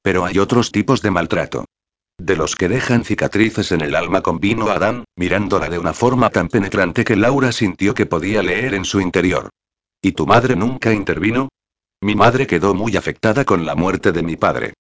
Pero 0.02 0.24
hay 0.24 0.40
otros 0.40 0.72
tipos 0.72 1.02
de 1.02 1.12
maltrato. 1.12 1.66
De 2.18 2.38
los 2.38 2.56
que 2.56 2.70
dejan 2.70 3.04
cicatrices 3.04 3.74
en 3.74 3.82
el 3.82 3.96
alma, 3.96 4.22
convino 4.22 4.70
Adán, 4.70 5.04
mirándola 5.18 5.68
de 5.68 5.78
una 5.78 5.94
forma 5.94 6.30
tan 6.30 6.48
penetrante 6.48 7.04
que 7.04 7.18
Laura 7.18 7.52
sintió 7.52 7.94
que 7.94 8.06
podía 8.06 8.42
leer 8.42 8.76
en 8.76 8.86
su 8.86 9.02
interior. 9.02 9.50
¿Y 10.02 10.14
tu 10.14 10.26
madre 10.26 10.56
nunca 10.56 10.94
intervino? 10.94 11.50
Mi 12.00 12.16
madre 12.16 12.48
quedó 12.48 12.74
muy 12.74 12.96
afectada 12.96 13.44
con 13.44 13.66
la 13.66 13.76
muerte 13.76 14.14
de 14.14 14.24
mi 14.24 14.38
padre. 14.38 14.74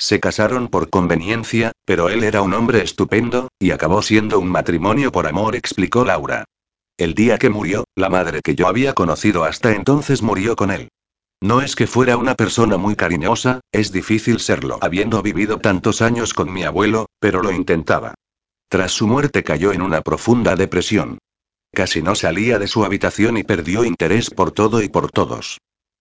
Se 0.00 0.18
casaron 0.18 0.68
por 0.68 0.88
conveniencia, 0.88 1.72
pero 1.84 2.08
él 2.08 2.24
era 2.24 2.40
un 2.40 2.54
hombre 2.54 2.82
estupendo, 2.82 3.48
y 3.58 3.70
acabó 3.70 4.00
siendo 4.00 4.38
un 4.38 4.48
matrimonio 4.48 5.12
por 5.12 5.26
amor, 5.26 5.54
explicó 5.54 6.06
Laura. 6.06 6.46
El 6.96 7.12
día 7.14 7.36
que 7.36 7.50
murió, 7.50 7.84
la 7.94 8.08
madre 8.08 8.40
que 8.40 8.54
yo 8.54 8.66
había 8.66 8.94
conocido 8.94 9.44
hasta 9.44 9.72
entonces 9.72 10.22
murió 10.22 10.56
con 10.56 10.70
él. 10.70 10.88
No 11.42 11.60
es 11.60 11.76
que 11.76 11.86
fuera 11.86 12.16
una 12.16 12.34
persona 12.34 12.78
muy 12.78 12.96
cariñosa, 12.96 13.60
es 13.72 13.92
difícil 13.92 14.40
serlo 14.40 14.78
habiendo 14.80 15.20
vivido 15.22 15.58
tantos 15.58 16.00
años 16.00 16.32
con 16.32 16.50
mi 16.50 16.64
abuelo, 16.64 17.04
pero 17.18 17.42
lo 17.42 17.52
intentaba. 17.52 18.14
Tras 18.70 18.92
su 18.92 19.06
muerte 19.06 19.44
cayó 19.44 19.70
en 19.70 19.82
una 19.82 20.00
profunda 20.00 20.56
depresión. 20.56 21.18
Casi 21.74 22.00
no 22.00 22.14
salía 22.14 22.58
de 22.58 22.68
su 22.68 22.86
habitación 22.86 23.36
y 23.36 23.42
perdió 23.42 23.84
interés 23.84 24.30
por 24.30 24.50
todo 24.50 24.80
y 24.82 24.88
por 24.88 25.10
todos. 25.10 25.58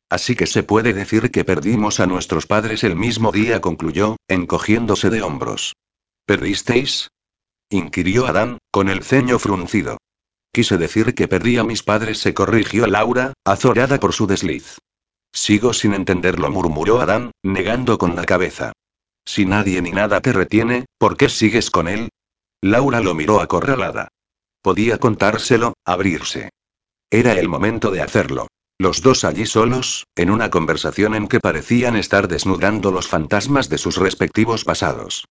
Así 0.09 0.35
que 0.35 0.47
se 0.47 0.63
puede 0.63 0.93
decir 0.93 1.29
que 1.29 1.45
perdimos 1.45 1.99
a 1.99 2.07
nuestros 2.07 2.47
padres 2.47 2.83
el 2.83 2.95
mismo 2.95 3.31
día, 3.31 3.61
concluyó, 3.61 4.17
encogiéndose 4.27 5.09
de 5.09 5.21
hombros. 5.21 5.73
¿Perdisteis? 6.25 7.09
inquirió 7.69 8.25
Adán, 8.25 8.57
con 8.71 8.89
el 8.89 9.03
ceño 9.03 9.37
fruncido. 9.37 9.97
Quise 10.51 10.77
decir 10.77 11.13
que 11.13 11.27
perdí 11.27 11.57
a 11.57 11.63
mis 11.63 11.83
padres, 11.83 12.17
se 12.17 12.33
corrigió 12.33 12.87
Laura, 12.87 13.33
azorada 13.45 13.99
por 13.99 14.13
su 14.13 14.25
desliz. 14.25 14.79
Sigo 15.31 15.73
sin 15.73 15.93
entenderlo, 15.93 16.49
murmuró 16.49 17.01
Adán, 17.01 17.31
negando 17.43 17.99
con 17.99 18.15
la 18.15 18.25
cabeza. 18.25 18.71
Si 19.25 19.45
nadie 19.45 19.79
ni 19.83 19.91
nada 19.91 20.21
te 20.21 20.33
retiene, 20.33 20.85
¿por 20.97 21.17
qué 21.17 21.29
sigues 21.29 21.69
con 21.69 21.87
él? 21.87 22.09
Laura 22.61 22.99
lo 22.99 23.13
miró 23.13 23.41
acorralada. 23.41 24.07
Podía 24.63 24.97
contárselo, 24.97 25.73
abrirse. 25.85 26.49
Era 27.11 27.33
el 27.33 27.47
momento 27.47 27.91
de 27.91 28.01
hacerlo. 28.01 28.47
Los 28.81 29.01
dos 29.01 29.25
allí 29.25 29.45
solos, 29.45 30.07
en 30.15 30.31
una 30.31 30.49
conversación 30.49 31.13
en 31.13 31.27
que 31.27 31.41
parecían 31.41 31.97
estar 31.97 32.29
desnudando 32.29 32.91
los 32.91 33.09
fantasmas 33.09 33.67
de 33.67 33.77
sus 33.77 33.97
respectivos 33.97 34.63
pasados. 34.63 35.25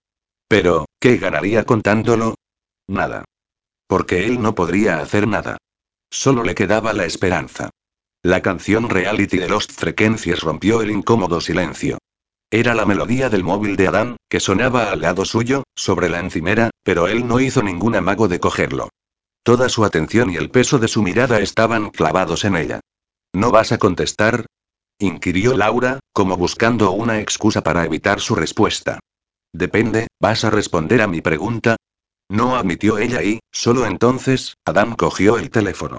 Pero, 0.48 0.84
¿qué 1.00 1.16
ganaría 1.16 1.64
contándolo? 1.64 2.34
Nada. 2.86 3.24
Porque 3.86 4.26
él 4.26 4.42
no 4.42 4.54
podría 4.54 4.98
hacer 4.98 5.26
nada. 5.26 5.56
Solo 6.10 6.42
le 6.42 6.54
quedaba 6.54 6.92
la 6.92 7.06
esperanza. 7.06 7.70
La 8.22 8.42
canción 8.42 8.90
reality 8.90 9.38
de 9.38 9.48
Lost 9.48 9.72
Frequencies 9.72 10.42
rompió 10.42 10.82
el 10.82 10.90
incómodo 10.90 11.40
silencio. 11.40 11.96
Era 12.50 12.74
la 12.74 12.84
melodía 12.84 13.30
del 13.30 13.44
móvil 13.44 13.76
de 13.76 13.88
Adán, 13.88 14.16
que 14.28 14.40
sonaba 14.40 14.90
al 14.90 15.00
lado 15.00 15.24
suyo, 15.24 15.62
sobre 15.74 16.10
la 16.10 16.20
encimera, 16.20 16.68
pero 16.82 17.08
él 17.08 17.26
no 17.26 17.40
hizo 17.40 17.62
ningún 17.62 17.96
amago 17.96 18.28
de 18.28 18.40
cogerlo. 18.40 18.90
Toda 19.42 19.70
su 19.70 19.86
atención 19.86 20.30
y 20.30 20.36
el 20.36 20.50
peso 20.50 20.78
de 20.78 20.88
su 20.88 21.02
mirada 21.02 21.40
estaban 21.40 21.88
clavados 21.90 22.44
en 22.44 22.56
ella. 22.56 22.80
¿No 23.34 23.50
vas 23.50 23.72
a 23.72 23.78
contestar? 23.78 24.46
inquirió 24.98 25.56
Laura, 25.56 26.00
como 26.12 26.36
buscando 26.36 26.90
una 26.90 27.20
excusa 27.20 27.62
para 27.62 27.84
evitar 27.84 28.20
su 28.20 28.34
respuesta. 28.34 28.98
Depende, 29.52 30.08
¿vas 30.20 30.44
a 30.44 30.50
responder 30.50 31.02
a 31.02 31.06
mi 31.06 31.20
pregunta? 31.20 31.76
No 32.30 32.56
admitió 32.56 32.98
ella 32.98 33.22
y, 33.22 33.40
solo 33.52 33.86
entonces, 33.86 34.54
Adam 34.64 34.96
cogió 34.96 35.38
el 35.38 35.50
teléfono. 35.50 35.98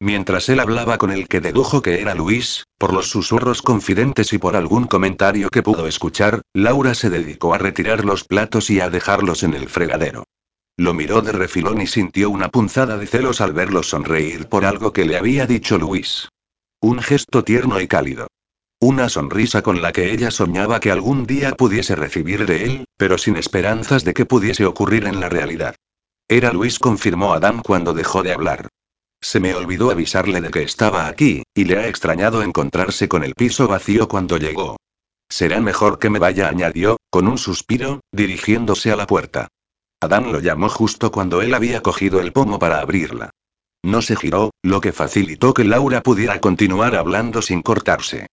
Mientras 0.00 0.48
él 0.50 0.60
hablaba 0.60 0.98
con 0.98 1.10
el 1.10 1.26
que 1.26 1.40
dedujo 1.40 1.80
que 1.80 2.00
era 2.00 2.14
Luis, 2.14 2.64
por 2.78 2.92
los 2.92 3.08
susurros 3.08 3.62
confidentes 3.62 4.32
y 4.32 4.38
por 4.38 4.54
algún 4.54 4.86
comentario 4.86 5.48
que 5.48 5.62
pudo 5.62 5.86
escuchar, 5.86 6.42
Laura 6.54 6.94
se 6.94 7.08
dedicó 7.08 7.54
a 7.54 7.58
retirar 7.58 8.04
los 8.04 8.24
platos 8.24 8.68
y 8.68 8.80
a 8.80 8.90
dejarlos 8.90 9.42
en 9.42 9.54
el 9.54 9.68
fregadero. 9.68 10.24
Lo 10.76 10.92
miró 10.92 11.22
de 11.22 11.32
refilón 11.32 11.80
y 11.80 11.86
sintió 11.86 12.28
una 12.28 12.50
punzada 12.50 12.98
de 12.98 13.06
celos 13.06 13.40
al 13.40 13.54
verlo 13.54 13.82
sonreír 13.82 14.48
por 14.48 14.66
algo 14.66 14.92
que 14.92 15.06
le 15.06 15.16
había 15.16 15.46
dicho 15.46 15.78
Luis. 15.78 16.28
Un 16.80 17.00
gesto 17.00 17.42
tierno 17.42 17.80
y 17.80 17.88
cálido. 17.88 18.28
Una 18.80 19.08
sonrisa 19.08 19.62
con 19.62 19.80
la 19.80 19.92
que 19.92 20.12
ella 20.12 20.30
soñaba 20.30 20.80
que 20.80 20.90
algún 20.90 21.26
día 21.26 21.52
pudiese 21.52 21.96
recibir 21.96 22.44
de 22.44 22.64
él, 22.64 22.84
pero 22.98 23.16
sin 23.16 23.36
esperanzas 23.36 24.04
de 24.04 24.12
que 24.12 24.26
pudiese 24.26 24.66
ocurrir 24.66 25.06
en 25.06 25.18
la 25.18 25.30
realidad. 25.30 25.74
Era 26.28 26.52
Luis, 26.52 26.78
confirmó 26.78 27.32
Adam 27.32 27.62
cuando 27.62 27.94
dejó 27.94 28.22
de 28.22 28.32
hablar. 28.32 28.68
Se 29.22 29.40
me 29.40 29.54
olvidó 29.54 29.90
avisarle 29.90 30.42
de 30.42 30.50
que 30.50 30.62
estaba 30.62 31.06
aquí, 31.06 31.44
y 31.54 31.64
le 31.64 31.78
ha 31.78 31.88
extrañado 31.88 32.42
encontrarse 32.42 33.08
con 33.08 33.24
el 33.24 33.34
piso 33.34 33.66
vacío 33.66 34.08
cuando 34.08 34.36
llegó. 34.36 34.76
Será 35.30 35.60
mejor 35.60 35.98
que 35.98 36.10
me 36.10 36.18
vaya, 36.18 36.48
añadió, 36.48 36.98
con 37.10 37.26
un 37.26 37.38
suspiro, 37.38 38.00
dirigiéndose 38.12 38.92
a 38.92 38.96
la 38.96 39.06
puerta. 39.06 39.48
Adán 40.00 40.30
lo 40.30 40.40
llamó 40.40 40.68
justo 40.68 41.10
cuando 41.10 41.40
él 41.40 41.54
había 41.54 41.82
cogido 41.82 42.20
el 42.20 42.32
pomo 42.32 42.58
para 42.58 42.80
abrirla. 42.80 43.30
No 43.86 44.02
se 44.02 44.16
giró, 44.16 44.50
lo 44.64 44.80
que 44.80 44.90
facilitó 44.90 45.54
que 45.54 45.62
Laura 45.62 46.02
pudiera 46.02 46.40
continuar 46.40 46.96
hablando 46.96 47.40
sin 47.40 47.62
cortarse. 47.62 48.26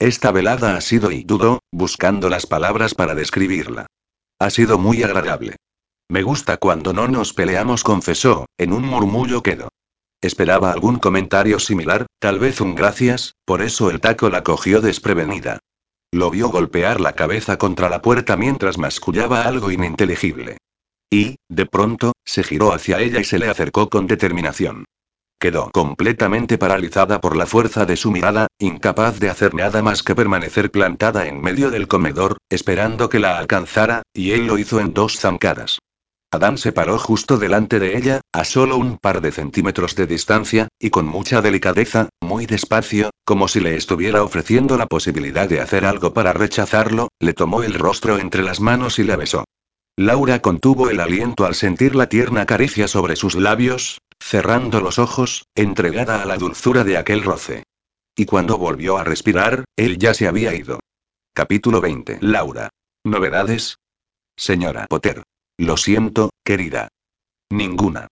Esta 0.00 0.32
velada 0.32 0.76
ha 0.76 0.80
sido 0.80 1.12
y 1.12 1.22
dudó, 1.22 1.60
buscando 1.70 2.28
las 2.28 2.46
palabras 2.46 2.96
para 2.96 3.14
describirla. 3.14 3.86
Ha 4.40 4.50
sido 4.50 4.78
muy 4.78 5.04
agradable. 5.04 5.54
Me 6.10 6.24
gusta 6.24 6.56
cuando 6.56 6.92
no 6.92 7.06
nos 7.06 7.34
peleamos, 7.34 7.84
confesó, 7.84 8.46
en 8.58 8.72
un 8.72 8.84
murmullo 8.84 9.44
quedo. 9.44 9.68
Esperaba 10.20 10.72
algún 10.72 10.98
comentario 10.98 11.60
similar, 11.60 12.06
tal 12.18 12.40
vez 12.40 12.60
un 12.60 12.74
gracias, 12.74 13.36
por 13.44 13.62
eso 13.62 13.90
el 13.90 14.00
taco 14.00 14.28
la 14.28 14.42
cogió 14.42 14.80
desprevenida. 14.80 15.60
Lo 16.10 16.30
vio 16.30 16.48
golpear 16.48 17.00
la 17.00 17.12
cabeza 17.12 17.58
contra 17.58 17.88
la 17.88 18.02
puerta 18.02 18.36
mientras 18.36 18.76
mascullaba 18.76 19.42
algo 19.42 19.70
ininteligible. 19.70 20.58
Y, 21.12 21.36
de 21.48 21.66
pronto, 21.66 22.10
se 22.24 22.42
giró 22.42 22.72
hacia 22.72 22.98
ella 22.98 23.20
y 23.20 23.24
se 23.24 23.38
le 23.38 23.48
acercó 23.48 23.88
con 23.88 24.08
determinación. 24.08 24.84
Quedó 25.38 25.70
completamente 25.70 26.56
paralizada 26.56 27.20
por 27.20 27.36
la 27.36 27.44
fuerza 27.44 27.84
de 27.84 27.96
su 27.96 28.10
mirada, 28.10 28.46
incapaz 28.58 29.20
de 29.20 29.28
hacer 29.28 29.54
nada 29.54 29.82
más 29.82 30.02
que 30.02 30.14
permanecer 30.14 30.70
plantada 30.70 31.26
en 31.26 31.42
medio 31.42 31.70
del 31.70 31.88
comedor, 31.88 32.38
esperando 32.48 33.10
que 33.10 33.18
la 33.18 33.36
alcanzara, 33.36 34.02
y 34.14 34.32
él 34.32 34.46
lo 34.46 34.56
hizo 34.56 34.80
en 34.80 34.94
dos 34.94 35.18
zancadas. 35.18 35.78
Adán 36.32 36.56
se 36.56 36.72
paró 36.72 36.98
justo 36.98 37.36
delante 37.38 37.78
de 37.78 37.96
ella, 37.98 38.20
a 38.32 38.44
solo 38.44 38.78
un 38.78 38.96
par 38.96 39.20
de 39.20 39.30
centímetros 39.30 39.94
de 39.94 40.06
distancia, 40.06 40.68
y 40.78 40.88
con 40.90 41.06
mucha 41.06 41.42
delicadeza, 41.42 42.08
muy 42.20 42.46
despacio, 42.46 43.10
como 43.24 43.46
si 43.46 43.60
le 43.60 43.76
estuviera 43.76 44.22
ofreciendo 44.22 44.78
la 44.78 44.86
posibilidad 44.86 45.48
de 45.48 45.60
hacer 45.60 45.84
algo 45.84 46.14
para 46.14 46.32
rechazarlo, 46.32 47.08
le 47.20 47.34
tomó 47.34 47.62
el 47.62 47.74
rostro 47.74 48.18
entre 48.18 48.42
las 48.42 48.60
manos 48.60 48.98
y 48.98 49.04
la 49.04 49.16
besó. 49.16 49.44
Laura 49.98 50.40
contuvo 50.40 50.90
el 50.90 51.00
aliento 51.00 51.46
al 51.46 51.54
sentir 51.54 51.94
la 51.94 52.08
tierna 52.08 52.44
caricia 52.44 52.86
sobre 52.86 53.16
sus 53.16 53.34
labios, 53.34 53.98
cerrando 54.20 54.80
los 54.80 54.98
ojos, 54.98 55.46
entregada 55.54 56.22
a 56.22 56.26
la 56.26 56.36
dulzura 56.36 56.84
de 56.84 56.96
aquel 56.96 57.22
roce. 57.22 57.64
Y 58.16 58.24
cuando 58.24 58.58
volvió 58.58 58.96
a 58.96 59.04
respirar, 59.04 59.64
él 59.76 59.98
ya 59.98 60.14
se 60.14 60.26
había 60.26 60.54
ido. 60.54 60.80
Capítulo 61.34 61.80
20. 61.80 62.18
Laura. 62.22 62.70
¿Novedades? 63.04 63.76
Señora 64.36 64.86
Potter. 64.88 65.22
Lo 65.58 65.76
siento, 65.76 66.30
querida. 66.44 66.88
Ninguna. 67.50 68.08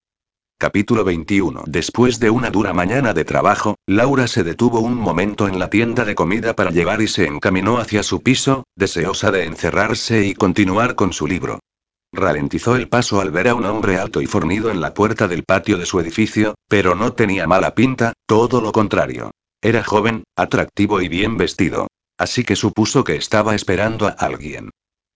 Capítulo 0.58 1.04
21. 1.04 1.64
Después 1.66 2.20
de 2.20 2.30
una 2.30 2.50
dura 2.50 2.72
mañana 2.72 3.12
de 3.12 3.24
trabajo, 3.24 3.76
Laura 3.86 4.28
se 4.28 4.44
detuvo 4.44 4.80
un 4.80 4.94
momento 4.94 5.48
en 5.48 5.58
la 5.58 5.68
tienda 5.68 6.04
de 6.04 6.14
comida 6.14 6.54
para 6.54 6.70
llevar 6.70 7.02
y 7.02 7.08
se 7.08 7.26
encaminó 7.26 7.78
hacia 7.78 8.02
su 8.02 8.22
piso, 8.22 8.64
deseosa 8.76 9.30
de 9.30 9.44
encerrarse 9.44 10.24
y 10.24 10.34
continuar 10.34 10.94
con 10.94 11.12
su 11.12 11.26
libro. 11.26 11.60
Ralentizó 12.14 12.76
el 12.76 12.88
paso 12.88 13.20
al 13.20 13.32
ver 13.32 13.48
a 13.48 13.56
un 13.56 13.66
hombre 13.66 13.98
alto 13.98 14.20
y 14.22 14.26
fornido 14.26 14.70
en 14.70 14.80
la 14.80 14.94
puerta 14.94 15.26
del 15.26 15.42
patio 15.42 15.78
de 15.78 15.86
su 15.86 15.98
edificio, 15.98 16.54
pero 16.68 16.94
no 16.94 17.12
tenía 17.12 17.48
mala 17.48 17.74
pinta, 17.74 18.12
todo 18.26 18.60
lo 18.60 18.70
contrario. 18.70 19.32
Era 19.60 19.82
joven, 19.82 20.22
atractivo 20.36 21.00
y 21.00 21.08
bien 21.08 21.36
vestido. 21.36 21.88
Así 22.16 22.44
que 22.44 22.54
supuso 22.54 23.02
que 23.02 23.16
estaba 23.16 23.56
esperando 23.56 24.06
a 24.06 24.10
alguien. 24.10 24.70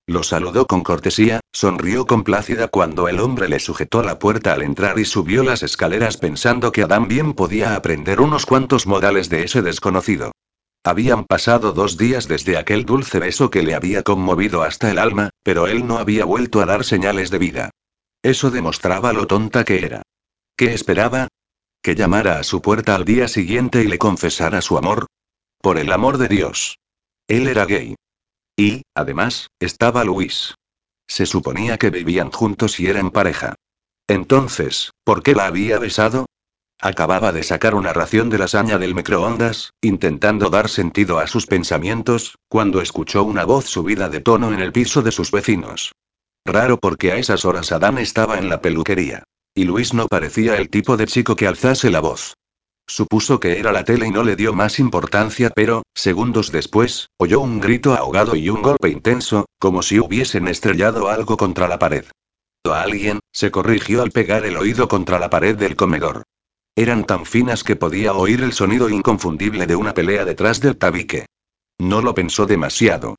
Lo 0.09 0.25
saludó 0.25 0.67
con 0.67 0.83
cortesía, 0.83 1.39
sonrió 1.53 2.07
complácida 2.07 2.67
cuando 2.67 3.09
el 3.09 3.21
hombre 3.21 3.49
le 3.49 3.61
sujetó 3.61 4.03
la 4.03 4.19
puerta 4.19 4.55
al 4.55 4.63
entrar 4.63 4.99
y 4.99 5.05
subió 5.05 5.45
las 5.45 5.63
escaleras 5.63 6.17
pensando 6.17 6.73
que 6.73 6.83
Adán 6.83 7.07
bien 7.07 7.35
podía 7.35 7.77
aprender 7.77 8.21
unos 8.21 8.45
cuantos 8.45 8.87
modales 8.87 9.29
de 9.29 9.45
ese 9.45 9.63
desconocido. 9.63 10.33
Habían 10.89 11.27
pasado 11.27 11.73
dos 11.73 11.99
días 11.99 12.29
desde 12.29 12.57
aquel 12.57 12.87
dulce 12.87 13.19
beso 13.19 13.51
que 13.51 13.63
le 13.63 13.75
había 13.75 14.03
conmovido 14.03 14.63
hasta 14.63 14.91
el 14.91 14.99
alma, 14.99 15.29
pero 15.43 15.67
él 15.67 15.87
no 15.87 15.99
había 15.99 16.25
vuelto 16.25 16.63
a 16.63 16.65
dar 16.65 16.83
señales 16.83 17.29
de 17.31 17.37
vida. 17.37 17.71
Eso 18.23 18.51
demostraba 18.51 19.13
lo 19.13 19.27
tonta 19.27 19.67
que 19.67 19.85
era. 19.85 20.01
¿Qué 20.57 20.73
esperaba? 20.73 21.29
¿Que 21.83 21.95
llamara 21.95 22.39
a 22.39 22.43
su 22.43 22.63
puerta 22.63 22.95
al 22.95 23.05
día 23.05 23.29
siguiente 23.29 23.83
y 23.83 23.87
le 23.87 23.99
confesara 23.99 24.63
su 24.63 24.79
amor? 24.79 25.09
Por 25.61 25.77
el 25.77 25.93
amor 25.93 26.17
de 26.17 26.29
Dios. 26.29 26.79
Él 27.27 27.49
era 27.49 27.67
gay. 27.67 27.95
Y, 28.57 28.81
además, 28.95 29.49
estaba 29.61 30.05
Luis. 30.05 30.55
Se 31.07 31.27
suponía 31.27 31.77
que 31.77 31.91
vivían 31.91 32.31
juntos 32.31 32.81
y 32.81 32.87
eran 32.87 33.11
pareja. 33.11 33.57
Entonces, 34.07 34.93
¿por 35.05 35.23
qué 35.23 35.35
la 35.35 35.49
había 35.49 35.79
besado? 35.79 36.28
Acababa 36.81 37.33
de 37.33 37.43
sacar 37.43 37.75
una 37.75 37.93
ración 37.93 38.31
de 38.31 38.39
lasaña 38.39 38.79
del 38.79 38.95
microondas, 38.95 39.73
intentando 39.81 40.49
dar 40.49 40.69
sentido 40.69 41.19
a 41.19 41.27
sus 41.27 41.47
pensamientos, 41.47 42.37
cuando 42.49 42.81
escuchó 42.81 43.25
una 43.25 43.45
voz 43.45 43.65
subida 43.65 44.09
de 44.09 44.21
tono 44.21 44.53
en 44.53 44.61
el 44.61 44.71
piso 44.71 45.03
de 45.03 45.11
sus 45.11 45.33
vecinos. 45.33 45.93
Raro 46.45 46.79
porque 46.79 47.11
a 47.11 47.17
esas 47.17 47.45
horas 47.45 47.73
Adán 47.73 47.99
estaba 47.99 48.39
en 48.39 48.49
la 48.49 48.61
peluquería. 48.61 49.25
Y 49.55 49.65
Luis 49.65 49.93
no 49.93 50.07
parecía 50.07 50.57
el 50.57 50.71
tipo 50.71 50.97
de 50.97 51.07
chico 51.07 51.35
que 51.35 51.49
alzase 51.49 51.91
la 51.91 51.99
voz. 51.99 52.35
Supuso 52.87 53.41
que 53.41 53.59
era 53.59 53.73
la 53.73 53.85
tele 53.85 54.07
y 54.07 54.11
no 54.11 54.23
le 54.23 54.37
dio 54.37 54.55
más 54.55 54.79
importancia, 54.79 55.51
pero, 55.51 55.83
segundos 55.95 56.53
después, 56.53 57.09
oyó 57.19 57.41
un 57.41 57.59
grito 57.59 57.95
ahogado 57.95 58.37
y 58.37 58.49
un 58.51 58.63
golpe 58.63 58.89
intenso, 58.89 59.47
como 59.59 59.83
si 59.83 59.99
hubiesen 59.99 60.47
estrellado 60.47 61.09
algo 61.09 61.37
contra 61.37 61.67
la 61.67 61.81
pared. 61.81 62.05
A 62.65 62.83
alguien, 62.83 63.19
se 63.33 63.51
corrigió 63.51 64.03
al 64.03 64.13
pegar 64.13 64.47
el 64.47 64.57
oído 64.57 64.89
contra 64.89 65.19
la 65.19 65.29
pared 65.29 65.57
del 65.57 65.75
comedor. 65.75 66.23
Eran 66.79 67.03
tan 67.03 67.27
finas 67.27 67.65
que 67.65 67.75
podía 67.75 68.13
oír 68.13 68.41
el 68.41 68.53
sonido 68.53 68.89
inconfundible 68.89 69.67
de 69.67 69.75
una 69.75 69.95
pelea 69.95 70.25
detrás 70.25 70.61
del 70.61 70.77
tabique. 70.77 71.27
No 71.77 72.03
lo 72.03 72.15
pensó 72.15 72.47
demasiado. 72.47 73.17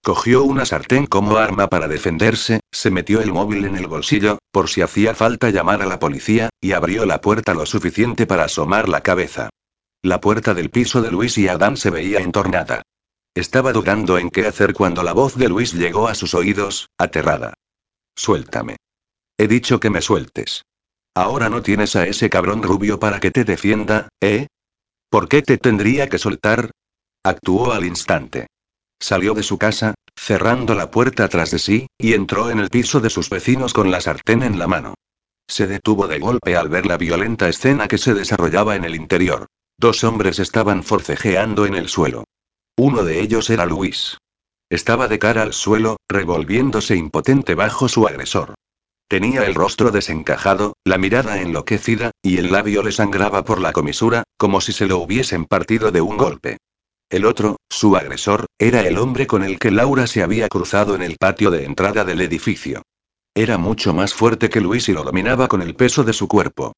Cogió 0.00 0.44
una 0.44 0.64
sartén 0.64 1.06
como 1.06 1.36
arma 1.36 1.66
para 1.66 1.88
defenderse, 1.88 2.60
se 2.70 2.92
metió 2.92 3.20
el 3.20 3.32
móvil 3.32 3.64
en 3.64 3.74
el 3.74 3.88
bolsillo, 3.88 4.38
por 4.52 4.68
si 4.68 4.80
hacía 4.80 5.12
falta 5.16 5.50
llamar 5.50 5.82
a 5.82 5.86
la 5.86 5.98
policía, 5.98 6.50
y 6.60 6.70
abrió 6.70 7.04
la 7.04 7.20
puerta 7.20 7.52
lo 7.52 7.66
suficiente 7.66 8.28
para 8.28 8.44
asomar 8.44 8.88
la 8.88 9.00
cabeza. 9.00 9.50
La 10.02 10.20
puerta 10.20 10.54
del 10.54 10.70
piso 10.70 11.02
de 11.02 11.10
Luis 11.10 11.36
y 11.36 11.48
Adán 11.48 11.76
se 11.78 11.90
veía 11.90 12.20
entornada. 12.20 12.82
Estaba 13.34 13.72
dudando 13.72 14.18
en 14.18 14.30
qué 14.30 14.46
hacer 14.46 14.72
cuando 14.72 15.02
la 15.02 15.14
voz 15.14 15.34
de 15.34 15.48
Luis 15.48 15.72
llegó 15.72 16.06
a 16.06 16.14
sus 16.14 16.32
oídos, 16.32 16.90
aterrada. 16.96 17.54
Suéltame. 18.14 18.76
He 19.36 19.48
dicho 19.48 19.80
que 19.80 19.90
me 19.90 20.00
sueltes. 20.00 20.62
Ahora 21.14 21.48
no 21.48 21.62
tienes 21.62 21.96
a 21.96 22.06
ese 22.06 22.30
cabrón 22.30 22.62
rubio 22.62 23.00
para 23.00 23.20
que 23.20 23.30
te 23.30 23.44
defienda, 23.44 24.08
¿eh? 24.20 24.46
¿Por 25.10 25.28
qué 25.28 25.42
te 25.42 25.58
tendría 25.58 26.08
que 26.08 26.18
soltar? 26.18 26.70
Actuó 27.24 27.72
al 27.72 27.84
instante. 27.84 28.46
Salió 29.00 29.34
de 29.34 29.42
su 29.42 29.58
casa, 29.58 29.94
cerrando 30.14 30.74
la 30.74 30.90
puerta 30.90 31.28
tras 31.28 31.50
de 31.50 31.58
sí, 31.58 31.86
y 31.98 32.12
entró 32.12 32.50
en 32.50 32.60
el 32.60 32.70
piso 32.70 33.00
de 33.00 33.10
sus 33.10 33.28
vecinos 33.28 33.72
con 33.72 33.90
la 33.90 34.00
sartén 34.00 34.42
en 34.42 34.58
la 34.58 34.66
mano. 34.66 34.94
Se 35.48 35.66
detuvo 35.66 36.06
de 36.06 36.20
golpe 36.20 36.56
al 36.56 36.68
ver 36.68 36.86
la 36.86 36.96
violenta 36.96 37.48
escena 37.48 37.88
que 37.88 37.98
se 37.98 38.14
desarrollaba 38.14 38.76
en 38.76 38.84
el 38.84 38.94
interior. 38.94 39.46
Dos 39.76 40.04
hombres 40.04 40.38
estaban 40.38 40.84
forcejeando 40.84 41.66
en 41.66 41.74
el 41.74 41.88
suelo. 41.88 42.24
Uno 42.76 43.02
de 43.02 43.20
ellos 43.20 43.50
era 43.50 43.66
Luis. 43.66 44.18
Estaba 44.68 45.08
de 45.08 45.18
cara 45.18 45.42
al 45.42 45.54
suelo, 45.54 45.96
revolviéndose 46.08 46.94
impotente 46.94 47.56
bajo 47.56 47.88
su 47.88 48.06
agresor. 48.06 48.54
Tenía 49.10 49.44
el 49.44 49.56
rostro 49.56 49.90
desencajado, 49.90 50.74
la 50.84 50.96
mirada 50.96 51.40
enloquecida, 51.40 52.12
y 52.22 52.36
el 52.36 52.52
labio 52.52 52.84
le 52.84 52.92
sangraba 52.92 53.42
por 53.44 53.60
la 53.60 53.72
comisura, 53.72 54.22
como 54.38 54.60
si 54.60 54.72
se 54.72 54.86
lo 54.86 54.98
hubiesen 54.98 55.46
partido 55.46 55.90
de 55.90 56.00
un 56.00 56.16
golpe. 56.16 56.58
El 57.10 57.24
otro, 57.24 57.56
su 57.68 57.96
agresor, 57.96 58.46
era 58.56 58.82
el 58.82 58.98
hombre 58.98 59.26
con 59.26 59.42
el 59.42 59.58
que 59.58 59.72
Laura 59.72 60.06
se 60.06 60.22
había 60.22 60.48
cruzado 60.48 60.94
en 60.94 61.02
el 61.02 61.16
patio 61.16 61.50
de 61.50 61.64
entrada 61.64 62.04
del 62.04 62.20
edificio. 62.20 62.82
Era 63.34 63.58
mucho 63.58 63.92
más 63.92 64.14
fuerte 64.14 64.48
que 64.48 64.60
Luis 64.60 64.88
y 64.88 64.92
lo 64.92 65.02
dominaba 65.02 65.48
con 65.48 65.60
el 65.60 65.74
peso 65.74 66.04
de 66.04 66.12
su 66.12 66.28
cuerpo. 66.28 66.74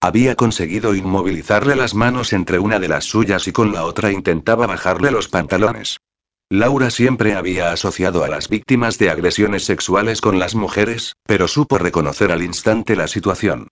Había 0.00 0.34
conseguido 0.34 0.92
inmovilizarle 0.92 1.76
las 1.76 1.94
manos 1.94 2.32
entre 2.32 2.58
una 2.58 2.80
de 2.80 2.88
las 2.88 3.04
suyas 3.04 3.46
y 3.46 3.52
con 3.52 3.72
la 3.72 3.84
otra 3.84 4.10
intentaba 4.10 4.66
bajarle 4.66 5.12
los 5.12 5.28
pantalones. 5.28 5.98
Laura 6.48 6.90
siempre 6.90 7.34
había 7.34 7.72
asociado 7.72 8.22
a 8.22 8.28
las 8.28 8.48
víctimas 8.48 8.98
de 8.98 9.10
agresiones 9.10 9.64
sexuales 9.64 10.20
con 10.20 10.38
las 10.38 10.54
mujeres, 10.54 11.14
pero 11.24 11.48
supo 11.48 11.76
reconocer 11.76 12.30
al 12.30 12.44
instante 12.44 12.94
la 12.94 13.08
situación. 13.08 13.66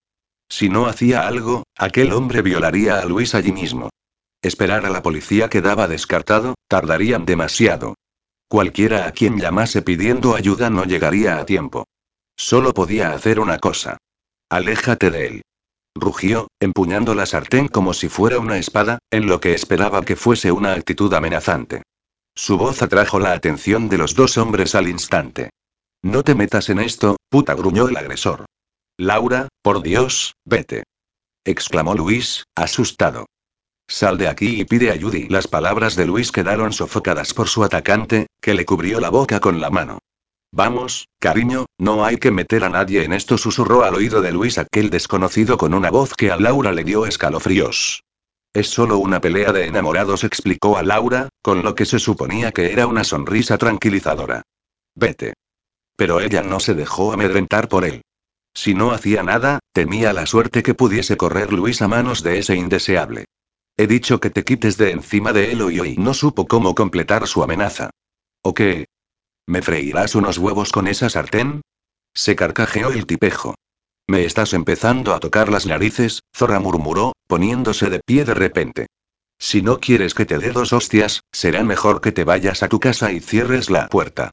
Si 0.48 0.68
no 0.68 0.86
hacía 0.86 1.28
algo, 1.28 1.62
aquel 1.78 2.12
hombre 2.12 2.42
violaría 2.42 2.98
a 2.98 3.04
Luis 3.04 3.36
allí 3.36 3.52
mismo. 3.52 3.90
Esperar 4.42 4.86
a 4.86 4.90
la 4.90 5.02
policía 5.02 5.48
quedaba 5.48 5.86
descartado, 5.86 6.56
tardarían 6.66 7.24
demasiado. 7.24 7.94
Cualquiera 8.48 9.06
a 9.06 9.12
quien 9.12 9.38
llamase 9.38 9.80
pidiendo 9.82 10.34
ayuda 10.34 10.68
no 10.68 10.84
llegaría 10.84 11.38
a 11.38 11.46
tiempo. 11.46 11.86
Solo 12.36 12.74
podía 12.74 13.12
hacer 13.12 13.38
una 13.38 13.58
cosa. 13.58 13.98
Aléjate 14.50 15.10
de 15.10 15.26
él. 15.28 15.42
Rugió, 15.94 16.48
empuñando 16.58 17.14
la 17.14 17.26
sartén 17.26 17.68
como 17.68 17.94
si 17.94 18.08
fuera 18.08 18.40
una 18.40 18.58
espada, 18.58 18.98
en 19.12 19.28
lo 19.28 19.40
que 19.40 19.54
esperaba 19.54 20.04
que 20.04 20.16
fuese 20.16 20.50
una 20.50 20.72
actitud 20.72 21.14
amenazante. 21.14 21.82
Su 22.36 22.58
voz 22.58 22.82
atrajo 22.82 23.20
la 23.20 23.32
atención 23.32 23.88
de 23.88 23.98
los 23.98 24.14
dos 24.14 24.36
hombres 24.38 24.74
al 24.74 24.88
instante. 24.88 25.50
No 26.02 26.22
te 26.24 26.34
metas 26.34 26.68
en 26.68 26.80
esto, 26.80 27.16
puta, 27.28 27.54
gruñó 27.54 27.88
el 27.88 27.96
agresor. 27.96 28.44
Laura, 28.98 29.48
por 29.62 29.82
Dios, 29.82 30.34
vete. 30.44 30.82
exclamó 31.44 31.94
Luis, 31.94 32.44
asustado. 32.56 33.26
Sal 33.88 34.18
de 34.18 34.28
aquí 34.28 34.60
y 34.60 34.64
pide 34.64 34.90
ayuda. 34.90 35.18
Y 35.18 35.28
las 35.28 35.46
palabras 35.46 35.94
de 35.94 36.06
Luis 36.06 36.32
quedaron 36.32 36.72
sofocadas 36.72 37.34
por 37.34 37.48
su 37.48 37.64
atacante, 37.64 38.26
que 38.40 38.54
le 38.54 38.64
cubrió 38.64 39.00
la 39.00 39.10
boca 39.10 39.40
con 39.40 39.60
la 39.60 39.70
mano. 39.70 39.98
Vamos, 40.52 41.08
cariño, 41.18 41.66
no 41.78 42.04
hay 42.04 42.16
que 42.16 42.30
meter 42.30 42.64
a 42.64 42.68
nadie 42.68 43.04
en 43.04 43.12
esto, 43.12 43.36
susurró 43.36 43.82
al 43.82 43.94
oído 43.94 44.22
de 44.22 44.32
Luis 44.32 44.58
aquel 44.58 44.88
desconocido 44.88 45.58
con 45.58 45.74
una 45.74 45.90
voz 45.90 46.14
que 46.14 46.30
a 46.30 46.36
Laura 46.36 46.72
le 46.72 46.84
dio 46.84 47.06
escalofríos. 47.06 48.02
Es 48.52 48.68
solo 48.68 48.98
una 48.98 49.20
pelea 49.20 49.52
de 49.52 49.66
enamorados, 49.66 50.22
explicó 50.22 50.78
a 50.78 50.84
Laura, 50.84 51.28
con 51.44 51.62
lo 51.62 51.74
que 51.74 51.84
se 51.84 51.98
suponía 51.98 52.52
que 52.52 52.72
era 52.72 52.86
una 52.86 53.04
sonrisa 53.04 53.58
tranquilizadora. 53.58 54.44
Vete. 54.94 55.34
Pero 55.94 56.20
ella 56.20 56.42
no 56.42 56.58
se 56.58 56.72
dejó 56.72 57.12
amedrentar 57.12 57.68
por 57.68 57.84
él. 57.84 58.00
Si 58.54 58.72
no 58.72 58.92
hacía 58.92 59.22
nada, 59.22 59.58
temía 59.74 60.14
la 60.14 60.24
suerte 60.24 60.62
que 60.62 60.72
pudiese 60.72 61.18
correr 61.18 61.52
Luis 61.52 61.82
a 61.82 61.86
manos 61.86 62.22
de 62.22 62.38
ese 62.38 62.56
indeseable. 62.56 63.26
He 63.76 63.86
dicho 63.86 64.20
que 64.20 64.30
te 64.30 64.42
quites 64.42 64.78
de 64.78 64.92
encima 64.92 65.34
de 65.34 65.52
él 65.52 65.58
y 65.70 65.80
hoy 65.80 65.96
no 65.98 66.14
supo 66.14 66.46
cómo 66.46 66.74
completar 66.74 67.26
su 67.26 67.42
amenaza. 67.42 67.90
¿O 68.40 68.54
qué? 68.54 68.86
¿Me 69.46 69.60
freirás 69.60 70.14
unos 70.14 70.38
huevos 70.38 70.72
con 70.72 70.86
esa 70.86 71.10
sartén? 71.10 71.60
Se 72.14 72.36
carcajeó 72.36 72.90
el 72.90 73.04
tipejo. 73.04 73.54
Me 74.08 74.24
estás 74.24 74.54
empezando 74.54 75.12
a 75.12 75.20
tocar 75.20 75.50
las 75.50 75.66
narices, 75.66 76.22
Zorra 76.34 76.58
murmuró, 76.58 77.12
poniéndose 77.26 77.90
de 77.90 78.00
pie 78.00 78.24
de 78.24 78.32
repente. 78.32 78.86
Si 79.46 79.60
no 79.60 79.78
quieres 79.78 80.14
que 80.14 80.24
te 80.24 80.38
dé 80.38 80.52
dos 80.52 80.72
hostias, 80.72 81.22
será 81.30 81.62
mejor 81.64 82.00
que 82.00 82.12
te 82.12 82.24
vayas 82.24 82.62
a 82.62 82.68
tu 82.70 82.80
casa 82.80 83.12
y 83.12 83.20
cierres 83.20 83.68
la 83.68 83.88
puerta. 83.88 84.30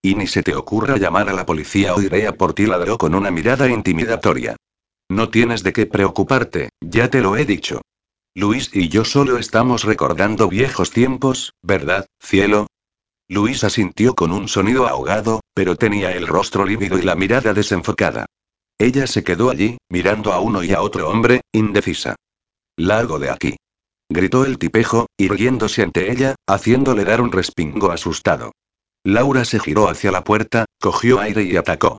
Y 0.00 0.14
ni 0.14 0.28
se 0.28 0.44
te 0.44 0.54
ocurra 0.54 0.96
llamar 0.96 1.28
a 1.28 1.32
la 1.32 1.44
policía 1.44 1.92
o 1.92 2.00
iré 2.00 2.28
a 2.28 2.34
por 2.34 2.54
ti, 2.54 2.66
ladró 2.66 2.96
con 2.96 3.16
una 3.16 3.32
mirada 3.32 3.68
intimidatoria. 3.68 4.54
No 5.10 5.28
tienes 5.28 5.64
de 5.64 5.72
qué 5.72 5.86
preocuparte, 5.86 6.68
ya 6.80 7.10
te 7.10 7.20
lo 7.20 7.36
he 7.36 7.44
dicho. 7.44 7.80
Luis 8.32 8.70
y 8.72 8.88
yo 8.88 9.04
solo 9.04 9.38
estamos 9.38 9.82
recordando 9.82 10.46
viejos 10.46 10.92
tiempos, 10.92 11.52
¿verdad, 11.60 12.06
cielo? 12.20 12.68
Luis 13.26 13.64
asintió 13.64 14.14
con 14.14 14.30
un 14.30 14.46
sonido 14.46 14.86
ahogado, 14.86 15.40
pero 15.52 15.74
tenía 15.74 16.12
el 16.12 16.28
rostro 16.28 16.64
lívido 16.64 16.96
y 16.96 17.02
la 17.02 17.16
mirada 17.16 17.54
desenfocada. 17.54 18.26
Ella 18.78 19.08
se 19.08 19.24
quedó 19.24 19.50
allí, 19.50 19.78
mirando 19.88 20.32
a 20.32 20.38
uno 20.38 20.62
y 20.62 20.72
a 20.72 20.80
otro 20.80 21.08
hombre, 21.08 21.40
indecisa. 21.52 22.14
Largo 22.76 23.18
de 23.18 23.30
aquí. 23.30 23.56
Gritó 24.16 24.44
el 24.44 24.58
tipejo, 24.58 25.06
irguiéndose 25.18 25.82
ante 25.82 26.12
ella, 26.12 26.36
haciéndole 26.46 27.04
dar 27.04 27.20
un 27.20 27.32
respingo 27.32 27.90
asustado. 27.90 28.52
Laura 29.02 29.44
se 29.44 29.58
giró 29.58 29.88
hacia 29.88 30.12
la 30.12 30.22
puerta, 30.22 30.66
cogió 30.80 31.18
aire 31.18 31.42
y 31.42 31.56
atacó. 31.56 31.98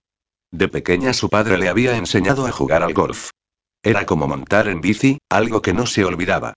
De 0.50 0.70
pequeña 0.70 1.12
su 1.12 1.28
padre 1.28 1.58
le 1.58 1.68
había 1.68 1.98
enseñado 1.98 2.46
a 2.46 2.54
jugar 2.54 2.84
al 2.84 2.94
golf. 2.94 3.32
Era 3.84 4.06
como 4.06 4.30
montar 4.30 4.70
en 4.70 4.80
bici, 4.80 5.18
algo 5.30 5.62
que 5.62 5.74
no 5.74 5.86
se 5.86 6.06
olvidaba. 6.06 6.54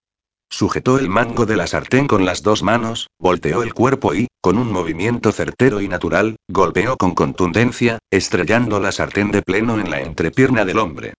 Sujetó 0.48 0.96
el 0.96 1.08
mango 1.08 1.44
de 1.44 1.56
la 1.56 1.66
sartén 1.66 2.06
con 2.06 2.24
las 2.24 2.44
dos 2.44 2.62
manos, 2.62 3.08
volteó 3.18 3.64
el 3.64 3.74
cuerpo 3.74 4.14
y, 4.14 4.28
con 4.40 4.58
un 4.58 4.70
movimiento 4.70 5.32
certero 5.32 5.80
y 5.80 5.88
natural, 5.88 6.36
golpeó 6.46 6.96
con 6.96 7.16
contundencia, 7.16 7.98
estrellando 8.12 8.78
la 8.78 8.92
sartén 8.92 9.32
de 9.32 9.42
pleno 9.42 9.80
en 9.80 9.90
la 9.90 10.02
entrepierna 10.02 10.64
del 10.64 10.78
hombre. 10.78 11.14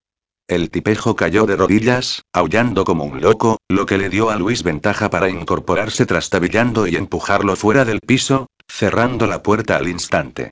El 0.50 0.72
tipejo 0.72 1.16
cayó 1.16 1.46
de 1.46 1.56
rodillas, 1.56 2.24
aullando 2.34 2.84
como 2.84 3.04
un 3.04 3.22
loco, 3.22 3.60
lo 3.70 3.86
que 3.86 4.00
le 4.00 4.10
dio 4.10 4.32
a 4.32 4.36
Luis 4.36 4.64
ventaja 4.64 5.12
para 5.12 5.30
incorporarse 5.30 6.08
trastabillando 6.08 6.88
y 6.88 6.96
empujarlo 6.96 7.56
fuera 7.56 7.86
del 7.86 8.00
piso, 8.00 8.48
cerrando 8.68 9.28
la 9.28 9.44
puerta 9.44 9.76
al 9.78 9.88
instante. 9.88 10.50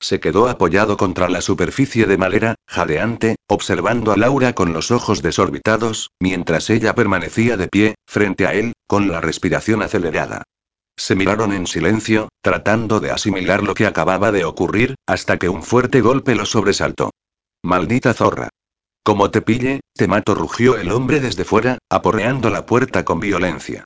Se 0.00 0.18
quedó 0.18 0.48
apoyado 0.48 0.96
contra 0.96 1.28
la 1.28 1.40
superficie 1.40 2.06
de 2.06 2.18
madera, 2.18 2.56
jadeante, 2.66 3.36
observando 3.46 4.10
a 4.10 4.16
Laura 4.16 4.52
con 4.52 4.72
los 4.72 4.90
ojos 4.90 5.22
desorbitados, 5.22 6.10
mientras 6.18 6.68
ella 6.68 6.96
permanecía 6.96 7.56
de 7.56 7.68
pie, 7.68 7.94
frente 8.04 8.48
a 8.48 8.52
él, 8.52 8.72
con 8.88 9.12
la 9.12 9.20
respiración 9.20 9.80
acelerada. 9.80 10.42
Se 10.96 11.14
miraron 11.14 11.52
en 11.52 11.68
silencio, 11.68 12.30
tratando 12.42 12.98
de 12.98 13.12
asimilar 13.12 13.62
lo 13.62 13.74
que 13.74 13.86
acababa 13.86 14.32
de 14.32 14.44
ocurrir, 14.44 14.96
hasta 15.06 15.38
que 15.38 15.48
un 15.48 15.62
fuerte 15.62 16.00
golpe 16.00 16.34
lo 16.34 16.46
sobresaltó. 16.46 17.10
Maldita 17.62 18.12
zorra. 18.12 18.48
Como 19.06 19.30
te 19.30 19.40
pille, 19.40 19.82
te 19.94 20.08
mato, 20.08 20.34
rugió 20.34 20.76
el 20.76 20.90
hombre 20.90 21.20
desde 21.20 21.44
fuera, 21.44 21.78
aporreando 21.88 22.50
la 22.50 22.66
puerta 22.66 23.04
con 23.04 23.20
violencia. 23.20 23.84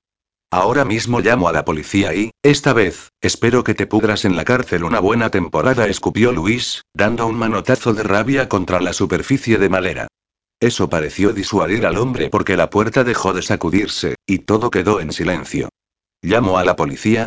Ahora 0.50 0.86
mismo 0.86 1.20
llamo 1.20 1.46
a 1.46 1.52
la 1.52 1.66
policía 1.66 2.14
y, 2.14 2.30
esta 2.42 2.72
vez, 2.72 3.10
espero 3.20 3.62
que 3.62 3.74
te 3.74 3.86
pudras 3.86 4.24
en 4.24 4.34
la 4.34 4.46
cárcel 4.46 4.82
una 4.82 4.98
buena 4.98 5.28
temporada, 5.28 5.88
escupió 5.88 6.32
Luis, 6.32 6.86
dando 6.94 7.26
un 7.26 7.36
manotazo 7.36 7.92
de 7.92 8.02
rabia 8.02 8.48
contra 8.48 8.80
la 8.80 8.94
superficie 8.94 9.58
de 9.58 9.68
madera. 9.68 10.08
Eso 10.58 10.88
pareció 10.88 11.34
disuadir 11.34 11.84
al 11.84 11.98
hombre 11.98 12.30
porque 12.30 12.56
la 12.56 12.70
puerta 12.70 13.04
dejó 13.04 13.34
de 13.34 13.42
sacudirse, 13.42 14.14
y 14.24 14.38
todo 14.38 14.70
quedó 14.70 15.00
en 15.00 15.12
silencio. 15.12 15.68
¿Llamo 16.22 16.56
a 16.56 16.64
la 16.64 16.76
policía? 16.76 17.26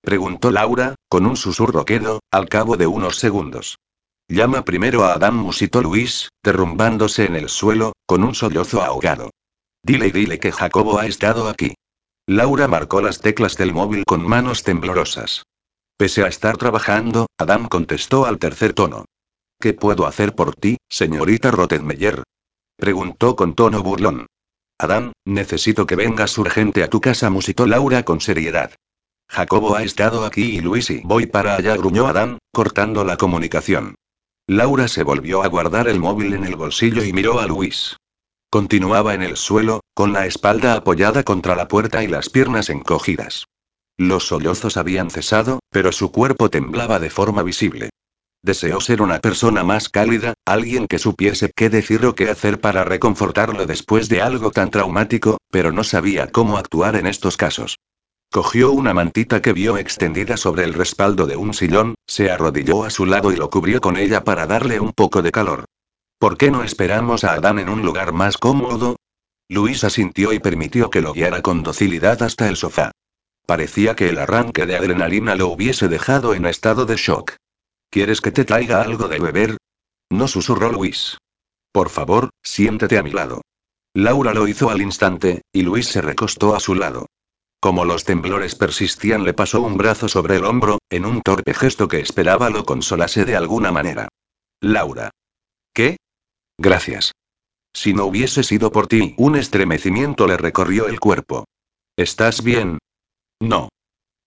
preguntó 0.00 0.52
Laura, 0.52 0.94
con 1.08 1.26
un 1.26 1.36
susurro 1.36 1.84
quedo, 1.84 2.20
al 2.30 2.48
cabo 2.48 2.76
de 2.76 2.86
unos 2.86 3.16
segundos. 3.16 3.78
Llama 4.32 4.64
primero 4.64 5.04
a 5.04 5.12
Adam, 5.12 5.34
musitó 5.36 5.82
Luis, 5.82 6.30
derrumbándose 6.42 7.26
en 7.26 7.36
el 7.36 7.50
suelo, 7.50 7.92
con 8.06 8.24
un 8.24 8.34
sollozo 8.34 8.82
ahogado. 8.82 9.28
Dile 9.82 10.06
y 10.06 10.10
dile 10.10 10.38
que 10.38 10.52
Jacobo 10.52 10.98
ha 10.98 11.04
estado 11.04 11.50
aquí. 11.50 11.74
Laura 12.26 12.66
marcó 12.66 13.02
las 13.02 13.20
teclas 13.20 13.58
del 13.58 13.74
móvil 13.74 14.06
con 14.06 14.26
manos 14.26 14.62
temblorosas. 14.62 15.42
Pese 15.98 16.24
a 16.24 16.28
estar 16.28 16.56
trabajando, 16.56 17.26
Adam 17.36 17.68
contestó 17.68 18.24
al 18.24 18.38
tercer 18.38 18.72
tono. 18.72 19.04
¿Qué 19.60 19.74
puedo 19.74 20.06
hacer 20.06 20.34
por 20.34 20.54
ti, 20.54 20.78
señorita 20.88 21.50
Rottenmeier? 21.50 22.22
Preguntó 22.78 23.36
con 23.36 23.54
tono 23.54 23.82
burlón. 23.82 24.28
Adam, 24.78 25.12
necesito 25.26 25.84
que 25.84 25.96
vengas 25.96 26.38
urgente 26.38 26.82
a 26.82 26.88
tu 26.88 27.02
casa, 27.02 27.28
musitó 27.28 27.66
Laura 27.66 28.02
con 28.02 28.22
seriedad. 28.22 28.72
Jacobo 29.28 29.76
ha 29.76 29.82
estado 29.82 30.24
aquí 30.24 30.56
y 30.56 30.60
Luisi 30.62 31.02
voy 31.04 31.26
para 31.26 31.54
allá, 31.54 31.76
gruñó 31.76 32.06
Adam, 32.06 32.38
cortando 32.50 33.04
la 33.04 33.18
comunicación. 33.18 33.94
Laura 34.52 34.86
se 34.86 35.02
volvió 35.02 35.42
a 35.42 35.48
guardar 35.48 35.88
el 35.88 35.98
móvil 35.98 36.34
en 36.34 36.44
el 36.44 36.56
bolsillo 36.56 37.02
y 37.02 37.12
miró 37.12 37.40
a 37.40 37.46
Luis. 37.46 37.96
Continuaba 38.50 39.14
en 39.14 39.22
el 39.22 39.38
suelo, 39.38 39.80
con 39.94 40.12
la 40.12 40.26
espalda 40.26 40.74
apoyada 40.74 41.22
contra 41.22 41.56
la 41.56 41.68
puerta 41.68 42.04
y 42.04 42.06
las 42.06 42.28
piernas 42.28 42.68
encogidas. 42.68 43.46
Los 43.96 44.26
sollozos 44.26 44.76
habían 44.76 45.10
cesado, 45.10 45.60
pero 45.70 45.90
su 45.90 46.12
cuerpo 46.12 46.50
temblaba 46.50 46.98
de 46.98 47.08
forma 47.08 47.42
visible. 47.42 47.90
Deseó 48.42 48.80
ser 48.80 49.00
una 49.00 49.20
persona 49.20 49.64
más 49.64 49.88
cálida, 49.88 50.34
alguien 50.44 50.86
que 50.86 50.98
supiese 50.98 51.50
qué 51.54 51.70
decir 51.70 52.04
o 52.04 52.14
qué 52.14 52.28
hacer 52.28 52.60
para 52.60 52.84
reconfortarlo 52.84 53.64
después 53.64 54.10
de 54.10 54.20
algo 54.20 54.50
tan 54.50 54.70
traumático, 54.70 55.38
pero 55.50 55.72
no 55.72 55.82
sabía 55.82 56.30
cómo 56.30 56.58
actuar 56.58 56.96
en 56.96 57.06
estos 57.06 57.38
casos. 57.38 57.78
Cogió 58.32 58.72
una 58.72 58.94
mantita 58.94 59.42
que 59.42 59.52
vio 59.52 59.76
extendida 59.76 60.38
sobre 60.38 60.64
el 60.64 60.72
respaldo 60.72 61.26
de 61.26 61.36
un 61.36 61.52
sillón, 61.52 61.96
se 62.06 62.30
arrodilló 62.30 62.84
a 62.84 62.88
su 62.88 63.04
lado 63.04 63.30
y 63.30 63.36
lo 63.36 63.50
cubrió 63.50 63.82
con 63.82 63.98
ella 63.98 64.24
para 64.24 64.46
darle 64.46 64.80
un 64.80 64.92
poco 64.92 65.20
de 65.20 65.30
calor. 65.30 65.66
¿Por 66.18 66.38
qué 66.38 66.50
no 66.50 66.64
esperamos 66.64 67.24
a 67.24 67.34
Adán 67.34 67.58
en 67.58 67.68
un 67.68 67.82
lugar 67.82 68.14
más 68.14 68.38
cómodo? 68.38 68.96
Luis 69.50 69.84
asintió 69.84 70.32
y 70.32 70.38
permitió 70.38 70.88
que 70.88 71.02
lo 71.02 71.12
guiara 71.12 71.42
con 71.42 71.62
docilidad 71.62 72.22
hasta 72.22 72.48
el 72.48 72.56
sofá. 72.56 72.92
Parecía 73.44 73.94
que 73.94 74.08
el 74.08 74.16
arranque 74.16 74.64
de 74.64 74.76
adrenalina 74.76 75.34
lo 75.34 75.48
hubiese 75.48 75.88
dejado 75.88 76.32
en 76.32 76.46
estado 76.46 76.86
de 76.86 76.96
shock. 76.96 77.34
¿Quieres 77.90 78.22
que 78.22 78.32
te 78.32 78.46
traiga 78.46 78.80
algo 78.80 79.08
de 79.08 79.18
beber? 79.18 79.58
No 80.08 80.26
susurró 80.26 80.72
Luis. 80.72 81.18
Por 81.70 81.90
favor, 81.90 82.30
siéntete 82.42 82.96
a 82.96 83.02
mi 83.02 83.10
lado. 83.10 83.42
Laura 83.92 84.32
lo 84.32 84.48
hizo 84.48 84.70
al 84.70 84.80
instante, 84.80 85.42
y 85.52 85.60
Luis 85.60 85.88
se 85.88 86.00
recostó 86.00 86.56
a 86.56 86.60
su 86.60 86.74
lado. 86.74 87.08
Como 87.62 87.84
los 87.84 88.02
temblores 88.04 88.56
persistían, 88.56 89.22
le 89.22 89.34
pasó 89.34 89.62
un 89.62 89.76
brazo 89.76 90.08
sobre 90.08 90.34
el 90.34 90.44
hombro, 90.44 90.78
en 90.90 91.06
un 91.06 91.22
torpe 91.22 91.54
gesto 91.54 91.86
que 91.86 92.00
esperaba 92.00 92.50
lo 92.50 92.64
consolase 92.64 93.24
de 93.24 93.36
alguna 93.36 93.70
manera. 93.70 94.08
Laura. 94.60 95.12
¿Qué? 95.72 95.96
Gracias. 96.58 97.12
Si 97.72 97.94
no 97.94 98.06
hubiese 98.06 98.42
sido 98.42 98.72
por 98.72 98.88
ti, 98.88 99.14
un 99.16 99.36
estremecimiento 99.36 100.26
le 100.26 100.36
recorrió 100.36 100.88
el 100.88 100.98
cuerpo. 100.98 101.44
¿Estás 101.96 102.42
bien? 102.42 102.78
No. 103.40 103.68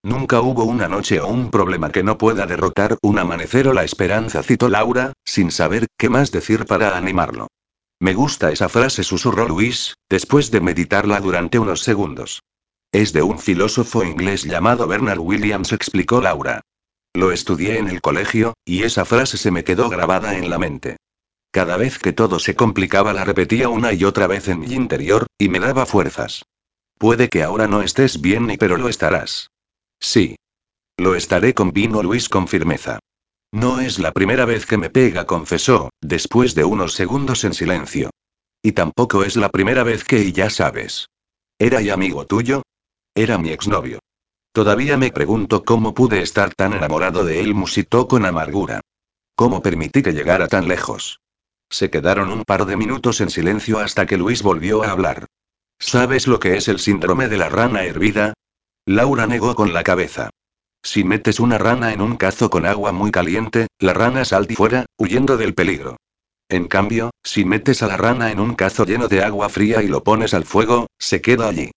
Nunca 0.01 0.39
hubo 0.39 0.63
una 0.63 0.87
noche 0.87 1.19
o 1.19 1.27
un 1.27 1.51
problema 1.51 1.91
que 1.91 2.03
no 2.03 2.17
pueda 2.17 2.45
derrotar 2.45 2.97
un 3.01 3.19
amanecer 3.19 3.67
o 3.67 3.73
la 3.73 3.83
esperanza, 3.83 4.43
citó 4.43 4.69
Laura, 4.69 5.11
sin 5.25 5.51
saber 5.51 5.87
qué 5.97 6.07
más 6.07 6.31
decir 6.31 6.65
para 6.65 6.95
animarlo. 6.95 7.47
Me 7.99 8.13
gusta 8.13 8.53
esa 8.53 8.69
frase, 8.69 9.03
susurró 9.03 9.45
Luis, 9.45 9.93
después 10.09 10.51
de 10.51 10.61
meditarla 10.61 11.19
durante 11.19 11.59
unos 11.59 11.81
segundos. 11.81 12.39
Es 12.95 13.11
de 13.11 13.22
un 13.22 13.39
filósofo 13.39 14.05
inglés 14.05 14.43
llamado 14.43 14.88
Bernard 14.88 15.19
Williams, 15.19 15.73
explicó 15.73 16.22
Laura. 16.22 16.61
Lo 17.13 17.34
estudié 17.34 17.77
en 17.77 17.89
el 17.89 17.99
colegio, 17.99 18.53
y 18.63 18.84
esa 18.84 19.03
frase 19.03 19.35
se 19.35 19.51
me 19.51 19.65
quedó 19.65 19.89
grabada 19.89 20.38
en 20.38 20.49
la 20.49 20.57
mente. 20.57 20.95
Cada 21.51 21.76
vez 21.76 21.99
que 21.99 22.13
todo 22.13 22.39
se 22.39 22.55
complicaba 22.55 23.11
la 23.11 23.26
repetía 23.26 23.67
una 23.67 23.91
y 23.91 24.05
otra 24.05 24.27
vez 24.27 24.47
en 24.47 24.61
mi 24.61 24.67
interior, 24.67 25.27
y 25.38 25.49
me 25.49 25.59
daba 25.59 25.85
fuerzas. 25.85 26.45
Puede 26.97 27.27
que 27.27 27.43
ahora 27.43 27.67
no 27.67 27.81
estés 27.81 28.22
bien 28.22 28.55
pero 28.57 28.77
lo 28.77 28.88
estarás. 28.88 29.49
Sí. 29.99 30.38
Lo 30.95 31.15
estaré 31.15 31.53
con 31.53 31.73
vino 31.73 32.01
Luis 32.01 32.30
con 32.30 32.47
firmeza. 32.47 32.99
No 33.51 33.81
es 33.81 33.99
la 33.99 34.13
primera 34.13 34.45
vez 34.45 34.65
que 34.65 34.77
me 34.77 34.89
pega, 34.89 35.26
confesó, 35.26 35.89
después 35.99 36.55
de 36.55 36.63
unos 36.63 36.93
segundos 36.93 37.43
en 37.43 37.55
silencio. 37.55 38.11
Y 38.63 38.72
tampoco 38.72 39.26
es 39.26 39.35
la 39.35 39.49
primera 39.49 39.84
vez 39.84 40.05
que, 40.05 40.22
y 40.22 40.31
ya 40.31 40.49
sabes. 40.49 41.07
¿Era 41.59 41.81
y 41.81 41.89
amigo 41.89 42.26
tuyo? 42.26 42.63
Era 43.17 43.37
mi 43.37 43.49
exnovio. 43.51 43.99
Todavía 44.51 44.97
me 44.97 45.09
pregunto 45.09 45.63
cómo 45.63 45.93
pude 45.93 46.21
estar 46.21 46.53
tan 46.53 46.73
enamorado 46.73 47.23
de 47.23 47.39
él, 47.39 47.53
musitó 47.53 48.09
con 48.09 48.25
amargura. 48.25 48.81
¿Cómo 49.35 49.61
permití 49.61 50.03
que 50.03 50.11
llegara 50.11 50.49
tan 50.49 50.67
lejos? 50.67 51.21
Se 51.69 51.89
quedaron 51.89 52.29
un 52.29 52.43
par 52.43 52.65
de 52.65 52.75
minutos 52.75 53.21
en 53.21 53.29
silencio 53.29 53.79
hasta 53.79 54.05
que 54.05 54.17
Luis 54.17 54.43
volvió 54.43 54.83
a 54.83 54.91
hablar. 54.91 55.27
¿Sabes 55.79 56.27
lo 56.27 56.39
que 56.39 56.57
es 56.57 56.67
el 56.67 56.79
síndrome 56.79 57.29
de 57.29 57.37
la 57.37 57.47
rana 57.47 57.83
hervida? 57.83 58.33
Laura 58.85 59.27
negó 59.27 59.55
con 59.55 59.73
la 59.73 59.83
cabeza. 59.83 60.29
Si 60.83 61.05
metes 61.05 61.39
una 61.39 61.57
rana 61.57 61.93
en 61.93 62.01
un 62.01 62.17
cazo 62.17 62.49
con 62.49 62.65
agua 62.65 62.91
muy 62.91 63.11
caliente, 63.11 63.67
la 63.79 63.93
rana 63.93 64.25
salta 64.25 64.55
fuera, 64.55 64.85
huyendo 64.97 65.37
del 65.37 65.53
peligro. 65.53 65.95
En 66.49 66.67
cambio, 66.67 67.11
si 67.23 67.45
metes 67.45 67.81
a 67.81 67.87
la 67.87 67.97
rana 67.97 68.31
en 68.31 68.41
un 68.41 68.55
cazo 68.55 68.85
lleno 68.85 69.07
de 69.07 69.23
agua 69.23 69.47
fría 69.47 69.81
y 69.81 69.87
lo 69.87 70.03
pones 70.03 70.33
al 70.33 70.43
fuego, 70.43 70.87
se 70.99 71.21
queda 71.21 71.47
allí. 71.47 71.71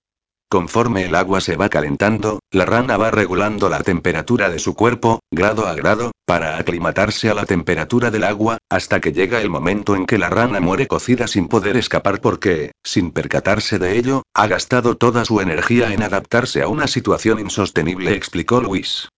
Conforme 0.50 1.04
el 1.04 1.14
agua 1.14 1.42
se 1.42 1.56
va 1.56 1.68
calentando, 1.68 2.40
la 2.50 2.64
rana 2.64 2.96
va 2.96 3.10
regulando 3.10 3.68
la 3.68 3.82
temperatura 3.82 4.48
de 4.48 4.58
su 4.58 4.74
cuerpo, 4.74 5.20
grado 5.30 5.66
a 5.66 5.74
grado, 5.74 6.12
para 6.24 6.56
aclimatarse 6.56 7.28
a 7.28 7.34
la 7.34 7.44
temperatura 7.44 8.10
del 8.10 8.24
agua, 8.24 8.56
hasta 8.70 8.98
que 9.00 9.12
llega 9.12 9.42
el 9.42 9.50
momento 9.50 9.94
en 9.94 10.06
que 10.06 10.16
la 10.16 10.30
rana 10.30 10.58
muere 10.60 10.86
cocida 10.86 11.26
sin 11.26 11.48
poder 11.48 11.76
escapar 11.76 12.22
porque, 12.22 12.72
sin 12.82 13.10
percatarse 13.10 13.78
de 13.78 13.98
ello, 13.98 14.22
ha 14.32 14.46
gastado 14.46 14.96
toda 14.96 15.26
su 15.26 15.42
energía 15.42 15.92
en 15.92 16.02
adaptarse 16.02 16.62
a 16.62 16.68
una 16.68 16.86
situación 16.86 17.40
insostenible, 17.40 18.14
explicó 18.14 18.62
Luis. 18.62 19.10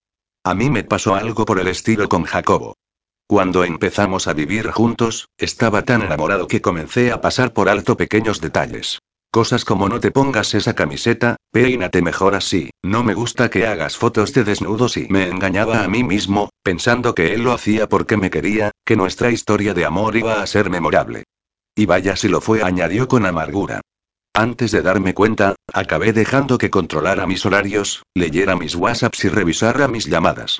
A 0.43 0.53
mí 0.53 0.69
me 0.69 0.83
pasó 0.83 1.15
algo 1.15 1.45
por 1.45 1.61
el 1.61 1.69
estilo 1.69 2.09
con 2.09 2.23
Jacobo. 2.23 2.75
Cuando 3.27 3.63
empezamos 3.63 4.27
a 4.27 4.33
vivir 4.33 4.69
juntos, 4.71 5.29
estaba 5.37 5.83
tan 5.83 6.01
enamorado 6.01 6.49
que 6.49 6.61
comencé 6.61 7.13
a 7.13 7.21
pasar 7.21 7.53
por 7.53 7.69
alto 7.69 7.95
pequeños 7.95 8.41
detalles. 8.41 8.99
Cosas 9.33 9.63
como 9.63 9.87
no 9.87 10.01
te 10.01 10.11
pongas 10.11 10.53
esa 10.55 10.75
camiseta, 10.75 11.37
peínate 11.51 12.01
mejor 12.01 12.35
así, 12.35 12.69
no 12.83 13.01
me 13.01 13.13
gusta 13.13 13.49
que 13.49 13.65
hagas 13.65 13.95
fotos 13.95 14.33
de 14.33 14.43
desnudos 14.43 14.97
y 14.97 15.07
me 15.07 15.29
engañaba 15.29 15.85
a 15.85 15.87
mí 15.87 16.03
mismo, 16.03 16.49
pensando 16.63 17.15
que 17.15 17.33
él 17.33 17.43
lo 17.43 17.53
hacía 17.53 17.87
porque 17.87 18.17
me 18.17 18.29
quería, 18.29 18.71
que 18.83 18.97
nuestra 18.97 19.31
historia 19.31 19.73
de 19.73 19.85
amor 19.85 20.17
iba 20.17 20.41
a 20.41 20.47
ser 20.47 20.69
memorable. 20.69 21.23
Y 21.75 21.85
vaya 21.85 22.17
si 22.17 22.27
lo 22.27 22.41
fue, 22.41 22.61
añadió 22.61 23.07
con 23.07 23.25
amargura. 23.25 23.79
Antes 24.33 24.71
de 24.71 24.81
darme 24.81 25.13
cuenta, 25.13 25.55
acabé 25.71 26.11
dejando 26.11 26.57
que 26.57 26.69
controlara 26.69 27.25
mis 27.25 27.45
horarios, 27.45 28.03
leyera 28.13 28.57
mis 28.57 28.75
WhatsApps 28.75 29.23
y 29.23 29.29
revisara 29.29 29.87
mis 29.87 30.07
llamadas. 30.07 30.59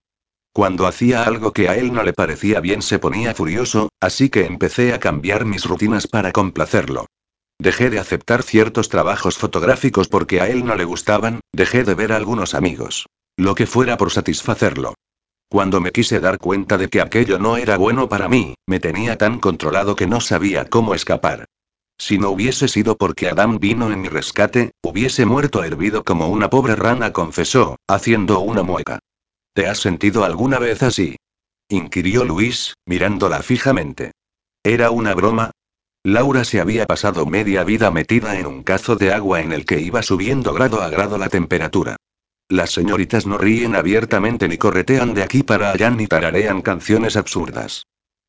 Cuando 0.54 0.88
hacía 0.88 1.24
algo 1.24 1.52
que 1.52 1.68
a 1.68 1.76
él 1.76 1.92
no 1.92 2.04
le 2.04 2.14
parecía 2.14 2.62
bien 2.62 2.82
se 2.82 3.00
ponía 3.00 3.34
furioso, 3.34 3.90
así 4.00 4.30
que 4.30 4.46
empecé 4.46 4.94
a 4.94 5.00
cambiar 5.02 5.44
mis 5.44 5.66
rutinas 5.66 6.08
para 6.08 6.32
complacerlo. 6.32 7.08
Dejé 7.62 7.92
de 7.92 8.00
aceptar 8.00 8.42
ciertos 8.42 8.90
trabajos 8.90 9.38
fotográficos 9.38 10.08
porque 10.08 10.42
a 10.42 10.48
él 10.48 10.66
no 10.66 10.74
le 10.76 10.84
gustaban, 10.84 11.42
dejé 11.54 11.84
de 11.84 11.94
ver 11.94 12.12
a 12.12 12.16
algunos 12.16 12.56
amigos. 12.56 13.06
Lo 13.38 13.54
que 13.54 13.68
fuera 13.68 13.98
por 13.98 14.10
satisfacerlo. 14.10 14.96
Cuando 15.48 15.80
me 15.80 15.92
quise 15.92 16.20
dar 16.20 16.40
cuenta 16.40 16.80
de 16.80 16.88
que 16.88 17.02
aquello 17.02 17.38
no 17.38 17.58
era 17.58 17.78
bueno 17.78 18.10
para 18.10 18.28
mí, 18.28 18.56
me 18.66 18.80
tenía 18.80 19.16
tan 19.16 19.38
controlado 19.40 19.96
que 19.96 20.08
no 20.08 20.22
sabía 20.22 20.72
cómo 20.72 20.96
escapar. 20.96 21.46
Si 22.00 22.18
no 22.18 22.32
hubiese 22.32 22.68
sido 22.68 22.98
porque 22.98 23.30
Adam 23.30 23.60
vino 23.60 23.92
en 23.92 24.02
mi 24.02 24.10
rescate, 24.10 24.72
hubiese 24.82 25.28
muerto 25.28 25.64
hervido 25.64 26.04
como 26.04 26.30
una 26.30 26.50
pobre 26.50 26.76
rana, 26.76 27.14
confesó, 27.14 27.76
haciendo 27.88 28.40
una 28.40 28.64
mueca. 28.64 28.98
¿Te 29.54 29.68
has 29.68 29.78
sentido 29.78 30.24
alguna 30.24 30.58
vez 30.58 30.82
así? 30.82 31.16
inquirió 31.70 32.26
Luis, 32.26 32.74
mirándola 32.88 33.44
fijamente. 33.44 34.14
¿Era 34.64 34.90
una 34.90 35.14
broma? 35.14 35.52
Laura 36.04 36.44
se 36.46 36.60
había 36.60 36.88
pasado 36.88 37.28
media 37.28 37.64
vida 37.64 37.92
metida 37.92 38.40
en 38.40 38.48
un 38.48 38.64
cazo 38.64 38.96
de 38.96 39.14
agua 39.14 39.42
en 39.42 39.52
el 39.52 39.66
que 39.66 39.80
iba 39.80 40.02
subiendo 40.02 40.52
grado 40.52 40.82
a 40.82 40.90
grado 40.90 41.20
la 41.20 41.30
temperatura. 41.30 41.98
Las 42.50 42.72
señoritas 42.72 43.28
no 43.28 43.38
ríen 43.38 43.76
abiertamente 43.76 44.48
ni 44.48 44.58
corretean 44.58 45.14
de 45.14 45.22
aquí 45.22 45.44
para 45.44 45.72
allá 45.72 45.92
ni 45.92 46.08
tararean 46.08 46.64
canciones 46.64 47.16
absurdas. 47.16 47.84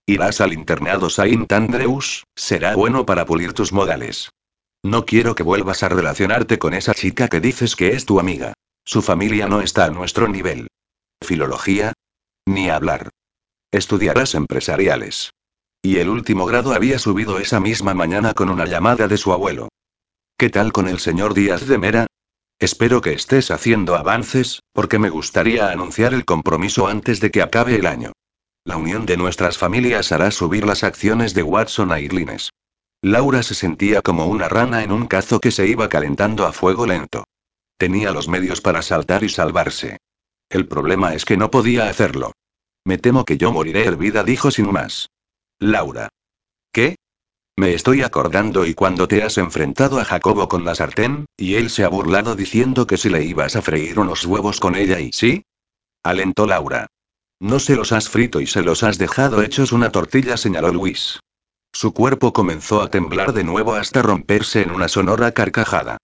Irás 0.05 0.43
al 0.43 0.53
internado 0.53 1.09
Saint 1.09 1.51
Andrews, 1.51 2.25
será 2.37 2.77
bueno 2.77 3.07
para 3.07 3.25
pulir 3.25 3.55
tus 3.55 3.73
modales. 3.73 4.31
No 4.83 5.07
quiero 5.07 5.35
que 5.35 5.43
vuelvas 5.43 5.83
a 5.83 5.89
relacionarte 5.89 6.59
con 6.59 6.75
esa 6.75 6.93
chica 6.93 7.29
que 7.29 7.41
dices 7.41 7.75
que 7.75 7.93
es 7.93 8.05
tu 8.05 8.21
amiga. 8.21 8.53
Su 8.85 9.01
familia 9.01 9.49
no 9.49 9.63
está 9.63 9.87
a 9.87 9.91
nuestro 9.91 10.29
nivel. 10.29 10.69
Filología? 11.23 11.95
Ni 12.47 12.69
hablar. 12.69 13.11
Estudiarás 13.71 14.35
empresariales. 14.35 15.31
Y 15.85 15.99
el 15.99 16.09
último 16.09 16.47
grado 16.47 16.75
había 16.75 17.01
subido 17.01 17.41
esa 17.41 17.59
misma 17.59 17.93
mañana 17.93 18.35
con 18.35 18.51
una 18.51 18.67
llamada 18.67 19.09
de 19.09 19.17
su 19.17 19.33
abuelo. 19.33 19.69
¿Qué 20.39 20.49
tal 20.49 20.73
con 20.73 20.87
el 20.87 21.01
señor 21.01 21.35
Díaz 21.35 21.67
de 21.67 21.77
Mera? 21.77 22.07
Espero 22.61 23.01
que 23.01 23.13
estés 23.13 23.51
haciendo 23.51 23.97
avances, 23.97 24.61
porque 24.73 25.01
me 25.01 25.11
gustaría 25.11 25.71
anunciar 25.71 26.15
el 26.15 26.25
compromiso 26.25 26.87
antes 26.87 27.19
de 27.19 27.33
que 27.33 27.43
acabe 27.43 27.75
el 27.75 27.87
año. 27.87 28.13
La 28.65 28.77
unión 28.77 29.07
de 29.07 29.17
nuestras 29.17 29.59
familias 29.59 30.13
hará 30.13 30.31
subir 30.31 30.65
las 30.65 30.85
acciones 30.85 31.35
de 31.35 31.43
Watson 31.43 31.91
a 31.91 31.99
Irlines. 31.99 32.51
Laura 33.03 33.43
se 33.43 33.55
sentía 33.55 34.03
como 34.03 34.27
una 34.27 34.49
rana 34.49 34.85
en 34.85 34.93
un 34.93 35.09
cazo 35.09 35.41
que 35.41 35.51
se 35.51 35.67
iba 35.67 35.89
calentando 35.89 36.47
a 36.47 36.53
fuego 36.53 36.87
lento. 36.87 37.25
Tenía 37.77 38.13
los 38.13 38.29
medios 38.29 38.61
para 38.61 38.83
saltar 38.83 39.25
y 39.25 39.29
salvarse. 39.29 39.97
El 40.49 40.69
problema 40.69 41.15
es 41.15 41.25
que 41.25 41.37
no 41.37 41.51
podía 41.51 41.89
hacerlo. 41.89 42.31
Me 42.85 42.99
temo 42.99 43.25
que 43.25 43.37
yo 43.37 43.51
moriré 43.51 43.85
hervida, 43.85 44.23
dijo 44.23 44.53
sin 44.53 44.71
más. 44.71 45.09
Laura. 45.63 46.09
¿Qué? 46.73 46.97
Me 47.57 47.73
estoy 47.73 48.03
acordando 48.03 48.67
y 48.67 48.75
cuando 48.75 49.07
te 49.07 49.23
has 49.23 49.39
enfrentado 49.39 50.01
a 50.01 50.05
Jacobo 50.05 50.49
con 50.49 50.65
la 50.65 50.75
sartén, 50.75 51.27
y 51.37 51.55
él 51.55 51.71
se 51.71 51.85
ha 51.85 51.89
burlado 51.89 52.35
diciendo 52.35 52.89
que 52.89 52.97
si 52.97 53.09
le 53.09 53.23
ibas 53.23 53.55
a 53.55 53.63
freír 53.63 54.01
unos 54.01 54.27
huevos 54.27 54.59
con 54.59 54.75
ella 54.75 54.99
y 54.99 55.13
sí. 55.13 55.45
Alentó 56.03 56.47
Laura. 56.49 56.89
No 57.39 57.61
se 57.61 57.77
los 57.77 57.93
has 57.93 58.09
frito 58.09 58.41
y 58.41 58.49
se 58.49 58.63
los 58.63 58.83
has 58.83 58.99
dejado 58.99 59.41
hechos 59.41 59.71
una 59.71 59.93
tortilla, 59.93 60.37
señaló 60.37 60.73
Luis. 60.73 61.21
Su 61.73 61.95
cuerpo 61.95 62.33
comenzó 62.33 62.83
a 62.83 62.91
temblar 62.91 63.33
de 63.33 63.45
nuevo 63.45 63.75
hasta 63.75 64.03
romperse 64.03 64.63
en 64.63 64.73
una 64.73 64.89
sonora 64.89 65.31
carcajada. 65.31 65.99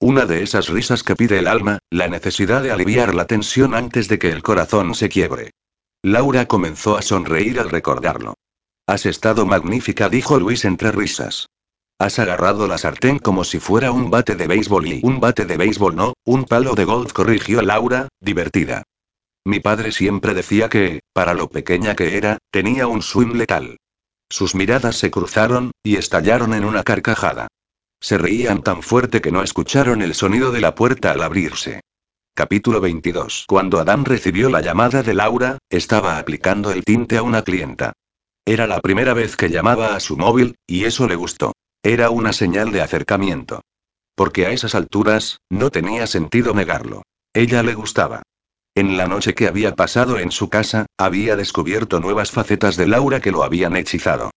Una 0.00 0.24
de 0.24 0.42
esas 0.42 0.70
risas 0.70 1.02
que 1.02 1.16
pide 1.16 1.38
el 1.38 1.48
alma, 1.48 1.80
la 1.90 2.08
necesidad 2.08 2.62
de 2.62 2.70
aliviar 2.70 3.14
la 3.14 3.26
tensión 3.26 3.74
antes 3.74 4.08
de 4.08 4.18
que 4.18 4.30
el 4.30 4.42
corazón 4.42 4.94
se 4.94 5.10
quiebre. 5.10 5.50
Laura 6.02 6.46
comenzó 6.46 6.96
a 6.96 7.02
sonreír 7.02 7.60
al 7.60 7.68
recordarlo. 7.68 8.36
Has 8.86 9.06
estado 9.06 9.46
magnífica, 9.46 10.08
dijo 10.08 10.38
Luis 10.40 10.64
entre 10.64 10.90
risas. 10.90 11.48
Has 11.98 12.18
agarrado 12.18 12.66
la 12.66 12.78
sartén 12.78 13.20
como 13.20 13.44
si 13.44 13.60
fuera 13.60 13.92
un 13.92 14.10
bate 14.10 14.34
de 14.34 14.48
béisbol 14.48 14.86
y 14.86 15.00
un 15.04 15.20
bate 15.20 15.44
de 15.44 15.56
béisbol 15.56 15.94
no, 15.94 16.14
un 16.24 16.44
palo 16.44 16.74
de 16.74 16.84
golf, 16.84 17.12
corrigió 17.12 17.62
Laura, 17.62 18.08
divertida. 18.20 18.82
Mi 19.44 19.60
padre 19.60 19.92
siempre 19.92 20.34
decía 20.34 20.68
que, 20.68 21.00
para 21.12 21.34
lo 21.34 21.48
pequeña 21.48 21.94
que 21.94 22.16
era, 22.16 22.38
tenía 22.50 22.88
un 22.88 23.02
swing 23.02 23.34
letal. 23.34 23.76
Sus 24.28 24.54
miradas 24.54 24.96
se 24.96 25.10
cruzaron, 25.10 25.70
y 25.84 25.96
estallaron 25.96 26.54
en 26.54 26.64
una 26.64 26.82
carcajada. 26.82 27.48
Se 28.00 28.18
reían 28.18 28.62
tan 28.62 28.82
fuerte 28.82 29.20
que 29.20 29.30
no 29.30 29.44
escucharon 29.44 30.02
el 30.02 30.14
sonido 30.14 30.50
de 30.50 30.60
la 30.60 30.74
puerta 30.74 31.12
al 31.12 31.22
abrirse. 31.22 31.82
Capítulo 32.34 32.80
22. 32.80 33.44
Cuando 33.46 33.78
Adam 33.78 34.04
recibió 34.04 34.48
la 34.48 34.60
llamada 34.60 35.04
de 35.04 35.14
Laura, 35.14 35.58
estaba 35.70 36.18
aplicando 36.18 36.72
el 36.72 36.82
tinte 36.82 37.16
a 37.16 37.22
una 37.22 37.42
clienta. 37.42 37.92
Era 38.44 38.66
la 38.66 38.80
primera 38.80 39.14
vez 39.14 39.36
que 39.36 39.50
llamaba 39.50 39.94
a 39.94 40.00
su 40.00 40.16
móvil, 40.16 40.56
y 40.66 40.84
eso 40.84 41.06
le 41.06 41.14
gustó. 41.14 41.52
Era 41.82 42.10
una 42.10 42.32
señal 42.32 42.72
de 42.72 42.82
acercamiento. 42.82 43.60
Porque 44.16 44.46
a 44.46 44.50
esas 44.50 44.74
alturas, 44.74 45.38
no 45.48 45.70
tenía 45.70 46.06
sentido 46.06 46.52
negarlo. 46.52 47.02
Ella 47.32 47.62
le 47.62 47.74
gustaba. 47.74 48.22
En 48.74 48.96
la 48.96 49.06
noche 49.06 49.34
que 49.34 49.46
había 49.46 49.74
pasado 49.74 50.18
en 50.18 50.32
su 50.32 50.48
casa, 50.48 50.86
había 50.98 51.36
descubierto 51.36 52.00
nuevas 52.00 52.30
facetas 52.30 52.76
de 52.76 52.88
Laura 52.88 53.20
que 53.20 53.30
lo 53.30 53.44
habían 53.44 53.76
hechizado. 53.76 54.30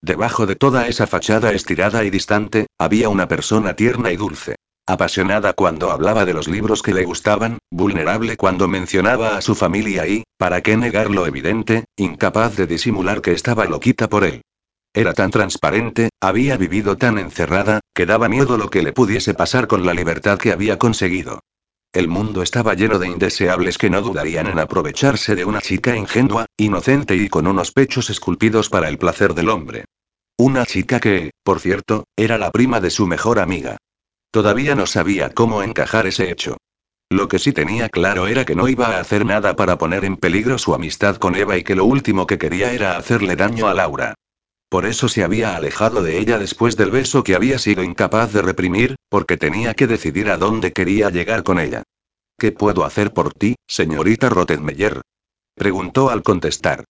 Debajo 0.00 0.46
de 0.46 0.56
toda 0.56 0.88
esa 0.88 1.06
fachada 1.06 1.52
estirada 1.52 2.04
y 2.04 2.10
distante, 2.10 2.66
había 2.78 3.08
una 3.08 3.28
persona 3.28 3.74
tierna 3.74 4.10
y 4.10 4.16
dulce. 4.16 4.56
Apasionada 4.90 5.52
cuando 5.52 5.92
hablaba 5.92 6.24
de 6.24 6.34
los 6.34 6.48
libros 6.48 6.82
que 6.82 6.92
le 6.92 7.04
gustaban, 7.04 7.60
vulnerable 7.70 8.36
cuando 8.36 8.66
mencionaba 8.66 9.36
a 9.36 9.40
su 9.40 9.54
familia 9.54 10.04
y, 10.08 10.24
¿para 10.36 10.62
qué 10.62 10.76
negar 10.76 11.12
lo 11.12 11.28
evidente?, 11.28 11.84
incapaz 11.96 12.56
de 12.56 12.66
disimular 12.66 13.22
que 13.22 13.30
estaba 13.30 13.66
loquita 13.66 14.08
por 14.08 14.24
él. 14.24 14.42
Era 14.92 15.14
tan 15.14 15.30
transparente, 15.30 16.08
había 16.20 16.56
vivido 16.56 16.96
tan 16.96 17.18
encerrada, 17.18 17.78
que 17.94 18.04
daba 18.04 18.28
miedo 18.28 18.58
lo 18.58 18.68
que 18.68 18.82
le 18.82 18.92
pudiese 18.92 19.32
pasar 19.32 19.68
con 19.68 19.86
la 19.86 19.94
libertad 19.94 20.38
que 20.38 20.50
había 20.50 20.76
conseguido. 20.76 21.38
El 21.92 22.08
mundo 22.08 22.42
estaba 22.42 22.74
lleno 22.74 22.98
de 22.98 23.06
indeseables 23.06 23.78
que 23.78 23.90
no 23.90 24.02
dudarían 24.02 24.48
en 24.48 24.58
aprovecharse 24.58 25.36
de 25.36 25.44
una 25.44 25.60
chica 25.60 25.94
ingenua, 25.94 26.46
inocente 26.56 27.14
y 27.14 27.28
con 27.28 27.46
unos 27.46 27.70
pechos 27.70 28.10
esculpidos 28.10 28.68
para 28.68 28.88
el 28.88 28.98
placer 28.98 29.34
del 29.34 29.50
hombre. 29.50 29.84
Una 30.36 30.66
chica 30.66 30.98
que, 30.98 31.30
por 31.44 31.60
cierto, 31.60 32.06
era 32.16 32.38
la 32.38 32.50
prima 32.50 32.80
de 32.80 32.90
su 32.90 33.06
mejor 33.06 33.38
amiga. 33.38 33.76
Todavía 34.30 34.74
no 34.74 34.86
sabía 34.86 35.30
cómo 35.30 35.62
encajar 35.62 36.06
ese 36.06 36.30
hecho. 36.30 36.56
Lo 37.10 37.26
que 37.26 37.40
sí 37.40 37.52
tenía 37.52 37.88
claro 37.88 38.28
era 38.28 38.44
que 38.44 38.54
no 38.54 38.68
iba 38.68 38.86
a 38.86 39.00
hacer 39.00 39.26
nada 39.26 39.56
para 39.56 39.78
poner 39.78 40.04
en 40.04 40.16
peligro 40.16 40.58
su 40.58 40.74
amistad 40.74 41.16
con 41.16 41.34
Eva 41.34 41.58
y 41.58 41.64
que 41.64 41.74
lo 41.74 41.84
último 41.84 42.26
que 42.26 42.38
quería 42.38 42.72
era 42.72 42.96
hacerle 42.96 43.34
daño 43.34 43.66
a 43.66 43.74
Laura. 43.74 44.14
Por 44.68 44.86
eso 44.86 45.08
se 45.08 45.24
había 45.24 45.56
alejado 45.56 46.04
de 46.04 46.18
ella 46.18 46.38
después 46.38 46.76
del 46.76 46.92
beso 46.92 47.24
que 47.24 47.34
había 47.34 47.58
sido 47.58 47.82
incapaz 47.82 48.32
de 48.32 48.42
reprimir, 48.42 48.94
porque 49.08 49.36
tenía 49.36 49.74
que 49.74 49.88
decidir 49.88 50.30
a 50.30 50.36
dónde 50.36 50.72
quería 50.72 51.10
llegar 51.10 51.42
con 51.42 51.58
ella. 51.58 51.82
¿Qué 52.38 52.52
puedo 52.52 52.84
hacer 52.84 53.12
por 53.12 53.34
ti, 53.34 53.56
señorita 53.66 54.28
Rottenmeier? 54.28 55.00
Preguntó 55.56 56.08
al 56.08 56.22
contestar. 56.22 56.84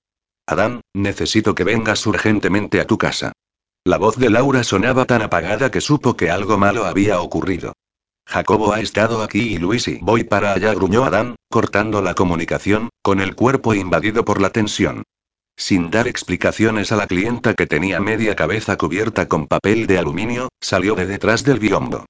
Adán, 0.47 0.83
necesito 0.93 1.55
que 1.55 1.65
vengas 1.65 2.07
urgentemente 2.07 2.81
a 2.81 2.87
tu 2.87 2.99
casa. 2.99 3.33
La 3.91 3.99
voz 3.99 4.17
de 4.17 4.31
Laura 4.31 4.63
sonaba 4.63 5.05
tan 5.05 5.21
apagada 5.21 5.73
que 5.73 5.81
supo 5.81 6.17
que 6.17 6.31
algo 6.31 6.57
malo 6.57 6.85
había 6.85 7.21
ocurrido. 7.21 7.73
Jacobo 8.25 8.73
ha 8.73 8.81
estado 8.81 9.21
aquí 9.21 9.55
y 9.55 9.59
Luisi 9.59 9.99
voy 10.01 10.23
para 10.23 10.53
allá, 10.53 10.73
gruñó 10.75 11.03
Adán, 11.03 11.35
cortando 11.49 12.01
la 12.01 12.15
comunicación, 12.15 12.91
con 13.03 13.21
el 13.21 13.35
cuerpo 13.35 13.75
invadido 13.75 14.25
por 14.25 14.41
la 14.41 14.51
tensión. 14.51 15.03
Sin 15.57 15.91
dar 15.91 16.07
explicaciones 16.07 16.93
a 16.93 16.97
la 16.97 17.09
clienta 17.09 17.55
que 17.55 17.67
tenía 17.67 17.99
media 17.99 18.37
cabeza 18.37 18.77
cubierta 18.77 19.27
con 19.27 19.49
papel 19.49 19.89
de 19.89 19.99
aluminio, 19.99 20.51
salió 20.61 20.95
de 20.95 21.07
detrás 21.07 21.43
del 21.43 21.59
biombo. 21.59 22.07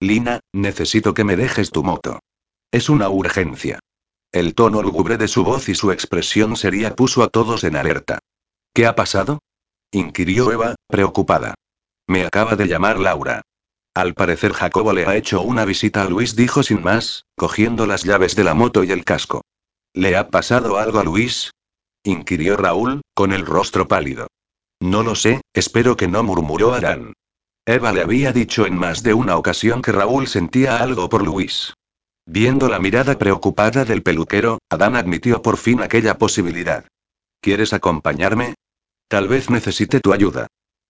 Lina, 0.00 0.40
necesito 0.52 1.14
que 1.14 1.24
me 1.24 1.36
dejes 1.36 1.70
tu 1.70 1.82
moto. 1.82 2.18
Es 2.70 2.90
una 2.90 3.08
urgencia. 3.08 3.78
El 4.32 4.54
tono 4.54 4.82
lúgubre 4.82 5.16
de 5.16 5.28
su 5.28 5.44
voz 5.44 5.70
y 5.70 5.74
su 5.74 5.92
expresión 5.92 6.58
seria 6.58 6.94
puso 6.94 7.22
a 7.22 7.28
todos 7.28 7.64
en 7.64 7.76
alerta. 7.76 8.18
¿Qué 8.74 8.84
ha 8.84 8.94
pasado? 8.94 9.38
Inquirió 9.92 10.50
Eva, 10.50 10.74
preocupada. 10.88 11.54
Me 12.08 12.24
acaba 12.24 12.56
de 12.56 12.66
llamar 12.66 12.98
Laura. 12.98 13.42
Al 13.94 14.14
parecer 14.14 14.52
Jacobo 14.52 14.92
le 14.92 15.06
ha 15.06 15.16
hecho 15.16 15.42
una 15.42 15.64
visita 15.64 16.02
a 16.02 16.08
Luis, 16.08 16.34
dijo 16.34 16.62
sin 16.62 16.82
más, 16.82 17.26
cogiendo 17.36 17.86
las 17.86 18.02
llaves 18.02 18.34
de 18.34 18.44
la 18.44 18.54
moto 18.54 18.82
y 18.84 18.90
el 18.90 19.04
casco. 19.04 19.42
¿Le 19.94 20.16
ha 20.16 20.28
pasado 20.30 20.78
algo 20.78 20.98
a 20.98 21.04
Luis? 21.04 21.50
inquirió 22.02 22.56
Raúl, 22.56 23.02
con 23.14 23.32
el 23.32 23.46
rostro 23.46 23.86
pálido. 23.86 24.26
No 24.80 25.02
lo 25.02 25.14
sé, 25.14 25.42
espero 25.52 25.96
que 25.96 26.08
no 26.08 26.22
murmuró 26.22 26.74
Arán. 26.74 27.12
Eva 27.64 27.92
le 27.92 28.00
había 28.00 28.32
dicho 28.32 28.66
en 28.66 28.76
más 28.76 29.02
de 29.02 29.14
una 29.14 29.36
ocasión 29.36 29.82
que 29.82 29.92
Raúl 29.92 30.26
sentía 30.26 30.78
algo 30.78 31.08
por 31.08 31.22
Luis. 31.22 31.74
Viendo 32.26 32.68
la 32.68 32.78
mirada 32.78 33.18
preocupada 33.18 33.84
del 33.84 34.02
peluquero, 34.02 34.58
Adán 34.70 34.96
admitió 34.96 35.42
por 35.42 35.58
fin 35.58 35.82
aquella 35.82 36.18
posibilidad. 36.18 36.86
¿Quieres 37.40 37.72
acompañarme? 37.72 38.54
Tal 39.12 39.28
vez 39.28 39.50
necesite 39.50 40.00
tu 40.00 40.14
ayuda. 40.14 40.46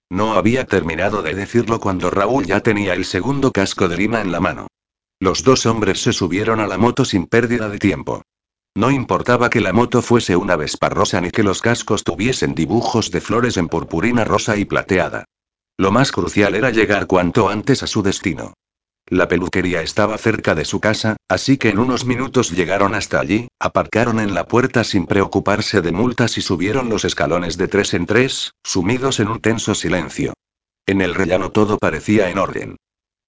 No 0.09 0.35
había 0.35 0.65
terminado 0.65 1.23
de 1.23 1.35
decirlo 1.35 1.81
cuando 1.81 2.09
Raúl 2.09 2.47
ya 2.47 2.61
tenía 2.61 2.94
el 2.94 3.05
segundo 3.05 3.51
casco 3.51 3.89
de 3.89 3.97
lima 3.97 4.20
en 4.20 4.31
la 4.31 4.39
mano. 4.39 4.69
Los 5.19 5.43
dos 5.43 5.66
hombres 5.66 6.01
se 6.01 6.12
subieron 6.12 6.61
a 6.61 6.69
la 6.69 6.78
moto 6.78 7.05
sin 7.05 7.27
pérdida 7.27 7.69
de 7.69 7.81
tiempo. 7.81 8.23
No 8.77 8.93
importaba 8.93 9.51
que 9.51 9.61
la 9.61 9.73
moto 9.73 10.03
fuese 10.03 10.36
una 10.36 10.55
Vespa 10.55 10.89
rosa 10.89 11.20
ni 11.20 11.32
que 11.32 11.43
los 11.43 11.61
cascos 11.61 12.05
tuviesen 12.05 12.55
dibujos 12.55 13.11
de 13.11 13.20
flores 13.20 13.57
en 13.57 13.66
purpurina 13.66 14.23
rosa 14.23 14.57
y 14.57 14.66
plateada. 14.66 15.24
Lo 15.77 15.90
más 15.90 16.12
crucial 16.12 16.55
era 16.55 16.70
llegar 16.70 17.09
cuanto 17.09 17.49
antes 17.49 17.82
a 17.82 17.89
su 17.89 18.05
destino. 18.05 18.55
La 19.12 19.28
peluquería 19.28 19.82
estaba 19.82 20.16
cerca 20.16 20.55
de 20.55 20.64
su 20.64 20.80
casa, 20.80 21.16
así 21.28 21.59
que 21.59 21.68
en 21.68 21.78
unos 21.78 22.06
minutos 22.06 22.51
llegaron 22.51 22.94
hasta 22.94 23.20
allí, 23.20 23.48
aparcaron 23.60 24.18
en 24.20 24.32
la 24.32 24.47
puerta 24.47 24.84
sin 24.84 25.05
preocuparse 25.05 25.82
de 25.82 25.93
multas 25.93 26.39
y 26.39 26.40
subieron 26.40 26.89
los 26.89 27.05
escalones 27.05 27.59
de 27.59 27.68
tres 27.68 27.93
en 27.93 28.06
tres, 28.06 28.52
sumidos 28.64 29.20
en 29.20 29.28
un 29.28 29.39
tenso 29.43 29.74
silencio. 29.74 30.32
En 30.86 31.02
el 31.02 31.14
rellano 31.14 31.51
todo 31.51 31.76
parecía 31.76 32.30
en 32.30 32.39
orden. 32.39 32.76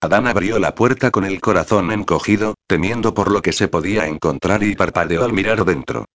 Adán 0.01 0.27
abrió 0.27 0.59
la 0.59 0.74
puerta 0.74 1.11
con 1.11 1.27
el 1.27 1.43
corazón 1.43 1.93
encogido, 1.93 2.55
temiendo 2.66 3.12
por 3.12 3.31
lo 3.31 3.43
que 3.43 3.52
se 3.52 3.69
podía 3.69 4.06
encontrar 4.06 4.62
y 4.62 4.74
parpadeó 4.77 5.23
al 5.23 5.35
mirar 5.35 5.66
dentro. 5.66 6.06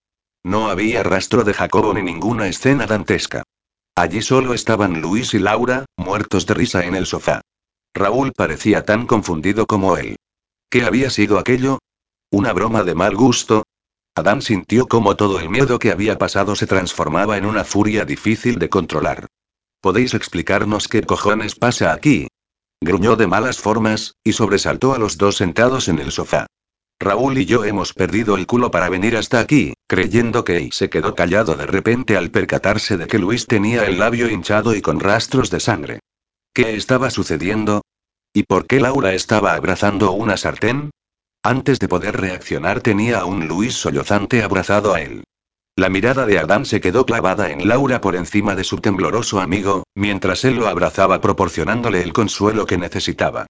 No 0.42 0.68
había 0.68 1.04
rastro 1.04 1.44
de 1.44 1.54
Jacobo 1.54 1.94
ni 1.94 2.02
ninguna 2.02 2.48
escena 2.48 2.86
dantesca. 2.86 3.44
Allí 3.94 4.20
solo 4.20 4.52
estaban 4.52 5.00
Luis 5.00 5.32
y 5.32 5.38
Laura, 5.38 5.84
muertos 5.96 6.44
de 6.46 6.54
risa 6.54 6.84
en 6.84 6.96
el 6.96 7.06
sofá. 7.06 7.42
Raúl 7.94 8.32
parecía 8.32 8.84
tan 8.84 9.06
confundido 9.06 9.66
como 9.66 9.96
él. 9.96 10.16
¿Qué 10.70 10.84
había 10.84 11.10
sido 11.10 11.38
aquello? 11.38 11.78
¿Una 12.30 12.52
broma 12.52 12.84
de 12.84 12.94
mal 12.94 13.16
gusto? 13.16 13.64
Adán 14.14 14.42
sintió 14.42 14.86
como 14.86 15.16
todo 15.16 15.40
el 15.40 15.48
miedo 15.48 15.78
que 15.78 15.90
había 15.90 16.18
pasado 16.18 16.54
se 16.54 16.66
transformaba 16.66 17.38
en 17.38 17.46
una 17.46 17.64
furia 17.64 18.04
difícil 18.04 18.58
de 18.58 18.68
controlar. 18.68 19.26
¿Podéis 19.80 20.14
explicarnos 20.14 20.88
qué 20.88 21.02
cojones 21.02 21.54
pasa 21.54 21.92
aquí? 21.92 22.28
Gruñó 22.80 23.16
de 23.16 23.26
malas 23.26 23.58
formas, 23.58 24.14
y 24.22 24.32
sobresaltó 24.32 24.94
a 24.94 24.98
los 24.98 25.18
dos 25.18 25.36
sentados 25.36 25.88
en 25.88 25.98
el 25.98 26.12
sofá. 26.12 26.46
Raúl 26.98 27.38
y 27.38 27.46
yo 27.46 27.64
hemos 27.64 27.94
perdido 27.94 28.36
el 28.36 28.46
culo 28.46 28.70
para 28.70 28.90
venir 28.90 29.16
hasta 29.16 29.40
aquí, 29.40 29.72
creyendo 29.88 30.44
que 30.44 30.68
se 30.70 30.90
quedó 30.90 31.14
callado 31.14 31.56
de 31.56 31.66
repente 31.66 32.16
al 32.16 32.30
percatarse 32.30 32.98
de 32.98 33.06
que 33.06 33.18
Luis 33.18 33.46
tenía 33.46 33.86
el 33.86 33.98
labio 33.98 34.28
hinchado 34.28 34.74
y 34.74 34.82
con 34.82 35.00
rastros 35.00 35.50
de 35.50 35.60
sangre. 35.60 36.00
¿Qué 36.52 36.74
estaba 36.74 37.10
sucediendo? 37.10 37.82
¿Y 38.32 38.42
por 38.42 38.66
qué 38.66 38.80
Laura 38.80 39.14
estaba 39.14 39.54
abrazando 39.54 40.10
una 40.10 40.36
sartén? 40.36 40.90
Antes 41.44 41.78
de 41.78 41.86
poder 41.86 42.20
reaccionar 42.20 42.80
tenía 42.80 43.20
a 43.20 43.24
un 43.24 43.46
Luis 43.46 43.74
sollozante 43.74 44.42
abrazado 44.42 44.92
a 44.92 45.00
él. 45.00 45.22
La 45.76 45.88
mirada 45.88 46.26
de 46.26 46.40
Adán 46.40 46.66
se 46.66 46.80
quedó 46.80 47.06
clavada 47.06 47.50
en 47.50 47.68
Laura 47.68 48.00
por 48.00 48.16
encima 48.16 48.56
de 48.56 48.64
su 48.64 48.78
tembloroso 48.78 49.40
amigo, 49.40 49.84
mientras 49.94 50.44
él 50.44 50.56
lo 50.56 50.66
abrazaba 50.66 51.20
proporcionándole 51.20 52.02
el 52.02 52.12
consuelo 52.12 52.66
que 52.66 52.78
necesitaba. 52.78 53.46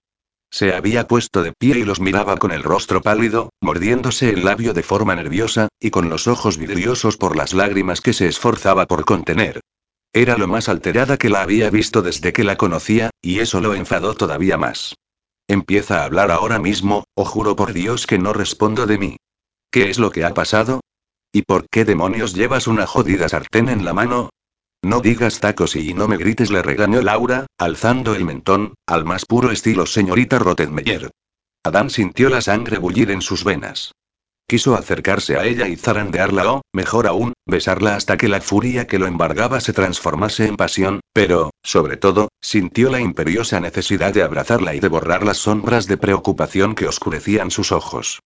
Se 0.51 0.75
había 0.75 1.07
puesto 1.07 1.41
de 1.41 1.53
pie 1.53 1.79
y 1.79 1.83
los 1.83 1.99
miraba 1.99 2.37
con 2.37 2.51
el 2.51 2.61
rostro 2.61 3.01
pálido, 3.01 3.49
mordiéndose 3.61 4.29
el 4.29 4.45
labio 4.45 4.73
de 4.73 4.83
forma 4.83 5.15
nerviosa, 5.15 5.69
y 5.79 5.89
con 5.89 6.09
los 6.09 6.27
ojos 6.27 6.57
vidriosos 6.57 7.17
por 7.17 7.35
las 7.35 7.53
lágrimas 7.53 7.99
que 7.99 8.13
se 8.13 8.27
esforzaba 8.27 8.85
por 8.85 9.05
contener. 9.05 9.59
Era 10.13 10.37
lo 10.37 10.47
más 10.47 10.67
alterada 10.67 11.17
que 11.17 11.29
la 11.29 11.41
había 11.41 11.69
visto 11.69 12.01
desde 12.01 12.33
que 12.33 12.43
la 12.43 12.57
conocía, 12.57 13.11
y 13.21 13.39
eso 13.39 13.61
lo 13.61 13.73
enfadó 13.73 14.13
todavía 14.13 14.57
más. 14.57 14.95
Empieza 15.47 16.01
a 16.01 16.05
hablar 16.05 16.31
ahora 16.31 16.59
mismo, 16.59 17.05
o 17.13 17.23
juro 17.23 17.55
por 17.55 17.71
Dios 17.73 18.07
que 18.07 18.19
no 18.19 18.33
respondo 18.33 18.85
de 18.87 18.97
mí. 18.97 19.17
¿Qué 19.69 19.89
es 19.89 19.99
lo 19.99 20.11
que 20.11 20.25
ha 20.25 20.33
pasado? 20.33 20.81
¿Y 21.31 21.43
por 21.43 21.69
qué 21.69 21.85
demonios 21.85 22.33
llevas 22.33 22.67
una 22.67 22.85
jodida 22.85 23.29
sartén 23.29 23.69
en 23.69 23.85
la 23.85 23.93
mano? 23.93 24.29
No 24.81 24.99
digas 24.99 25.39
tacos 25.39 25.75
y 25.77 25.93
no 25.93 26.07
me 26.09 26.17
grites, 26.17 26.51
le 26.51 26.61
regañó 26.61 27.01
Laura, 27.01 27.45
alzando 27.57 28.13
el 28.13 28.25
mentón, 28.25 28.73
al 28.85 29.05
más 29.05 29.25
puro 29.25 29.51
estilo 29.51 29.85
señorita 29.85 30.39
Rottenmeier. 30.39 31.11
Adán 31.63 31.89
sintió 31.89 32.29
la 32.29 32.41
sangre 32.41 32.79
bullir 32.79 33.11
en 33.11 33.21
sus 33.21 33.43
venas. 33.43 33.93
Quiso 34.51 34.75
acercarse 34.75 35.37
a 35.37 35.45
ella 35.45 35.69
y 35.69 35.77
zarandearla 35.77 36.51
o, 36.51 36.61
mejor 36.73 37.07
aún, 37.07 37.31
besarla 37.47 37.95
hasta 37.95 38.17
que 38.17 38.27
la 38.27 38.41
furia 38.41 38.85
que 38.85 38.99
lo 38.99 39.07
embargaba 39.07 39.61
se 39.61 39.71
transformase 39.71 40.45
en 40.45 40.57
pasión, 40.57 40.99
pero, 41.13 41.51
sobre 41.63 41.95
todo, 41.95 42.27
sintió 42.41 42.89
la 42.89 42.99
imperiosa 42.99 43.61
necesidad 43.61 44.13
de 44.13 44.23
abrazarla 44.23 44.75
y 44.75 44.81
de 44.81 44.89
borrar 44.89 45.23
las 45.23 45.37
sombras 45.37 45.87
de 45.87 45.95
preocupación 45.95 46.75
que 46.75 46.85
oscurecían 46.85 47.49
sus 47.49 47.71
ojos. 47.71 48.19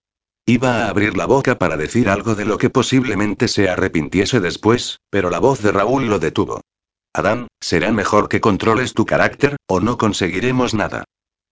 Iba 0.47 0.85
a 0.85 0.89
abrir 0.89 1.15
la 1.15 1.27
boca 1.27 1.60
para 1.60 1.77
decir 1.77 2.10
algo 2.10 2.34
de 2.34 2.45
lo 2.45 2.57
que 2.57 2.72
posiblemente 2.72 3.47
se 3.47 3.69
arrepintiese 3.69 4.39
después, 4.39 4.97
pero 5.11 5.30
la 5.30 5.38
voz 5.38 5.61
de 5.61 5.73
Raúl 5.73 6.07
lo 6.07 6.18
detuvo. 6.18 6.61
Adán, 7.14 7.49
será 7.61 7.91
mejor 7.91 8.30
que 8.30 8.41
controles 8.41 8.95
tu 8.95 9.06
carácter, 9.06 9.57
o 9.68 9.80
no 9.80 9.99
conseguiremos 9.99 10.73
nada. 10.73 11.03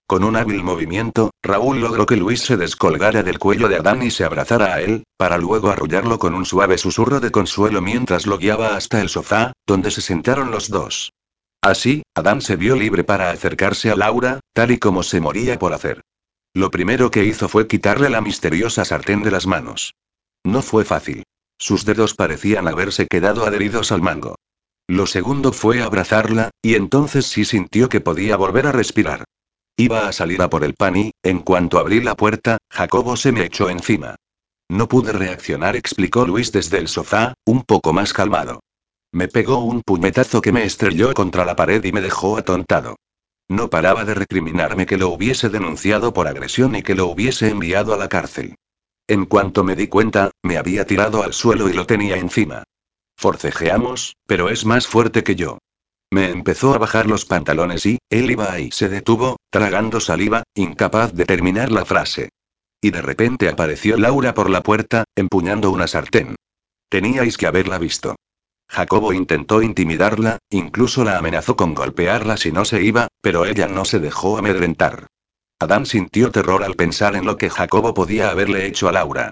Con 0.05 0.23
un 0.23 0.35
hábil 0.35 0.63
movimiento, 0.63 1.31
Raúl 1.41 1.79
logró 1.79 2.05
que 2.05 2.17
Luis 2.17 2.41
se 2.41 2.57
descolgara 2.57 3.23
del 3.23 3.39
cuello 3.39 3.69
de 3.69 3.77
Adán 3.77 4.03
y 4.03 4.11
se 4.11 4.25
abrazara 4.25 4.73
a 4.73 4.81
él, 4.81 5.03
para 5.17 5.37
luego 5.37 5.69
arrullarlo 5.69 6.19
con 6.19 6.33
un 6.33 6.45
suave 6.45 6.77
susurro 6.77 7.19
de 7.19 7.31
consuelo 7.31 7.81
mientras 7.81 8.27
lo 8.27 8.37
guiaba 8.37 8.75
hasta 8.75 9.01
el 9.01 9.09
sofá, 9.09 9.53
donde 9.65 9.91
se 9.91 10.01
sentaron 10.01 10.51
los 10.51 10.69
dos. 10.69 11.13
Así, 11.61 12.03
Adán 12.13 12.41
se 12.41 12.57
vio 12.57 12.75
libre 12.75 13.05
para 13.05 13.31
acercarse 13.31 13.89
a 13.89 13.95
Laura, 13.95 14.41
tal 14.53 14.71
y 14.71 14.77
como 14.77 15.01
se 15.01 15.21
moría 15.21 15.57
por 15.57 15.73
hacer. 15.73 16.01
Lo 16.53 16.69
primero 16.69 17.09
que 17.09 17.23
hizo 17.23 17.47
fue 17.47 17.67
quitarle 17.67 18.09
la 18.09 18.21
misteriosa 18.21 18.83
sartén 18.83 19.23
de 19.23 19.31
las 19.31 19.47
manos. 19.47 19.93
No 20.43 20.61
fue 20.61 20.83
fácil. 20.83 21.23
Sus 21.57 21.85
dedos 21.85 22.13
parecían 22.13 22.67
haberse 22.67 23.07
quedado 23.07 23.45
adheridos 23.45 23.93
al 23.93 24.01
mango. 24.01 24.35
Lo 24.87 25.07
segundo 25.07 25.53
fue 25.53 25.81
abrazarla, 25.81 26.51
y 26.61 26.75
entonces 26.75 27.25
sí 27.25 27.45
sintió 27.45 27.87
que 27.87 28.01
podía 28.01 28.35
volver 28.35 28.67
a 28.67 28.73
respirar. 28.73 29.23
Iba 29.77 30.07
a 30.07 30.11
salir 30.11 30.41
a 30.41 30.49
por 30.49 30.63
el 30.63 30.75
pan 30.75 30.95
y, 30.95 31.11
en 31.23 31.39
cuanto 31.39 31.79
abrí 31.79 31.99
la 31.99 32.15
puerta, 32.15 32.59
Jacobo 32.69 33.15
se 33.15 33.31
me 33.31 33.45
echó 33.45 33.69
encima. 33.69 34.15
No 34.69 34.87
pude 34.87 35.11
reaccionar, 35.11 35.75
explicó 35.75 36.25
Luis 36.25 36.51
desde 36.51 36.77
el 36.77 36.87
sofá, 36.87 37.33
un 37.45 37.63
poco 37.63 37.91
más 37.91 38.13
calmado. 38.13 38.61
Me 39.11 39.27
pegó 39.27 39.59
un 39.59 39.81
puñetazo 39.81 40.41
que 40.41 40.51
me 40.51 40.63
estrelló 40.63 41.13
contra 41.13 41.45
la 41.45 41.55
pared 41.55 41.83
y 41.83 41.91
me 41.91 42.01
dejó 42.01 42.37
atontado. 42.37 42.97
No 43.49 43.69
paraba 43.69 44.05
de 44.05 44.13
recriminarme 44.13 44.85
que 44.85 44.97
lo 44.97 45.09
hubiese 45.09 45.49
denunciado 45.49 46.13
por 46.13 46.27
agresión 46.27 46.75
y 46.75 46.83
que 46.83 46.95
lo 46.95 47.07
hubiese 47.07 47.49
enviado 47.49 47.93
a 47.93 47.97
la 47.97 48.09
cárcel. 48.09 48.55
En 49.07 49.25
cuanto 49.25 49.63
me 49.63 49.75
di 49.75 49.87
cuenta, 49.87 50.31
me 50.43 50.57
había 50.57 50.85
tirado 50.85 51.23
al 51.23 51.33
suelo 51.33 51.67
y 51.67 51.73
lo 51.73 51.85
tenía 51.85 52.17
encima. 52.17 52.63
Forcejeamos, 53.17 54.15
pero 54.25 54.49
es 54.49 54.65
más 54.65 54.87
fuerte 54.87 55.23
que 55.23 55.35
yo. 55.35 55.59
Me 56.13 56.29
empezó 56.29 56.75
a 56.75 56.77
bajar 56.77 57.07
los 57.07 57.25
pantalones 57.25 57.87
y, 57.87 57.97
él 58.11 58.29
iba 58.29 58.53
ahí. 58.53 58.69
Se 58.69 58.87
detuvo, 58.87 59.37
tragando 59.49 59.99
saliva, 59.99 60.43
incapaz 60.53 61.11
de 61.11 61.25
terminar 61.25 61.71
la 61.71 61.85
frase. 61.85 62.29
Y 62.79 62.91
de 62.91 63.01
repente 63.01 63.49
apareció 63.49 63.97
Laura 63.97 64.35
por 64.35 64.51
la 64.51 64.61
puerta, 64.61 65.05
empuñando 65.15 65.71
una 65.71 65.87
sartén. 65.87 66.35
Teníais 66.87 67.35
que 67.35 67.47
haberla 67.47 67.79
visto. 67.79 68.15
Jacobo 68.69 69.11
intentó 69.11 69.63
intimidarla, 69.63 70.37
incluso 70.51 71.03
la 71.03 71.17
amenazó 71.17 71.55
con 71.55 71.73
golpearla 71.73 72.37
si 72.37 72.51
no 72.51 72.63
se 72.63 72.83
iba, 72.83 73.07
pero 73.19 73.47
ella 73.47 73.67
no 73.67 73.83
se 73.83 73.97
dejó 73.97 74.37
amedrentar. 74.37 75.07
Adán 75.57 75.87
sintió 75.87 76.29
terror 76.29 76.63
al 76.63 76.75
pensar 76.75 77.15
en 77.15 77.25
lo 77.25 77.37
que 77.37 77.49
Jacobo 77.49 77.95
podía 77.95 78.29
haberle 78.29 78.67
hecho 78.67 78.87
a 78.87 78.91
Laura. 78.91 79.31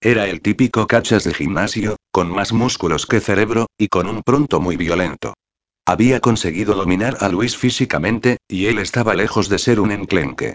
Era 0.00 0.28
el 0.28 0.42
típico 0.42 0.86
cachas 0.86 1.24
de 1.24 1.34
gimnasio, 1.34 1.96
con 2.12 2.30
más 2.30 2.52
músculos 2.52 3.06
que 3.06 3.18
cerebro, 3.18 3.66
y 3.76 3.88
con 3.88 4.08
un 4.08 4.22
pronto 4.22 4.60
muy 4.60 4.76
violento. 4.76 5.34
Había 5.86 6.20
conseguido 6.20 6.74
dominar 6.74 7.16
a 7.20 7.28
Luis 7.28 7.56
físicamente, 7.56 8.38
y 8.48 8.66
él 8.66 8.78
estaba 8.78 9.14
lejos 9.14 9.48
de 9.48 9.58
ser 9.58 9.80
un 9.80 9.90
enclenque. 9.90 10.54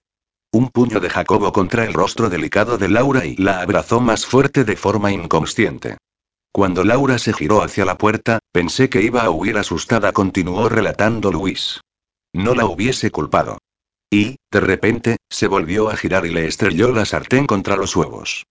Un 0.51 0.69
puño 0.69 0.99
de 0.99 1.09
Jacobo 1.09 1.51
contra 1.51 1.83
el 1.83 1.93
rostro 1.93 2.29
delicado 2.29 2.77
de 2.77 2.87
Laura 2.87 3.25
y 3.25 3.35
la 3.35 3.59
abrazó 3.59 3.99
más 3.99 4.25
fuerte 4.25 4.63
de 4.63 4.77
forma 4.77 5.11
inconsciente. 5.11 5.97
Cuando 6.53 6.85
Laura 6.85 7.19
se 7.19 7.33
giró 7.33 7.61
hacia 7.61 7.83
la 7.83 7.97
puerta, 7.97 8.39
pensé 8.53 8.89
que 8.89 9.01
iba 9.01 9.23
a 9.23 9.29
huir 9.29 9.57
asustada, 9.57 10.13
continuó 10.13 10.69
relatando 10.69 11.29
Luis. 11.29 11.81
No 12.31 12.55
la 12.55 12.65
hubiese 12.65 13.11
culpado. 13.11 13.57
Y, 14.09 14.37
de 14.49 14.59
repente, 14.61 15.17
se 15.29 15.47
volvió 15.47 15.89
a 15.89 15.97
girar 15.97 16.25
y 16.25 16.29
le 16.29 16.47
estrelló 16.47 16.93
la 16.93 17.03
sartén 17.03 17.47
contra 17.47 17.75
los 17.75 17.93
huevos. 17.95 18.45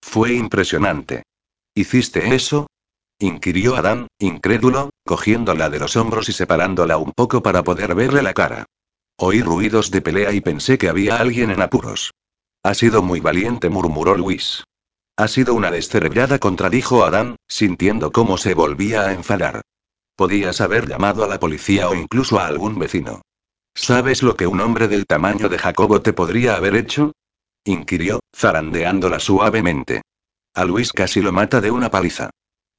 Fue 0.00 0.32
impresionante. 0.32 1.24
¿Hiciste 1.74 2.34
eso? 2.34 2.66
Inquirió 3.20 3.76
Adán, 3.76 4.08
incrédulo, 4.18 4.90
cogiéndola 5.04 5.70
de 5.70 5.78
los 5.78 5.96
hombros 5.96 6.28
y 6.28 6.32
separándola 6.32 6.96
un 6.96 7.12
poco 7.12 7.42
para 7.42 7.62
poder 7.62 7.94
verle 7.94 8.22
la 8.22 8.34
cara. 8.34 8.66
Oí 9.16 9.42
ruidos 9.42 9.90
de 9.90 10.00
pelea 10.00 10.32
y 10.32 10.40
pensé 10.40 10.78
que 10.78 10.88
había 10.88 11.18
alguien 11.18 11.50
en 11.50 11.60
apuros. 11.60 12.12
Ha 12.62 12.74
sido 12.74 13.02
muy 13.02 13.20
valiente, 13.20 13.68
murmuró 13.68 14.16
Luis. 14.16 14.64
Ha 15.16 15.28
sido 15.28 15.54
una 15.54 15.70
descerebrada, 15.70 16.38
contradijo 16.38 17.04
Adán, 17.04 17.36
sintiendo 17.46 18.10
cómo 18.10 18.38
se 18.38 18.54
volvía 18.54 19.02
a 19.02 19.12
enfadar. 19.12 19.60
Podías 20.16 20.62
haber 20.62 20.88
llamado 20.88 21.22
a 21.22 21.28
la 21.28 21.38
policía 21.38 21.88
o 21.90 21.94
incluso 21.94 22.38
a 22.38 22.46
algún 22.46 22.78
vecino. 22.78 23.20
¿Sabes 23.74 24.22
lo 24.22 24.36
que 24.36 24.46
un 24.46 24.60
hombre 24.60 24.88
del 24.88 25.06
tamaño 25.06 25.48
de 25.48 25.58
Jacobo 25.58 26.00
te 26.00 26.12
podría 26.12 26.56
haber 26.56 26.74
hecho? 26.74 27.12
inquirió, 27.64 28.20
zarandeándola 28.34 29.20
suavemente. 29.20 30.02
A 30.54 30.64
Luis 30.64 30.92
casi 30.92 31.20
lo 31.20 31.32
mata 31.32 31.60
de 31.60 31.70
una 31.70 31.90
paliza. 31.90 32.30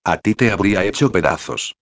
A 0.03 0.17
ti 0.17 0.33
te 0.33 0.51
habría 0.51 0.83
hecho 0.83 1.11
pedazos. 1.11 1.75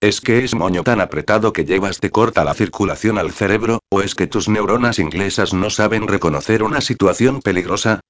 ¿Es 0.00 0.20
que 0.20 0.44
es 0.44 0.54
moño 0.54 0.82
tan 0.82 1.00
apretado 1.00 1.52
que 1.52 1.64
llevas 1.64 2.00
te 2.00 2.10
corta 2.10 2.44
la 2.44 2.54
circulación 2.54 3.18
al 3.18 3.32
cerebro, 3.32 3.80
o 3.90 4.00
es 4.00 4.14
que 4.14 4.26
tus 4.26 4.48
neuronas 4.48 4.98
inglesas 4.98 5.52
no 5.52 5.68
saben 5.68 6.06
reconocer 6.06 6.62
una 6.62 6.80
situación 6.80 7.40
peligrosa? 7.40 8.00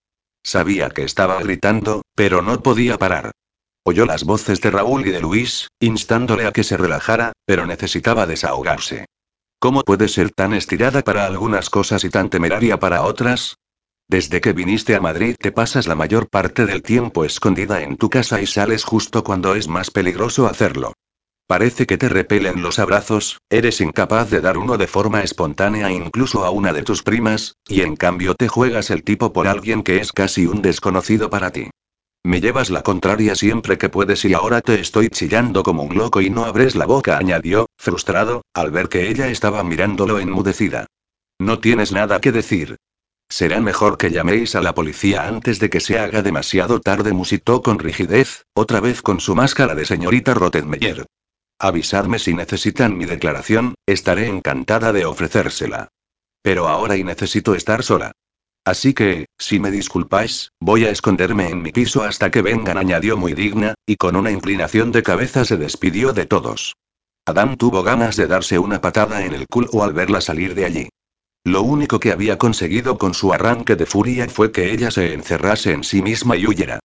Sabía 0.44 0.90
que 0.90 1.02
estaba 1.02 1.40
gritando, 1.40 2.02
pero 2.14 2.42
no 2.42 2.62
podía 2.62 2.98
parar. 2.98 3.32
Oyó 3.84 4.06
las 4.06 4.24
voces 4.24 4.60
de 4.60 4.70
Raúl 4.70 5.06
y 5.06 5.10
de 5.10 5.20
Luis, 5.20 5.68
instándole 5.80 6.46
a 6.46 6.52
que 6.52 6.64
se 6.64 6.76
relajara, 6.76 7.32
pero 7.44 7.66
necesitaba 7.66 8.26
desahogarse. 8.26 9.06
¿Cómo 9.58 9.82
puede 9.82 10.08
ser 10.08 10.30
tan 10.30 10.54
estirada 10.54 11.02
para 11.02 11.24
algunas 11.24 11.70
cosas 11.70 12.04
y 12.04 12.10
tan 12.10 12.30
temeraria 12.30 12.78
para 12.78 13.02
otras? 13.02 13.56
Desde 14.08 14.40
que 14.40 14.52
viniste 14.52 14.94
a 14.94 15.00
Madrid 15.00 15.34
te 15.36 15.50
pasas 15.50 15.88
la 15.88 15.96
mayor 15.96 16.28
parte 16.28 16.64
del 16.64 16.82
tiempo 16.82 17.24
escondida 17.24 17.82
en 17.82 17.96
tu 17.96 18.08
casa 18.08 18.40
y 18.40 18.46
sales 18.46 18.84
justo 18.84 19.24
cuando 19.24 19.56
es 19.56 19.66
más 19.66 19.90
peligroso 19.90 20.46
hacerlo. 20.46 20.92
Parece 21.48 21.86
que 21.86 21.98
te 21.98 22.08
repelen 22.08 22.62
los 22.62 22.78
abrazos, 22.78 23.40
eres 23.50 23.80
incapaz 23.80 24.30
de 24.30 24.40
dar 24.40 24.58
uno 24.58 24.78
de 24.78 24.86
forma 24.86 25.22
espontánea 25.22 25.90
incluso 25.90 26.44
a 26.44 26.50
una 26.50 26.72
de 26.72 26.82
tus 26.82 27.02
primas, 27.02 27.56
y 27.68 27.80
en 27.82 27.96
cambio 27.96 28.34
te 28.34 28.48
juegas 28.48 28.90
el 28.90 29.02
tipo 29.02 29.32
por 29.32 29.48
alguien 29.48 29.82
que 29.82 29.98
es 29.98 30.12
casi 30.12 30.46
un 30.46 30.62
desconocido 30.62 31.28
para 31.28 31.50
ti. 31.50 31.70
Me 32.24 32.40
llevas 32.40 32.70
la 32.70 32.82
contraria 32.82 33.34
siempre 33.36 33.78
que 33.78 33.88
puedes 33.88 34.24
y 34.24 34.34
ahora 34.34 34.60
te 34.60 34.80
estoy 34.80 35.08
chillando 35.08 35.62
como 35.62 35.82
un 35.84 35.96
loco 35.96 36.20
y 36.20 36.30
no 36.30 36.44
abres 36.44 36.74
la 36.74 36.86
boca, 36.86 37.18
añadió, 37.18 37.66
frustrado, 37.76 38.42
al 38.52 38.70
ver 38.70 38.88
que 38.88 39.08
ella 39.08 39.28
estaba 39.28 39.62
mirándolo 39.62 40.18
enmudecida. 40.18 40.86
No 41.38 41.60
tienes 41.60 41.92
nada 41.92 42.20
que 42.20 42.32
decir. 42.32 42.76
Será 43.28 43.60
mejor 43.60 43.98
que 43.98 44.10
llaméis 44.10 44.54
a 44.54 44.60
la 44.60 44.74
policía 44.74 45.26
antes 45.26 45.58
de 45.58 45.68
que 45.68 45.80
se 45.80 45.98
haga 45.98 46.22
demasiado 46.22 46.80
tarde, 46.80 47.12
musitó 47.12 47.62
con 47.62 47.78
rigidez, 47.78 48.44
otra 48.54 48.80
vez 48.80 49.02
con 49.02 49.20
su 49.20 49.34
máscara 49.34 49.74
de 49.74 49.84
señorita 49.84 50.34
Rottenmeier. 50.34 51.06
Avisadme 51.58 52.18
si 52.18 52.34
necesitan 52.34 52.96
mi 52.96 53.04
declaración, 53.04 53.74
estaré 53.86 54.28
encantada 54.28 54.92
de 54.92 55.06
ofrecérsela. 55.06 55.88
Pero 56.42 56.68
ahora 56.68 56.96
y 56.96 57.02
necesito 57.02 57.54
estar 57.54 57.82
sola. 57.82 58.12
Así 58.64 58.94
que, 58.94 59.26
si 59.38 59.60
me 59.60 59.70
disculpáis, 59.70 60.50
voy 60.60 60.84
a 60.84 60.90
esconderme 60.90 61.48
en 61.48 61.62
mi 61.62 61.72
piso 61.72 62.02
hasta 62.02 62.30
que 62.30 62.42
vengan, 62.42 62.78
añadió 62.78 63.16
muy 63.16 63.32
digna, 63.32 63.74
y 63.86 63.96
con 63.96 64.16
una 64.16 64.30
inclinación 64.30 64.92
de 64.92 65.02
cabeza 65.02 65.44
se 65.44 65.56
despidió 65.56 66.12
de 66.12 66.26
todos. 66.26 66.74
Adam 67.24 67.56
tuvo 67.56 67.82
ganas 67.82 68.16
de 68.16 68.26
darse 68.26 68.58
una 68.58 68.80
patada 68.80 69.24
en 69.24 69.34
el 69.34 69.46
culo 69.46 69.82
al 69.82 69.92
verla 69.92 70.20
salir 70.20 70.54
de 70.54 70.64
allí. 70.64 70.88
Lo 71.46 71.62
único 71.62 72.00
que 72.00 72.10
había 72.10 72.38
conseguido 72.38 72.98
con 72.98 73.14
su 73.14 73.32
arranque 73.32 73.76
de 73.76 73.86
furia 73.86 74.28
fue 74.28 74.50
que 74.50 74.72
ella 74.72 74.90
se 74.90 75.14
encerrase 75.14 75.70
en 75.70 75.84
sí 75.84 76.02
misma 76.02 76.36
y 76.36 76.44
huyera. 76.44 76.80